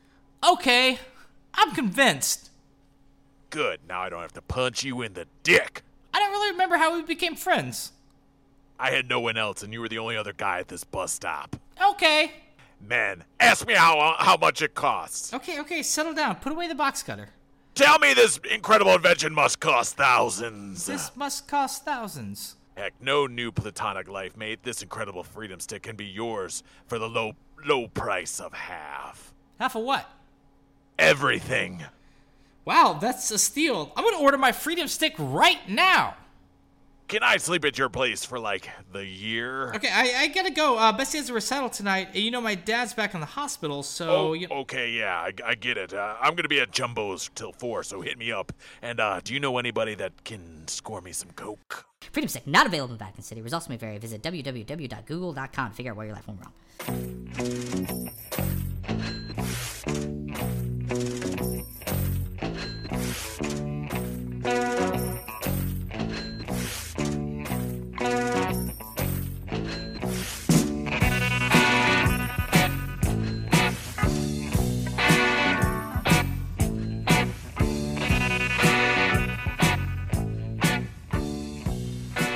Okay, 0.49 1.01
I'm 1.53 1.73
convinced. 1.73 2.51
Good, 3.51 3.81
now 3.89 4.03
I 4.03 4.09
don't 4.09 4.23
have 4.23 4.35
to 4.35 4.43
punch 4.43 4.85
you 4.85 5.03
in 5.03 5.15
the 5.15 5.27
dick. 5.43 5.83
I 6.13 6.21
don't 6.21 6.31
really 6.31 6.53
remember 6.53 6.77
how 6.77 6.95
we 6.95 7.03
became 7.03 7.35
friends. 7.35 7.91
I 8.79 8.91
had 8.91 9.09
no 9.09 9.21
one 9.21 9.37
else, 9.37 9.63
and 9.63 9.73
you 9.73 9.81
were 9.81 9.89
the 9.89 9.99
only 9.99 10.17
other 10.17 10.33
guy 10.33 10.59
at 10.59 10.69
this 10.69 10.85
bus 10.85 11.13
stop. 11.13 11.57
Okay. 11.83 12.33
Man, 12.81 13.25
ask 13.41 13.67
me 13.67 13.75
how 13.75 14.17
how 14.19 14.37
much 14.37 14.61
it 14.61 14.75
costs. 14.75 15.33
Okay, 15.33 15.61
okay, 15.61 15.83
settle 15.83 16.13
down. 16.13 16.37
Put 16.37 16.53
away 16.53 16.69
the 16.69 16.75
box 16.75 17.03
cutter. 17.03 17.31
Tell 17.75 17.99
me 17.99 18.15
this 18.15 18.39
incredible 18.51 18.95
invention 18.95 19.33
must 19.33 19.59
cost 19.59 19.97
thousands. 19.97 20.87
This 20.87 21.11
must 21.17 21.49
cost 21.49 21.85
thousands. 21.85 22.57
Heck, 22.77 22.93
no 23.01 23.27
new 23.27 23.51
platonic 23.53 24.09
life 24.09 24.37
mate. 24.37 24.61
This 24.63 24.83
incredible 24.83 25.23
freedom 25.23 25.61
stick 25.61 25.83
can 25.83 25.97
be 25.97 26.05
yours 26.05 26.63
for 26.87 26.99
the 26.99 27.09
low, 27.09 27.33
low 27.65 27.89
price 27.89 28.39
of 28.41 28.53
half. 28.53 29.33
Half 29.59 29.77
of 29.77 29.85
what? 29.85 30.11
Everything. 30.99 31.85
Wow, 32.65 32.99
that's 33.01 33.31
a 33.31 33.39
steal. 33.39 33.93
I'm 33.97 34.05
gonna 34.05 34.23
order 34.23 34.39
my 34.39 34.53
Freedom 34.53 34.89
Stick 34.89 35.15
right 35.19 35.69
now. 35.69 36.17
Can 37.07 37.23
I 37.23 37.37
sleep 37.37 37.65
at 37.67 37.77
your 37.77 37.91
place 37.91 38.25
for 38.25 38.39
like 38.39 38.69
the 38.93 39.05
year? 39.05 39.73
Okay, 39.75 39.91
I, 39.93 40.23
I 40.23 40.29
gotta 40.29 40.51
go. 40.51 40.77
Uh, 40.79 40.91
Bessie 40.91 41.19
has 41.19 41.29
a 41.29 41.35
recital 41.35 41.69
tonight. 41.69 42.09
and 42.15 42.17
You 42.17 42.31
know 42.31 42.41
my 42.41 42.55
dad's 42.55 42.95
back 42.95 43.13
in 43.15 43.21
the 43.21 43.27
hospital, 43.27 43.83
so 43.83 44.09
Oh, 44.11 44.33
you 44.33 44.49
okay, 44.51 44.91
yeah, 44.91 45.17
I, 45.19 45.33
I 45.45 45.55
get 45.55 45.77
it. 45.77 45.93
Uh, 45.93 46.17
I'm 46.21 46.35
gonna 46.35 46.49
be 46.49 46.61
at 46.61 46.71
Jumbo's 46.71 47.31
till 47.35 47.53
four, 47.53 47.83
so 47.83 48.01
hit 48.01 48.17
me 48.19 48.33
up. 48.33 48.53
And 48.81 49.01
uh, 49.01 49.21
do 49.23 49.35
you 49.35 49.41
know 49.41 49.59
anybody 49.59 49.95
that 49.97 50.25
can 50.25 50.67
score 50.67 51.03
me 51.03 51.13
some 51.13 51.31
coke? 51.33 51.85
Freedom 52.11 52.29
Stick 52.29 52.47
not 52.47 52.67
available 52.67 52.95
in 52.95 52.99
Vatican 52.99 53.23
City. 53.23 53.43
Results 53.43 53.69
may 53.69 53.77
vary. 53.77 53.99
Visit 53.99 54.23
www.google.com 54.23 55.71
to 55.71 55.77
figure 55.77 55.93
out 55.93 55.97
why 55.99 56.05
your 56.07 56.15
life 56.15 56.27
went 56.27 56.41
wrong. 56.41 58.11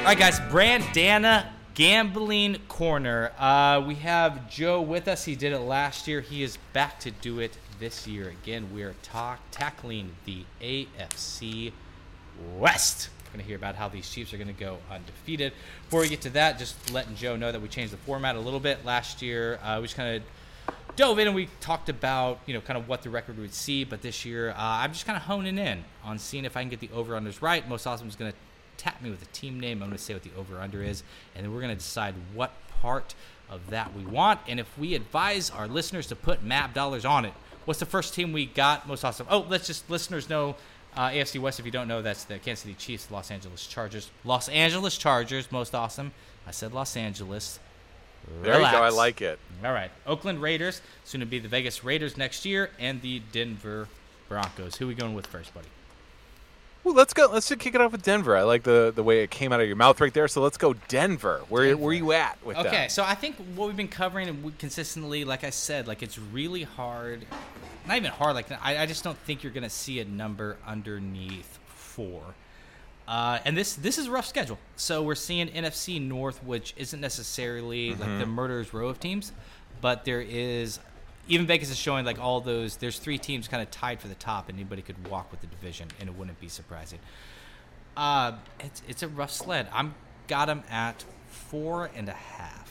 All 0.09 0.15
right, 0.15 0.19
guys, 0.19 0.41
Brandana 0.41 1.45
Gambling 1.75 2.57
Corner. 2.67 3.31
Uh, 3.39 3.85
we 3.87 3.95
have 3.97 4.49
Joe 4.49 4.81
with 4.81 5.07
us. 5.07 5.27
He 5.27 5.37
did 5.37 5.53
it 5.53 5.59
last 5.59 6.09
year. 6.09 6.23
He 6.23 6.43
is 6.43 6.57
back 6.73 6.99
to 7.01 7.11
do 7.11 7.41
it 7.41 7.59
this 7.79 8.07
year. 8.07 8.31
Again, 8.43 8.73
we 8.73 8.85
are 8.85 8.95
talk- 9.03 9.43
tackling 9.51 10.13
the 10.25 10.47
AFC 10.63 11.73
West. 12.57 13.11
We're 13.23 13.33
going 13.33 13.41
to 13.41 13.47
hear 13.47 13.57
about 13.57 13.75
how 13.75 13.91
these 13.91 14.09
Chiefs 14.09 14.33
are 14.33 14.39
going 14.39 14.49
to 14.49 14.59
go 14.59 14.79
undefeated. 14.91 15.53
Before 15.85 16.01
we 16.01 16.09
get 16.09 16.23
to 16.23 16.31
that, 16.31 16.59
just 16.59 16.91
letting 16.91 17.15
Joe 17.15 17.37
know 17.37 17.53
that 17.53 17.61
we 17.61 17.69
changed 17.69 17.93
the 17.93 17.99
format 17.99 18.35
a 18.35 18.41
little 18.41 18.61
bit. 18.61 18.87
Last 18.87 19.21
year, 19.21 19.59
uh, 19.63 19.77
we 19.79 19.89
just 19.89 19.97
kind 19.97 20.17
of 20.17 20.23
dove 20.97 21.19
in 21.19 21.27
and 21.27 21.37
we 21.37 21.49
talked 21.61 21.91
about 21.91 22.41
you 22.47 22.55
know 22.55 22.61
kind 22.61 22.77
of 22.77 22.89
what 22.89 23.03
the 23.03 23.11
record 23.11 23.39
would 23.39 23.55
see 23.55 23.85
but 23.85 24.03
this 24.03 24.25
year 24.25 24.51
uh, 24.51 24.55
i'm 24.59 24.93
just 24.93 25.07
kind 25.07 25.17
of 25.17 25.23
honing 25.23 25.57
in 25.57 25.85
on 26.03 26.19
seeing 26.19 26.45
if 26.45 26.57
i 26.57 26.61
can 26.61 26.69
get 26.69 26.81
the 26.81 26.91
over 26.93 27.13
unders 27.13 27.41
right 27.41 27.69
most 27.69 27.87
awesome 27.87 28.09
is 28.09 28.17
going 28.17 28.33
to 28.33 28.37
tap 28.79 29.03
me 29.03 29.11
with 29.11 29.23
a 29.23 29.27
team 29.27 29.61
name 29.61 29.83
i'm 29.83 29.89
going 29.89 29.99
to 29.99 30.03
say 30.03 30.15
what 30.15 30.23
the 30.23 30.31
over 30.37 30.61
under 30.61 30.83
is 30.83 31.03
and 31.35 31.45
then 31.45 31.53
we're 31.53 31.61
going 31.61 31.73
to 31.73 31.77
decide 31.77 32.15
what 32.33 32.53
part 32.81 33.15
of 33.51 33.71
that 33.71 33.95
we 33.95 34.05
want 34.05 34.41
and 34.49 34.59
if 34.59 34.79
we 34.79 34.95
advise 34.95 35.51
our 35.51 35.67
listeners 35.67 36.07
to 36.07 36.17
put 36.17 36.43
MAB 36.43 36.73
dollars 36.73 37.05
on 37.05 37.25
it 37.25 37.33
what's 37.65 37.81
the 37.81 37.87
first 37.87 38.15
team 38.15 38.33
we 38.33 38.47
got 38.47 38.89
most 38.89 39.05
awesome 39.05 39.27
oh 39.31 39.45
let's 39.49 39.67
just 39.67 39.89
listeners 39.91 40.31
know 40.31 40.55
uh, 40.97 41.11
AFC 41.11 41.41
West, 41.41 41.61
if 41.61 41.67
you 41.67 41.71
don't 41.71 41.87
know, 41.87 42.03
that's 42.03 42.25
the 42.25 42.39
Kansas 42.39 42.63
City 42.63 42.75
Chiefs, 42.75 43.09
Los 43.11 43.31
Angeles 43.31 43.67
Chargers. 43.67 44.11
Los 44.25 44.49
Angeles 44.49 44.99
Chargers, 44.99 45.53
most 45.53 45.75
awesome. 45.75 46.13
I 46.47 46.51
said 46.51 46.73
Los 46.73 46.97
Angeles. 46.97 47.61
There 48.43 48.55
you 48.55 48.71
go. 48.71 48.83
I 48.83 48.89
like 48.89 49.23
it. 49.23 49.39
All 49.65 49.73
right. 49.73 49.91
Oakland 50.07 50.43
Raiders, 50.43 50.83
soon 51.05 51.21
to 51.21 51.27
be 51.27 51.39
the 51.39 51.49
Vegas 51.49 51.85
Raiders 51.85 52.17
next 52.17 52.45
year, 52.45 52.71
and 52.79 53.01
the 53.01 53.23
Denver 53.33 53.89
Broncos. 54.29 54.77
Who 54.77 54.87
are 54.87 54.89
we 54.89 54.95
going 54.95 55.15
with 55.15 55.27
first, 55.27 55.55
buddy? 55.55 55.69
Well, 56.89 56.97
let's 56.97 57.13
go. 57.13 57.29
Let's 57.31 57.47
just 57.47 57.61
kick 57.61 57.75
it 57.75 57.83
off 57.83 57.93
with 57.93 58.03
Denver. 58.03 58.35
I 58.35 58.45
like 58.45 58.63
the 58.63 58.91
the 58.95 59.03
way 59.03 59.23
it 59.23 59.31
came 59.31 59.53
out 59.53 59.61
of 59.61 59.67
your 59.67 59.77
mouth 59.77 60.01
right 60.01 60.15
there. 60.15 60.27
So 60.27 60.41
let's 60.41 60.57
go 60.57 60.73
Denver. 60.89 61.43
Where 61.51 61.77
where 61.77 61.93
you 61.93 62.13
at 62.13 62.43
with 62.43 62.57
Okay, 62.57 62.63
that? 62.63 62.75
Okay, 62.75 62.89
so 62.89 63.05
I 63.05 63.15
think 63.15 63.37
what 63.55 63.67
we've 63.67 63.77
been 63.77 63.89
covering 63.89 64.55
consistently, 64.59 65.27
like 65.27 65.45
I 65.45 65.51
said, 65.51 65.87
like 65.87 66.03
it's 66.03 66.19
really 66.19 66.63
hard. 66.63 67.27
Not 67.87 67.99
even 67.99 68.11
hard. 68.11 68.35
Like 68.35 68.51
I, 68.65 68.79
I 68.79 68.87
just 68.87 69.05
don't 69.05 69.19
think 69.19 69.43
you're 69.43 69.53
gonna 69.53 69.69
see 69.69 70.01
a 70.01 70.07
number 70.07 70.57
underneath 70.67 71.59
four. 71.67 72.23
Uh, 73.07 73.41
and 73.45 73.55
this 73.55 73.75
this 73.75 73.99
is 73.99 74.07
a 74.07 74.11
rough 74.11 74.27
schedule. 74.27 74.59
So 74.77 75.03
we're 75.03 75.15
seeing 75.15 75.49
NFC 75.49 76.01
North, 76.01 76.43
which 76.43 76.73
isn't 76.79 77.03
necessarily 77.03 77.91
like 77.97 78.19
the 78.19 78.25
murderer's 78.25 78.73
row 78.73 78.89
of 78.89 78.99
teams, 78.99 79.33
but 79.83 80.07
there 80.07 80.23
is 80.23 80.81
even 81.29 81.47
Vegas 81.47 81.71
is 81.71 81.77
showing 81.79 82.05
like 82.05 82.19
all 82.19 82.41
those. 82.41 82.77
There's 82.77 82.99
three 82.99 83.19
teams 83.19 83.49
kind 83.49 83.63
of 83.63 83.71
tied 83.71 84.01
for 84.01 84.09
the 84.09 84.15
top, 84.15 84.49
and 84.49 84.59
anybody 84.59 84.83
could 84.83 85.09
walk 85.09 85.31
with 85.31 85.41
the 85.41 85.47
division, 85.47 85.89
and 86.01 86.09
it 86.09 86.15
wouldn't 86.17 86.41
be 86.41 86.49
surprising. 86.49 86.99
Uh, 87.97 88.33
it's 88.61 88.83
it's 88.89 89.03
a 89.03 89.09
rough 89.09 89.31
sled. 89.31 89.69
I'm 89.73 89.95
got 90.27 90.47
them 90.47 90.63
at 90.71 91.05
four 91.29 91.91
and 91.95 92.09
a 92.09 92.13
half. 92.13 92.69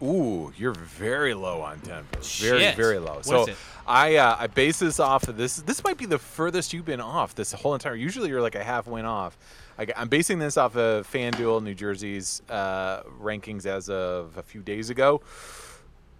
Ooh, 0.00 0.52
you're 0.56 0.74
very 0.74 1.34
low 1.34 1.60
on 1.60 1.80
Denver. 1.80 2.06
Very 2.20 2.60
Shit. 2.60 2.76
very 2.76 2.98
low. 2.98 3.14
What 3.14 3.24
so? 3.24 3.46
I 3.86 4.16
uh, 4.16 4.36
I 4.38 4.46
base 4.46 4.78
this 4.78 5.00
off 5.00 5.26
of 5.26 5.36
this. 5.36 5.56
This 5.56 5.82
might 5.82 5.98
be 5.98 6.06
the 6.06 6.18
furthest 6.18 6.72
you've 6.72 6.84
been 6.84 7.00
off 7.00 7.34
this 7.34 7.52
whole 7.52 7.74
entire. 7.74 7.96
Usually 7.96 8.28
you're 8.28 8.42
like 8.42 8.54
a 8.54 8.62
half 8.62 8.86
win 8.86 9.04
off. 9.04 9.36
I, 9.76 9.86
I'm 9.96 10.08
basing 10.08 10.38
this 10.38 10.56
off 10.56 10.76
of 10.76 11.10
FanDuel 11.10 11.62
New 11.62 11.74
Jersey's 11.74 12.42
uh, 12.48 13.02
rankings 13.20 13.66
as 13.66 13.88
of 13.88 14.36
a 14.36 14.42
few 14.42 14.60
days 14.60 14.90
ago. 14.90 15.20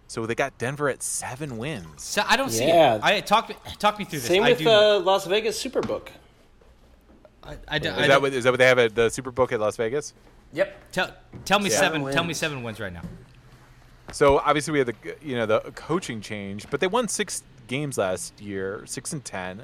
So 0.09 0.25
they 0.25 0.33
got 0.33 0.57
Denver 0.57 0.89
at 0.89 1.03
seven 1.03 1.59
wins. 1.59 2.01
So 2.03 2.23
I 2.27 2.35
don't 2.35 2.49
see 2.49 2.65
Yeah. 2.67 2.95
it. 2.95 3.01
I 3.03 3.19
talk 3.21 3.51
talk 3.77 3.99
me 3.99 4.05
through 4.05 4.19
this. 4.21 4.27
Same 4.27 4.41
I 4.41 4.49
with 4.49 4.57
do. 4.57 4.67
uh, 4.67 4.99
Las 4.99 5.27
Vegas 5.27 5.63
Superbook. 5.63 6.07
I, 7.43 7.57
I, 7.67 7.77
do- 7.77 7.89
Is 7.89 7.93
I 7.95 8.01
that 8.01 8.07
don't- 8.07 8.21
what 8.23 8.33
is 8.33 8.43
that 8.43 8.49
what 8.51 8.57
they 8.57 8.65
have 8.65 8.79
at 8.79 8.95
the 8.95 9.07
Superbook 9.09 9.51
at 9.51 9.59
Las 9.59 9.77
Vegas? 9.77 10.15
Yep. 10.53 10.91
tell 10.91 11.13
tell 11.45 11.59
me 11.59 11.69
Yeah. 11.69 11.77
seven. 11.79 12.01
Seven 12.01 12.13
Tell 12.15 12.23
me 12.23 12.33
seven 12.33 12.63
wins 12.63 12.79
right 12.79 12.91
now. 12.91 13.03
So 14.11 14.39
obviously 14.39 14.71
we 14.73 14.79
had 14.79 14.87
the 14.87 14.95
you 15.21 15.35
know 15.35 15.45
the 15.45 15.59
coaching 15.75 16.21
change, 16.21 16.67
but 16.71 16.79
they 16.79 16.87
won 16.87 17.07
six 17.07 17.43
games 17.67 17.99
last 17.99 18.41
year, 18.41 18.81
six 18.87 19.13
and 19.13 19.23
ten, 19.23 19.63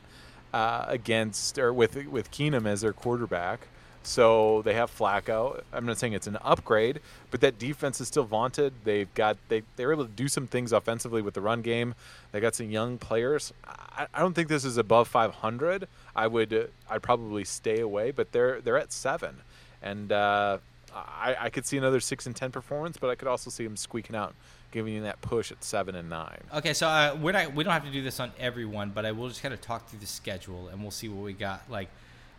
uh, 0.54 0.86
against 0.88 1.58
or 1.58 1.74
with 1.74 1.96
with 2.06 2.30
Keenum 2.30 2.68
as 2.68 2.82
their 2.82 2.94
quarterback. 2.94 3.68
So 4.06 4.62
they 4.62 4.76
have 4.76 4.96
Flacco. 4.96 5.62
I'm 5.74 5.86
not 5.86 5.98
saying 5.98 6.14
it's 6.14 6.28
an 6.28 6.38
upgrade, 6.42 7.00
but 7.32 7.42
that 7.42 7.58
defense 7.58 8.00
is 8.00 8.08
still 8.08 8.24
vaunted. 8.24 8.72
They've 8.84 9.12
got 9.16 9.38
they 9.50 9.64
they're 9.76 9.92
able 9.92 10.06
to 10.06 10.12
do 10.12 10.28
some 10.28 10.46
things 10.46 10.72
offensively 10.72 11.24
with 11.24 11.34
the 11.34 11.42
run 11.42 11.64
game. 11.64 11.96
They 12.32 12.40
got 12.40 12.54
some 12.54 12.70
young 12.70 13.00
players. 13.00 13.52
I, 13.66 14.06
I 14.14 14.20
don't 14.20 14.34
think 14.34 14.48
this 14.48 14.64
is 14.64 14.78
above 14.78 15.08
500. 15.08 15.88
I 16.16 16.28
would 16.28 16.70
I'd 16.88 17.02
probably 17.02 17.44
stay 17.44 17.80
away, 17.80 18.12
but 18.12 18.32
they're 18.32 18.62
they're 18.62 18.78
at 18.78 18.94
seven, 18.94 19.38
and 19.82 20.12
uh, 20.12 20.60
I, 20.94 21.36
I 21.40 21.50
could 21.50 21.66
see 21.66 21.78
another 21.78 22.00
six 22.00 22.28
and 22.28 22.36
ten 22.36 22.52
performance, 22.52 22.98
but 22.98 23.10
I 23.10 23.16
could 23.16 23.28
also 23.28 23.50
see 23.50 23.64
them 23.64 23.76
squeaking 23.76 24.16
out, 24.16 24.36
giving 24.72 24.94
you 24.94 25.02
that 25.02 25.20
push 25.22 25.52
at 25.52 25.64
seven 25.64 25.96
and 25.96 26.10
nine. 26.12 26.42
Okay, 26.54 26.74
so 26.74 26.88
uh, 26.88 27.18
we're 27.20 27.32
not. 27.32 27.56
We 27.56 27.64
don't 27.64 27.74
have 27.74 27.86
to 27.86 27.92
do 27.92 28.04
this 28.04 28.20
on 28.20 28.32
everyone, 28.40 28.92
but 28.92 29.04
I 29.04 29.14
will 29.14 29.30
just 29.30 29.42
kind 29.42 29.54
of 29.54 29.62
talk 29.62 29.90
through 29.90 30.00
the 30.00 30.06
schedule, 30.06 30.68
and 30.68 30.82
we'll 30.84 30.92
see 30.92 31.10
what 31.10 31.24
we 31.24 31.34
got. 31.34 31.70
Like, 31.72 31.90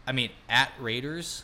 I 0.07 0.13
mean, 0.13 0.31
at 0.49 0.71
Raiders. 0.81 1.43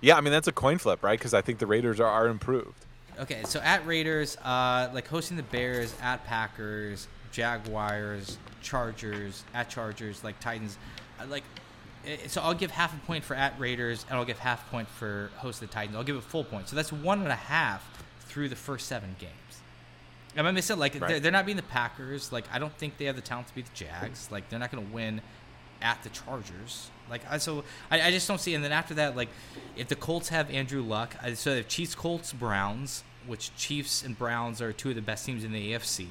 Yeah, 0.00 0.16
I 0.16 0.20
mean 0.20 0.32
that's 0.32 0.48
a 0.48 0.52
coin 0.52 0.78
flip, 0.78 1.02
right? 1.02 1.18
Because 1.18 1.34
I 1.34 1.40
think 1.42 1.58
the 1.58 1.66
Raiders 1.66 2.00
are, 2.00 2.06
are 2.06 2.28
improved. 2.28 2.84
Okay, 3.18 3.42
so 3.44 3.58
at 3.60 3.84
Raiders, 3.84 4.36
uh, 4.38 4.90
like 4.94 5.08
hosting 5.08 5.36
the 5.36 5.42
Bears, 5.42 5.92
at 6.00 6.24
Packers, 6.24 7.08
Jaguars, 7.32 8.38
Chargers, 8.62 9.42
at 9.54 9.68
Chargers, 9.68 10.22
like 10.22 10.38
Titans, 10.40 10.78
uh, 11.20 11.26
like. 11.28 11.42
So 12.28 12.40
I'll 12.40 12.54
give 12.54 12.70
half 12.70 12.96
a 12.96 13.00
point 13.06 13.24
for 13.24 13.34
at 13.34 13.58
Raiders, 13.58 14.06
and 14.08 14.18
I'll 14.18 14.24
give 14.24 14.38
half 14.38 14.66
a 14.66 14.70
point 14.70 14.88
for 14.88 15.30
host 15.36 15.60
the 15.60 15.66
Titans. 15.66 15.96
I'll 15.96 16.04
give 16.04 16.16
it 16.16 16.22
full 16.22 16.44
point. 16.44 16.68
So 16.68 16.76
that's 16.76 16.92
one 16.92 17.20
and 17.20 17.28
a 17.28 17.34
half 17.34 17.86
through 18.20 18.48
the 18.48 18.56
first 18.56 18.86
seven 18.86 19.16
games. 19.18 19.32
Am 20.36 20.46
I 20.46 20.52
missing? 20.52 20.78
Like 20.78 20.92
they're, 20.92 21.00
Right. 21.02 21.22
they're 21.22 21.32
not 21.32 21.44
being 21.44 21.56
the 21.56 21.62
Packers. 21.64 22.32
Like 22.32 22.44
I 22.52 22.58
don't 22.60 22.72
think 22.78 22.98
they 22.98 23.06
have 23.06 23.16
the 23.16 23.20
talent 23.22 23.48
to 23.48 23.54
beat 23.54 23.66
the 23.66 23.74
Jags. 23.74 24.30
Like 24.30 24.48
they're 24.48 24.60
not 24.60 24.70
going 24.70 24.86
to 24.86 24.92
win 24.94 25.20
at 25.82 26.02
the 26.04 26.08
Chargers. 26.10 26.90
Like 27.10 27.22
I 27.30 27.38
so 27.38 27.64
I, 27.90 28.00
I 28.02 28.10
just 28.10 28.26
don't 28.28 28.40
see. 28.40 28.54
And 28.54 28.64
then 28.64 28.72
after 28.72 28.94
that, 28.94 29.16
like 29.16 29.28
if 29.76 29.88
the 29.88 29.96
Colts 29.96 30.28
have 30.28 30.50
Andrew 30.50 30.82
Luck, 30.82 31.16
I, 31.22 31.34
so 31.34 31.54
have 31.56 31.68
Chiefs, 31.68 31.94
Colts, 31.94 32.32
Browns, 32.32 33.04
which 33.26 33.54
Chiefs 33.56 34.04
and 34.04 34.18
Browns 34.18 34.60
are 34.60 34.72
two 34.72 34.90
of 34.90 34.94
the 34.94 35.02
best 35.02 35.26
teams 35.26 35.44
in 35.44 35.52
the 35.52 35.72
AFC. 35.72 36.06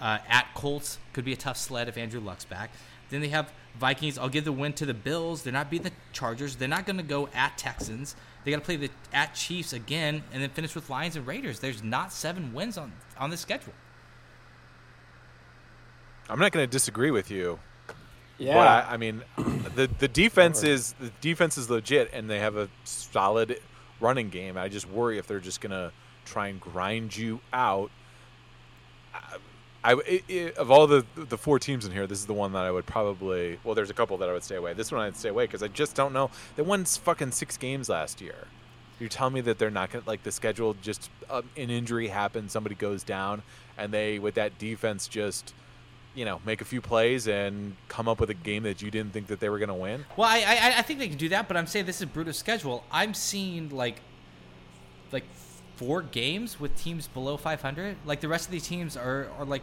Uh, 0.00 0.18
at 0.28 0.52
Colts 0.54 0.98
could 1.12 1.24
be 1.24 1.32
a 1.32 1.36
tough 1.36 1.56
sled 1.56 1.88
if 1.88 1.96
Andrew 1.96 2.20
Luck's 2.20 2.44
back. 2.44 2.70
Then 3.10 3.20
they 3.20 3.28
have 3.28 3.52
Vikings. 3.78 4.18
I'll 4.18 4.28
give 4.28 4.44
the 4.44 4.52
win 4.52 4.72
to 4.74 4.86
the 4.86 4.94
Bills. 4.94 5.42
They're 5.42 5.52
not 5.52 5.70
beating 5.70 5.84
the 5.84 5.92
Chargers. 6.12 6.56
They're 6.56 6.66
not 6.66 6.86
going 6.86 6.96
to 6.96 7.02
go 7.02 7.28
at 7.34 7.56
Texans. 7.58 8.16
They 8.44 8.50
got 8.50 8.58
to 8.58 8.64
play 8.64 8.76
the 8.76 8.90
at 9.12 9.34
Chiefs 9.34 9.72
again, 9.72 10.24
and 10.32 10.42
then 10.42 10.50
finish 10.50 10.74
with 10.74 10.90
Lions 10.90 11.14
and 11.14 11.26
Raiders. 11.26 11.60
There's 11.60 11.82
not 11.82 12.12
seven 12.12 12.52
wins 12.52 12.76
on 12.76 12.92
on 13.18 13.30
the 13.30 13.36
schedule. 13.36 13.74
I'm 16.28 16.38
not 16.38 16.52
going 16.52 16.66
to 16.66 16.70
disagree 16.70 17.10
with 17.10 17.30
you. 17.30 17.58
Yeah. 18.42 18.54
But 18.54 18.66
I, 18.68 18.94
I 18.94 18.96
mean, 18.96 19.22
the 19.76 19.88
the 19.98 20.08
defense 20.08 20.62
is 20.62 20.94
the 21.00 21.10
defense 21.20 21.56
is 21.56 21.70
legit, 21.70 22.10
and 22.12 22.28
they 22.28 22.40
have 22.40 22.56
a 22.56 22.68
solid 22.84 23.60
running 24.00 24.30
game. 24.30 24.56
I 24.58 24.68
just 24.68 24.88
worry 24.90 25.18
if 25.18 25.26
they're 25.26 25.38
just 25.40 25.60
going 25.60 25.70
to 25.70 25.92
try 26.24 26.48
and 26.48 26.60
grind 26.60 27.16
you 27.16 27.40
out. 27.52 27.90
I, 29.84 29.92
I- 29.94 30.22
i 30.30 30.52
of 30.56 30.70
all 30.70 30.86
the 30.86 31.04
the 31.16 31.38
four 31.38 31.58
teams 31.58 31.84
in 31.86 31.92
here, 31.92 32.06
this 32.06 32.18
is 32.18 32.26
the 32.26 32.32
one 32.34 32.52
that 32.52 32.64
I 32.64 32.70
would 32.70 32.86
probably. 32.86 33.58
Well, 33.64 33.74
there's 33.74 33.90
a 33.90 33.94
couple 33.94 34.16
that 34.18 34.28
I 34.28 34.32
would 34.32 34.44
stay 34.44 34.56
away. 34.56 34.74
This 34.74 34.90
one 34.92 35.00
I'd 35.00 35.16
stay 35.16 35.28
away 35.28 35.44
because 35.44 35.62
I 35.62 35.68
just 35.68 35.94
don't 35.94 36.12
know. 36.12 36.30
They 36.56 36.62
won 36.62 36.84
fucking 36.84 37.32
six 37.32 37.56
games 37.56 37.88
last 37.88 38.20
year. 38.20 38.46
You're 39.00 39.08
telling 39.08 39.34
me 39.34 39.40
that 39.42 39.58
they're 39.58 39.70
not 39.70 39.90
gonna 39.90 40.04
like 40.06 40.22
the 40.22 40.30
schedule? 40.32 40.74
Just 40.82 41.10
um, 41.30 41.48
an 41.56 41.70
injury 41.70 42.08
happens, 42.08 42.52
somebody 42.52 42.74
goes 42.76 43.02
down, 43.02 43.42
and 43.76 43.92
they 43.92 44.18
with 44.18 44.34
that 44.34 44.58
defense 44.58 45.08
just 45.08 45.54
you 46.14 46.24
know 46.24 46.40
make 46.44 46.60
a 46.60 46.64
few 46.64 46.80
plays 46.80 47.26
and 47.28 47.74
come 47.88 48.06
up 48.08 48.20
with 48.20 48.30
a 48.30 48.34
game 48.34 48.64
that 48.64 48.82
you 48.82 48.90
didn't 48.90 49.12
think 49.12 49.28
that 49.28 49.40
they 49.40 49.48
were 49.48 49.58
going 49.58 49.68
to 49.68 49.74
win. 49.74 50.04
Well, 50.16 50.28
I, 50.28 50.38
I 50.40 50.78
I 50.78 50.82
think 50.82 50.98
they 50.98 51.08
can 51.08 51.18
do 51.18 51.28
that, 51.30 51.48
but 51.48 51.56
I'm 51.56 51.66
saying 51.66 51.86
this 51.86 52.00
is 52.00 52.06
brutal 52.06 52.32
schedule. 52.32 52.84
I'm 52.90 53.14
seeing 53.14 53.70
like 53.70 54.00
like 55.10 55.24
four 55.76 56.02
games 56.02 56.60
with 56.60 56.76
teams 56.76 57.08
below 57.08 57.36
500. 57.36 57.96
Like 58.04 58.20
the 58.20 58.28
rest 58.28 58.46
of 58.46 58.52
these 58.52 58.66
teams 58.66 58.96
are 58.96 59.28
are 59.38 59.44
like 59.44 59.62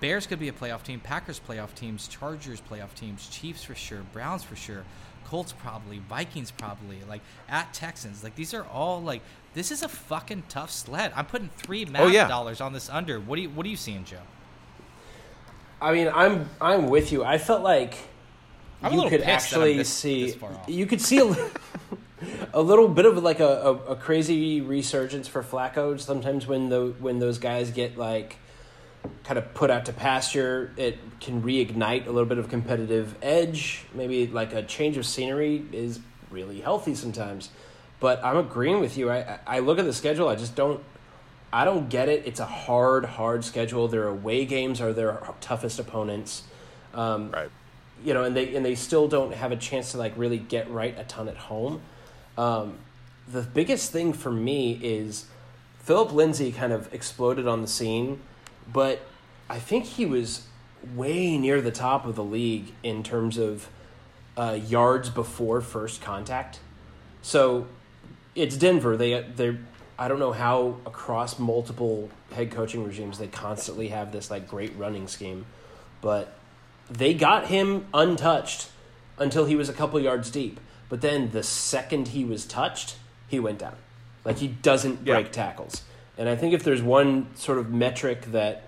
Bears 0.00 0.26
could 0.26 0.40
be 0.40 0.48
a 0.48 0.52
playoff 0.52 0.82
team, 0.82 0.98
Packers 0.98 1.40
playoff 1.40 1.74
teams, 1.74 2.08
Chargers 2.08 2.60
playoff 2.60 2.92
teams, 2.94 3.28
Chiefs 3.28 3.62
for 3.62 3.74
sure, 3.76 4.02
Browns 4.12 4.42
for 4.42 4.56
sure, 4.56 4.84
Colts 5.24 5.52
probably, 5.52 6.00
Vikings 6.08 6.50
probably, 6.50 6.98
like 7.08 7.20
at 7.48 7.72
Texans. 7.72 8.24
Like 8.24 8.34
these 8.34 8.52
are 8.52 8.64
all 8.66 9.00
like 9.00 9.22
this 9.54 9.70
is 9.70 9.82
a 9.84 9.88
fucking 9.88 10.42
tough 10.48 10.72
sled. 10.72 11.12
I'm 11.14 11.26
putting 11.26 11.50
three 11.50 11.84
MAB 11.84 12.02
Oh, 12.02 12.06
yeah. 12.08 12.26
dollars 12.26 12.60
on 12.60 12.72
this 12.72 12.90
under. 12.90 13.20
What 13.20 13.36
do 13.36 13.42
you 13.42 13.50
what 13.50 13.64
are 13.64 13.68
you 13.68 13.76
seeing, 13.76 14.04
Joe? 14.04 14.18
I 15.82 15.92
mean, 15.92 16.10
I'm 16.14 16.48
I'm 16.60 16.88
with 16.88 17.10
you. 17.10 17.24
I 17.24 17.38
felt 17.38 17.62
like 17.62 17.96
I'm 18.82 18.92
you 18.92 19.02
could 19.08 19.22
pissed 19.22 19.50
that 19.50 19.56
I'm 19.56 19.62
actually 19.62 19.76
this- 19.78 19.88
see 19.88 20.30
this 20.30 20.38
you 20.68 20.86
could 20.86 21.00
see 21.00 21.18
a, 21.18 21.36
a 22.54 22.62
little 22.62 22.88
bit 22.88 23.04
of 23.04 23.20
like 23.22 23.40
a, 23.40 23.44
a, 23.44 23.72
a 23.92 23.96
crazy 23.96 24.60
resurgence 24.60 25.26
for 25.26 25.42
Flacco. 25.42 25.98
Sometimes 26.00 26.46
when 26.46 26.68
the 26.68 26.94
when 27.00 27.18
those 27.18 27.38
guys 27.38 27.72
get 27.72 27.98
like 27.98 28.36
kind 29.24 29.38
of 29.38 29.52
put 29.54 29.70
out 29.70 29.86
to 29.86 29.92
pasture, 29.92 30.72
it 30.76 30.98
can 31.20 31.42
reignite 31.42 32.06
a 32.06 32.10
little 32.10 32.28
bit 32.28 32.38
of 32.38 32.48
competitive 32.48 33.16
edge. 33.20 33.84
Maybe 33.92 34.28
like 34.28 34.52
a 34.52 34.62
change 34.62 34.96
of 34.96 35.04
scenery 35.04 35.64
is 35.72 35.98
really 36.30 36.60
healthy 36.60 36.94
sometimes. 36.94 37.50
But 37.98 38.24
I'm 38.24 38.36
agreeing 38.36 38.78
with 38.80 38.96
you. 38.96 39.10
I 39.10 39.40
I 39.46 39.58
look 39.58 39.80
at 39.80 39.84
the 39.84 39.92
schedule. 39.92 40.28
I 40.28 40.36
just 40.36 40.54
don't. 40.54 40.82
I 41.52 41.64
don't 41.64 41.88
get 41.88 42.08
it. 42.08 42.22
It's 42.26 42.40
a 42.40 42.46
hard, 42.46 43.04
hard 43.04 43.44
schedule. 43.44 43.86
Their 43.88 44.08
away 44.08 44.44
games 44.46 44.80
are 44.80 44.92
their 44.92 45.18
toughest 45.40 45.78
opponents. 45.78 46.44
Um, 46.94 47.30
Right. 47.30 47.50
you 48.04 48.14
know, 48.14 48.24
and 48.24 48.34
they 48.36 48.54
and 48.54 48.64
they 48.64 48.74
still 48.74 49.06
don't 49.08 49.34
have 49.34 49.52
a 49.52 49.56
chance 49.56 49.92
to 49.92 49.98
like 49.98 50.12
really 50.16 50.38
get 50.38 50.70
right 50.70 50.98
a 50.98 51.04
ton 51.04 51.28
at 51.28 51.36
home. 51.36 51.80
Um, 52.38 52.78
the 53.28 53.42
biggest 53.42 53.92
thing 53.92 54.12
for 54.12 54.30
me 54.32 54.78
is 54.82 55.26
Phillip 55.80 56.12
Lindsay 56.12 56.52
kind 56.52 56.72
of 56.72 56.92
exploded 56.92 57.46
on 57.46 57.60
the 57.62 57.68
scene, 57.68 58.20
but 58.72 59.00
I 59.48 59.58
think 59.58 59.84
he 59.84 60.06
was 60.06 60.46
way 60.94 61.36
near 61.38 61.60
the 61.60 61.70
top 61.70 62.06
of 62.06 62.16
the 62.16 62.24
league 62.24 62.72
in 62.82 63.02
terms 63.02 63.38
of 63.38 63.68
uh, 64.36 64.58
yards 64.66 65.10
before 65.10 65.60
first 65.60 66.00
contact. 66.00 66.60
So 67.20 67.66
it's 68.34 68.56
Denver. 68.56 68.96
They 68.96 69.20
they 69.22 69.56
I 70.02 70.08
don't 70.08 70.18
know 70.18 70.32
how 70.32 70.78
across 70.84 71.38
multiple 71.38 72.10
head 72.32 72.50
coaching 72.50 72.82
regimes 72.82 73.18
they 73.18 73.28
constantly 73.28 73.86
have 73.88 74.10
this 74.10 74.32
like 74.32 74.48
great 74.48 74.76
running 74.76 75.06
scheme, 75.06 75.46
but 76.00 76.34
they 76.90 77.14
got 77.14 77.46
him 77.46 77.86
untouched 77.94 78.68
until 79.16 79.44
he 79.44 79.54
was 79.54 79.68
a 79.68 79.72
couple 79.72 80.00
yards 80.00 80.28
deep. 80.28 80.58
But 80.88 81.02
then 81.02 81.30
the 81.30 81.44
second 81.44 82.08
he 82.08 82.24
was 82.24 82.44
touched, 82.46 82.96
he 83.28 83.38
went 83.38 83.60
down. 83.60 83.76
Like 84.24 84.38
he 84.38 84.48
doesn't 84.48 85.06
Yeah. 85.06 85.14
break 85.14 85.30
tackles. 85.30 85.82
And 86.18 86.28
I 86.28 86.34
think 86.34 86.52
if 86.52 86.64
there's 86.64 86.82
one 86.82 87.28
sort 87.36 87.58
of 87.58 87.70
metric 87.70 88.32
that 88.32 88.64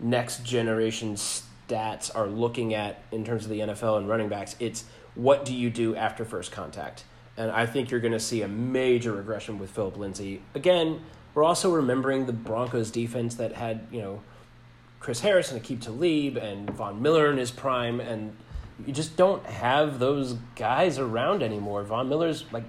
next 0.00 0.42
generation 0.42 1.16
stats 1.16 2.10
are 2.16 2.26
looking 2.26 2.72
at 2.72 3.02
in 3.12 3.26
terms 3.26 3.44
of 3.44 3.50
the 3.50 3.60
NFL 3.60 3.98
and 3.98 4.08
running 4.08 4.30
backs, 4.30 4.56
it's 4.58 4.84
what 5.14 5.44
do 5.44 5.54
you 5.54 5.68
do 5.68 5.94
after 5.94 6.24
first 6.24 6.50
contact? 6.50 7.04
And 7.38 7.52
I 7.52 7.66
think 7.66 7.90
you're 7.90 8.00
going 8.00 8.12
to 8.12 8.20
see 8.20 8.42
a 8.42 8.48
major 8.48 9.12
regression 9.12 9.58
with 9.60 9.70
Phillip 9.70 9.96
Lindsay. 9.96 10.42
Again, 10.54 11.00
we're 11.34 11.44
also 11.44 11.72
remembering 11.72 12.26
the 12.26 12.32
Broncos 12.32 12.90
defense 12.90 13.36
that 13.36 13.52
had, 13.52 13.86
you 13.92 14.02
know, 14.02 14.22
Chris 14.98 15.20
Harris 15.20 15.52
and 15.52 15.62
Aqib 15.62 15.80
Talib 15.80 16.36
and 16.36 16.68
Von 16.70 17.00
Miller 17.00 17.30
in 17.30 17.36
his 17.36 17.52
prime, 17.52 18.00
and 18.00 18.36
you 18.84 18.92
just 18.92 19.16
don't 19.16 19.46
have 19.46 20.00
those 20.00 20.34
guys 20.56 20.98
around 20.98 21.44
anymore. 21.44 21.84
Von 21.84 22.08
Miller's 22.08 22.44
like, 22.52 22.64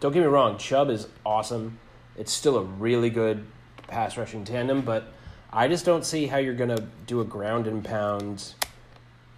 don't 0.00 0.12
get 0.12 0.20
me 0.20 0.26
wrong, 0.26 0.56
Chubb 0.56 0.88
is 0.88 1.06
awesome. 1.26 1.78
It's 2.16 2.32
still 2.32 2.56
a 2.56 2.62
really 2.62 3.10
good 3.10 3.44
pass 3.86 4.16
rushing 4.16 4.44
tandem, 4.44 4.80
but 4.80 5.12
I 5.52 5.68
just 5.68 5.84
don't 5.84 6.06
see 6.06 6.26
how 6.26 6.38
you're 6.38 6.54
gonna 6.54 6.88
do 7.06 7.20
a 7.20 7.24
ground 7.24 7.66
and 7.66 7.84
pound 7.84 8.54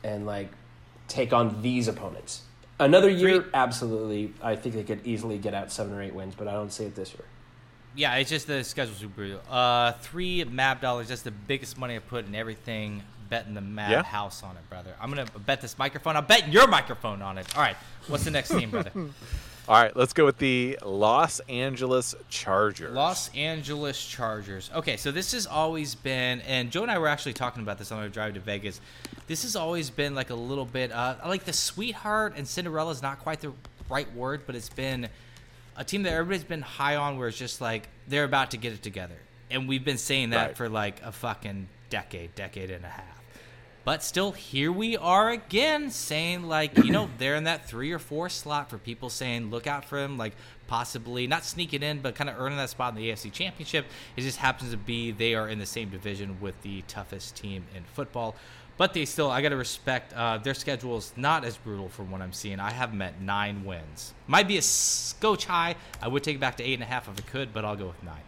and 0.05 0.25
like 0.25 0.51
take 1.09 1.33
on 1.33 1.63
these 1.63 1.89
opponents. 1.89 2.43
Another 2.81 3.09
year, 3.09 3.43
Three- 3.43 3.51
absolutely. 3.55 4.35
I 4.43 4.57
think 4.57 4.75
they 4.75 4.83
could 4.83 5.07
easily 5.07 5.39
get 5.39 5.55
out 5.55 5.71
seven 5.71 5.93
or 5.95 6.03
eight 6.03 6.15
wins, 6.15 6.35
but 6.37 6.49
I 6.49 6.53
don't 6.53 6.73
see 6.73 6.85
it 6.85 6.95
this 6.97 7.13
year. 7.15 7.25
Yeah, 7.95 8.15
it's 8.17 8.31
just 8.31 8.47
the 8.47 8.65
schedule's 8.65 8.99
super 8.99 9.15
brutal. 9.15 9.41
Uh, 9.51 9.93
three 9.93 10.45
MAB 10.45 10.81
dollars. 10.81 11.09
That's 11.09 11.23
the 11.23 11.31
biggest 11.31 11.77
money 11.79 11.95
I 11.97 11.99
put 11.99 12.27
in 12.27 12.35
everything. 12.35 13.03
Betting 13.29 13.55
the 13.55 13.61
MAB 13.63 13.91
Yeah. 13.91 14.03
house 14.03 14.43
on 14.43 14.57
it, 14.57 14.69
brother. 14.69 14.95
I'm 15.01 15.09
gonna 15.11 15.27
bet 15.47 15.61
this 15.63 15.79
microphone. 15.79 16.17
I'm 16.17 16.27
betting 16.27 16.53
your 16.53 16.67
microphone 16.67 17.23
on 17.23 17.39
it. 17.39 17.47
All 17.57 17.63
right. 17.63 17.77
What's 18.09 18.25
the 18.25 18.31
next 18.31 18.51
team, 18.51 18.71
brother? 18.71 18.91
All 19.69 19.81
right, 19.81 19.97
let's 19.97 20.13
go 20.13 20.25
with 20.25 20.39
the 20.39 20.77
Los 20.85 21.39
Angeles 21.49 22.17
Chargers. 22.29 22.93
Los 22.93 23.31
Angeles 23.35 24.05
Chargers. 24.05 24.69
Okay, 24.75 24.97
so 24.97 25.13
this 25.13 25.31
has 25.33 25.47
always 25.47 25.95
been, 25.95 26.41
and 26.43 26.71
Joe 26.73 26.83
and 26.83 26.91
I 26.91 26.99
were 26.99 27.07
actually 27.07 27.35
talking 27.35 27.63
about 27.63 27.79
this 27.79 27.93
on 27.93 28.01
our 28.01 28.09
drive 28.09 28.35
to 28.35 28.41
Vegas. 28.41 28.81
This 29.29 29.45
has 29.45 29.55
always 29.55 29.89
been 29.89 30.17
like 30.17 30.31
a 30.31 30.35
little 30.35 30.65
bit, 30.65 30.91
uh, 30.91 31.15
like 31.25 31.45
the 31.45 31.53
sweetheart 31.53 32.35
and 32.37 32.47
Cinderella 32.47 32.91
is 32.91 33.03
not 33.03 33.21
quite 33.21 33.41
the 33.41 33.53
right 33.89 34.13
word, 34.17 34.43
but 34.47 34.57
it's 34.57 34.69
been 34.69 35.09
a 35.77 35.85
team 35.85 36.03
that 36.03 36.13
everybody's 36.13 36.43
been 36.45 36.63
high 36.63 36.97
on, 36.97 37.17
where 37.17 37.29
it's 37.29 37.39
just 37.39 37.61
like 37.61 37.89
they're 38.09 38.25
about 38.25 38.51
to 38.51 38.57
get 38.57 38.73
it 38.73 38.83
together, 38.83 39.17
and 39.49 39.69
we've 39.69 39.85
been 39.85 39.97
saying 39.97 40.31
that 40.31 40.47
Right. 40.49 40.57
for 40.57 40.69
like 40.69 41.01
a 41.03 41.13
fucking 41.13 41.69
decade, 41.89 42.35
decade 42.35 42.73
and 42.73 42.85
a 42.85 42.89
half. 42.89 43.22
But 43.85 44.05
still, 44.05 44.31
here 44.31 44.71
we 44.71 44.97
are 44.97 45.31
again 45.31 45.91
saying, 45.91 46.45
like, 46.45 46.77
you 46.79 46.93
know, 46.93 47.11
they're 47.19 47.35
in 47.35 47.45
that 47.45 47.69
three 47.69 47.91
or 47.91 47.99
four 47.99 48.29
slot 48.29 48.71
for 48.71 48.79
people 48.79 49.11
saying, 49.11 49.51
look 49.51 49.67
out 49.67 49.85
for 49.85 49.99
them, 50.01 50.17
like, 50.17 50.35
possibly 50.69 51.27
not 51.27 51.45
sneaking 51.45 51.83
in, 51.83 52.01
but 52.01 52.15
kind 52.15 52.31
of 52.31 52.39
earning 52.39 52.59
that 52.59 52.71
spot 52.71 52.95
in 52.95 53.03
the 53.03 53.11
AFC 53.11 53.33
Championship. 53.33 53.87
It 54.17 54.21
just 54.21 54.39
happens 54.39 54.71
to 54.71 54.77
be 54.77 55.11
they 55.11 55.35
are 55.35 55.49
in 55.49 55.59
the 55.59 55.67
same 55.67 55.91
division 55.91 56.41
with 56.41 56.61
the 56.63 56.83
toughest 56.83 57.35
team 57.35 57.65
in 57.75 57.83
football. 57.83 58.37
But 58.77 58.95
they 58.95 59.05
still, 59.05 59.31
I 59.31 59.43
got 59.43 59.51
to 59.51 59.57
respect 59.57 60.13
uh, 60.15 60.39
their 60.39 60.55
schedule 60.55 60.97
is 60.97 61.13
not 61.17 61.45
as 61.45 61.57
brutal 61.57 61.89
from 61.89 62.11
what 62.11 62.23
I'm 62.23 62.33
seeing. 62.33 62.59
I 62.61 62.71
have 62.71 62.99
at 63.01 63.21
nine 63.21 63.65
wins. 63.65 64.15
Might 64.29 64.49
be 64.49 64.59
a 64.59 64.63
scotch 64.63 65.45
high. 65.45 65.75
I 66.01 66.09
would 66.09 66.23
take 66.23 66.37
it 66.37 66.41
back 66.41 66.57
to 66.59 66.63
eight 66.63 66.75
and 66.75 66.83
a 66.83 66.87
half 66.87 67.09
if 67.09 67.19
I 67.19 67.31
could, 67.31 67.53
but 67.53 67.65
I'll 67.65 67.77
go 67.77 67.89
with 67.89 68.03
nine. 68.03 68.23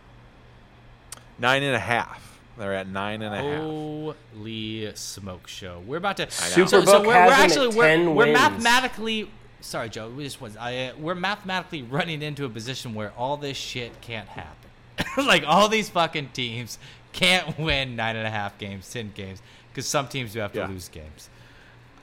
Nine 1.38 1.62
and 1.62 1.74
a 1.74 1.80
half. 1.80 2.33
They're 2.56 2.74
at 2.74 2.88
nine 2.88 3.22
and 3.22 3.34
a 3.34 3.38
half. 3.38 3.60
Holy 3.60 4.94
smoke 4.94 5.48
show! 5.48 5.82
We're 5.86 5.96
about 5.96 6.16
to. 6.18 6.26
Superbook 6.26 6.68
so, 6.68 6.84
so 6.84 7.00
we're, 7.00 7.06
we're 7.08 7.14
has 7.14 7.32
actually 7.32 7.68
at 7.68 7.74
we're, 7.74 7.84
10 7.88 8.14
we're 8.14 8.24
wins. 8.26 8.38
mathematically. 8.38 9.30
Sorry, 9.60 9.88
Joe. 9.88 10.08
We 10.10 10.24
just 10.24 10.40
was. 10.40 10.56
I, 10.56 10.76
uh, 10.76 10.92
we're 10.98 11.14
mathematically 11.14 11.82
running 11.82 12.22
into 12.22 12.44
a 12.44 12.48
position 12.48 12.94
where 12.94 13.12
all 13.16 13.36
this 13.36 13.56
shit 13.56 14.00
can't 14.00 14.28
happen. 14.28 14.70
like 15.26 15.44
all 15.46 15.68
these 15.68 15.88
fucking 15.88 16.28
teams 16.32 16.78
can't 17.12 17.58
win 17.58 17.96
nine 17.96 18.14
and 18.16 18.26
a 18.26 18.30
half 18.30 18.56
games, 18.58 18.88
ten 18.90 19.10
games, 19.14 19.42
because 19.70 19.86
some 19.86 20.06
teams 20.06 20.32
do 20.32 20.38
have 20.40 20.52
to 20.52 20.60
Yeah. 20.60 20.68
lose 20.68 20.88
games. 20.88 21.28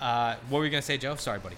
Uh, 0.02 0.36
what 0.50 0.60
were 0.60 0.66
you 0.66 0.72
gonna 0.72 0.82
say, 0.82 0.98
Joe? 0.98 1.16
Sorry, 1.16 1.40
buddy. 1.40 1.56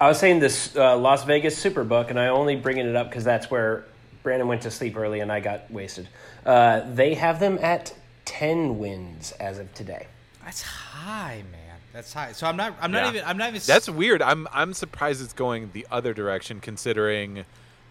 I 0.00 0.08
was 0.08 0.18
saying 0.18 0.40
this 0.40 0.76
uh, 0.76 0.96
Las 0.96 1.24
Vegas 1.24 1.62
Superbook, 1.62 2.10
and 2.10 2.20
I 2.20 2.28
only 2.28 2.56
bringing 2.56 2.86
it 2.86 2.94
up 2.94 3.08
because 3.08 3.24
that's 3.24 3.50
where 3.50 3.84
Brandon 4.22 4.48
went 4.48 4.62
to 4.62 4.70
sleep 4.70 4.96
early 4.96 5.20
and 5.20 5.32
I 5.32 5.40
got 5.40 5.70
wasted. 5.70 6.08
Uh, 6.44 6.82
they 6.92 7.14
have 7.14 7.40
them 7.40 7.58
at 7.62 7.94
ten 8.28 8.78
wins 8.78 9.32
as 9.40 9.58
of 9.58 9.72
today. 9.74 10.06
That's 10.44 10.60
high, 10.62 11.42
man. 11.50 11.76
That's 11.94 12.12
high. 12.12 12.32
So 12.32 12.46
I'm 12.46 12.56
not. 12.56 12.74
I'm 12.80 12.92
not 12.92 13.04
Yeah. 13.04 13.08
even. 13.10 13.24
I'm 13.24 13.38
not 13.38 13.48
even. 13.48 13.60
That's 13.66 13.88
weird. 13.88 14.20
I'm 14.20 14.46
I'm 14.52 14.74
surprised 14.74 15.22
it's 15.22 15.32
going 15.32 15.70
the 15.72 15.86
other 15.90 16.12
direction, 16.12 16.60
considering 16.60 17.44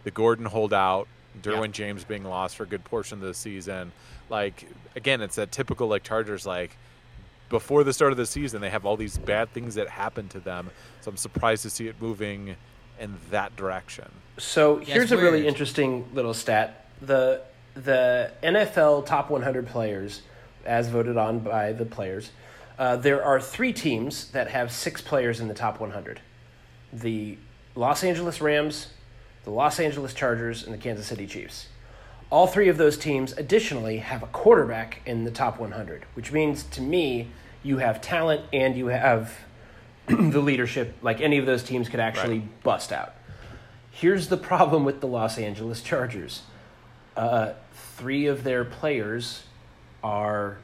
the 0.03 0.11
Gordon 0.11 0.45
holdout, 0.45 1.07
Derwin 1.41 1.67
Yeah. 1.67 1.71
James 1.71 2.03
being 2.03 2.23
lost 2.23 2.55
for 2.55 2.63
a 2.63 2.67
good 2.67 2.83
portion 2.83 3.17
of 3.19 3.23
the 3.23 3.33
season. 3.33 3.91
Like 4.29 4.67
again, 4.95 5.21
it's 5.21 5.35
that 5.35 5.51
typical 5.51 5.87
like 5.87 6.03
Chargers 6.03 6.45
like 6.45 6.77
before 7.49 7.83
the 7.83 7.93
start 7.93 8.11
of 8.11 8.17
the 8.17 8.25
season 8.25 8.59
they 8.61 8.69
have 8.69 8.85
all 8.85 8.97
these 8.97 9.17
bad 9.17 9.51
things 9.53 9.75
that 9.75 9.87
happen 9.89 10.27
to 10.29 10.39
them. 10.39 10.69
So 11.01 11.09
I'm 11.09 11.17
surprised 11.17 11.63
to 11.63 11.69
see 11.71 11.87
it 11.87 11.95
moving 11.99 12.55
in 12.99 13.15
that 13.31 13.55
direction. 13.55 14.09
So 14.37 14.77
it's 14.77 14.89
here's 14.89 15.11
a 15.11 15.17
really 15.17 15.47
interesting 15.47 16.07
little 16.13 16.33
stat: 16.35 16.85
the 17.01 17.41
the 17.73 18.31
NFL 18.43 19.05
top 19.05 19.29
100 19.29 19.67
players, 19.67 20.21
as 20.67 20.89
voted 20.89 21.17
on 21.17 21.39
by 21.39 21.71
the 21.71 21.85
players, 21.85 22.31
uh, 22.77 22.95
there 22.95 23.23
are 23.23 23.41
three 23.41 23.73
teams 23.73 24.29
that 24.31 24.49
have 24.49 24.71
six 24.71 25.01
players 25.01 25.39
in 25.39 25.47
the 25.47 25.53
top 25.53 25.79
100: 25.79 26.21
the 26.93 27.37
Los 27.73 28.03
Angeles 28.03 28.41
Rams, 28.41 28.87
the 29.43 29.51
Los 29.51 29.79
Angeles 29.79 30.13
Chargers, 30.13 30.63
and 30.63 30.73
the 30.73 30.77
Kansas 30.77 31.07
City 31.07 31.25
Chiefs. 31.25 31.67
All 32.29 32.45
three 32.45 32.67
of 32.67 32.77
those 32.77 32.97
teams, 32.97 33.31
additionally, 33.33 33.99
have 33.99 34.21
a 34.21 34.27
quarterback 34.27 34.99
in 35.05 35.23
the 35.23 35.31
top 35.31 35.59
100, 35.59 36.05
which 36.13 36.31
means 36.31 36.63
to 36.63 36.81
me, 36.81 37.29
you 37.63 37.77
have 37.77 38.01
talent 38.01 38.41
and 38.51 38.75
you 38.75 38.87
have 38.87 39.33
the 40.07 40.39
leadership. 40.39 40.95
Like 41.01 41.21
any 41.21 41.37
of 41.37 41.45
those 41.45 41.63
teams 41.63 41.87
could 41.87 42.01
actually 42.01 42.43
bust 42.63 42.91
out. 42.91 43.13
Here's 43.91 44.27
the 44.27 44.37
problem 44.37 44.85
with 44.85 44.99
the 45.01 45.07
Los 45.07 45.37
Angeles 45.37 45.81
Chargers. 45.81 46.43
Uh, 47.15 47.53
three 47.73 48.27
of 48.27 48.43
their 48.43 48.63
players 48.63 49.43
are 50.03 50.57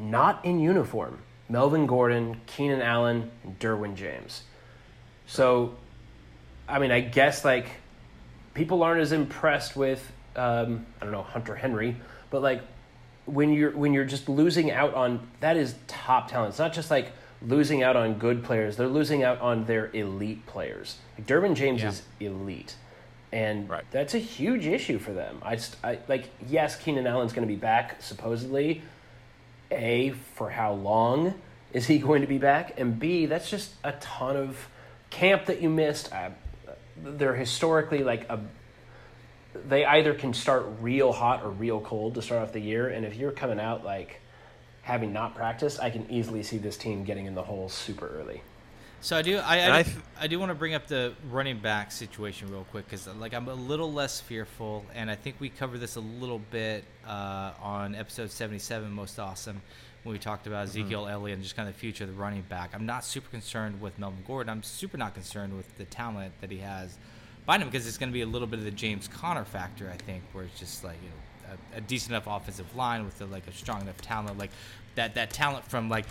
not 0.00 0.44
in 0.44 0.60
uniform. 0.60 1.18
Melvin 1.48 1.86
Gordon, 1.86 2.40
Keenan 2.46 2.80
Allen, 2.80 3.30
and 3.42 3.58
Derwin 3.58 3.96
James. 3.96 4.42
So, 5.26 5.74
I 6.68 6.78
mean, 6.78 6.90
I 6.92 7.00
guess 7.00 7.44
like 7.44 7.66
people 8.54 8.82
aren't 8.82 9.00
as 9.00 9.12
impressed 9.12 9.76
with 9.76 10.12
um, 10.36 10.86
I 11.00 11.04
don't 11.04 11.12
know 11.12 11.22
Hunter 11.22 11.56
Henry, 11.56 11.96
but 12.30 12.40
like 12.42 12.62
when 13.26 13.52
you're 13.52 13.72
when 13.72 13.92
you're 13.92 14.04
just 14.04 14.28
losing 14.28 14.70
out 14.70 14.94
on 14.94 15.26
that 15.40 15.56
is 15.56 15.74
top 15.88 16.30
talent. 16.30 16.50
It's 16.50 16.58
not 16.58 16.72
just 16.72 16.90
like 16.90 17.12
losing 17.42 17.82
out 17.82 17.96
on 17.96 18.14
good 18.14 18.44
players; 18.44 18.76
they're 18.76 18.86
losing 18.88 19.24
out 19.24 19.40
on 19.40 19.64
their 19.66 19.90
elite 19.94 20.46
players. 20.46 20.98
Like 21.18 21.26
Derwin 21.26 21.54
James 21.54 21.82
Yeah. 21.82 21.88
is 21.88 22.02
elite, 22.20 22.76
and 23.32 23.68
Right. 23.68 23.84
that's 23.90 24.14
a 24.14 24.18
huge 24.18 24.66
issue 24.66 24.98
for 24.98 25.12
them. 25.12 25.38
I 25.42 25.56
just 25.56 25.76
I 25.84 25.98
like 26.08 26.28
yes, 26.48 26.76
Keenan 26.76 27.06
Allen's 27.06 27.32
going 27.32 27.46
to 27.46 27.52
be 27.52 27.58
back 27.60 28.02
supposedly. 28.02 28.82
A 29.70 30.10
for 30.34 30.50
how 30.50 30.72
long 30.72 31.34
is 31.72 31.86
he 31.86 31.98
going 32.08 32.22
to 32.22 32.28
be 32.28 32.38
back, 32.38 32.78
and 32.78 32.98
B 32.98 33.26
that's 33.26 33.48
just 33.48 33.72
a 33.84 33.92
ton 33.92 34.36
of 34.36 34.68
camp 35.10 35.46
that 35.46 35.60
you 35.60 35.68
missed. 35.68 36.12
Uh, 36.12 36.30
they're 37.02 37.34
historically 37.34 38.02
like 38.02 38.28
a 38.28 38.40
they 39.68 39.84
either 39.84 40.14
can 40.14 40.32
start 40.32 40.66
real 40.80 41.12
hot 41.12 41.42
or 41.42 41.50
real 41.50 41.80
cold 41.80 42.14
to 42.14 42.22
start 42.22 42.42
off 42.42 42.52
the 42.52 42.60
year. 42.60 42.88
And 42.88 43.04
if 43.04 43.16
you're 43.16 43.32
coming 43.32 43.58
out 43.58 43.84
like 43.84 44.20
having 44.82 45.12
not 45.12 45.34
practiced, 45.34 45.80
I 45.80 45.90
can 45.90 46.08
easily 46.10 46.42
see 46.42 46.58
this 46.58 46.76
team 46.76 47.04
getting 47.04 47.26
in 47.26 47.34
the 47.34 47.42
hole 47.42 47.68
super 47.68 48.06
early. 48.08 48.42
So 49.02 49.16
I 49.16 49.22
do. 49.22 49.38
I 49.38 49.58
I, 49.60 49.78
I 49.78 49.82
do- 49.82 49.90
I 50.20 50.26
do 50.26 50.38
want 50.38 50.50
to 50.50 50.54
bring 50.54 50.74
up 50.74 50.86
the 50.86 51.14
running 51.30 51.58
back 51.58 51.90
situation 51.90 52.50
real 52.50 52.66
quick 52.70 52.84
because 52.86 53.06
like 53.18 53.32
I'm 53.32 53.48
a 53.48 53.54
little 53.54 53.90
less 53.92 54.20
fearful, 54.20 54.84
and 54.94 55.10
I 55.10 55.14
think 55.14 55.36
we 55.40 55.48
covered 55.48 55.78
this 55.80 55.96
a 55.96 56.00
little 56.00 56.38
bit 56.50 56.84
uh, 57.06 57.52
on 57.62 57.94
episode 57.94 58.30
77, 58.30 58.90
most 58.92 59.18
awesome, 59.18 59.62
when 60.02 60.12
we 60.12 60.18
talked 60.18 60.46
about 60.46 60.68
Mm-hmm. 60.68 60.80
Ezekiel 60.80 61.08
Elliott 61.08 61.36
and 61.36 61.42
just 61.42 61.56
kind 61.56 61.66
of 61.68 61.74
the 61.74 61.80
future 61.80 62.04
of 62.04 62.10
the 62.10 62.16
running 62.16 62.42
back. 62.42 62.70
I'm 62.74 62.84
not 62.84 63.04
super 63.04 63.30
concerned 63.30 63.80
with 63.80 63.98
Melvin 63.98 64.22
Gordon. 64.26 64.50
I'm 64.50 64.62
super 64.62 64.98
not 64.98 65.14
concerned 65.14 65.56
with 65.56 65.78
the 65.78 65.86
talent 65.86 66.34
that 66.42 66.50
he 66.50 66.58
has 66.58 66.98
behind 67.46 67.62
him 67.62 67.70
because 67.70 67.86
it's 67.86 67.96
going 67.96 68.10
to 68.10 68.14
be 68.14 68.20
a 68.20 68.26
little 68.26 68.46
bit 68.46 68.58
of 68.58 68.66
the 68.66 68.70
James 68.70 69.08
Conner 69.08 69.46
factor, 69.46 69.90
I 69.90 69.96
think, 69.96 70.22
where 70.34 70.44
it's 70.44 70.60
just 70.60 70.84
like 70.84 70.98
you 71.02 71.08
know 71.08 71.56
a, 71.74 71.78
a 71.78 71.80
decent 71.80 72.10
enough 72.10 72.26
offensive 72.26 72.76
line 72.76 73.06
with 73.06 73.18
a, 73.22 73.24
like 73.24 73.46
a 73.46 73.52
strong 73.52 73.80
enough 73.80 74.02
talent, 74.02 74.36
like 74.36 74.50
that 74.96 75.14
that 75.14 75.30
talent 75.30 75.64
from 75.64 75.88
like 75.88 76.04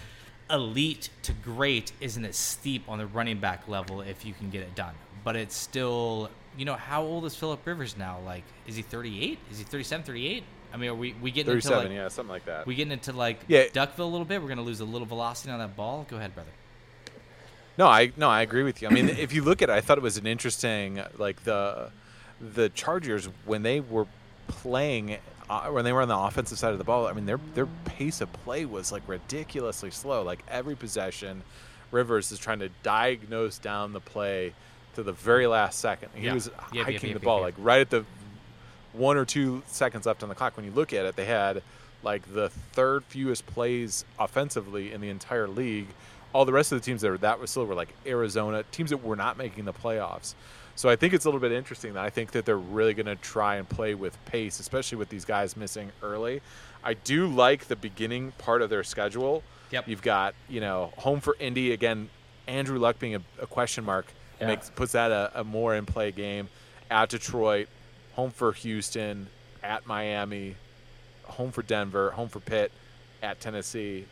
elite 0.50 1.10
to 1.24 1.34
great 1.34 1.92
isn't 2.02 2.26
as 2.26 2.36
steep 2.36 2.84
on 2.88 2.98
the 2.98 3.08
running 3.08 3.40
back 3.40 3.68
level 3.68 4.02
if 4.02 4.26
you 4.26 4.34
can 4.34 4.50
get 4.50 4.62
it 4.62 4.76
done. 4.76 4.96
But 5.24 5.36
it's 5.36 5.56
still, 5.56 6.30
you 6.58 6.66
know, 6.66 6.76
how 6.76 7.04
old 7.04 7.26
is 7.26 7.36
Philip 7.36 7.66
Rivers 7.66 7.98
now? 7.98 8.20
Like, 8.26 8.44
is 8.68 8.76
he 8.76 8.82
38? 8.82 9.38
Is 9.52 9.60
he 9.60 9.64
37, 9.64 10.06
38? 10.06 10.44
I 10.72 10.78
mean, 10.78 10.90
are 10.90 10.96
we, 10.96 11.14
we 11.22 11.32
getting 11.32 11.54
into 11.54 11.70
like, 11.70 11.90
yeah, 11.92 12.08
something 12.10 12.32
like 12.32 12.46
that. 12.46 12.66
we 12.68 12.76
getting 12.76 12.92
into 12.92 13.12
like 13.12 13.40
Yeah. 13.48 13.66
Duckville 13.66 14.00
a 14.00 14.04
little 14.04 14.26
bit? 14.26 14.42
We're 14.42 14.48
going 14.48 14.58
to 14.60 14.64
lose 14.64 14.80
a 14.80 14.86
little 14.86 15.08
velocity 15.08 15.52
on 15.52 15.60
that 15.60 15.76
ball? 15.76 16.06
Go 16.10 16.18
ahead, 16.18 16.34
brother. 16.36 16.52
No, 17.78 17.88
I 17.88 18.12
no, 18.18 18.30
I 18.30 18.42
agree 18.42 18.64
with 18.64 18.82
you. 18.82 18.88
I 18.90 18.92
mean, 18.92 19.10
if 19.10 19.34
you 19.34 19.42
look 19.44 19.62
at 19.62 19.70
it, 19.70 19.74
I 19.74 19.82
thought 19.82 19.98
it 19.98 20.04
was 20.04 20.18
an 20.18 20.28
interesting 20.28 21.02
like 21.18 21.44
the 21.44 21.92
the 22.42 22.70
Chargers 22.70 23.28
when 23.46 23.64
they 23.64 23.80
were 23.80 24.06
playing 24.48 25.18
when 25.50 25.84
they 25.84 25.92
were 25.92 26.02
on 26.02 26.08
the 26.08 26.18
offensive 26.18 26.58
side 26.60 26.72
of 26.74 26.78
the 26.78 26.84
ball. 26.84 27.08
I 27.08 27.14
mean, 27.14 27.26
their 27.26 27.40
their 27.56 27.68
pace 27.86 28.22
of 28.22 28.32
play 28.32 28.66
was 28.66 28.92
like 28.92 29.04
ridiculously 29.08 29.92
slow. 29.92 30.22
Like 30.24 30.44
every 30.48 30.76
possession, 30.76 31.42
Rivers 31.92 32.32
is 32.32 32.40
trying 32.40 32.60
to 32.60 32.70
diagnose 32.84 33.58
down 33.58 33.94
the 33.94 34.00
play 34.00 34.54
to 34.96 35.04
the 35.04 35.12
very 35.14 35.48
last 35.48 35.80
second. 35.80 36.10
He 36.16 36.26
Yeah. 36.26 36.34
was 36.34 36.50
hiking 36.74 37.14
the 37.14 37.20
ball 37.20 37.42
like 37.42 37.56
right 37.58 37.82
at 37.82 37.90
the 37.90 38.06
one 38.94 39.18
or 39.18 39.26
two 39.26 39.62
seconds 39.68 40.06
left 40.06 40.24
on 40.24 40.30
the 40.30 40.36
clock. 40.36 40.56
When 40.56 40.66
you 40.66 40.72
look 40.72 40.94
at 40.94 41.06
it, 41.06 41.16
they 41.16 41.26
had 41.26 41.62
like 42.04 42.32
the 42.34 42.50
third 42.74 43.04
fewest 43.06 43.46
plays 43.48 44.06
offensively 44.20 44.92
in 44.94 45.02
the 45.02 45.10
entire 45.10 45.48
league. 45.48 45.88
All 46.34 46.46
the 46.46 46.54
rest 46.54 46.72
of 46.72 46.80
the 46.80 46.86
teams 46.86 47.02
that 47.02 47.10
were 47.10 47.18
that 47.20 47.40
was 47.40 47.50
still 47.50 47.66
were 47.66 47.74
like 47.76 47.90
Arizona 48.06 48.64
teams 48.72 48.92
that 48.92 49.04
were 49.04 49.16
not 49.16 49.38
making 49.38 49.66
the 49.66 49.74
playoffs. 49.74 50.36
So 50.80 50.88
I 50.88 50.96
think 50.96 51.14
it's 51.14 51.26
a 51.26 51.28
little 51.28 51.42
bit 51.42 51.52
interesting 51.52 51.96
that 51.96 52.06
I 52.06 52.10
think 52.10 52.32
that 52.32 52.46
they're 52.46 52.58
really 52.58 52.94
going 52.94 53.06
to 53.08 53.18
try 53.18 53.58
and 53.58 53.68
play 53.68 53.96
with 53.96 54.18
pace, 54.24 54.62
especially 54.62 54.98
with 54.98 55.10
these 55.10 55.26
guys 55.26 55.58
missing 55.58 55.92
early. 56.02 56.40
I 56.86 56.94
do 56.94 57.28
like 57.28 57.66
the 57.66 57.76
beginning 57.76 58.32
part 58.38 58.62
of 58.62 58.70
their 58.70 58.86
schedule. 58.86 59.44
Yep. 59.72 59.90
You've 59.90 60.02
got 60.02 60.36
you 60.48 60.62
know 60.62 60.94
home 60.96 61.20
for 61.20 61.36
Indy 61.38 61.74
again. 61.74 62.10
Andrew 62.48 62.80
Luck 62.80 62.98
being 62.98 63.16
a, 63.16 63.22
a 63.42 63.46
question 63.46 63.84
mark 63.84 64.06
Yeah. 64.40 64.48
makes 64.48 64.70
puts 64.70 64.94
that 64.94 65.12
a, 65.12 65.42
a 65.42 65.44
more 65.44 65.76
in 65.76 65.86
play 65.86 66.14
game. 66.14 66.48
At 66.90 67.10
Detroit, 67.10 67.68
home 68.14 68.32
for 68.32 68.54
Houston, 68.54 69.28
at 69.62 69.86
Miami, 69.86 70.56
home 71.26 71.52
for 71.52 71.62
Denver, 71.62 72.12
home 72.12 72.30
for 72.30 72.40
Pitt, 72.40 72.72
at 73.22 73.42
Tennessee. 73.42 74.06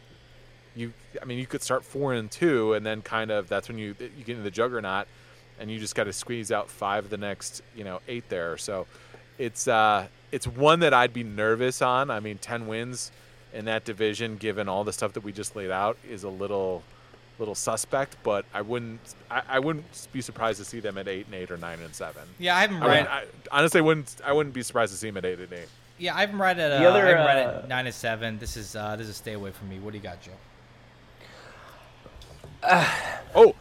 You, 0.76 0.92
I 1.22 1.24
mean, 1.24 1.40
you 1.40 1.46
could 1.46 1.64
start 1.64 1.86
four 1.86 2.14
and 2.14 2.30
two, 2.30 2.74
and 2.74 2.86
then 2.86 3.02
kind 3.04 3.32
of 3.32 3.48
that's 3.48 3.70
when 3.70 3.78
you 3.78 3.96
you 4.02 4.26
get 4.26 4.32
into 4.32 4.44
the 4.44 4.52
juggernaut, 4.52 5.08
and 5.60 5.70
you 5.72 5.80
just 5.80 5.96
got 5.96 6.06
to 6.06 6.14
squeeze 6.14 6.52
out 6.52 6.70
five 6.70 7.06
of 7.06 7.10
the 7.10 7.18
next 7.18 7.62
you 7.76 7.84
know 7.84 8.00
eight 8.08 8.28
there. 8.30 8.58
So 8.58 8.88
it's 9.38 9.68
uh 9.68 10.08
it's 10.32 10.46
one 10.48 10.80
that 10.82 10.94
I'd 10.94 11.14
be 11.14 11.24
nervous 11.24 11.82
on. 11.82 12.10
I 12.12 12.20
mean, 12.20 12.38
ten 12.38 12.68
wins 12.68 13.12
in 13.54 13.66
that 13.66 13.86
division, 13.86 14.36
given 14.38 14.68
all 14.68 14.84
the 14.84 14.92
stuff 14.94 15.14
that 15.14 15.24
we 15.24 15.32
just 15.32 15.56
laid 15.56 15.72
out, 15.72 15.98
is 16.10 16.24
a 16.24 16.30
little 16.30 16.84
little 17.40 17.56
suspect. 17.56 18.18
But 18.24 18.46
I 18.54 18.62
wouldn't 18.62 19.00
I, 19.32 19.42
I 19.48 19.60
wouldn't 19.60 19.86
be 20.12 20.22
surprised 20.22 20.60
to 20.60 20.66
see 20.66 20.80
them 20.80 20.98
at 20.98 21.08
eight 21.08 21.26
and 21.28 21.36
eight 21.36 21.50
or 21.52 21.58
nine 21.58 21.80
and 21.82 21.94
seven. 21.96 22.24
Yeah, 22.40 22.56
I 22.58 22.62
haven't 22.62 22.78
I, 22.78 22.88
right. 22.88 22.90
wouldn't- 22.90 23.10
I 23.52 23.58
honestly 23.58 23.82
wouldn't 23.82 24.16
I 24.26 24.34
wouldn't 24.34 24.54
be 24.56 24.64
surprised 24.64 24.92
to 24.92 24.98
see 24.98 25.08
them 25.08 25.18
at 25.18 25.26
eight 25.26 25.40
and 25.40 25.54
eight. 25.54 25.68
yeah, 25.98 26.16
I 26.16 26.22
haven't 26.22 26.40
right 26.40 26.58
at 26.58 26.72
uh, 26.72 26.80
The 26.80 26.90
other, 26.90 27.06
I 27.06 27.10
haven't 27.10 27.26
right 27.26 27.38
uh, 27.46 27.60
at 27.60 27.68
nine 27.70 27.86
and 27.86 27.96
seven. 27.96 28.38
This 28.40 28.58
is 28.58 28.76
uh, 28.76 28.96
this 28.96 29.06
is 29.06 29.12
a 29.12 29.14
stay 29.18 29.34
away 29.34 29.52
from 29.52 29.70
me. 29.70 29.80
What 29.80 29.92
do 29.92 29.98
you 29.98 30.04
got, 30.04 30.20
Joe? 30.22 30.32
Oh, 33.36 33.56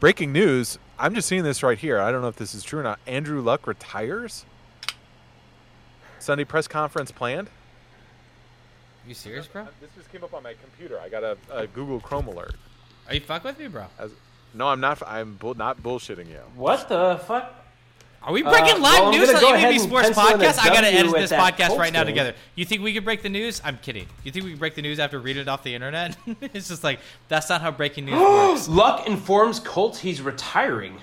breaking 0.00 0.32
news! 0.32 0.78
I'm 1.00 1.14
just 1.14 1.26
seeing 1.28 1.44
this 1.44 1.62
right 1.62 1.78
here. 1.78 1.98
I 1.98 2.12
don't 2.12 2.20
know 2.20 2.28
if 2.28 2.36
this 2.36 2.54
is 2.54 2.62
true 2.62 2.80
or 2.80 2.82
not. 2.82 3.00
Andrew 3.06 3.40
Luck 3.40 3.66
retires. 3.66 4.44
Sunday 6.18 6.44
press 6.44 6.68
conference 6.68 7.10
planned. 7.10 7.48
You 9.08 9.14
serious, 9.14 9.46
bro? 9.46 9.62
Uh, 9.62 9.66
this 9.80 9.88
just 9.96 10.12
came 10.12 10.22
up 10.22 10.34
on 10.34 10.42
my 10.42 10.52
computer. 10.62 11.00
I 11.00 11.08
got 11.08 11.24
a, 11.24 11.38
a 11.50 11.66
Google 11.66 12.00
Chrome 12.00 12.28
alert. 12.28 12.54
Are 13.08 13.14
you 13.14 13.20
fuck 13.20 13.44
with 13.44 13.58
me, 13.58 13.68
bro? 13.68 13.86
As, 13.98 14.12
no, 14.52 14.68
I'm 14.68 14.80
not. 14.80 15.02
I'm 15.06 15.36
bull, 15.36 15.54
not 15.54 15.82
bullshitting 15.82 16.28
you. 16.28 16.40
What 16.54 16.86
the 16.90 17.18
fuck? 17.26 17.59
Are 18.22 18.32
we 18.32 18.42
breaking 18.42 18.76
Uh, 18.76 18.80
live 18.80 19.00
well, 19.00 19.12
news 19.12 19.30
on 19.30 19.40
go 19.40 19.54
ABB 19.54 19.80
Sports 19.80 20.08
pencil 20.08 20.26
in 20.26 20.40
a 20.40 20.44
Podcast? 20.44 20.58
I 20.58 20.68
gotta 20.68 20.88
edit 20.88 21.12
this 21.12 21.32
podcast 21.32 21.78
right 21.78 21.92
now 21.92 22.04
together. 22.04 22.34
You 22.54 22.66
think 22.66 22.82
we 22.82 22.92
could 22.92 23.04
break 23.04 23.22
the 23.22 23.30
news? 23.30 23.62
I'm 23.64 23.78
kidding. 23.78 24.06
You 24.24 24.30
think 24.30 24.44
we 24.44 24.50
could 24.50 24.60
break 24.60 24.74
the 24.74 24.82
news 24.82 24.98
after 24.98 25.18
reading 25.18 25.42
it 25.42 25.48
off 25.48 25.62
the 25.62 25.74
internet? 25.74 26.16
it's 26.40 26.68
just 26.68 26.84
like 26.84 27.00
that's 27.28 27.48
not 27.48 27.62
how 27.62 27.70
breaking 27.70 28.04
news 28.04 28.14
works. 28.20 28.68
Luck 28.68 29.06
informs 29.06 29.58
Colts 29.58 30.00
he's 30.00 30.20
retiring. 30.20 30.98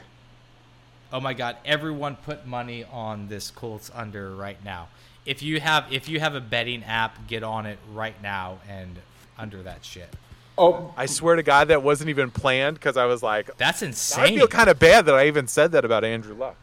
Oh 1.12 1.20
my 1.20 1.34
god, 1.34 1.58
everyone 1.66 2.18
put 2.18 2.46
money 2.46 2.84
on 2.84 3.30
this 3.30 3.50
Colts 3.50 3.90
under 3.96 4.36
right 4.36 4.64
now. 4.64 4.90
If 5.26 5.42
you 5.42 5.60
have 5.60 5.92
if 5.92 6.08
you 6.08 6.20
have 6.20 6.36
a 6.36 6.42
betting 6.42 6.84
app, 6.84 7.28
get 7.28 7.42
on 7.42 7.66
it 7.66 7.80
right 7.94 8.22
now 8.22 8.60
and 8.70 8.98
under 9.40 9.64
that 9.64 9.84
shit. 9.84 10.14
Oh, 10.56 10.94
I 10.98 11.06
swear 11.08 11.36
to 11.36 11.44
God, 11.44 11.68
that 11.68 11.82
wasn't 11.84 12.10
even 12.10 12.32
planned 12.32 12.76
because 12.76 12.96
I 12.98 13.06
was 13.06 13.24
like, 13.24 13.58
That's 13.58 13.82
insane." 13.82 14.24
I 14.24 14.36
feel 14.36 14.48
kind 14.48 14.70
of 14.70 14.78
bad 14.80 15.06
that 15.06 15.16
I 15.16 15.28
even 15.28 15.48
said 15.48 15.72
that 15.72 15.84
about 15.84 16.04
Andrew 16.04 16.36
Luck. 16.36 16.56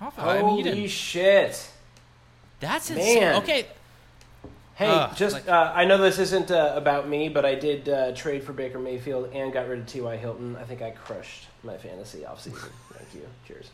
I 0.00 0.04
mean, 0.04 0.36
you 0.36 0.40
holy 0.48 0.62
didn't- 0.62 0.88
shit! 0.88 1.70
That's 2.60 2.90
insane. 2.90 3.20
Man. 3.20 3.42
Okay, 3.42 3.66
Hey, 4.74 4.88
Ugh, 4.88 5.14
just 5.14 5.34
like- 5.34 5.46
uh, 5.48 5.72
I 5.74 5.84
know 5.84 5.98
this 5.98 6.18
isn't 6.18 6.50
uh, 6.50 6.72
about 6.74 7.06
me, 7.06 7.28
but 7.28 7.44
I 7.44 7.54
did 7.54 7.86
uh, 7.86 8.12
trade 8.14 8.42
for 8.42 8.54
Baker 8.54 8.78
Mayfield 8.78 9.30
and 9.34 9.52
got 9.52 9.68
rid 9.68 9.78
of 9.80 9.86
T.Y. 9.86 10.16
Hilton. 10.16 10.56
I 10.56 10.64
think 10.64 10.80
I 10.80 10.90
crushed 10.92 11.48
my 11.62 11.76
fantasy 11.76 12.20
offseason. 12.20 12.56
Thank 12.94 13.14
you. 13.14 13.28
Cheers. 13.46 13.68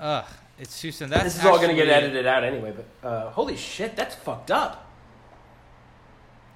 ugh, 0.00 0.24
it's 0.58 0.80
too 0.80 0.90
soon. 0.90 1.10
That's 1.10 1.22
this 1.22 1.38
is 1.38 1.44
all 1.44 1.58
going 1.58 1.68
to 1.68 1.76
get 1.76 1.88
edited 1.88 2.26
out 2.26 2.42
anyway, 2.42 2.72
but 2.74 3.08
uh, 3.08 3.30
holy 3.30 3.56
shit, 3.56 3.94
that's 3.94 4.16
fucked 4.16 4.50
up. 4.50 4.90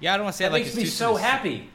Yeah, 0.01 0.15
I 0.15 0.17
don't 0.17 0.25
want 0.25 0.33
to 0.33 0.37
say 0.37 0.43
That 0.45 0.49
it 0.49 0.53
like 0.53 0.59
makes 0.63 0.69
it's 0.69 0.77
me 0.77 0.83
too 0.83 0.89
so 0.89 1.05
soon 1.07 1.15
to 1.15 1.21
say- 1.21 1.27
happy. 1.29 1.69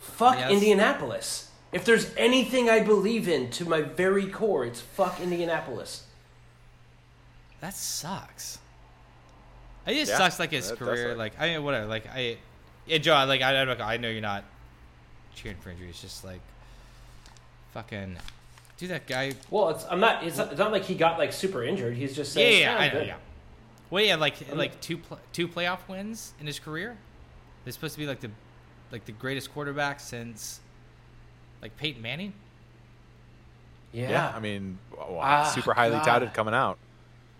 Fuck 0.00 0.38
Yes. 0.38 0.50
Indianapolis. 0.50 1.47
If 1.72 1.84
there's 1.84 2.14
anything 2.16 2.70
I 2.70 2.80
believe 2.80 3.28
in 3.28 3.50
to 3.52 3.64
my 3.68 3.82
very 3.82 4.26
core, 4.26 4.64
it's 4.64 4.80
fuck 4.80 5.20
Indianapolis. 5.20 6.04
That 7.60 7.74
sucks. 7.74 8.58
It 9.86 9.94
just 9.94 10.10
Yeah, 10.12 10.18
sucks 10.18 10.38
like 10.38 10.52
his 10.52 10.70
career. 10.72 11.10
suck. 11.10 11.18
Like 11.18 11.32
I 11.40 11.48
mean, 11.48 11.64
whatever. 11.64 11.86
Like 11.86 12.06
I, 12.06 12.38
yeah, 12.86 12.98
Joe. 12.98 13.24
Like 13.26 13.42
I, 13.42 13.60
I, 13.62 13.64
don't- 13.64 13.80
I 13.80 13.96
know 13.96 14.08
you're 14.08 14.20
not 14.22 14.44
cheering 15.34 15.56
for 15.58 15.70
injury. 15.70 15.88
It's 15.88 16.00
just 16.00 16.24
like 16.24 16.40
fucking, 17.74 18.16
dude. 18.78 18.90
That 18.90 19.06
guy. 19.06 19.32
Well, 19.50 19.70
it's 19.70 19.84
I'm 19.90 20.00
not. 20.00 20.24
It's 20.24 20.38
not, 20.38 20.50
it's 20.50 20.58
not 20.58 20.72
like 20.72 20.84
he 20.84 20.94
got 20.94 21.18
like 21.18 21.32
super 21.32 21.62
injured. 21.62 21.96
He's 21.96 22.14
just 22.14 22.34
Yeah, 22.36 22.42
saying, 22.44 22.60
yeah, 22.60 22.72
"Yeah, 22.74 22.78
I 22.78 22.84
I'm 22.84 22.92
know. 22.94 22.98
good." 23.00 23.06
Yeah. 23.08 23.16
Well, 23.90 24.04
yeah, 24.04 24.16
like 24.16 24.34
like 24.54 24.80
two 24.80 24.98
pl- 24.98 25.18
two 25.32 25.48
playoff 25.48 25.80
wins 25.88 26.32
in 26.40 26.46
his 26.46 26.58
career. 26.58 26.96
They're 27.64 27.72
supposed 27.72 27.94
to 27.94 28.00
be 28.00 28.06
like 28.06 28.20
the 28.20 28.30
like 28.92 29.04
the 29.06 29.12
greatest 29.12 29.52
quarterback 29.52 30.00
since 30.00 30.60
like 31.62 31.76
Peyton 31.76 32.02
Manning. 32.02 32.32
Yeah. 33.92 34.10
Yeah, 34.10 34.32
I 34.34 34.40
mean, 34.40 34.78
wow, 34.96 35.18
Ah, 35.22 35.44
super 35.44 35.72
highly 35.74 35.96
God. 35.96 36.04
touted 36.04 36.34
coming 36.34 36.54
out. 36.54 36.78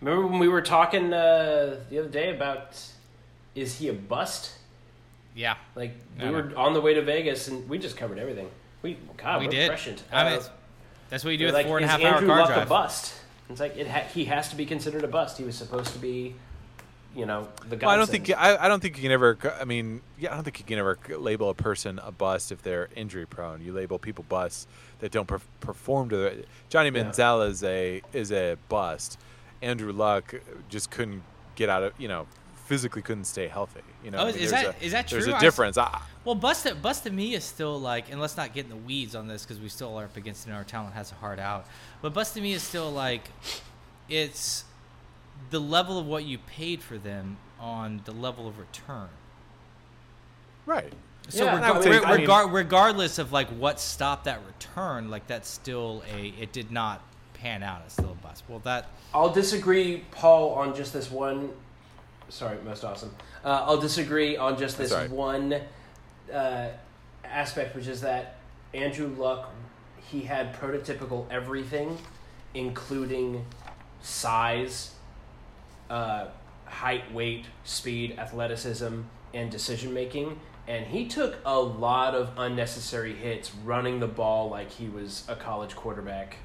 Remember 0.01 0.27
when 0.27 0.39
we 0.39 0.49
were 0.49 0.63
talking 0.63 1.13
uh, 1.13 1.81
the 1.91 1.99
other 1.99 2.09
day 2.09 2.35
about 2.35 2.81
is 3.55 3.79
he 3.79 3.89
a 3.89 3.93
bust? 3.93 4.53
Yeah, 5.35 5.57
Like 5.75 5.93
we 6.19 6.25
I 6.25 6.31
know. 6.31 6.33
were 6.33 6.57
on 6.57 6.73
the 6.73 6.81
way 6.81 6.95
to 6.95 7.03
Vegas 7.03 7.49
and 7.49 7.69
we 7.69 7.79
just 7.79 7.97
covered 7.97 8.19
everything. 8.19 8.49
We 8.83 8.97
God, 9.17 9.41
we 9.41 9.47
we're 9.47 9.51
did. 9.53 9.69
prescient. 9.69 10.03
I 10.13 10.25
mean, 10.31 10.39
Uh, 10.41 10.43
that's 11.11 11.23
what 11.25 11.31
you 11.31 11.39
do 11.39 11.45
they're 11.45 11.49
with 11.53 11.55
like, 11.55 11.67
four 11.67 11.79
and 11.79 11.87
a 11.87 12.07
hour 12.07 12.21
car 12.21 12.39
Luck 12.41 12.49
drive. 12.49 12.67
a 12.67 12.69
bust? 12.69 13.15
It's 13.51 13.61
like 13.61 13.77
it 13.77 13.87
ha- 13.89 14.07
he 14.13 14.25
has 14.27 14.49
to 14.51 14.57
be 14.57 14.67
considered 14.67 15.05
a 15.05 15.09
bust. 15.09 15.39
He 15.39 15.45
was 15.45 15.57
supposed 15.57 15.93
to 15.93 15.99
be, 15.99 16.35
you 17.17 17.27
know, 17.27 17.49
the 17.69 17.77
guy. 17.77 17.87
Well, 17.87 17.95
I 17.95 17.99
don't 17.99 18.09
think 18.09 18.31
I, 18.31 18.57
I 18.57 18.69
don't 18.69 18.81
think 18.81 18.97
you 18.97 19.03
can 19.03 19.13
ever. 19.13 19.37
I 19.61 19.65
mean, 19.65 20.03
yeah, 20.19 20.33
I 20.33 20.35
don't 20.35 20.45
think 20.45 20.59
you 20.61 20.65
can 20.65 20.79
ever 20.79 20.99
label 21.19 21.51
a 21.51 21.55
person 21.55 21.99
a 22.05 22.13
bust 22.13 22.53
if 22.53 22.63
they're 22.63 22.89
injury 22.95 23.27
prone. 23.27 23.61
You 23.63 23.73
label 23.73 23.99
people 23.99 24.25
busts 24.29 24.67
that 25.01 25.11
don't 25.13 25.27
per- 25.27 25.41
perform 25.61 26.11
to 26.11 26.17
their. 26.17 26.35
Johnny 26.69 26.91
Yeah. 26.97 27.05
Manziel 27.05 27.49
is 27.49 27.63
a 27.65 28.03
is 28.13 28.31
a 28.33 28.57
bust. 28.69 29.19
Andrew 29.63 29.93
Luck 29.93 30.35
just 30.69 30.91
couldn't 30.91 31.23
get 31.57 31.69
out 31.69 31.83
of 31.83 31.93
you 31.99 32.07
know 32.09 32.27
physically 32.67 33.01
couldn't 33.03 33.25
stay 33.25 33.49
healthy. 33.49 33.81
You 34.05 34.11
know, 34.11 34.19
Oh, 34.19 34.23
I 34.23 34.25
mean, 34.27 34.35
is 34.37 34.51
there's 34.51 34.63
that- 34.65 34.81
a, 34.81 34.85
is 34.85 34.93
that 34.93 35.09
There's 35.09 35.25
true? 35.25 35.33
a 35.33 35.37
I 35.37 35.39
s- 35.39 35.43
difference. 35.43 35.79
I, 35.79 36.03
Well, 36.25 36.35
bust 36.35 36.67
to, 36.67 36.75
bust 36.75 37.05
to 37.05 37.11
me 37.11 37.35
is 37.35 37.43
still 37.43 37.81
like, 37.81 38.13
and 38.13 38.21
let's 38.21 38.37
not 38.37 38.53
get 38.53 38.65
in 38.65 38.69
the 38.71 38.77
weeds 38.77 39.15
on 39.17 39.27
this 39.27 39.43
because 39.45 39.59
we 39.59 39.71
still 39.71 39.97
are 39.97 40.05
up 40.05 40.17
against 40.19 40.45
it 40.47 40.51
and 40.51 40.59
our 40.59 40.65
talent 40.65 40.93
has 40.95 41.11
a 41.11 41.15
hard 41.15 41.39
out. 41.41 41.67
But 42.03 42.13
bust 42.13 42.35
to 42.35 42.43
me 42.43 42.53
is 42.53 42.63
still 42.63 42.91
like, 42.93 43.23
it's 44.09 44.65
the 45.51 45.59
level 45.61 45.99
of 45.99 46.07
what 46.07 46.25
you 46.25 46.39
paid 46.39 46.83
for 46.83 46.99
them 46.99 47.37
on 47.61 48.03
the 48.05 48.13
level 48.13 48.47
of 48.47 48.59
return. 48.59 49.09
right. 50.67 50.93
So 51.31 51.45
Yeah, 51.45 51.55
reg- 51.57 51.63
I 51.65 51.71
would 51.73 51.83
say- 51.83 51.91
reg- 51.91 52.05
I 52.05 52.17
mean- 52.45 52.53
regardless 52.53 53.19
of 53.19 53.33
like 53.33 53.49
what 53.49 53.79
stopped 53.81 54.25
that 54.25 54.41
return, 54.47 55.11
like 55.11 55.27
that's 55.27 55.49
still 55.49 56.03
a 56.11 56.29
it 56.41 56.53
did 56.53 56.71
not 56.71 57.03
pan 57.35 57.63
out. 57.63 57.83
It's 57.85 57.95
still 57.95 58.13
a 58.13 58.27
bust. 58.27 58.45
Well, 58.49 58.61
that 58.61 58.87
I'll 59.13 59.29
disagree, 59.33 60.05
Paul, 60.11 60.55
on 60.55 60.75
just 60.75 60.93
this 60.95 61.11
one. 61.11 61.51
Sorry, 62.31 62.57
most 62.65 62.83
awesome. 62.85 63.15
Uh, 63.45 63.65
I'll 63.67 63.81
disagree 63.81 64.37
on 64.39 64.57
just 64.59 64.79
this 64.79 64.91
That's 64.91 65.11
one 65.11 65.55
uh, 66.33 66.69
aspect, 67.25 67.75
which 67.77 67.87
is 67.89 68.01
that 68.03 68.37
Andrew 68.75 69.09
Luck, 69.09 69.51
he 70.11 70.23
had 70.23 70.55
prototypical 70.59 71.27
everything, 71.31 71.99
including 72.55 73.45
size, 74.03 74.93
uh, 75.91 76.27
height, 76.67 77.13
weight, 77.13 77.47
speed, 77.65 78.19
athleticism, 78.19 79.01
and 79.35 79.51
decision 79.51 79.93
making. 79.95 80.39
And 80.67 80.87
he 80.87 81.07
took 81.09 81.39
a 81.47 81.59
lot 81.59 82.15
of 82.15 82.31
unnecessary 82.37 83.15
hits 83.15 83.55
running 83.65 84.01
the 84.01 84.07
ball 84.07 84.51
like 84.51 84.71
he 84.71 84.89
was 84.89 85.25
a 85.29 85.35
college 85.35 85.75
quarterback, 85.75 86.37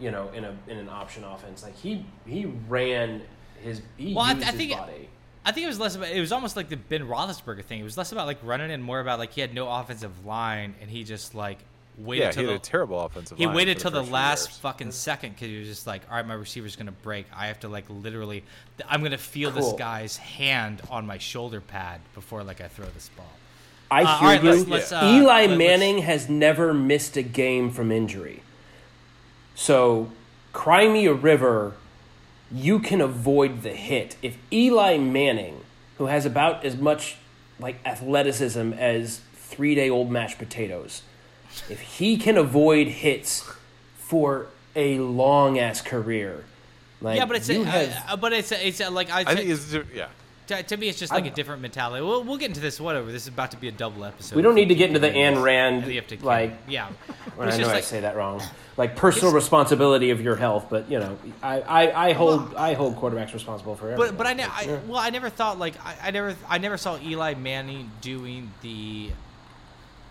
you 0.00 0.10
know, 0.10 0.28
in 0.30 0.44
a 0.44 0.56
in 0.66 0.78
an 0.78 0.88
option 0.88 1.22
offense. 1.24 1.62
Like 1.62 1.76
he 1.76 2.04
he 2.26 2.46
ran 2.68 3.22
his 3.62 3.82
he 3.96 4.14
Well, 4.14 4.24
I- 4.24 4.30
I 4.30 4.34
his 4.34 4.50
think- 4.50 4.72
body. 4.72 5.08
I 5.44 5.52
think 5.52 5.64
it 5.64 5.68
was 5.68 5.78
less 5.80 5.94
about. 5.96 6.10
It 6.10 6.20
was 6.20 6.32
almost 6.32 6.56
like 6.56 6.68
the 6.68 6.76
Ben 6.76 7.06
Roethlisberger 7.08 7.64
thing. 7.64 7.80
It 7.80 7.84
was 7.84 7.96
less 7.96 8.12
about 8.12 8.26
like 8.26 8.38
running 8.42 8.70
and 8.70 8.82
more 8.84 9.00
about 9.00 9.18
like 9.18 9.32
he 9.32 9.40
had 9.40 9.54
no 9.54 9.70
offensive 9.70 10.26
line 10.26 10.74
and 10.82 10.90
he 10.90 11.04
just 11.04 11.34
like 11.34 11.58
waited 11.98 12.22
Yeah, 12.24 12.30
till 12.30 12.42
he 12.44 12.48
had 12.50 12.60
the 12.60 12.62
a 12.62 12.70
terrible 12.70 13.00
offensive. 13.00 13.36
he 13.38 13.46
line 13.46 13.54
waited 13.56 13.76
for 13.76 13.82
till 13.82 13.90
the 13.90 13.98
first 13.98 14.06
few 14.08 14.14
last 14.14 14.48
years. 14.50 14.58
fucking 14.58 14.92
second 14.92 15.34
because 15.34 15.48
he 15.48 15.58
was 15.58 15.68
just 15.68 15.86
like, 15.86 16.02
all 16.10 16.16
right, 16.16 16.26
my 16.26 16.34
receiver's 16.34 16.76
gonna 16.76 16.92
break. 16.92 17.26
I 17.36 17.48
have 17.48 17.60
to 17.60 17.68
like 17.68 17.84
literally, 17.88 18.44
I'm 18.88 19.02
gonna 19.02 19.18
feel 19.18 19.50
this 19.50 19.72
guy's 19.74 20.16
hand 20.16 20.80
on 20.90 21.06
my 21.06 21.18
shoulder 21.18 21.60
pad 21.60 22.00
before 22.14 22.42
like 22.44 22.60
I 22.60 22.68
throw 22.68 22.86
this 22.86 23.10
ball. 23.16 23.26
I 23.90 24.02
Uh, 24.02 24.06
hear 24.06 24.14
all 24.14 24.22
right, 24.34 24.42
you. 24.44 24.50
let's- 24.50 24.68
let's, 24.68 24.92
uh, 24.92 25.00
Eli 25.14 25.24
let- 25.42 25.48
let's- 25.50 25.58
Manning 25.58 25.98
has 26.02 26.28
never 26.28 26.72
missed 26.74 27.16
a 27.16 27.22
game 27.22 27.70
from 27.70 27.90
injury. 27.90 28.42
So, 29.54 30.10
cry 30.52 30.88
me 30.88 31.06
a 31.06 31.12
river, 31.14 31.74
you 32.52 32.78
can 32.78 33.00
avoid 33.00 33.62
the 33.62 33.72
hit. 33.74 34.16
If 34.22 34.36
Eli 34.52 34.98
Manning, 34.98 35.62
who 35.98 36.06
has 36.06 36.24
about 36.24 36.64
as 36.64 36.76
much 36.76 37.16
like 37.58 37.80
athleticism 37.84 38.72
as 38.74 39.20
three 39.34 39.74
day 39.74 39.90
old 39.90 40.10
mashed 40.10 40.38
potatoes, 40.38 41.02
if 41.68 41.80
he 41.80 42.16
can 42.16 42.36
avoid 42.36 42.88
hits 42.88 43.50
for 43.96 44.46
a 44.74 44.98
long 44.98 45.58
ass 45.58 45.80
career, 45.80 46.44
like 47.00 47.16
yeah, 47.16 47.26
but 47.26 47.36
it's 47.36 47.48
a, 47.48 47.64
have, 47.64 48.04
uh, 48.08 48.16
but 48.16 48.32
it's 48.32 48.50
a, 48.52 48.66
it's 48.66 48.80
a, 48.80 48.90
like 48.90 49.10
I, 49.10 49.20
I 49.20 49.34
think 49.34 49.50
it's 49.50 49.72
yeah. 49.94 50.08
to, 50.48 50.62
to 50.62 50.76
me 50.76 50.88
it's 50.88 50.98
just 50.98 51.12
like 51.12 51.24
a 51.24 51.26
I'm- 51.26 51.34
different 51.34 51.62
mentality. 51.62 52.04
We'll, 52.04 52.24
we'll 52.24 52.38
get 52.38 52.48
into 52.48 52.60
this. 52.60 52.80
Whatever. 52.80 53.12
This 53.12 53.22
is 53.22 53.28
about 53.28 53.52
to 53.52 53.56
be 53.56 53.68
a 53.68 53.72
double 53.72 54.04
episode. 54.04 54.34
we 54.34 54.42
don't 54.42 54.56
need 54.56 54.68
to 54.68 54.74
get 54.74 54.88
into 54.88 54.98
the 54.98 55.10
doing 55.10 55.36
Ayn. 55.36 55.42
Rand 55.42 55.86
You 55.86 55.94
have 55.96 56.08
to 56.08 56.24
like 56.24 56.54
yeah. 56.68 56.88
Well, 57.36 57.46
I 57.46 57.50
just 57.52 57.60
know 57.60 57.68
I 57.68 57.80
say 57.82 58.00
that 58.00 58.16
wrong. 58.16 58.42
Like 58.76 58.96
personal 58.96 59.32
responsibility 59.32 60.10
of 60.10 60.20
your 60.20 60.34
health, 60.34 60.66
but 60.68 60.90
you 60.90 60.98
know, 60.98 61.16
I, 61.40 61.60
I, 61.60 62.08
I 62.08 62.12
hold 62.14 62.54
I 62.56 62.74
hold 62.74 62.96
quarterbacks 62.96 63.32
responsible 63.32 63.76
for 63.76 63.90
everything. 63.90 64.16
But 64.16 64.18
but 64.18 64.26
I, 64.26 64.32
ne- 64.32 64.42
I 64.42 64.80
well 64.88 64.98
I 64.98 65.10
never 65.10 65.30
thought 65.30 65.58
like 65.58 65.74
I, 65.84 65.96
I 66.04 66.10
never 66.10 66.36
I 66.48 66.58
never 66.58 66.76
saw 66.76 66.98
Eli 66.98 67.34
Manning 67.34 67.92
doing 68.00 68.50
the 68.62 69.10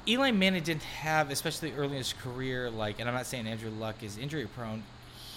Eli 0.07 0.31
Manning 0.31 0.63
didn't 0.63 0.83
have 0.83 1.29
especially 1.31 1.73
early 1.73 1.91
in 1.93 1.97
his 1.97 2.13
career 2.13 2.69
like 2.69 2.99
and 2.99 3.07
I'm 3.09 3.15
not 3.15 3.25
saying 3.25 3.47
Andrew 3.47 3.69
Luck 3.69 4.01
is 4.03 4.17
injury 4.17 4.45
prone 4.47 4.83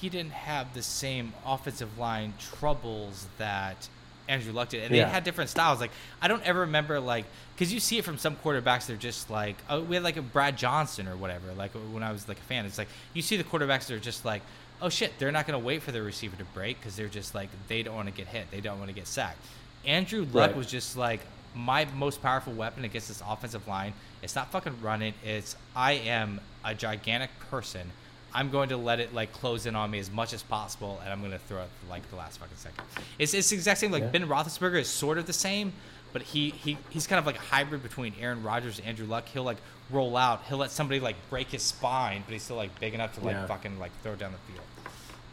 he 0.01 0.09
didn't 0.09 0.33
have 0.33 0.73
the 0.75 0.83
same 0.83 1.33
offensive 1.45 1.99
line 1.99 2.33
troubles 2.39 3.27
that 3.39 3.89
Andrew 4.29 4.53
Luck 4.53 4.69
did 4.69 4.85
and 4.85 4.95
Yeah. 4.95 5.05
they 5.07 5.11
had 5.11 5.25
different 5.25 5.51
styles 5.51 5.81
like 5.81 5.91
I 6.23 6.29
don't 6.29 6.43
ever 6.47 6.61
remember 6.61 7.01
like 7.01 7.25
because 7.55 7.73
you 7.73 7.81
see 7.81 7.99
it 7.99 8.05
from 8.05 8.17
some 8.19 8.37
quarterbacks 8.37 8.87
they're 8.87 8.97
just 8.97 9.29
like 9.31 9.57
oh, 9.69 9.81
we 9.83 9.97
had 9.97 10.05
like 10.05 10.17
a 10.17 10.23
Brad 10.23 10.57
Johnson 10.57 11.09
or 11.09 11.17
whatever 11.17 11.53
like 11.57 11.73
when 11.93 12.03
I 12.03 12.13
was 12.13 12.29
like 12.29 12.39
a 12.39 12.43
fan 12.43 12.65
it's 12.65 12.79
like 12.79 12.89
you 13.13 13.23
see 13.23 13.37
the 13.37 13.45
quarterbacks 13.45 13.87
that 13.87 13.95
are 13.95 13.99
just 13.99 14.25
like 14.25 14.43
oh 14.83 14.89
shit, 14.89 15.13
they're 15.19 15.31
not 15.31 15.47
going 15.47 15.61
to 15.61 15.63
wait 15.67 15.83
for 15.83 15.93
the 15.93 16.01
receiver 16.01 16.35
to 16.37 16.45
break 16.55 16.79
because 16.81 16.97
they're 16.97 17.07
just 17.07 17.35
like 17.35 17.51
they 17.69 17.83
don't 17.83 17.95
want 17.95 18.09
to 18.09 18.15
get 18.15 18.27
hit, 18.27 18.51
they 18.51 18.63
don't 18.63 18.79
want 18.79 18.89
to 18.89 18.95
get 18.95 19.07
sacked. 19.07 19.37
Andrew 19.85 20.23
Luck 20.33 20.33
Right. 20.51 20.57
was 20.57 20.67
just 20.69 20.97
like 20.97 21.21
my 21.55 21.85
most 21.97 22.23
powerful 22.23 22.55
weapon 22.55 22.85
against 22.87 23.09
this 23.09 23.23
offensive 23.29 23.69
line. 23.69 23.93
It's 24.23 24.35
not 24.35 24.51
fucking 24.53 24.81
running. 24.83 25.15
It's 25.25 25.57
I 25.75 25.93
am 25.93 26.41
a 26.65 26.75
gigantic 26.75 27.31
person. 27.51 27.91
I'm 28.33 28.51
going 28.51 28.69
to 28.69 28.77
let 28.77 29.01
it 29.01 29.13
like 29.15 29.33
close 29.33 29.67
in 29.67 29.75
on 29.75 29.91
me 29.91 29.99
as 29.99 30.11
much 30.11 30.33
as 30.33 30.43
possible, 30.43 31.01
and 31.03 31.13
I'm 31.13 31.21
going 31.21 31.33
to 31.33 31.39
throw 31.39 31.63
it 31.63 31.69
like 31.89 32.09
the 32.11 32.17
last 32.17 32.39
fucking 32.39 32.57
second. 32.57 32.85
It's 33.19 33.35
it's 33.35 33.51
the 33.51 33.57
exact 33.57 33.81
same. 33.81 33.91
Like 33.91 34.03
Yeah. 34.05 34.09
Ben 34.11 34.27
Roethlisberger 34.29 34.79
is 34.79 34.89
sort 34.89 35.19
of 35.19 35.27
the 35.27 35.33
same, 35.33 35.73
but 36.13 36.23
he 36.23 36.51
he 36.51 36.77
he's 36.91 37.07
kind 37.07 37.19
of 37.19 37.27
like 37.27 37.37
a 37.37 37.41
hybrid 37.41 37.83
between 37.83 38.15
Aaron 38.21 38.43
Rodgers 38.43 38.79
and 38.79 38.87
Andrew 38.87 39.07
Luck. 39.07 39.27
He'll 39.29 39.43
like 39.43 39.57
roll 39.91 40.17
out. 40.17 40.45
He'll 40.49 40.59
let 40.59 40.71
somebody 40.71 41.01
like 41.01 41.17
break 41.29 41.49
his 41.49 41.63
spine, 41.63 42.23
but 42.25 42.33
he's 42.33 42.43
still 42.45 42.57
like 42.57 42.79
big 42.79 42.95
enough 42.95 43.15
to 43.19 43.25
like 43.25 43.35
Yeah. 43.35 43.47
fucking 43.47 43.79
like 43.81 43.91
throw 44.03 44.15
down 44.15 44.33
the 44.33 44.53
field. 44.53 44.65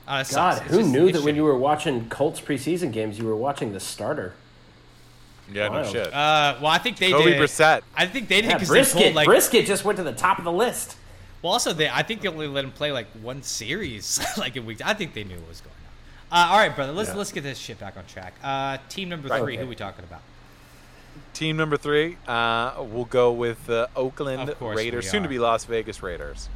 Uh, 0.07 0.23
God. 0.23 0.61
Who 0.64 0.77
just- 0.80 0.89
knew 0.89 1.11
that 1.11 1.22
when 1.23 1.35
you 1.35 1.43
were 1.43 1.57
watching 1.57 2.09
Colts 2.09 2.39
preseason 2.41 2.91
games, 2.93 3.19
you 3.19 3.26
were 3.26 3.35
watching 3.35 3.73
the 3.73 3.80
starter? 3.80 4.34
Yeah, 5.52 5.69
no 5.69 5.84
shit. 5.84 6.14
Uh, 6.14 6.57
well, 6.61 6.72
I 6.72 6.78
think 6.78 6.98
they 6.98 7.11
Kobe 7.11 7.32
did. 7.32 7.41
Brissett. 7.41 7.82
I 7.95 8.06
think 8.06 8.28
they 8.28 8.41
did 8.41 8.49
Yeah, 8.49 8.53
because 8.56 8.69
they 8.69 8.74
brisket, 8.76 9.02
pulled 9.02 9.15
like. 9.15 9.26
brisket 9.28 9.65
just 9.65 9.86
went 9.86 9.98
to 9.98 10.03
the 10.03 10.11
top 10.14 10.40
of 10.40 10.44
the 10.45 10.52
list. 10.52 10.98
Well, 11.41 11.53
also 11.53 11.72
they. 11.74 11.90
I 11.90 12.03
think 12.03 12.22
they 12.22 12.28
only 12.28 12.48
let 12.48 12.65
him 12.65 12.72
play 12.72 12.91
like 12.91 13.07
one 13.22 13.44
series, 13.44 14.19
like 14.38 14.56
a 14.57 14.61
week. 14.61 14.82
I 14.86 14.94
think 14.94 15.14
they 15.14 15.24
knew 15.24 15.36
what 15.40 15.49
was 15.49 15.61
going 15.61 15.74
on. 16.32 16.40
Uh, 16.49 16.52
all 16.52 16.57
right, 16.57 16.76
brother. 16.76 16.91
Let's 16.91 17.10
Yeah. 17.10 17.15
let's 17.15 17.32
get 17.32 17.44
this 17.44 17.57
shit 17.57 17.80
back 17.80 17.95
on 17.95 18.06
track. 18.06 18.34
Uh, 18.44 18.78
team 18.90 19.07
number 19.10 19.30
Right. 19.30 19.41
three. 19.41 19.53
Okay. 19.53 19.61
Who 19.64 19.69
we 19.69 19.76
talking 19.76 20.03
about? 20.03 20.22
Team 21.34 21.56
number 21.56 21.78
three, 21.78 22.18
uh, 22.28 22.74
we'll 22.80 23.06
go 23.06 23.32
with 23.32 23.65
the 23.68 23.90
Oakland 23.95 24.53
Raiders, 24.60 25.10
soon 25.10 25.22
to 25.24 25.30
be 25.30 25.38
Las 25.40 25.65
Vegas 25.65 26.02
Raiders. 26.02 26.49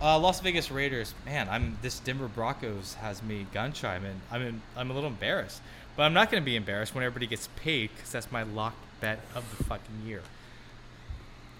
Uh, 0.00 0.18
Las 0.18 0.40
Vegas 0.40 0.70
Raiders. 0.70 1.14
Man, 1.24 1.48
I'm 1.50 1.78
this 1.80 1.98
Denver 2.00 2.28
Broncos 2.28 2.94
has 3.00 3.22
me 3.22 3.46
gun 3.54 3.72
shy. 3.72 3.94
I'm 3.94 4.04
in, 4.04 4.20
I'm 4.30 4.42
in, 4.42 4.62
I'm 4.76 4.90
a 4.90 4.94
little 4.94 5.08
embarrassed, 5.08 5.62
but 5.96 6.02
I'm 6.04 6.12
not 6.12 6.30
going 6.30 6.42
to 6.42 6.44
be 6.44 6.56
embarrassed 6.56 6.94
when 6.94 7.04
everybody 7.04 7.26
gets 7.26 7.48
paid 7.56 7.90
because 7.94 8.12
that's 8.12 8.30
my 8.30 8.42
locked 8.42 8.76
bet 9.00 9.20
of 9.34 9.44
the 9.56 9.64
fucking 9.64 10.02
year. 10.06 10.22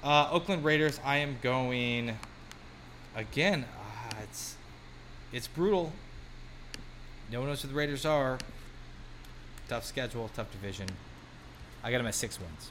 Uh, 0.05 0.29
Oakland 0.31 0.65
Raiders. 0.65 1.01
I 1.05 1.19
am 1.19 1.39
going 1.43 2.17
again. 3.15 3.65
Uh, 3.65 4.17
it's 4.23 4.57
it's 5.33 5.49
brutal. 5.49 5.93
No 7.33 7.41
one 7.41 7.49
knows 7.49 7.63
who 7.63 7.69
the 7.69 7.75
Raiders 7.75 8.05
are. 8.05 8.39
Tough 9.69 9.85
schedule, 9.85 10.31
tough 10.35 10.51
division. 10.53 10.87
I 11.83 11.91
got 11.91 11.99
them 11.99 12.07
at 12.07 12.15
six 12.15 12.39
wins. 12.39 12.71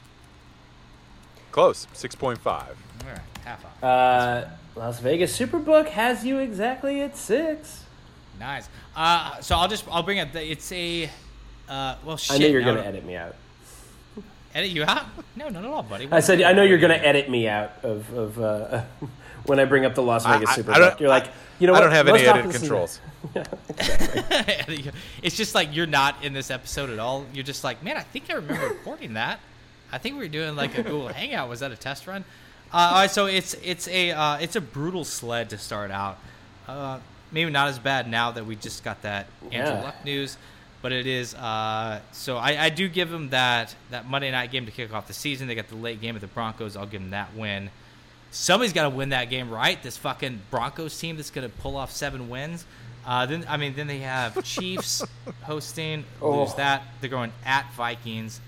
Close, 1.52 1.86
6.5. 1.94 2.46
All 2.46 2.66
right, 3.06 3.20
half 3.44 3.64
off. 3.64 3.82
Uh, 3.82 4.44
Las 4.74 5.00
Vegas 5.00 5.38
Superbook 5.38 5.88
has 5.88 6.24
you 6.24 6.38
exactly 6.38 7.00
at 7.00 7.16
six. 7.16 7.84
Nice. 8.38 8.68
Uh, 8.94 9.40
so 9.40 9.56
I'll 9.56 9.68
just 9.68 9.84
I'll 9.90 10.02
bring 10.02 10.20
up 10.20 10.32
the 10.32 10.50
it's 10.50 10.70
a 10.72 11.10
uh 11.68 11.96
well 12.04 12.16
shit. 12.16 12.36
I 12.36 12.38
know 12.38 12.46
you're 12.46 12.60
now- 12.60 12.72
going 12.72 12.82
to 12.82 12.86
edit 12.88 13.04
me 13.04 13.16
out. 13.16 13.34
edit 14.54 14.70
you 14.70 14.84
out. 14.84 15.04
No, 15.36 15.48
not 15.48 15.64
at 15.64 15.70
all, 15.70 15.82
buddy. 15.82 16.08
I 16.10 16.20
said 16.20 16.40
I 16.42 16.52
know 16.52 16.62
you're 16.62 16.78
going 16.78 16.98
to 16.98 17.06
edit 17.06 17.28
me 17.30 17.48
out 17.48 17.72
of 17.82 18.12
of 18.14 18.40
uh, 18.40 18.82
when 19.46 19.58
I 19.60 19.64
bring 19.64 19.84
up 19.84 19.94
the 19.94 20.02
Las 20.02 20.24
Vegas 20.26 20.48
I- 20.50 20.52
I 20.52 20.56
Superbook. 20.56 21.00
You're 21.00 21.08
like, 21.08 21.26
you 21.58 21.66
know 21.66 21.72
I 21.74 21.76
what? 21.78 21.84
don't 21.84 21.92
have 21.92 22.06
Most 22.06 22.20
any 22.20 22.28
edit 22.28 22.40
offenses- 22.46 22.60
controls. 22.60 23.00
Edit 23.78 24.84
you- 24.84 24.92
it's 25.22 25.36
just 25.36 25.54
like 25.54 25.74
you're 25.74 25.86
not 25.86 26.22
in 26.24 26.32
this 26.32 26.50
episode 26.50 26.90
at 26.90 26.98
all. 26.98 27.26
You're 27.32 27.44
just 27.44 27.64
like, 27.64 27.82
man, 27.82 27.96
I 27.96 28.00
think 28.02 28.30
I 28.30 28.34
remember 28.34 28.68
recording 28.68 29.14
that. 29.14 29.40
I 29.92 29.98
think 29.98 30.14
we 30.16 30.22
were 30.22 30.28
doing 30.28 30.56
like 30.56 30.76
a 30.78 30.82
Google 30.82 31.08
Hangout. 31.08 31.48
Was 31.48 31.60
that 31.60 31.70
a 31.72 31.76
test 31.76 32.06
run? 32.06 32.24
Uh, 32.72 32.76
all 32.76 32.94
right, 32.94 33.10
so 33.10 33.26
it's 33.26 33.54
it's 33.62 33.86
a 33.88 34.10
uh, 34.12 34.38
it's 34.38 34.56
a 34.56 34.60
brutal 34.60 35.04
sled 35.04 35.50
to 35.50 35.58
start 35.58 35.90
out. 35.90 36.18
Uh, 36.66 36.98
maybe 37.30 37.50
not 37.50 37.68
as 37.68 37.78
bad 37.78 38.10
now 38.10 38.32
that 38.32 38.44
we 38.46 38.56
just 38.56 38.82
got 38.82 39.02
that 39.02 39.26
Andrew 39.52 39.74
Yeah. 39.74 39.82
Luck 39.84 40.04
news, 40.04 40.36
but 40.86 40.92
it 40.92 41.08
is. 41.08 41.34
Uh, 41.34 41.98
so 42.12 42.36
I, 42.36 42.66
I 42.66 42.68
do 42.70 42.86
give 42.86 43.10
them 43.10 43.30
that 43.30 43.74
that 43.90 44.08
Monday 44.08 44.30
night 44.30 44.52
game 44.52 44.66
to 44.66 44.70
kick 44.70 44.94
off 44.94 45.08
the 45.08 45.12
season. 45.14 45.48
They 45.48 45.56
got 45.56 45.66
the 45.66 45.74
late 45.74 46.00
game 46.00 46.14
of 46.14 46.20
the 46.20 46.28
Broncos. 46.28 46.76
I'll 46.76 46.86
give 46.86 47.00
them 47.00 47.10
that 47.10 47.34
win. 47.34 47.70
Somebody's 48.30 48.72
got 48.72 48.84
to 48.84 48.90
win 48.90 49.08
that 49.08 49.28
game, 49.28 49.50
right? 49.50 49.82
This 49.82 49.96
fucking 49.96 50.42
Broncos 50.48 50.96
team 50.96 51.16
that's 51.16 51.30
going 51.32 51.50
to 51.50 51.56
pull 51.56 51.76
off 51.76 51.90
seven 51.90 52.28
wins. 52.28 52.64
Uh, 53.04 53.26
then 53.26 53.44
I 53.48 53.56
mean, 53.56 53.74
then 53.74 53.88
they 53.88 53.98
have 53.98 54.40
Chiefs 54.44 55.02
hosting, 55.42 56.04
lose 56.22 56.52
Oh. 56.52 56.54
that. 56.56 56.84
They're 57.00 57.10
going 57.10 57.32
at 57.44 57.66
Vikings, 57.72 58.40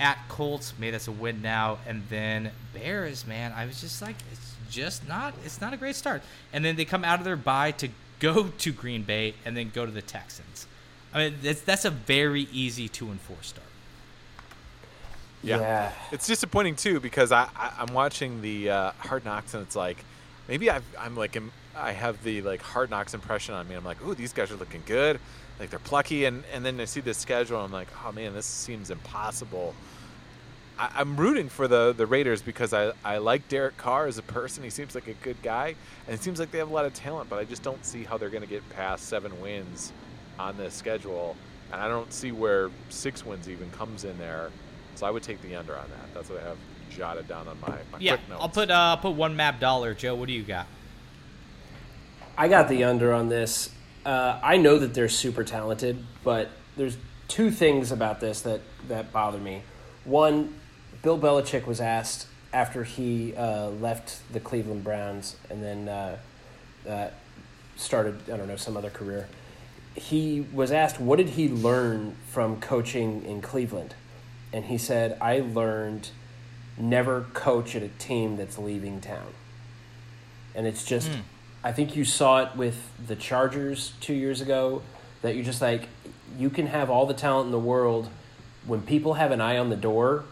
at 0.00 0.18
Colts. 0.28 0.74
Maybe 0.80 0.90
that's 0.90 1.06
a 1.06 1.12
win 1.12 1.40
now, 1.40 1.78
and 1.86 2.02
then 2.10 2.50
Bears. 2.74 3.24
Man, 3.28 3.52
I 3.52 3.64
was 3.64 3.80
just 3.80 4.02
like, 4.02 4.16
it's 4.32 4.54
just 4.72 5.06
not. 5.06 5.34
It's 5.44 5.60
not 5.60 5.72
a 5.72 5.76
great 5.76 5.94
start. 5.94 6.22
And 6.52 6.64
then 6.64 6.74
they 6.74 6.84
come 6.84 7.04
out 7.04 7.20
of 7.20 7.24
their 7.24 7.36
bye 7.36 7.70
to 7.70 7.90
go 8.18 8.48
to 8.48 8.72
Green 8.72 9.04
Bay, 9.04 9.34
and 9.44 9.56
then 9.56 9.70
go 9.72 9.86
to 9.86 9.92
the 9.92 10.02
Texans. 10.02 10.66
I 11.16 11.30
mean, 11.30 11.38
that's 11.42 11.62
that's 11.62 11.86
a 11.86 11.90
very 11.90 12.42
easy 12.52 12.88
two 12.88 13.08
and 13.08 13.18
four 13.18 13.38
start. 13.40 13.66
Yeah. 15.42 15.60
Yeah. 15.60 15.92
It's 16.12 16.26
disappointing 16.26 16.76
too 16.76 17.00
because 17.00 17.32
I, 17.32 17.48
I 17.56 17.72
I'm 17.78 17.94
watching 17.94 18.42
the 18.42 18.68
uh, 18.68 18.92
Hard 18.98 19.24
Knocks 19.24 19.54
and 19.54 19.62
it's 19.62 19.74
like 19.74 20.04
maybe 20.46 20.68
I've, 20.70 20.84
I'm 20.98 21.16
like 21.16 21.38
I 21.74 21.92
have 21.92 22.22
the 22.22 22.42
like 22.42 22.60
Hard 22.60 22.90
Knocks 22.90 23.14
impression 23.14 23.54
on 23.54 23.66
me. 23.66 23.74
I'm 23.74 23.84
like, 23.84 24.04
ooh, 24.06 24.14
these 24.14 24.34
guys 24.34 24.52
are 24.52 24.56
looking 24.56 24.82
good, 24.84 25.18
like 25.58 25.70
they're 25.70 25.78
plucky, 25.78 26.26
and 26.26 26.44
and 26.52 26.62
then 26.66 26.78
I 26.78 26.84
see 26.84 27.00
the 27.00 27.14
schedule. 27.14 27.56
and 27.56 27.64
I'm 27.64 27.72
like, 27.72 27.88
oh 28.04 28.12
man, 28.12 28.34
this 28.34 28.44
seems 28.44 28.90
impossible. 28.90 29.74
I, 30.78 30.90
I'm 30.96 31.16
rooting 31.16 31.48
for 31.48 31.66
the 31.66 31.94
the 31.96 32.04
Raiders 32.04 32.42
because 32.42 32.74
I 32.74 32.92
I 33.06 33.18
like 33.18 33.48
Derek 33.48 33.78
Carr 33.78 34.06
as 34.06 34.18
a 34.18 34.22
person. 34.22 34.62
He 34.64 34.70
seems 34.70 34.94
like 34.94 35.06
a 35.06 35.14
good 35.14 35.40
guy, 35.42 35.76
and 36.06 36.14
it 36.14 36.22
seems 36.22 36.38
like 36.38 36.50
they 36.50 36.58
have 36.58 36.70
a 36.70 36.74
lot 36.74 36.84
of 36.84 36.92
talent. 36.92 37.30
But 37.30 37.38
I 37.38 37.44
just 37.44 37.62
don't 37.62 37.82
see 37.86 38.04
how 38.04 38.18
they're 38.18 38.28
going 38.28 38.42
to 38.42 38.50
get 38.50 38.68
past 38.68 39.06
seven 39.08 39.40
wins 39.40 39.94
on 40.38 40.56
this 40.56 40.74
schedule, 40.74 41.36
and 41.72 41.80
I 41.80 41.88
don't 41.88 42.12
see 42.12 42.32
where 42.32 42.70
six 42.88 43.24
wins 43.24 43.48
even 43.48 43.70
comes 43.70 44.04
in 44.04 44.16
there. 44.18 44.50
So 44.94 45.06
I 45.06 45.10
would 45.10 45.22
take 45.22 45.40
the 45.42 45.54
under 45.56 45.76
on 45.76 45.88
that. 45.90 46.14
That's 46.14 46.30
what 46.30 46.40
I 46.40 46.48
have 46.48 46.56
jotted 46.90 47.28
down 47.28 47.48
on 47.48 47.58
my, 47.60 47.68
my 47.92 47.98
Yeah, 47.98 48.16
quick 48.16 48.28
notes. 48.28 48.42
I'll 48.42 48.48
put 48.48 48.70
uh, 48.70 48.74
I'll 48.74 48.96
put 48.96 49.12
one 49.12 49.36
MAB 49.36 49.60
dollar. 49.60 49.94
Joe, 49.94 50.14
what 50.14 50.26
do 50.26 50.32
you 50.32 50.42
got? 50.42 50.66
I 52.38 52.48
got 52.48 52.68
the 52.68 52.84
under 52.84 53.12
on 53.12 53.28
this. 53.28 53.70
Uh, 54.04 54.38
I 54.42 54.56
know 54.56 54.78
that 54.78 54.94
they're 54.94 55.08
super 55.08 55.42
talented, 55.42 56.04
but 56.22 56.50
there's 56.76 56.96
two 57.28 57.50
things 57.50 57.92
about 57.92 58.20
this 58.20 58.42
that, 58.42 58.60
that 58.88 59.12
bother 59.12 59.38
me. 59.38 59.62
One, 60.04 60.54
Bill 61.02 61.18
Belichick 61.18 61.66
was 61.66 61.80
asked 61.80 62.26
after 62.52 62.84
he 62.84 63.34
uh, 63.34 63.68
left 63.68 64.20
the 64.32 64.40
Cleveland 64.40 64.84
Browns 64.84 65.36
and 65.50 65.62
then 65.62 65.88
uh, 65.88 66.18
uh, 66.88 67.08
started, 67.76 68.30
I 68.30 68.36
don't 68.36 68.48
know, 68.48 68.56
some 68.56 68.76
other 68.76 68.90
career. 68.90 69.28
He 69.96 70.46
was 70.52 70.70
asked, 70.70 71.00
what 71.00 71.16
did 71.16 71.30
he 71.30 71.48
learn 71.48 72.16
from 72.30 72.60
coaching 72.60 73.24
in 73.24 73.40
Cleveland? 73.40 73.94
And 74.52 74.66
he 74.66 74.78
said, 74.78 75.18
I 75.20 75.40
learned 75.40 76.10
never 76.78 77.26
coach 77.32 77.74
at 77.74 77.82
a 77.82 77.88
team 77.88 78.36
that's 78.36 78.58
leaving 78.58 79.00
town 79.00 79.32
and 80.56 80.66
it's 80.66 80.84
just. 80.84 81.08
Hmm. 81.08 81.20
I 81.62 81.72
think 81.72 81.96
you 81.96 82.04
saw 82.04 82.42
it 82.44 82.56
with 82.56 82.76
the 83.06 83.16
Chargers 83.16 83.92
two 84.00 84.14
years 84.14 84.40
ago. 84.40 84.82
That 85.22 85.34
you're 85.34 85.44
just 85.44 85.60
like, 85.60 85.88
you 86.38 86.48
can 86.48 86.68
have 86.68 86.90
all 86.90 87.06
the 87.06 87.14
talent 87.14 87.46
in 87.46 87.52
the 87.52 87.58
world. 87.58 88.08
When 88.66 88.82
people 88.82 89.14
have 89.14 89.32
an 89.32 89.40
eye 89.40 89.58
on 89.58 89.68
the 89.68 89.76
door, 89.76 90.24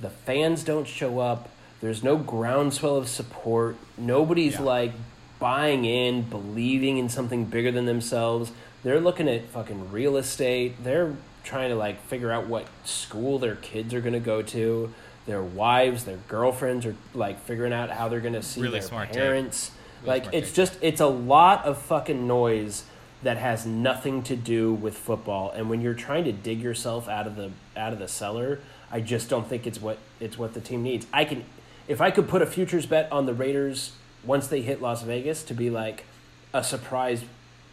the 0.00 0.10
fans 0.10 0.64
don't 0.64 0.88
show 0.88 1.20
up. 1.20 1.48
There's 1.80 2.02
no 2.02 2.16
groundswell 2.16 2.96
of 2.96 3.08
support. 3.08 3.76
Nobody's 3.96 4.54
Yeah. 4.54 4.62
like 4.62 4.92
buying 5.38 5.84
in, 5.84 6.22
believing 6.22 6.98
in 6.98 7.08
something 7.08 7.44
bigger 7.44 7.70
than 7.70 7.86
themselves. 7.86 8.50
They're 8.82 9.00
looking 9.00 9.28
at 9.28 9.46
fucking 9.48 9.92
real 9.92 10.16
estate. 10.16 10.82
They're 10.82 11.14
trying 11.44 11.70
to 11.70 11.76
like 11.76 12.02
figure 12.06 12.30
out 12.30 12.46
what 12.46 12.66
school 12.84 13.38
their 13.38 13.56
kids 13.56 13.92
are 13.94 14.00
going 14.00 14.14
to 14.14 14.20
go 14.20 14.42
to. 14.42 14.92
Their 15.26 15.42
wives, 15.42 16.04
their 16.04 16.18
girlfriends 16.28 16.86
are 16.86 16.96
like 17.14 17.40
figuring 17.42 17.72
out 17.72 17.90
how 17.90 18.08
they're 18.08 18.20
going 18.20 18.34
to 18.34 18.42
see 18.42 18.62
Really 18.62 18.80
their 18.80 19.06
parents. 19.06 19.70
Really 20.02 20.20
like 20.20 20.32
it's 20.32 20.52
just 20.52 20.78
it's 20.80 21.00
a 21.00 21.06
lot 21.06 21.64
of 21.66 21.80
fucking 21.82 22.26
noise 22.26 22.84
that 23.22 23.36
has 23.36 23.66
nothing 23.66 24.22
to 24.24 24.36
do 24.36 24.72
with 24.72 24.96
football. 24.96 25.50
And 25.50 25.68
when 25.68 25.82
you're 25.82 25.94
trying 25.94 26.24
to 26.24 26.32
dig 26.32 26.60
yourself 26.60 27.08
out 27.08 27.26
of 27.26 27.36
the 27.36 27.50
out 27.76 27.92
of 27.92 27.98
the 27.98 28.08
cellar, 28.08 28.60
I 28.90 29.00
just 29.00 29.28
don't 29.28 29.46
think 29.46 29.66
it's 29.66 29.80
what 29.80 29.98
it's 30.20 30.38
what 30.38 30.54
the 30.54 30.60
team 30.60 30.82
needs. 30.82 31.06
I 31.12 31.24
can 31.26 31.44
if 31.86 32.00
I 32.00 32.10
could 32.10 32.28
put 32.28 32.40
a 32.40 32.46
futures 32.46 32.86
bet 32.86 33.10
on 33.12 33.26
the 33.26 33.34
Raiders 33.34 33.92
once 34.24 34.46
they 34.46 34.62
hit 34.62 34.80
Las 34.80 35.02
Vegas 35.02 35.42
to 35.44 35.54
be 35.54 35.70
like 35.70 36.04
a 36.52 36.64
surprise 36.64 37.24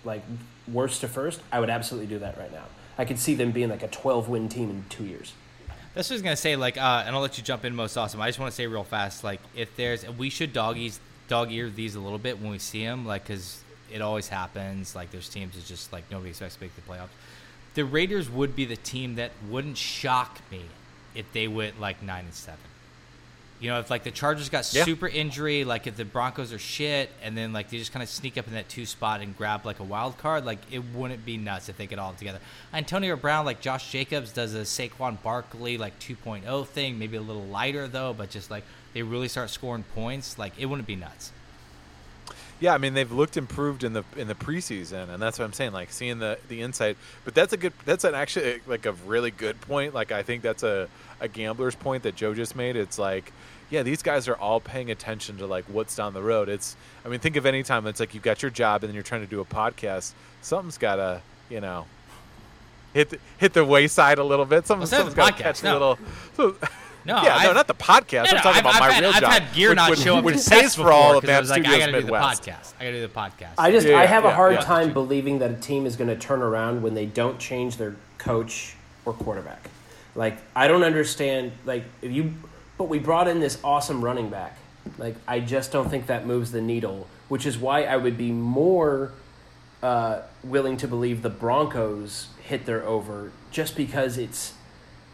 like 0.04 0.22
worst 0.72 1.02
to 1.02 1.08
first, 1.08 1.42
I 1.52 1.60
would 1.60 1.70
absolutely 1.70 2.08
do 2.08 2.20
that 2.20 2.38
right 2.38 2.52
now. 2.52 2.66
I 2.98 3.06
could 3.06 3.20
see 3.20 3.36
them 3.36 3.52
being 3.52 3.70
like 3.70 3.84
a 3.84 3.88
12 3.88 4.30
win 4.30 4.50
team 4.50 4.70
in 4.70 4.86
2 4.90 5.06
years. 5.06 5.34
That's 5.94 6.10
what 6.10 6.16
I 6.16 6.18
was 6.18 6.22
gonna 6.22 6.36
say. 6.36 6.56
Like, 6.56 6.78
uh, 6.78 7.04
and 7.06 7.16
I'll 7.16 7.22
let 7.22 7.38
you 7.38 7.44
jump 7.44 7.66
in 7.66 7.76
most 7.76 7.98
awesome. 7.98 8.22
I 8.22 8.28
just 8.28 8.40
want 8.40 8.52
to 8.52 8.56
say 8.56 8.68
real 8.68 8.84
fast, 8.84 9.24
like, 9.24 9.40
if 9.56 9.76
there's, 9.76 10.08
we 10.12 10.30
should 10.30 10.54
doggies, 10.54 11.00
dog 11.28 11.52
ear 11.52 11.70
these 11.70 11.96
a 11.96 12.00
little 12.00 12.20
bit 12.20 12.40
when 12.40 12.52
we 12.52 12.60
see 12.60 12.86
them, 12.86 13.06
like, 13.06 13.24
because 13.24 13.62
it 13.92 14.02
always 14.02 14.28
happens. 14.28 14.96
Like, 14.96 15.12
there's 15.12 15.30
teams 15.30 15.56
that 15.56 15.66
just 15.66 15.92
like 15.92 16.04
nobody 16.12 16.30
expects 16.30 16.56
to 16.56 16.62
make 16.62 16.76
the 16.76 16.82
playoffs. 16.82 17.10
The 17.74 17.86
Raiders 17.86 18.30
would 18.30 18.56
be 18.56 18.66
the 18.66 18.76
team 18.76 19.16
that 19.16 19.32
wouldn't 19.50 19.78
shock 19.78 20.40
me 20.52 20.64
if 21.14 21.32
they 21.34 21.48
went 21.48 21.80
like 21.80 22.02
nine 22.02 22.26
and 22.26 22.34
seven. 22.34 22.60
You 23.60 23.72
know, 23.72 23.80
if 23.80 23.90
like 23.90 24.04
the 24.04 24.12
Chargers 24.12 24.50
got 24.50 24.72
Yeah. 24.72 24.84
super 24.86 25.08
injury, 25.08 25.64
like 25.64 25.88
if 25.88 25.98
the 25.98 26.06
Broncos 26.06 26.54
are 26.54 26.60
shit, 26.60 27.10
and 27.24 27.36
then 27.36 27.54
like 27.54 27.70
they 27.70 27.78
just 27.80 27.92
kind 27.92 28.04
of 28.04 28.10
sneak 28.10 28.38
up 28.38 28.48
in 28.48 28.54
that 28.54 28.70
two 28.70 28.86
spot 28.86 29.22
and 29.22 29.36
grab 29.36 29.66
like 29.66 29.80
a 29.80 29.84
wild 29.84 30.18
card, 30.20 30.46
like 30.46 30.60
it 30.72 30.80
wouldn't 30.94 31.26
be 31.26 31.38
nuts 31.38 31.68
if 31.68 31.78
they 31.78 31.88
get 31.88 31.98
all 31.98 32.14
together. 32.14 32.40
Antonio 32.74 33.16
Brown, 33.16 33.46
like 33.46 33.60
Josh 33.60 33.92
Jacobs, 33.92 34.32
does 34.32 34.54
a 34.54 34.62
Saquon 34.62 35.22
Barkley 35.24 35.78
like 35.78 35.98
2.0 36.00 36.68
thing, 36.68 37.00
maybe 37.00 37.18
a 37.18 37.22
little 37.22 37.46
lighter 37.46 37.88
though, 37.88 38.14
but 38.14 38.30
just 38.30 38.52
like 38.52 38.64
they 38.94 39.02
really 39.02 39.28
start 39.28 39.50
scoring 39.50 39.84
points, 39.96 40.38
like 40.38 40.54
it 40.60 40.68
wouldn't 40.68 40.88
be 40.88 40.96
nuts. 40.96 41.32
Yeah, 42.60 42.74
I 42.74 42.80
mean 42.80 42.94
they've 42.96 43.12
looked 43.12 43.38
improved 43.38 43.84
in 43.84 43.94
the 43.94 44.04
in 44.16 44.28
the 44.28 44.36
preseason, 44.36 45.10
and 45.10 45.22
that's 45.22 45.38
what 45.38 45.46
I'm 45.46 45.54
saying. 45.54 45.74
Like 45.74 45.92
seeing 45.92 46.20
the 46.20 46.40
the 46.48 46.62
insight, 46.62 46.98
but 47.24 47.36
that's 47.36 47.54
a 47.54 47.58
good. 47.58 47.74
That's 47.86 48.04
an 48.04 48.16
actually 48.16 48.62
like 48.66 48.86
a 48.86 48.94
really 48.94 49.32
good 49.32 49.62
point. 49.62 49.94
Like 49.94 50.12
I 50.12 50.24
think 50.24 50.42
that's 50.42 50.64
a 50.64 50.88
a 51.20 51.28
gambler's 51.28 51.76
point 51.76 52.04
that 52.04 52.16
Joe 52.16 52.34
just 52.34 52.56
made. 52.56 52.76
It's 52.76 52.98
like, 52.98 53.32
yeah, 53.70 53.84
these 53.84 54.02
guys 54.02 54.28
are 54.28 54.36
all 54.36 54.60
paying 54.60 54.90
attention 54.90 55.38
to 55.38 55.46
like 55.46 55.66
what's 55.66 55.96
down 55.96 56.14
the 56.14 56.22
road. 56.22 56.50
It's. 56.50 56.76
I 57.06 57.10
mean, 57.10 57.20
think 57.20 57.36
of 57.36 57.46
any 57.46 57.62
time 57.64 57.86
it's 57.86 58.00
like 58.00 58.14
you've 58.14 58.24
got 58.24 58.42
your 58.42 58.52
job 58.52 58.84
and 58.84 58.90
then 58.90 58.96
you're 58.96 59.04
trying 59.04 59.22
to 59.22 59.28
do 59.28 59.40
a 59.40 59.46
podcast. 59.46 60.14
Something's 60.42 60.78
gotta, 60.80 61.22
you 61.50 61.62
know, 61.62 61.86
hit 62.94 63.10
the, 63.12 63.20
hit 63.38 63.54
the 63.54 63.64
wayside 63.64 64.18
a 64.18 64.24
little 64.24 64.46
bit. 64.46 64.68
Well, 64.68 64.86
something's 64.86 65.14
got 65.14 65.38
to 65.38 65.44
catch 65.44 65.62
podcast, 65.62 65.70
a 65.70 65.74
little. 65.74 66.00
So, 66.36 66.56
No, 67.08 67.16
yeah, 67.18 67.30
no, 67.30 67.36
I've- 67.36 67.54
not 67.54 67.68
the 67.68 67.74
podcast. 67.74 68.12
No, 68.26 68.38
I'm 68.38 68.44
talking 68.44 68.50
I've, 68.50 68.58
about 68.60 68.74
I've 68.76 68.80
my 68.82 68.92
had, 68.92 69.02
real 69.02 69.12
I've 69.14 69.22
job. 69.22 69.32
had 69.32 69.54
gear 69.54 69.70
which- 69.70 69.76
not 69.78 69.90
which- 69.90 70.00
show 70.00 70.18
up 70.18 70.24
which 70.24 70.44
to 70.44 70.50
pays 70.50 70.76
for 70.76 70.92
all 70.92 71.14
before 71.14 71.16
of 71.18 71.24
'cause 71.24 71.52
I 71.52 71.56
like, 71.56 71.66
I 71.66 71.70
Studios 71.70 71.80
gotta 71.88 72.02
do 72.02 72.06
the 72.08 72.12
podcast. 72.14 72.74
I 72.80 72.84
gotta 72.84 72.92
do 72.98 73.02
the 73.02 73.08
podcast. 73.08 73.54
I 73.58 73.72
just 73.72 73.88
Yeah, 73.88 73.98
I 73.98 74.06
have 74.06 74.24
yeah, 74.26 74.32
a 74.32 74.34
hard 74.36 74.54
yeah. 74.56 74.60
time 74.62 74.94
believing 74.94 75.40
that 75.40 75.52
a 75.52 75.56
team 75.56 75.86
is 75.86 75.96
going 75.96 76.10
to 76.10 76.16
turn 76.16 76.42
around 76.42 76.84
when 76.84 76.94
they 76.94 77.06
don't 77.06 77.40
change 77.40 77.78
their 77.78 77.96
coach 78.18 78.76
or 79.06 79.14
quarterback. 79.14 79.70
Like 80.16 80.38
I 80.56 80.68
don't 80.68 80.84
understand. 80.84 81.54
Like 81.66 81.86
if 82.02 82.12
you, 82.12 82.34
but 82.78 82.86
we 82.90 83.00
brought 83.00 83.28
in 83.28 83.40
this 83.40 83.58
awesome 83.64 84.04
running 84.04 84.30
back. 84.30 84.58
Like 84.98 85.16
I 85.28 85.40
just 85.40 85.72
don't 85.72 85.90
think 85.90 86.08
that 86.08 86.26
moves 86.28 86.52
the 86.52 86.62
needle. 86.62 87.08
Which 87.30 87.46
is 87.46 87.58
why 87.58 87.84
I 87.84 87.98
would 87.98 88.18
be 88.18 88.32
more 88.32 89.12
uh, 89.84 90.22
willing 90.44 90.76
to 90.78 90.88
believe 90.88 91.22
the 91.22 91.30
Broncos 91.30 92.28
hit 92.42 92.66
their 92.66 92.84
over, 92.86 93.32
just 93.52 93.76
because 93.76 94.18
it's 94.18 94.54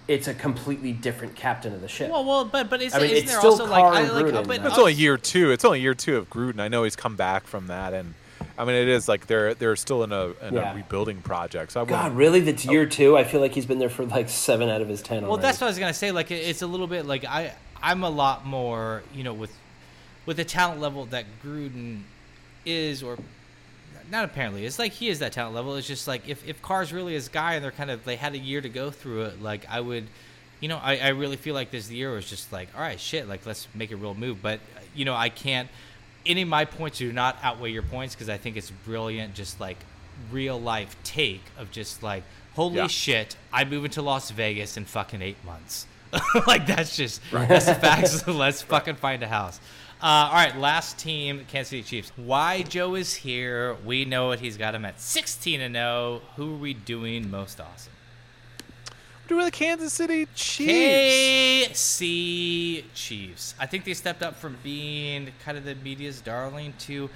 it's 0.08 0.28
a 0.28 0.34
completely 0.34 0.92
different 0.92 1.36
captain 1.36 1.74
of 1.74 1.82
the 1.82 1.88
ship. 1.88 2.12
Well, 2.12 2.26
well, 2.26 2.46
but 2.46 2.70
but 2.70 2.82
is, 2.82 2.94
I 2.94 3.00
mean, 3.00 3.12
isn't 3.12 3.18
it's 3.18 3.32
there 3.32 3.40
still 3.40 3.52
also 3.52 3.66
like, 3.66 3.82
Carr 3.82 3.94
I, 3.94 4.02
and 4.02 4.12
like 4.14 4.26
Gruden, 4.26 4.48
but. 4.48 4.66
It's 4.66 4.78
only 4.78 4.94
year 4.94 5.18
two. 5.18 5.52
It's 5.52 5.64
only 5.66 5.82
year 5.82 5.94
two 5.94 6.18
of 6.18 6.30
Gruden. 6.30 6.60
I 6.60 6.68
know 6.68 6.84
he's 6.84 6.96
come 6.96 7.16
back 7.16 7.46
from 7.48 7.68
that, 7.68 7.94
and 7.94 8.14
I 8.58 8.66
mean 8.66 8.76
it 8.76 8.88
is 8.88 9.08
like 9.08 9.28
they're 9.28 9.54
they're 9.54 9.76
still 9.76 10.04
in 10.04 10.12
a 10.12 10.34
in 10.46 10.54
Yeah. 10.56 10.74
a 10.74 10.76
rebuilding 10.76 11.22
project. 11.22 11.72
So 11.72 11.82
I 11.82 11.86
God, 11.86 12.16
really? 12.16 12.42
That's 12.42 12.66
year 12.66 12.86
two. 12.86 13.18
I 13.18 13.24
feel 13.24 13.40
like 13.42 13.54
he's 13.54 13.66
been 13.66 13.80
there 13.80 13.90
for 13.90 14.06
like 14.06 14.30
seven 14.30 14.70
out 14.70 14.82
of 14.82 14.90
his 14.90 15.02
ten. 15.02 15.22
Well, 15.24 15.32
already. 15.32 15.44
that's 15.44 15.62
what 15.62 15.68
I 15.68 15.70
was 15.70 15.80
gonna 15.80 15.94
say. 15.94 16.12
Like, 16.12 16.32
it's 16.32 16.62
a 16.62 16.68
little 16.68 16.88
bit 16.88 17.06
like 17.06 17.24
I, 17.26 17.54
I'm 17.82 18.04
a 18.04 18.10
lot 18.10 18.46
more, 18.46 19.04
you 19.14 19.24
know, 19.24 19.34
with, 19.34 19.52
with 20.26 20.38
the 20.38 20.46
talent 20.46 20.80
level 20.80 21.06
that 21.08 21.26
Gruden 21.44 22.04
is, 22.66 23.04
or 23.04 23.18
not 24.12 24.26
apparently, 24.26 24.66
it's 24.66 24.80
like 24.80 24.92
he 24.92 25.10
is 25.10 25.20
that 25.20 25.34
talent 25.34 25.56
level. 25.56 25.76
It's 25.76 25.88
just 25.88 26.08
like 26.08 26.28
if 26.28 26.48
if 26.48 26.62
Carr's 26.62 26.92
really 26.94 27.14
his 27.14 27.28
guy, 27.30 27.54
and 27.56 27.64
they're 27.64 27.72
kind 27.72 27.90
of 27.92 28.04
they 28.06 28.16
had 28.16 28.34
a 28.34 28.38
year 28.38 28.62
to 28.62 28.70
go 28.70 28.92
through 28.92 29.24
it. 29.24 29.42
Like 29.42 29.66
I 29.70 29.80
would, 29.82 30.08
you 30.60 30.68
know, 30.70 30.78
I, 30.82 30.98
I 30.98 31.08
really 31.10 31.36
feel 31.38 31.54
like 31.54 31.72
this 31.72 31.90
year 31.90 32.12
was 32.14 32.30
just 32.30 32.52
like, 32.52 32.70
all 32.76 32.82
right, 32.82 33.00
shit, 33.00 33.28
like 33.28 33.46
let's 33.46 33.68
make 33.74 33.92
a 33.92 33.96
real 33.96 34.14
move. 34.16 34.42
But 34.42 34.60
you 34.96 35.06
know, 35.06 35.16
I 35.16 35.30
can't. 35.30 35.70
Any 36.26 36.44
of 36.44 36.48
my 36.48 36.66
points 36.66 37.00
do 37.00 37.12
not 37.12 37.38
outweigh 37.44 37.72
your 37.72 37.82
points 37.84 38.16
because 38.16 38.30
I 38.30 38.38
think 38.38 38.56
it's 38.56 38.72
brilliant, 38.72 39.34
just 39.34 39.60
like 39.60 39.78
real 40.32 40.60
life 40.60 40.96
take 41.04 41.44
of 41.58 41.70
just 41.72 42.02
like, 42.04 42.24
holy 42.56 42.78
Yeah. 42.78 42.88
shit, 42.88 43.36
I'm 43.52 43.70
moving 43.70 43.92
to 43.92 44.02
Las 44.02 44.32
Vegas 44.32 44.78
in 44.78 44.86
fucking 44.86 45.22
eight 45.22 45.44
months. 45.46 45.86
like 46.48 46.68
that's 46.68 46.96
just 46.96 47.22
that's 47.32 47.66
the 47.66 47.74
facts. 47.82 48.28
Let's 48.28 48.62
fucking 48.62 48.96
find 48.96 49.24
a 49.24 49.28
house. 49.28 49.60
Uh, 50.04 50.28
all 50.30 50.34
right, 50.34 50.58
last 50.58 50.98
team, 51.00 51.46
Kansas 51.48 51.70
City 51.70 51.82
Chiefs. 51.82 52.12
Why 52.18 52.62
Joe 52.64 52.96
is 52.96 53.14
here? 53.14 53.78
We 53.86 54.04
know 54.04 54.32
it. 54.32 54.42
He's 54.42 54.58
got 54.58 54.76
him 54.76 54.84
at 54.84 55.00
16 55.00 55.62
and 55.62 55.76
0. 55.76 56.22
Who 56.36 56.56
are 56.56 56.58
we 56.58 56.74
doing 56.74 57.32
most 57.32 57.62
awesome? 57.62 57.94
do 59.30 59.38
with 59.38 59.46
the 59.46 59.52
Kansas 59.52 59.94
City 59.94 60.28
Chiefs. 60.36 61.72
KC 62.02 62.84
Chiefs. 62.94 63.56
I 63.58 63.66
think 63.66 63.86
they 63.86 63.94
stepped 63.94 64.22
up 64.22 64.36
from 64.36 64.58
being 64.62 65.30
kind 65.46 65.58
of 65.58 65.64
the 65.64 65.76
media's 65.76 66.20
darling 66.20 66.74
to 66.80 67.10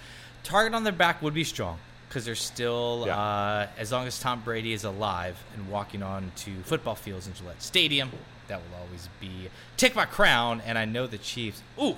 target 0.43 0.73
on 0.73 0.85
their 0.85 0.93
back 0.93 1.21
would 1.21 1.33
be 1.33 1.43
strong 1.43 1.79
because 2.07 2.23
they're 2.23 2.35
still, 2.35 3.03
Yeah. 3.05 3.17
uh, 3.19 3.67
as 3.77 3.91
long 3.91 4.07
as 4.07 4.17
Tom 4.17 4.41
Brady 4.45 4.71
is 4.71 4.85
alive 4.85 5.37
and 5.55 5.69
walking 5.69 6.01
on 6.01 6.31
to 6.37 6.55
football 6.63 6.95
fields 6.95 7.27
in 7.27 7.33
Gillette 7.33 7.61
Stadium, 7.61 8.09
that 8.47 8.61
will 8.61 8.77
always 8.79 9.09
be 9.19 9.49
take 9.75 9.93
my 9.93 10.05
crown. 10.05 10.61
And 10.65 10.77
I 10.77 10.85
know 10.85 11.05
the 11.05 11.17
Chiefs. 11.17 11.61
Ooh, 11.77 11.97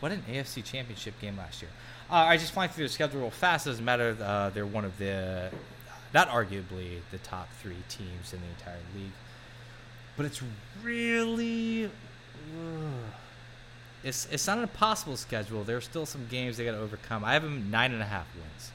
what 0.00 0.12
an 0.12 0.22
AFC 0.28 0.64
Championship 0.64 1.20
game 1.20 1.36
last 1.36 1.62
year. 1.62 1.70
Uh, 2.10 2.14
I 2.14 2.36
just 2.36 2.52
flying 2.52 2.70
through 2.70 2.84
their 2.84 2.88
schedule 2.88 3.20
real 3.20 3.30
fast. 3.30 3.66
Doesn't 3.66 3.84
matter. 3.84 4.16
Uh, 4.20 4.50
they're 4.50 4.66
one 4.66 4.84
of 4.84 4.98
the, 4.98 5.50
not 6.12 6.28
arguably 6.28 6.98
the 7.10 7.18
top 7.18 7.48
three 7.62 7.76
teams 7.88 8.32
in 8.32 8.40
the 8.40 8.48
entire 8.48 8.80
league 8.96 9.12
but 10.20 10.26
it's 10.26 10.42
really 10.82 11.86
ugh. 11.86 11.90
it's 14.04 14.28
it's 14.30 14.46
not 14.46 14.58
an 14.58 14.64
impossible 14.64 15.16
schedule. 15.16 15.64
There's 15.64 15.84
still 15.84 16.04
some 16.04 16.26
games 16.28 16.58
they 16.58 16.66
got 16.66 16.72
to 16.72 16.78
overcome. 16.78 17.24
I 17.24 17.32
have 17.32 17.42
them 17.42 17.70
nine 17.70 17.92
and 17.92 18.02
a 18.02 18.04
half 18.04 18.26
wins. 18.34 18.72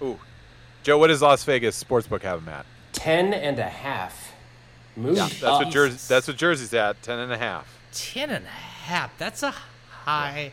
Ooh, 0.00 0.18
Joe, 0.82 0.96
what 0.96 1.08
does 1.08 1.20
Las 1.20 1.44
Vegas 1.44 1.84
sportsbook 1.84 2.22
have 2.22 2.42
them 2.42 2.54
at? 2.54 2.64
ten 2.94 3.34
and 3.34 3.58
a 3.58 3.68
half. 3.68 4.32
Move 4.96 5.16
That's 5.16 5.42
what 5.42 5.68
Jersey. 5.68 5.98
That's 6.08 6.26
what 6.26 6.38
Jersey's 6.38 6.72
at. 6.72 7.02
Ten 7.02 7.18
and 7.18 7.30
a 7.30 7.36
half. 7.36 7.78
Ten 7.92 8.30
and 8.30 8.46
a 8.46 8.48
half. 8.48 9.18
That's 9.18 9.42
a 9.42 9.54
high, 10.06 10.52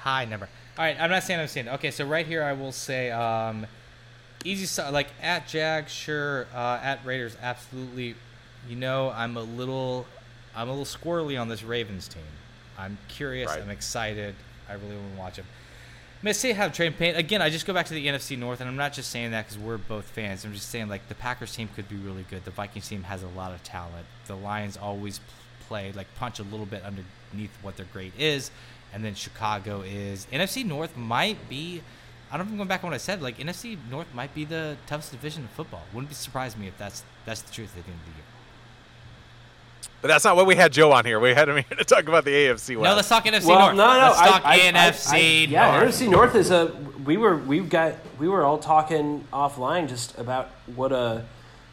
high 0.00 0.24
number. 0.24 0.48
All 0.78 0.84
right, 0.84 0.96
I'm 0.98 1.10
not 1.10 1.22
saying 1.22 1.40
I'm 1.40 1.48
saying. 1.48 1.68
Okay, 1.68 1.90
so 1.90 2.04
right 2.04 2.26
here 2.26 2.42
I 2.42 2.52
will 2.52 2.72
say 2.72 3.10
um, 3.10 3.66
easy 4.44 4.82
like 4.90 5.08
at 5.22 5.46
Jag, 5.46 5.88
sure. 5.88 6.46
Uh, 6.54 6.80
at 6.82 7.04
Raiders, 7.04 7.36
absolutely. 7.40 8.14
You 8.68 8.76
know, 8.76 9.10
I'm 9.14 9.36
a 9.36 9.42
little, 9.42 10.06
I'm 10.54 10.68
a 10.68 10.72
little 10.72 10.84
squirrely 10.84 11.40
on 11.40 11.48
this 11.48 11.62
Ravens 11.62 12.08
team. 12.08 12.22
I'm 12.78 12.98
curious. 13.08 13.50
Right. 13.50 13.62
I'm 13.62 13.70
excited. 13.70 14.34
I 14.68 14.74
really 14.74 14.96
want 14.96 15.12
to 15.12 15.18
watch 15.18 15.36
them. 15.36 15.46
Say 16.32 16.52
have 16.54 16.72
train 16.72 16.92
Payne 16.92 17.14
again. 17.14 17.40
I 17.40 17.50
just 17.50 17.66
go 17.66 17.72
back 17.72 17.86
to 17.86 17.94
the 17.94 18.04
NFC 18.06 18.36
North, 18.36 18.60
and 18.60 18.68
I'm 18.68 18.76
not 18.76 18.92
just 18.92 19.10
saying 19.10 19.30
that 19.30 19.46
because 19.46 19.62
we're 19.62 19.78
both 19.78 20.06
fans. 20.06 20.44
I'm 20.44 20.52
just 20.52 20.70
saying 20.70 20.88
like 20.88 21.08
the 21.08 21.14
Packers 21.14 21.54
team 21.54 21.68
could 21.76 21.88
be 21.88 21.94
really 21.94 22.24
good. 22.28 22.44
The 22.44 22.50
Vikings 22.50 22.88
team 22.88 23.04
has 23.04 23.22
a 23.22 23.28
lot 23.28 23.52
of 23.52 23.62
talent. 23.62 24.06
The 24.26 24.34
Lions 24.34 24.76
always 24.76 25.20
play 25.68 25.92
like 25.92 26.08
punch 26.16 26.40
a 26.40 26.42
little 26.42 26.66
bit 26.66 26.82
underneath 27.32 27.56
what 27.62 27.76
their 27.76 27.86
grade 27.92 28.12
is, 28.18 28.50
and 28.92 29.04
then 29.04 29.14
Chicago 29.14 29.82
is 29.82 30.26
NFC 30.32 30.64
North 30.64 30.96
might 30.96 31.48
be. 31.48 31.82
I 32.30 32.36
don't 32.36 32.46
know 32.46 32.48
if 32.48 32.52
I'm 32.52 32.56
going 32.56 32.68
back 32.68 32.82
on 32.82 32.90
what 32.90 32.94
I 32.94 32.98
said. 32.98 33.22
Like 33.22 33.38
NFC 33.38 33.76
North 33.90 34.12
might 34.14 34.34
be 34.34 34.44
the 34.44 34.76
toughest 34.86 35.12
division 35.12 35.42
in 35.42 35.48
football. 35.48 35.82
Wouldn't 35.92 36.08
be 36.08 36.14
surprised 36.14 36.58
me 36.58 36.66
if 36.66 36.76
that's 36.78 37.04
that's 37.24 37.42
the 37.42 37.52
truth 37.52 37.76
at 37.76 37.84
the 37.84 37.90
end 37.90 38.00
of 38.00 38.06
the 38.06 38.16
year. 38.16 38.24
But 40.02 40.08
that's 40.08 40.24
not 40.24 40.36
what 40.36 40.46
we 40.46 40.54
had 40.56 40.72
Joe 40.72 40.92
on 40.92 41.04
here. 41.04 41.18
We 41.18 41.34
had 41.34 41.48
him 41.48 41.56
here 41.68 41.78
to 41.78 41.84
talk 41.84 42.06
about 42.06 42.24
the 42.24 42.30
AFC 42.30 42.76
West. 42.76 42.84
No, 42.84 42.94
let's 42.94 43.08
talk 43.08 43.24
NFC 43.24 43.46
Well, 43.46 43.58
North. 43.60 43.76
no, 43.76 43.86
no, 43.94 43.98
let's 44.08 44.18
I- 44.18 44.26
talk 44.28 44.42
I- 44.44 44.54
I- 44.54 44.58
NFC 44.72 45.12
I- 45.14 45.46
yeah, 45.50 45.70
North. 45.80 45.94
NFC 45.94 46.10
North 46.10 46.34
is 46.34 46.50
a. 46.50 46.66
We 47.04 47.16
were 47.16 47.36
we've 47.36 47.68
got 47.68 47.94
we 48.18 48.28
were 48.28 48.44
all 48.44 48.58
talking 48.58 49.24
offline 49.32 49.88
just 49.88 50.18
about 50.18 50.50
what 50.74 50.92
a 50.92 51.24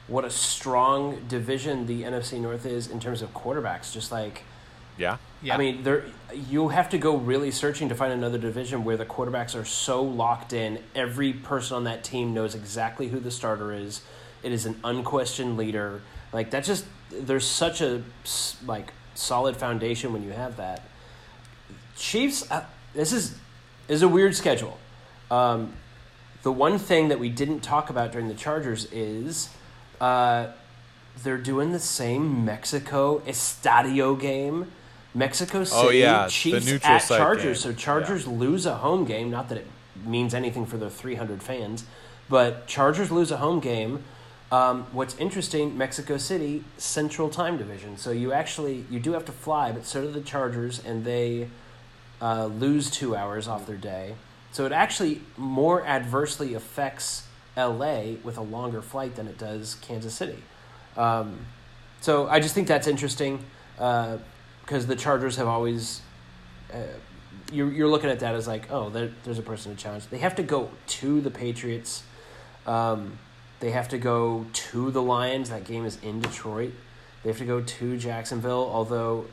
what 0.08 0.26
a 0.26 0.30
strong 0.30 1.26
division 1.28 1.88
the 1.88 2.04
NFC 2.04 2.40
North 2.40 2.66
is 2.66 2.88
in 2.88 3.00
terms 3.00 3.22
of 3.24 3.34
quarterbacks. 3.34 3.92
Just 3.92 4.12
like 4.12 4.44
yeah. 4.98 5.18
Yeah. 5.42 5.56
I 5.56 5.58
mean, 5.58 5.84
there 5.84 6.06
you 6.50 6.70
have 6.70 6.90
to 6.90 6.98
go 6.98 7.18
really 7.18 7.52
searching 7.52 7.90
to 7.90 7.96
find 7.96 8.14
another 8.14 8.38
division 8.38 8.86
where 8.86 8.96
the 8.96 9.06
quarterbacks 9.06 9.60
are 9.60 9.66
so 9.66 10.02
locked 10.02 10.54
in. 10.54 10.80
Every 10.96 11.34
person 11.34 11.76
on 11.76 11.84
that 11.84 12.04
team 12.04 12.34
knows 12.34 12.56
exactly 12.56 13.10
who 13.10 13.20
the 13.20 13.32
starter 13.32 13.74
is. 13.74 14.02
It 14.42 14.52
is 14.52 14.66
an 14.66 14.80
unquestioned 14.84 15.58
leader. 15.58 16.02
Like 16.32 16.52
that, 16.52 16.64
just 16.64 16.86
there's 17.12 17.46
such 17.46 17.82
a 17.82 18.04
like 18.66 18.94
solid 19.16 19.58
foundation 19.58 20.14
when 20.14 20.24
you 20.24 20.32
have 20.32 20.58
that. 20.58 20.84
Chiefs, 21.96 22.50
uh, 22.50 22.66
this 22.94 23.12
is 23.12 23.36
is 23.88 24.02
a 24.02 24.08
weird 24.08 24.36
schedule. 24.36 24.80
Um, 25.30 25.74
the 26.44 26.52
one 26.52 26.78
thing 26.78 27.10
that 27.10 27.20
we 27.20 27.30
didn't 27.30 27.62
talk 27.62 27.90
about 27.90 28.12
during 28.12 28.28
the 28.28 28.34
Chargers 28.34 28.86
is 28.92 29.50
uh, 30.00 30.48
they're 31.22 31.38
doing 31.38 31.72
the 31.72 31.80
same 31.80 32.44
Mexico 32.46 33.20
Estadio 33.20 34.20
game. 34.20 34.72
Mexico 35.14 35.64
City 35.64 35.88
Oh, 35.88 35.90
yeah, 35.90 36.26
the 36.26 36.32
Chiefs 36.32 36.66
neutral 36.66 36.94
at 36.94 37.02
Chargers. 37.08 37.64
game. 37.64 37.74
So 37.74 37.78
Chargers 37.80 38.28
lose 38.28 38.66
a 38.66 38.76
home 38.76 39.06
game. 39.06 39.30
Not 39.30 39.50
that 39.50 39.60
it 39.60 39.68
means 40.06 40.34
anything 40.34 40.66
for 40.66 40.78
their 40.78 40.90
300 40.90 41.42
fans, 41.44 41.86
but 42.30 42.66
Chargers 42.68 43.12
lose 43.12 43.32
a 43.32 43.38
home 43.38 43.60
game. 43.60 44.04
Um, 44.52 44.86
what's 44.92 45.16
interesting, 45.18 45.78
Mexico 45.78 46.18
City 46.18 46.64
Central 46.78 47.30
Time 47.30 47.58
Division. 47.58 47.98
So 47.98 48.12
you 48.12 48.32
actually 48.34 48.86
you 48.90 49.00
do 49.00 49.14
have 49.14 49.26
to 49.26 49.32
fly, 49.32 49.72
but 49.72 49.86
so 49.86 50.02
do 50.02 50.12
the 50.12 50.22
Chargers, 50.22 50.84
and 50.84 51.06
they 51.06 51.50
uh, 52.22 52.46
lose 52.46 52.90
two 52.92 53.16
hours 53.16 53.48
off 53.48 53.66
their 53.66 53.78
day. 53.78 54.16
So 54.52 54.66
it 54.66 54.72
actually 54.72 55.22
more 55.38 55.84
adversely 55.86 56.54
affects 56.54 57.26
LA 57.58 58.14
with 58.24 58.38
a 58.38 58.42
longer 58.42 58.82
flight 58.82 59.16
than 59.16 59.28
it 59.28 59.38
does 59.40 59.76
Kansas 59.82 60.14
City. 60.14 60.38
Um, 60.96 61.40
so 62.02 62.28
I 62.28 62.40
just 62.40 62.54
think 62.54 62.68
that's 62.68 62.88
interesting 62.88 63.44
because 64.64 64.88
the 64.88 64.96
Chargers 64.96 65.36
have 65.38 65.48
always. 65.48 66.02
Uh, 66.74 66.78
you're, 67.52 67.72
you're 67.72 67.88
looking 67.88 68.10
at 68.10 68.20
that 68.22 68.34
as 68.34 68.48
like, 68.48 68.72
oh, 68.72 68.90
there, 68.90 69.12
there's 69.26 69.38
a 69.38 69.44
person 69.44 69.76
to 69.76 69.82
challenge. 69.82 70.08
They 70.08 70.18
have 70.18 70.36
to 70.38 70.44
go 70.44 70.72
to 70.88 71.22
the 71.22 71.30
Patriots. 71.30 72.04
Um, 72.66 73.20
they 73.60 73.70
have 73.72 73.90
to 73.90 73.98
go 74.00 74.48
to 74.52 74.90
the 74.90 75.02
Lions. 75.02 75.50
That 75.52 75.64
game 75.66 75.86
is 75.86 76.00
in 76.02 76.20
Detroit. 76.20 76.72
They 77.22 77.30
have 77.30 77.38
to 77.38 77.46
go 77.46 77.62
to 77.62 77.98
Jacksonville, 77.98 78.70
although 78.74 79.26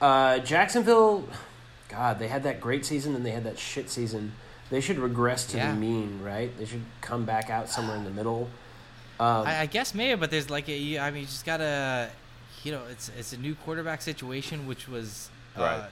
uh, 0.00 0.38
Jacksonville, 0.40 1.26
God, 1.88 2.18
they 2.18 2.28
had 2.28 2.42
that 2.42 2.60
great 2.60 2.84
season 2.84 3.14
and 3.14 3.24
they 3.24 3.30
had 3.30 3.44
that 3.44 3.58
shit 3.58 3.88
season. 3.88 4.32
They 4.70 4.80
should 4.80 4.98
regress 4.98 5.46
to 5.48 5.56
Yeah. 5.56 5.72
the 5.72 5.78
mean, 5.78 6.20
right? 6.22 6.56
They 6.58 6.64
should 6.66 6.82
come 7.00 7.24
back 7.24 7.48
out 7.50 7.68
somewhere 7.70 7.96
in 7.96 8.04
the 8.04 8.10
middle. 8.10 8.48
Um, 9.18 9.46
I, 9.46 9.60
I 9.60 9.66
guess 9.66 9.94
maybe, 9.94 10.18
but 10.20 10.30
there's 10.30 10.50
like 10.50 10.68
a, 10.68 10.98
I 10.98 11.10
mean, 11.10 11.22
you 11.22 11.26
just 11.26 11.46
gotta, 11.46 12.10
you 12.64 12.72
know, 12.72 12.82
it's 12.90 13.10
it's 13.18 13.32
a 13.32 13.36
new 13.38 13.54
quarterback 13.54 14.02
situation, 14.02 14.66
which 14.66 14.88
was 14.88 15.28
uh, 15.56 15.60
Right. 15.60 15.84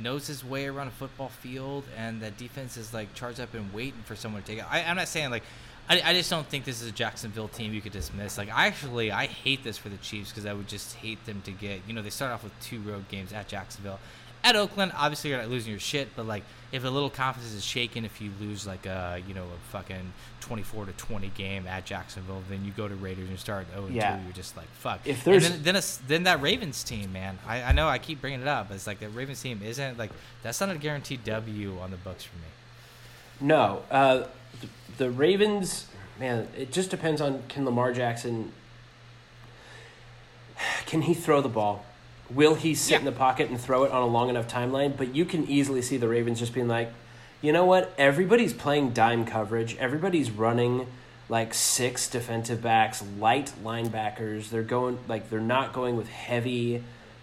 knows 0.00 0.26
his 0.26 0.44
way 0.44 0.66
around 0.66 0.88
a 0.88 0.92
football 0.92 1.28
field, 1.28 1.84
and 1.96 2.20
that 2.22 2.36
defense 2.36 2.76
is 2.76 2.92
like 2.94 3.14
charged 3.14 3.40
up 3.40 3.54
and 3.54 3.72
waiting 3.72 4.02
for 4.04 4.16
someone 4.16 4.42
to 4.42 4.48
take 4.48 4.58
it. 4.58 4.64
I, 4.70 4.82
I'm 4.84 4.96
not 4.96 5.08
saying 5.08 5.30
like. 5.30 5.42
I, 5.88 6.02
I 6.04 6.14
just 6.14 6.28
don't 6.30 6.44
think 6.48 6.64
this 6.64 6.82
is 6.82 6.88
a 6.88 6.92
Jacksonville 6.92 7.46
team 7.46 7.72
you 7.72 7.80
could 7.80 7.92
dismiss. 7.92 8.36
Like, 8.38 8.48
I 8.52 8.66
actually, 8.66 9.12
I 9.12 9.26
hate 9.26 9.62
this 9.62 9.78
for 9.78 9.88
the 9.88 9.98
Chiefs 9.98 10.30
because 10.32 10.44
I 10.44 10.52
would 10.52 10.66
just 10.66 10.96
hate 10.96 11.24
them 11.26 11.42
to 11.42 11.52
get, 11.52 11.78
you 11.86 11.94
know, 11.94 12.02
they 12.02 12.10
start 12.10 12.32
off 12.32 12.42
with 12.42 12.52
two 12.60 12.80
road 12.80 13.08
games 13.08 13.32
at 13.32 13.46
Jacksonville. 13.46 14.00
At 14.46 14.54
Oakland, 14.54 14.92
obviously 14.96 15.30
you're 15.30 15.40
not 15.40 15.50
losing 15.50 15.72
your 15.72 15.80
shit, 15.80 16.08
but 16.14 16.24
like, 16.24 16.44
if 16.70 16.84
a 16.84 16.88
little 16.88 17.10
confidence 17.10 17.52
is 17.52 17.64
shaken, 17.64 18.04
if 18.04 18.20
you 18.20 18.30
lose 18.40 18.64
like 18.64 18.86
a, 18.86 19.20
you 19.26 19.34
know, 19.34 19.42
a 19.42 19.70
fucking 19.72 20.12
24 20.40 20.86
to 20.86 20.92
20 20.92 21.28
game 21.30 21.66
at 21.66 21.84
Jacksonville, 21.84 22.42
then 22.48 22.64
you 22.64 22.70
go 22.70 22.86
to 22.86 22.94
Raiders 22.94 23.28
and 23.28 23.38
start 23.40 23.66
0 23.74 23.88
Yeah. 23.90 24.16
2. 24.18 24.22
You're 24.22 24.32
just 24.32 24.56
like, 24.56 24.68
fuck. 24.78 25.00
If 25.04 25.26
and 25.26 25.32
there's- 25.34 25.48
then, 25.50 25.62
then, 25.64 25.76
it's, 25.76 25.96
then 25.96 26.22
that 26.24 26.40
Ravens 26.40 26.84
team, 26.84 27.12
man. 27.12 27.40
I, 27.46 27.60
I 27.64 27.72
know 27.72 27.88
I 27.88 27.98
keep 27.98 28.20
bringing 28.20 28.40
it 28.40 28.46
up, 28.46 28.68
but 28.68 28.74
it's 28.76 28.86
like 28.86 29.00
the 29.00 29.08
Ravens 29.08 29.42
team 29.42 29.60
isn't 29.64 29.98
like, 29.98 30.12
that's 30.44 30.60
not 30.60 30.70
a 30.70 30.78
guaranteed 30.78 31.24
W 31.24 31.78
on 31.80 31.90
the 31.90 31.96
books 31.96 32.22
for 32.22 32.36
me. 32.36 33.48
No, 33.48 33.82
uh, 33.90 34.26
the, 34.60 34.68
the 34.98 35.10
Ravens, 35.10 35.88
man, 36.20 36.46
it 36.56 36.70
just 36.70 36.90
depends 36.90 37.20
on 37.20 37.42
can 37.48 37.64
Lamar 37.64 37.92
Jackson 37.92 38.52
can 40.86 41.02
he 41.02 41.14
throw 41.14 41.40
the 41.40 41.48
ball? 41.48 41.84
Will 42.30 42.54
he 42.54 42.74
sit 42.74 42.92
Yeah. 42.92 42.98
in 43.00 43.04
the 43.04 43.12
pocket 43.12 43.50
and 43.50 43.60
throw 43.60 43.84
it 43.84 43.92
on 43.92 44.02
a 44.02 44.06
long 44.06 44.28
enough 44.28 44.48
timeline? 44.48 44.96
But 44.96 45.14
you 45.14 45.24
can 45.24 45.48
easily 45.48 45.82
see 45.82 45.96
the 45.96 46.08
Ravens 46.08 46.38
just 46.40 46.52
being 46.52 46.68
like, 46.68 46.92
you 47.40 47.52
know 47.52 47.64
what? 47.64 47.92
Everybody's 47.98 48.52
playing 48.52 48.90
dime 48.90 49.24
coverage. 49.24 49.76
Everybody's 49.78 50.30
running 50.30 50.86
like 51.28 51.54
six 51.54 52.08
defensive 52.08 52.62
backs, 52.62 53.02
light 53.18 53.52
linebackers. 53.62 54.48
They're 54.50 54.62
going 54.62 54.98
like 55.08 55.30
they're 55.30 55.40
not 55.40 55.72
going 55.72 55.96
with 55.96 56.08
heavy 56.08 56.82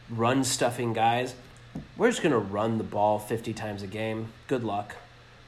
run 0.09 0.43
stuffing 0.43 0.93
guys. 0.93 1.35
We're 1.97 2.09
just 2.11 2.21
gonna 2.21 2.37
run 2.37 2.77
the 2.77 2.83
ball 2.83 3.17
fifty 3.19 3.53
times 3.53 3.81
a 3.83 3.87
game. 3.87 4.27
Good 4.47 4.63
luck. 4.63 4.95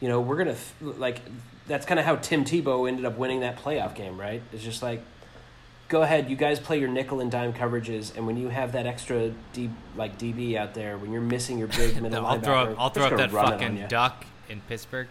You 0.02 0.10
know, 0.10 0.20
we're 0.20 0.38
gonna 0.38 0.56
like 0.82 1.20
that's 1.68 1.86
kind 1.86 2.00
of 2.00 2.06
how 2.06 2.16
Tim 2.18 2.44
Tebow 2.46 2.88
ended 2.88 3.06
up 3.06 3.18
winning 3.18 3.40
that 3.42 3.58
playoff 3.58 3.96
game, 3.96 4.20
right? 4.20 4.42
It's 4.54 4.64
just 4.64 4.84
like, 4.84 5.04
go 5.88 6.02
ahead, 6.02 6.30
you 6.30 6.36
guys 6.36 6.60
play 6.60 6.80
your 6.80 6.90
nickel 6.90 7.20
and 7.20 7.32
dime 7.32 7.54
coverages, 7.54 8.16
and 8.16 8.26
when 8.26 8.38
you 8.38 8.50
have 8.50 8.72
that 8.74 8.86
extra 8.86 9.32
D 9.54 9.70
like 9.96 10.18
DB 10.18 10.56
out 10.56 10.74
there, 10.74 10.98
when 10.98 11.12
you're 11.12 11.22
missing 11.22 11.58
your 11.58 11.68
big 11.68 11.96
middle 12.02 12.22
No, 12.22 12.26
I'll 12.26 12.40
linebacker, 12.40 12.44
throw 12.44 12.62
up, 12.62 12.76
I'll 12.80 12.90
throw 12.90 13.06
up 13.06 13.18
that 13.18 13.32
fucking 13.32 13.86
duck 13.88 14.26
in 14.50 14.62
Pittsburgh. 14.62 15.08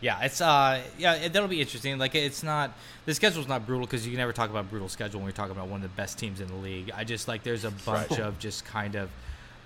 Yeah, 0.00 0.22
it's 0.22 0.40
uh, 0.40 0.80
yeah, 0.98 1.14
it, 1.14 1.32
that'll 1.32 1.48
be 1.48 1.60
interesting. 1.60 1.98
Like, 1.98 2.14
it's 2.14 2.42
not 2.42 2.72
the 3.04 3.14
schedule's 3.14 3.48
not 3.48 3.66
brutal 3.66 3.86
because 3.86 4.06
you 4.06 4.12
can 4.12 4.18
never 4.18 4.32
talk 4.32 4.48
about 4.48 4.70
brutal 4.70 4.88
schedule 4.88 5.20
when 5.20 5.26
you're 5.26 5.32
talking 5.32 5.52
about 5.52 5.68
one 5.68 5.82
of 5.82 5.90
the 5.90 5.96
best 5.96 6.18
teams 6.18 6.40
in 6.40 6.48
the 6.48 6.54
league. 6.54 6.90
I 6.94 7.04
just 7.04 7.28
like 7.28 7.42
there's 7.42 7.64
a 7.64 7.70
bunch 7.70 8.18
of 8.18 8.38
just 8.38 8.64
kind 8.64 8.94
of 8.96 9.10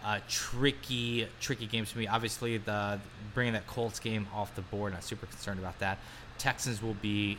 uh, 0.05 0.19
tricky, 0.29 1.29
tricky 1.41 1.67
games 1.67 1.91
for 1.91 1.99
me. 1.99 2.09
Obviously, 2.09 2.59
the 2.59 2.99
bringing 3.33 3.55
that 3.55 3.67
Colts 3.69 4.01
game 4.01 4.27
off 4.35 4.55
the 4.57 4.63
board, 4.63 4.93
not 4.93 5.05
super 5.05 5.27
concerned 5.27 5.61
about 5.61 5.79
that. 5.79 5.99
Texans 6.37 6.83
will 6.83 6.95
be 6.95 7.39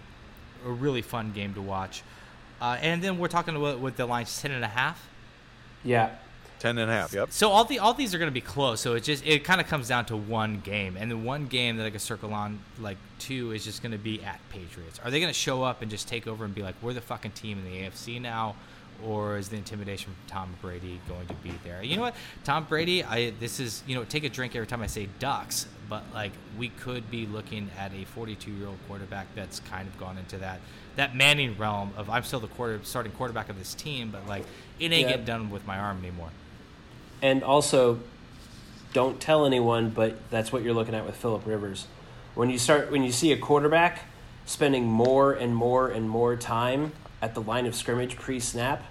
a 0.66 0.70
really 0.72 1.02
fun 1.02 1.32
game 1.34 1.54
to 1.54 1.62
watch. 1.62 2.02
Uh, 2.62 2.78
and 2.82 3.04
then 3.04 3.18
we're 3.18 3.28
talking 3.28 3.56
about 3.56 3.80
with 3.80 3.98
the 3.98 4.06
lines 4.06 4.42
ten 4.42 4.52
and 4.52 4.64
a 4.64 4.70
half. 4.70 5.08
Yeah, 5.84 6.12
Ten 6.60 6.78
and 6.78 6.90
a 6.90 6.94
half. 6.94 7.14
Yep. 7.14 7.32
So 7.32 7.50
all 7.50 7.66
the 7.66 7.80
all 7.80 7.94
these 7.94 8.16
are 8.16 8.18
going 8.18 8.30
to 8.30 8.34
be 8.34 8.42
close. 8.42 8.80
So 8.80 8.94
it 8.94 9.04
just 9.04 9.26
it 9.26 9.44
kind 9.44 9.60
of 9.60 9.68
comes 9.68 9.88
down 9.88 10.06
to 10.06 10.16
one 10.16 10.62
game, 10.62 10.96
and 10.98 11.12
the 11.12 11.18
one 11.18 11.48
game 11.48 11.78
that 11.78 11.86
I 11.86 11.90
can 11.90 12.00
circle 12.00 12.34
on 12.34 12.60
like 12.80 12.98
two 13.20 13.52
is 13.52 13.64
just 13.64 13.82
going 13.82 13.92
to 13.92 13.98
be 13.98 14.24
at 14.24 14.40
Patriots. 14.50 15.00
Are 15.04 15.12
they 15.12 15.20
going 15.20 15.32
to 15.32 15.38
show 15.38 15.64
up 15.64 15.82
and 15.82 15.92
just 15.92 16.08
take 16.08 16.28
over 16.28 16.46
and 16.46 16.56
be 16.56 16.64
like 16.64 16.76
we're 16.82 16.94
the 16.94 17.02
fucking 17.02 17.32
team 17.32 17.60
in 17.60 17.66
the 17.66 17.82
AFC 17.82 18.22
now, 18.22 18.56
or 19.04 19.38
is 19.38 19.50
the 19.50 19.56
intimidation 19.58 20.06
from 20.14 20.16
Tom 20.28 20.56
Brady 20.62 21.00
going 21.08 21.28
to 21.28 21.34
be 21.36 21.54
there? 21.64 21.82
You 21.84 21.96
know 21.96 22.04
what, 22.04 22.16
Tom 22.44 22.66
Brady, 22.66 23.04
I 23.04 23.32
this 23.40 23.60
is 23.60 23.84
you 23.88 23.96
know 23.96 24.04
take 24.04 24.24
a 24.24 24.30
drink 24.30 24.56
every 24.56 24.68
time 24.68 24.82
I 24.82 24.88
say 24.88 25.08
Ducks, 25.20 25.68
but 25.90 26.04
like 26.14 26.32
we 26.58 26.70
could 26.70 27.10
be 27.10 27.26
looking 27.26 27.70
at 27.78 27.92
a 27.94 28.06
42 28.06 28.52
year 28.52 28.68
old 28.68 28.78
quarterback 28.88 29.28
that's 29.36 29.60
kind 29.62 29.88
of 29.88 29.98
gone 30.00 30.18
into 30.18 30.38
that 30.38 30.60
that 30.96 31.16
Manning 31.16 31.58
realm 31.58 31.92
of 31.98 32.10
I'm 32.10 32.24
still 32.24 32.40
the 32.40 32.48
quarter 32.48 32.80
starting 32.84 33.12
quarterback 33.12 33.50
of 33.50 33.58
this 33.60 33.74
team, 33.74 34.10
but 34.12 34.28
like 34.28 34.46
it 34.80 34.92
ain't 34.92 35.02
Yeah. 35.04 35.10
getting 35.10 35.26
done 35.26 35.50
with 35.50 35.66
my 35.68 35.78
arm 35.78 36.00
anymore. 36.00 36.30
and 37.22 37.44
also, 37.44 38.00
don't 38.94 39.20
tell 39.20 39.46
anyone, 39.46 39.90
but 39.90 40.18
that's 40.30 40.52
what 40.54 40.64
you're 40.64 40.74
looking 40.74 40.94
at 40.96 41.06
with 41.06 41.16
Philip 41.16 41.46
Rivers. 41.46 41.88
When 42.36 42.50
you 42.50 42.58
start, 42.58 42.92
when 42.92 43.04
you 43.04 43.12
see 43.12 43.32
a 43.32 43.38
quarterback 43.38 44.04
spending 44.46 44.86
more 44.86 45.34
and 45.34 45.56
more 45.56 45.88
and 45.90 46.10
more 46.10 46.36
time 46.36 46.92
at 47.22 47.34
the 47.34 47.42
line 47.42 47.66
of 47.66 47.76
scrimmage 47.76 48.16
pre-snap, 48.16 48.84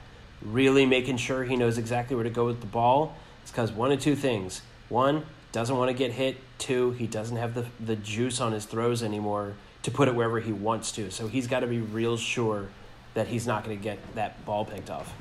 really 0.42 0.86
making 0.86 1.16
sure 1.16 1.44
he 1.44 1.56
knows 1.56 1.78
exactly 1.78 2.14
where 2.14 2.24
to 2.24 2.30
go 2.30 2.46
with 2.46 2.60
the 2.60 2.66
ball, 2.66 3.16
it's 3.42 3.50
because 3.50 3.72
one 3.72 3.92
of 3.92 4.00
two 4.00 4.16
things: 4.16 4.62
one, 4.88 5.24
doesn't 5.52 5.76
want 5.76 5.90
to 5.90 5.96
get 5.96 6.12
hit; 6.12 6.36
two, 6.58 6.92
he 6.92 7.06
doesn't 7.06 7.36
have 7.36 7.54
the 7.54 7.66
the 7.78 7.96
juice 7.96 8.40
on 8.40 8.52
his 8.52 8.64
throws 8.64 9.02
anymore 9.02 9.54
to 9.82 9.90
put 9.90 10.08
it 10.08 10.14
wherever 10.14 10.40
he 10.40 10.52
wants 10.52 10.92
to. 10.92 11.10
So 11.10 11.28
he's 11.28 11.46
got 11.46 11.60
to 11.60 11.66
be 11.66 11.78
real 11.78 12.16
sure 12.16 12.68
that 13.12 13.28
he's 13.28 13.46
not 13.46 13.64
going 13.64 13.76
to 13.76 13.82
get 13.82 13.98
that 14.14 14.44
ball 14.44 14.64
picked 14.64 14.90
off. 14.90 15.12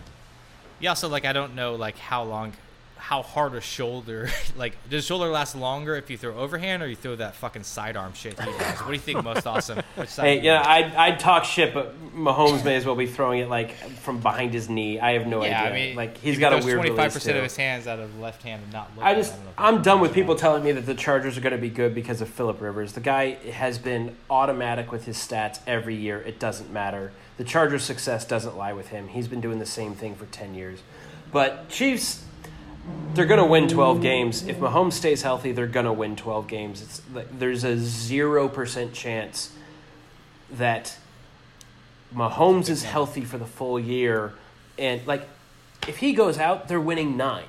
Yeah, 0.80 0.94
so 0.94 1.08
like 1.08 1.26
I 1.26 1.34
don't 1.34 1.56
know 1.56 1.76
like 1.76 1.98
how 1.98 2.24
long, 2.24 2.54
how 3.04 3.22
hard 3.22 3.54
a 3.54 3.60
shoulder 3.60 4.30
like 4.56 4.78
does 4.90 5.06
shoulder 5.06 5.28
last 5.28 5.58
longer 5.58 5.98
if 5.98 6.10
you 6.10 6.18
throw 6.18 6.34
overhand 6.38 6.82
or 6.82 6.88
you 6.88 6.96
throw 6.96 7.18
that 7.18 7.36
fucking 7.36 7.62
sidearm 7.62 8.14
shit 8.14 8.40
he 8.40 8.46
does? 8.46 8.80
What 8.80 8.88
do 8.88 8.94
you 8.94 9.00
think 9.00 9.22
most 9.22 9.46
awesome? 9.46 9.82
Hey, 10.16 10.42
yeah. 10.42 10.64
I'd, 10.66 10.94
I'd 10.96 11.20
talk 11.20 11.46
shit, 11.46 11.74
but 11.74 11.96
Mahomes 12.16 12.64
may 12.64 12.76
as 12.76 12.86
well 12.86 12.96
be 12.96 13.06
throwing 13.06 13.40
it 13.40 13.50
like 13.50 13.74
from 14.00 14.20
behind 14.20 14.54
his 14.54 14.70
knee. 14.70 15.00
I 15.00 15.14
have 15.14 15.28
no 15.28 15.44
yeah, 15.44 15.64
idea. 15.64 15.70
I 15.70 15.74
mean, 15.74 15.96
like 15.96 16.18
he's 16.18 16.40
got 16.40 16.54
a 16.54 16.66
weird 16.66 16.80
twenty 16.80 16.96
five 16.96 17.14
percent 17.14 17.38
of 17.38 17.44
his 17.44 17.56
hands 17.56 17.88
out 17.88 18.00
of 18.00 18.20
left 18.20 18.42
hand 18.44 18.64
and 18.64 18.74
not. 18.74 18.90
Looking. 18.96 19.04
I 19.04 19.16
just, 19.16 19.34
if 19.34 19.40
I'm 19.58 19.82
done 19.82 20.00
with 20.00 20.14
people 20.14 20.36
telling 20.36 20.64
me 20.64 20.72
that 20.74 20.86
the 20.86 20.96
Chargers 20.96 21.38
are 21.38 21.42
going 21.42 21.56
to 21.56 21.62
be 21.62 21.70
good 21.70 21.94
because 21.94 22.22
of 22.22 22.30
Philip 22.30 22.62
Rivers. 22.62 22.94
The 22.94 23.02
guy 23.02 23.32
has 23.52 23.78
been 23.78 24.16
automatic 24.30 24.92
with 24.92 25.06
his 25.06 25.18
stats 25.18 25.60
every 25.68 25.96
year. 25.96 26.22
It 26.22 26.40
doesn't 26.40 26.72
matter. 26.72 27.12
The 27.38 27.44
Chargers' 27.44 27.84
success 27.84 28.26
doesn't 28.26 28.58
lie 28.58 28.74
with 28.74 28.90
him. 28.90 29.08
He's 29.08 29.28
been 29.28 29.42
doing 29.42 29.60
the 29.60 29.66
same 29.66 29.94
thing 29.96 30.16
for 30.16 30.26
10 30.26 30.56
years. 30.56 30.82
But 31.32 31.70
Chiefs, 31.70 32.24
they're 33.14 33.26
going 33.26 33.40
to 33.40 33.46
win 33.46 33.68
12 33.68 34.02
games. 34.02 34.48
If 34.48 34.58
Mahomes 34.58 34.94
stays 34.94 35.22
healthy, 35.22 35.52
they're 35.52 35.68
going 35.68 35.86
to 35.86 35.94
win 35.94 36.16
12 36.16 36.48
games. 36.48 36.82
It's 36.82 37.02
like, 37.14 37.38
there's 37.38 37.64
a 37.64 37.76
0% 37.76 38.94
chance 38.94 39.52
that 40.52 40.98
Mahomes 42.14 42.70
is 42.70 42.84
healthy 42.84 43.22
for 43.22 43.38
the 43.38 43.46
full 43.46 43.80
year 43.80 44.34
and 44.78 45.06
like 45.08 45.28
if 45.88 45.98
he 45.98 46.14
goes 46.14 46.38
out, 46.38 46.68
they're 46.68 46.80
winning 46.80 47.18
9. 47.18 47.44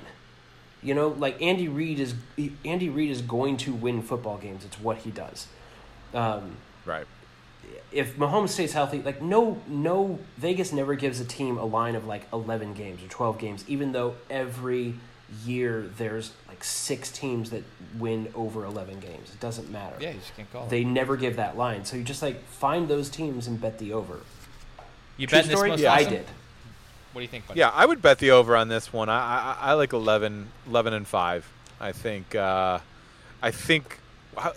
You 0.83 0.93
know, 0.93 1.07
like 1.09 1.41
Andy 1.41 1.67
Reid 1.67 1.99
is 1.99 2.13
Andy 2.63 2.89
Reid 2.89 3.09
is 3.09 3.21
going 3.21 3.57
to 3.57 3.73
win 3.73 4.01
football 4.01 4.37
games. 4.37 4.65
It's 4.65 4.79
what 4.79 4.97
he 4.99 5.11
does. 5.11 5.47
Um, 6.13 6.57
Right. 6.85 7.07
if 7.91 8.15
Mahomes 8.17 8.49
stays 8.49 8.73
healthy, 8.73 9.01
like 9.01 9.21
no 9.21 9.59
no 9.67 10.19
Vegas 10.37 10.71
never 10.71 10.93
gives 10.93 11.19
a 11.19 11.25
team 11.25 11.57
a 11.57 11.65
line 11.65 11.95
of 11.95 12.05
like 12.05 12.27
11 12.31 12.73
games 12.75 13.03
or 13.03 13.07
12 13.07 13.39
games 13.39 13.65
even 13.67 13.91
though 13.91 14.15
every 14.29 14.93
year 15.45 15.89
there's 15.97 16.31
like 16.47 16.63
six 16.63 17.11
teams 17.11 17.49
that 17.49 17.63
win 17.97 18.29
over 18.35 18.65
11 18.65 18.99
games. 18.99 19.31
It 19.33 19.39
doesn't 19.39 19.69
matter. 19.71 19.95
Yeah, 19.99 20.11
you 20.11 20.19
just 20.19 20.35
can't 20.35 20.51
call 20.51 20.67
They 20.67 20.83
never 20.83 21.17
give 21.17 21.35
that 21.37 21.57
line. 21.57 21.85
So 21.85 21.97
you 21.97 22.03
just 22.03 22.21
like 22.21 22.43
find 22.45 22.87
those 22.87 23.09
teams 23.09 23.47
and 23.47 23.59
bet 23.59 23.79
the 23.79 23.93
over. 23.93 24.19
You 25.17 25.27
True 25.27 25.39
bet 25.39 25.45
this 25.45 25.55
story? 25.55 25.69
most 25.69 25.79
Yeah, 25.79 25.93
I 25.93 26.03
did. 26.03 26.25
What 27.13 27.19
do 27.19 27.21
you 27.21 27.27
think? 27.27 27.47
Buddy? 27.47 27.59
Yeah, 27.59 27.69
I 27.73 27.85
would 27.85 28.01
bet 28.01 28.19
the 28.19 28.31
over 28.31 28.55
on 28.55 28.67
this 28.67 28.91
one. 28.91 29.09
I 29.09 29.55
I, 29.61 29.69
I 29.69 29.73
like 29.73 29.93
11, 29.93 30.49
11 30.67 30.93
and 30.93 31.07
five. 31.07 31.49
I 31.79 31.91
think 31.91 32.35
uh, 32.35 32.79
I 33.41 33.51
think 33.51 33.99
I- 34.37 34.53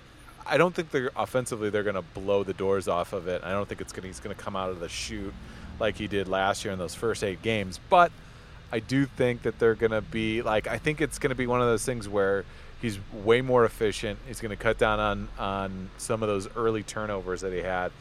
I 0.51 0.57
don't 0.57 0.75
think 0.75 0.91
they're 0.91 1.11
offensively 1.15 1.69
they're 1.69 1.83
going 1.83 1.95
to 1.95 2.03
blow 2.03 2.43
the 2.43 2.55
doors 2.55 2.89
off 2.89 3.13
of 3.13 3.29
it. 3.29 3.43
I 3.45 3.53
don't 3.53 3.69
think 3.69 3.81
it's 3.83 3.93
going 3.93 4.07
he's 4.07 4.19
going 4.19 4.35
to 4.35 4.43
come 4.43 4.57
out 4.57 4.71
of 4.71 4.81
the 4.81 4.89
chute 4.89 5.35
like 5.79 5.97
he 5.97 6.07
did 6.09 6.27
last 6.27 6.65
year 6.65 6.73
in 6.73 6.79
those 6.79 6.95
first 6.95 7.23
eight 7.23 7.43
games. 7.43 7.79
But 7.91 8.11
I 8.71 8.81
do 8.81 9.07
think 9.07 9.43
that 9.43 9.59
they're 9.59 9.75
going 9.75 9.93
to 9.93 10.03
be 10.03 10.43
like 10.43 10.67
I 10.67 10.79
think 10.79 11.01
it's 11.01 11.19
going 11.19 11.31
to 11.31 11.37
be 11.37 11.47
one 11.47 11.61
of 11.61 11.67
those 11.67 11.85
things 11.85 12.09
where 12.09 12.45
he's 12.81 12.99
way 13.13 13.41
more 13.41 13.65
efficient. 13.65 14.19
He's 14.27 14.41
going 14.41 14.51
to 14.51 14.57
cut 14.57 14.79
down 14.79 15.01
on 15.01 15.29
on 15.39 15.91
some 15.99 16.23
of 16.23 16.29
those 16.29 16.49
early 16.57 16.83
turnovers 16.83 17.41
that 17.41 17.53
he 17.53 17.61
had, 17.61 17.93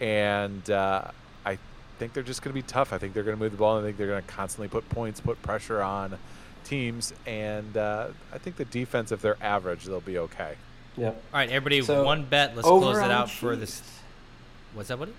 and 0.00 0.68
uh, 0.70 1.10
I 1.44 1.58
think 1.98 2.12
they're 2.12 2.22
just 2.22 2.42
going 2.42 2.54
to 2.54 2.62
be 2.62 2.66
tough. 2.66 2.92
I 2.92 2.98
think 2.98 3.14
they're 3.14 3.24
going 3.24 3.36
to 3.36 3.42
move 3.42 3.52
the 3.52 3.58
ball. 3.58 3.78
I 3.78 3.82
think 3.82 3.96
they're 3.96 4.06
going 4.06 4.22
to 4.22 4.28
constantly 4.28 4.68
put 4.68 4.88
points, 4.88 5.20
put 5.20 5.40
pressure 5.42 5.82
on 5.82 6.18
teams, 6.64 7.12
and 7.26 7.76
uh, 7.76 8.08
I 8.32 8.38
think 8.38 8.56
the 8.56 8.64
defense, 8.66 9.12
if 9.12 9.22
they're 9.22 9.42
average, 9.42 9.84
they'll 9.84 10.00
be 10.00 10.18
okay. 10.18 10.54
Yeah. 10.96 11.08
All 11.08 11.16
right, 11.32 11.48
everybody, 11.48 11.82
So, 11.82 12.04
one 12.04 12.24
bet. 12.24 12.54
Let's 12.54 12.66
close 12.66 12.98
it 12.98 13.02
on 13.02 13.10
out 13.10 13.30
for 13.30 13.56
this. 13.56 13.82
What's 14.74 14.88
that, 14.88 14.98
buddy? 14.98 15.14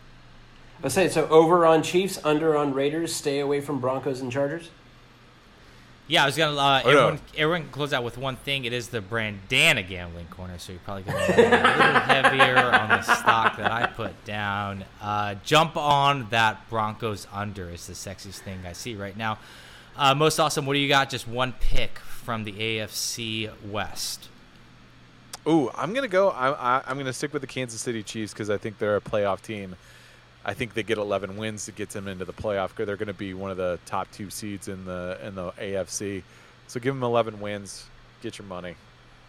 I 0.84 0.88
say 0.88 1.10
so 1.10 1.28
over 1.28 1.66
on 1.66 1.84
Chiefs, 1.84 2.20
under 2.24 2.58
on 2.58 2.74
Raiders, 2.74 3.14
stay 3.14 3.40
away 3.40 3.62
from 3.62 3.80
Broncos 3.80 4.22
and 4.22 4.32
Chargers. 4.32 4.70
Yeah, 6.12 6.24
I 6.24 6.26
was 6.26 6.36
gonna. 6.36 6.58
Uh, 6.60 6.82
Oh, 6.84 6.92
no. 6.92 6.98
everyone, 6.98 7.20
everyone 7.38 7.70
close 7.72 7.94
out 7.94 8.04
with 8.04 8.18
one 8.18 8.36
thing. 8.36 8.66
It 8.66 8.74
is 8.74 8.90
the 8.90 9.00
Brandana 9.00 9.88
gambling 9.88 10.26
corner, 10.28 10.58
so 10.60 10.74
you're 10.74 10.82
probably 10.82 11.04
gonna 11.04 11.26
be 11.26 11.34
a 11.34 11.36
little 11.38 11.60
heavier 12.02 12.58
on 12.58 12.90
the 12.90 13.02
stock 13.02 13.56
that 13.56 13.72
I 13.72 13.86
put 13.88 14.26
down. 14.26 14.84
Uh, 15.02 15.36
jump 15.46 15.78
on 15.78 16.28
that 16.32 16.70
Broncos 16.70 17.28
under 17.32 17.70
is 17.70 17.88
the 17.88 17.94
sexiest 17.94 18.40
thing 18.40 18.60
I 18.68 18.74
see 18.74 18.94
right 18.96 19.16
now. 19.16 19.40
Uh, 19.96 20.14
most 20.14 20.38
awesome. 20.38 20.66
What 20.66 20.74
do 20.74 20.80
you 20.80 20.90
got? 20.90 21.10
Just 21.10 21.30
one 21.30 21.54
pick 21.62 21.98
from 22.00 22.44
the 22.44 22.52
AFC 22.52 23.50
West. 23.70 24.28
Ooh, 25.48 25.72
I'm 25.76 25.94
gonna 25.94 26.10
go. 26.10 26.30
I, 26.32 26.50
I, 26.80 26.84
I'm 26.88 26.98
gonna 26.98 27.14
stick 27.14 27.32
with 27.32 27.42
the 27.42 27.48
Kansas 27.48 27.80
City 27.80 28.04
Chiefs 28.04 28.34
because 28.34 28.50
I 28.50 28.58
think 28.58 28.80
they're 28.80 28.98
a 28.98 29.02
playoff 29.02 29.42
team. 29.42 29.78
I 30.44 30.54
think 30.54 30.74
they 30.74 30.84
get 30.84 30.98
11 30.98 31.38
wins 31.38 31.66
to 31.66 31.72
get 31.72 31.90
them 31.90 32.08
into 32.08 32.26
the 32.26 32.34
playoff. 32.34 32.76
They're 32.76 32.96
going 32.98 33.08
to 33.08 33.14
be 33.14 33.34
one 33.34 33.52
of 33.52 33.58
the 33.58 33.80
top 33.86 34.12
two 34.12 34.30
seeds 34.30 34.68
in 34.68 34.86
the 34.86 35.20
in 35.24 35.36
the 35.36 35.52
AFC. 35.52 36.24
So 36.68 36.80
give 36.80 36.96
them 36.96 37.04
11 37.04 37.40
wins. 37.40 37.86
Get 38.22 38.40
your 38.40 38.48
money. 38.48 38.76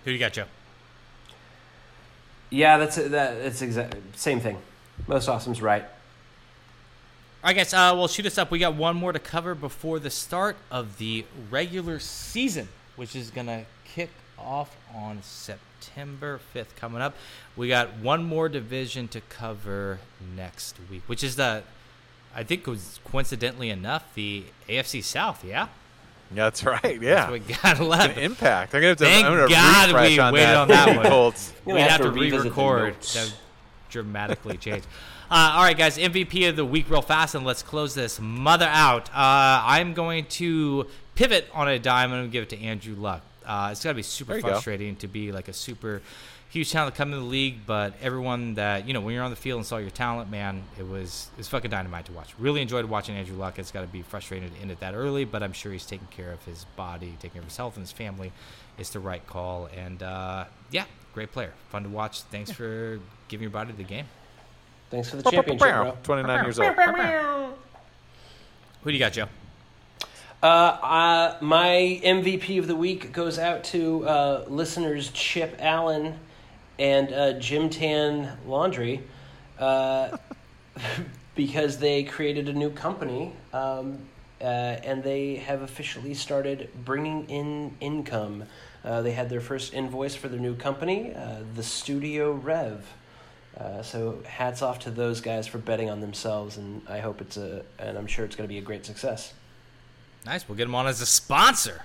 Who 0.04 0.10
do 0.10 0.12
you 0.12 0.18
got, 0.18 0.32
Joe? 0.32 0.46
Yeah, 2.50 2.78
that's 2.78 2.96
that. 2.96 3.08
That's 3.08 3.62
exact 3.62 3.96
same 4.18 4.40
thing. 4.40 4.58
Most 5.06 5.28
awesome's 5.28 5.62
right. 5.62 5.82
All 5.82 7.48
right, 7.48 7.56
guys. 7.56 7.72
Uh, 7.74 7.92
well, 7.94 8.08
shoot 8.08 8.26
us 8.26 8.38
up. 8.38 8.50
We 8.50 8.58
got 8.58 8.74
one 8.74 8.96
more 8.96 9.12
to 9.12 9.18
cover 9.18 9.54
before 9.54 9.98
the 9.98 10.10
start 10.10 10.56
of 10.70 10.98
the 10.98 11.24
regular 11.50 11.98
season, 11.98 12.68
which 12.96 13.16
is 13.16 13.30
gonna 13.30 13.64
kick 13.84 14.10
off 14.38 14.76
on 14.94 15.22
September 15.22 15.71
fifth. 15.84 16.76
Coming 16.76 17.02
up, 17.02 17.14
we 17.56 17.68
got 17.68 17.98
one 17.98 18.24
more 18.24 18.48
division 18.48 19.08
to 19.08 19.20
cover 19.22 20.00
next 20.36 20.76
week, 20.90 21.02
which 21.06 21.22
is 21.22 21.36
the, 21.36 21.62
I 22.34 22.42
think, 22.42 22.66
was 22.66 23.00
coincidentally 23.04 23.70
enough, 23.70 24.14
the 24.14 24.44
AFC 24.68 25.02
South. 25.02 25.44
Yeah, 25.44 25.68
That's 26.30 26.64
right. 26.64 27.00
Yeah. 27.00 27.26
that's 27.26 27.30
what 27.30 27.48
we 27.48 27.54
got 27.54 27.80
left. 27.80 28.16
An 28.16 28.22
impact. 28.22 28.74
I'm 28.74 28.80
gonna 28.80 28.88
have 28.88 28.98
to. 28.98 29.04
Thank 29.04 29.26
I'm 29.26 29.36
gonna 29.36 29.48
God 29.48 29.86
refresh 29.88 30.10
we 30.10 30.18
on 30.18 30.32
waited 30.32 30.46
that. 30.46 30.56
on 30.56 30.68
that 30.68 30.96
one. 30.96 31.06
Colts. 31.06 31.52
We 31.64 31.72
gonna 31.72 31.82
have, 31.82 31.90
have 31.92 32.00
to 32.00 32.06
to 32.06 32.10
re-record. 32.20 33.00
That 33.00 33.34
dramatically 33.90 34.56
changed. 34.56 34.86
Uh, 35.30 35.54
all 35.56 35.62
right, 35.62 35.78
guys. 35.78 35.96
MVP 35.96 36.48
of 36.48 36.56
the 36.56 36.64
week, 36.64 36.90
real 36.90 37.00
fast, 37.00 37.34
and 37.34 37.44
let's 37.46 37.62
close 37.62 37.94
this 37.94 38.20
mother 38.20 38.66
out. 38.66 39.08
Uh, 39.10 39.62
I'm 39.64 39.94
going 39.94 40.26
to 40.26 40.86
pivot 41.14 41.48
on 41.54 41.68
a 41.68 41.78
dime 41.78 42.12
and 42.12 42.22
I'm 42.22 42.30
give 42.30 42.42
it 42.42 42.50
to 42.50 42.60
Andrew 42.60 42.94
Luck. 42.94 43.22
Uh, 43.46 43.68
it's 43.72 43.82
got 43.82 43.90
to 43.90 43.94
be 43.94 44.02
super 44.02 44.32
There 44.32 44.36
you 44.38 44.42
go. 44.42 44.48
frustrating 44.50 44.96
to 44.96 45.08
be 45.08 45.32
like 45.32 45.48
a 45.48 45.52
super 45.52 46.02
huge 46.50 46.70
talent 46.70 46.94
coming 46.94 47.14
to 47.14 47.18
the 47.20 47.24
league, 47.26 47.60
but 47.66 47.94
everyone 48.02 48.54
that 48.54 48.86
you 48.86 48.92
know 48.92 49.00
when 49.00 49.14
you're 49.14 49.24
on 49.24 49.30
the 49.30 49.36
field 49.36 49.58
and 49.58 49.66
saw 49.66 49.78
your 49.78 49.90
talent, 49.90 50.30
man, 50.30 50.62
it 50.78 50.86
was 50.86 51.28
it 51.32 51.38
was 51.38 51.48
fucking 51.48 51.70
dynamite 51.70 52.06
to 52.06 52.12
watch. 52.12 52.34
Really 52.38 52.60
enjoyed 52.62 52.84
watching 52.84 53.16
Andrew 53.16 53.36
Luck. 53.36 53.58
It's 53.58 53.70
got 53.70 53.80
to 53.82 53.86
be 53.86 54.02
frustrating 54.02 54.50
to 54.50 54.60
end 54.60 54.70
it 54.70 54.80
that 54.80 54.94
early, 54.94 55.24
but 55.24 55.42
I'm 55.42 55.52
sure 55.52 55.72
he's 55.72 55.86
taking 55.86 56.08
care 56.08 56.30
of 56.32 56.44
his 56.44 56.64
body, 56.76 57.14
taking 57.20 57.30
care 57.30 57.40
of 57.42 57.48
his 57.48 57.56
health 57.56 57.76
and 57.76 57.82
his 57.82 57.92
family. 57.92 58.32
It's 58.78 58.90
the 58.90 59.00
right 59.00 59.26
call, 59.26 59.68
and 59.76 60.02
uh, 60.02 60.44
yeah, 60.70 60.84
great 61.14 61.32
player, 61.32 61.52
fun 61.70 61.82
to 61.84 61.88
watch. 61.88 62.22
Thanks 62.22 62.50
for 62.50 63.00
giving 63.28 63.42
your 63.42 63.50
body 63.50 63.70
to 63.72 63.76
the 63.76 63.84
game. 63.84 64.06
Thanks 64.90 65.08
for 65.10 65.16
the 65.16 65.22
championship, 65.30 65.58
bro. 65.68 65.96
29 66.02 66.44
years 66.44 66.58
old. 66.58 66.74
Who 68.82 68.90
do 68.90 68.92
you 68.92 68.98
got, 68.98 69.12
Joe? 69.12 69.26
Uh, 70.42 71.36
my 71.40 72.00
MVP 72.02 72.58
of 72.58 72.66
the 72.66 72.74
week 72.74 73.12
goes 73.12 73.38
out 73.38 73.62
to 73.62 74.04
uh, 74.08 74.44
listeners 74.48 75.12
Chip 75.12 75.54
Allen 75.60 76.18
and 76.80 77.12
uh, 77.12 77.32
Jim 77.34 77.70
Tan 77.70 78.36
Laundry 78.44 79.04
uh, 79.60 80.16
because 81.36 81.78
they 81.78 82.02
created 82.02 82.48
a 82.48 82.52
new 82.52 82.70
company 82.70 83.32
um, 83.52 84.00
uh, 84.40 84.44
and 84.44 85.04
they 85.04 85.36
have 85.36 85.62
officially 85.62 86.12
started 86.12 86.68
bringing 86.84 87.30
in 87.30 87.76
income. 87.78 88.42
They 88.82 89.12
had 89.12 89.30
their 89.30 89.40
first 89.40 89.72
invoice 89.72 90.16
for 90.16 90.26
their 90.26 90.40
new 90.40 90.56
company, 90.56 91.14
the 91.54 91.62
Studio 91.62 92.32
Rev. 92.32 92.84
So 93.82 94.18
hats 94.26 94.60
off 94.60 94.80
to 94.80 94.90
those 94.90 95.20
guys 95.20 95.46
for 95.46 95.58
betting 95.58 95.88
on 95.88 96.00
themselves, 96.00 96.56
and 96.56 96.82
I 96.88 96.98
hope 96.98 97.20
it's 97.20 97.36
a, 97.36 97.64
and 97.78 97.96
I'm 97.96 98.08
sure 98.08 98.24
it's 98.24 98.34
going 98.34 98.48
to 98.48 98.52
be 98.52 98.58
a 98.58 98.62
great 98.62 98.84
success. 98.84 99.34
Nice. 100.24 100.48
We'll 100.48 100.56
get 100.56 100.66
him 100.66 100.74
on 100.74 100.86
as 100.86 101.00
a 101.00 101.06
sponsor. 101.06 101.82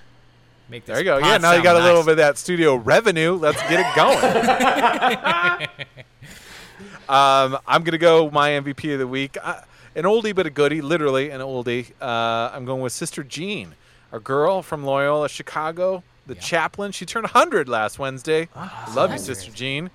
Make 0.70 0.86
this 0.86 0.96
There 0.96 1.00
you 1.04 1.06
go. 1.06 1.18
Yeah, 1.18 1.38
now 1.38 1.52
you 1.52 1.56
sound 1.58 1.64
got 1.64 1.76
a 1.78 1.84
little 1.84 2.04
bit 2.04 2.12
of 2.12 2.18
that 2.18 2.38
studio 2.38 2.76
revenue. 2.76 3.34
Let's 3.34 3.62
get 3.64 3.80
it 3.80 3.96
going. 3.96 5.68
um, 7.10 7.58
I'm 7.68 7.84
going 7.84 7.94
to 7.94 7.98
go 7.98 8.30
my 8.30 8.50
MVP 8.52 8.94
of 8.94 9.00
the 9.00 9.08
week. 9.08 9.38
Uh, 9.42 9.62
an 9.96 10.04
oldie 10.04 10.36
but 10.36 10.46
a 10.46 10.50
goodie, 10.50 10.82
literally 10.82 11.30
an 11.30 11.42
oldie. 11.42 11.92
Uh, 12.02 12.52
I'm 12.54 12.66
going 12.66 12.82
with 12.82 12.94
Sister 12.94 13.24
Jean, 13.24 13.76
our 14.12 14.20
girl 14.20 14.62
from 14.62 14.84
Loyola, 14.84 15.30
Chicago, 15.30 16.04
the 16.28 16.36
Yeah. 16.36 16.42
chaplain. 16.42 16.92
She 16.92 17.06
turned 17.06 17.24
100 17.26 17.70
last 17.70 17.98
Wednesday. 17.98 18.50
Ah, 18.56 18.92
Love 18.96 19.12
you, 19.14 19.18
Sister. 19.20 19.52
Jean. 19.52 19.90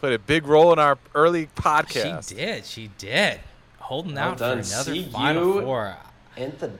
Played 0.00 0.12
a 0.14 0.18
big 0.18 0.46
role 0.46 0.72
in 0.74 0.78
our 0.78 0.98
early 1.14 1.46
podcast. 1.56 2.28
She 2.28 2.34
did. 2.34 2.66
She 2.66 2.90
did. 2.98 3.40
Holding 3.78 4.14
Well 4.14 4.30
out 4.32 4.38
done. 4.38 4.62
for 4.62 4.68
another 4.74 4.92
See 4.94 5.08
Final 5.10 5.54
you. 5.54 5.60
Four. 5.62 5.96
And 6.36 6.58
the 6.58 6.72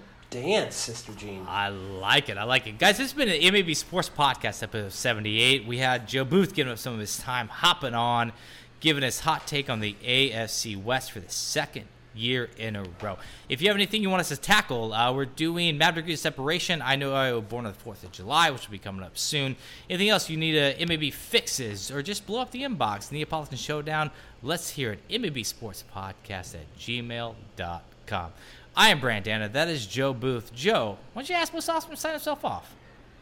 dance, 0.42 0.76
Sister 0.76 1.12
Jean. 1.12 1.46
I 1.48 1.70
like 1.70 2.28
it. 2.28 2.36
I 2.36 2.44
like 2.44 2.66
it. 2.66 2.78
Guys, 2.78 2.98
this 2.98 3.10
has 3.10 3.12
been 3.14 3.30
an 3.30 3.54
MAB 3.54 3.74
Sports 3.74 4.10
Podcast, 4.10 4.62
episode 4.62 4.92
78. 4.92 5.66
We 5.66 5.78
had 5.78 6.06
Joe 6.06 6.24
Booth 6.26 6.54
giving 6.54 6.70
up 6.70 6.78
some 6.78 6.92
of 6.92 7.00
his 7.00 7.16
time, 7.16 7.48
hopping 7.48 7.94
on, 7.94 8.32
giving 8.80 9.02
his 9.02 9.20
hot 9.20 9.46
take 9.46 9.70
on 9.70 9.80
the 9.80 9.96
AFC 10.04 10.80
West 10.80 11.12
for 11.12 11.20
the 11.20 11.30
second 11.30 11.86
year 12.14 12.50
in 12.58 12.76
a 12.76 12.84
row. 13.02 13.16
If 13.48 13.62
you 13.62 13.68
have 13.68 13.76
anything 13.76 14.02
you 14.02 14.10
want 14.10 14.20
us 14.20 14.28
to 14.28 14.36
tackle, 14.36 14.92
uh, 14.92 15.10
we're 15.10 15.24
doing 15.24 15.78
Mad 15.78 15.94
Degree 15.94 16.16
Separation. 16.16 16.82
I 16.82 16.96
know 16.96 17.14
I 17.14 17.32
was 17.32 17.44
born 17.44 17.64
on 17.64 17.72
the 17.72 17.90
4th 17.90 18.04
of 18.04 18.12
July, 18.12 18.50
which 18.50 18.66
will 18.66 18.72
be 18.72 18.78
coming 18.78 19.02
up 19.02 19.16
soon. 19.16 19.56
Anything 19.88 20.10
else 20.10 20.28
you 20.28 20.36
need 20.36 20.56
a 20.56 20.84
MAB 20.84 21.14
fixes 21.14 21.90
or 21.90 22.02
just 22.02 22.26
blow 22.26 22.40
up 22.40 22.50
the 22.50 22.62
inbox, 22.62 23.10
Neapolitan 23.10 23.56
Showdown, 23.56 24.10
let's 24.42 24.68
hear 24.70 24.92
it. 24.92 25.20
MAB 25.22 25.46
Sports 25.46 25.82
Podcast 25.94 26.54
at 26.54 26.78
gmail.com. 26.78 28.32
I 28.76 28.90
am 28.90 29.00
Brandana. 29.00 29.50
That 29.50 29.68
is 29.68 29.86
Joe 29.86 30.12
Booth. 30.12 30.52
Joe, 30.54 30.98
why 31.14 31.22
don't 31.22 31.28
you 31.30 31.34
ask 31.34 31.54
Most 31.54 31.68
Awesome 31.68 31.90
to 31.90 31.96
sign 31.96 32.12
himself 32.12 32.44
off? 32.44 32.74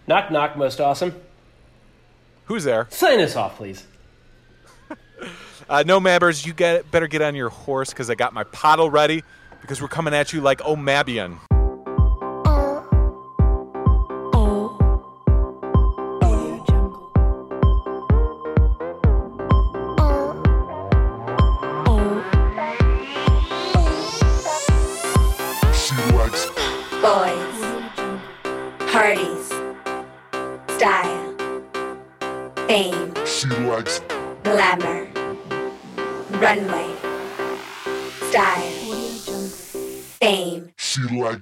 Knock, 0.06 0.30
knock, 0.30 0.56
most 0.56 0.80
awesome. 0.80 1.14
Who's 2.46 2.64
there? 2.64 2.88
Sign 2.90 3.20
us 3.20 3.36
off, 3.36 3.56
please. 3.56 3.86
Uh, 5.66 5.82
no, 5.86 5.98
Mabbers, 5.98 6.44
you 6.44 6.52
get 6.52 6.90
better 6.90 7.06
get 7.06 7.22
on 7.22 7.34
your 7.34 7.48
horse 7.48 7.88
because 7.88 8.10
I 8.10 8.14
got 8.14 8.34
my 8.34 8.44
paddle 8.44 8.90
ready 8.90 9.22
because 9.62 9.80
we're 9.80 9.88
coming 9.88 10.12
at 10.12 10.30
you 10.30 10.42
like 10.42 10.62
O'Mabian. 10.62 11.38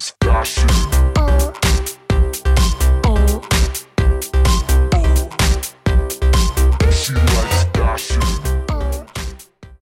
Style, 0.01 0.92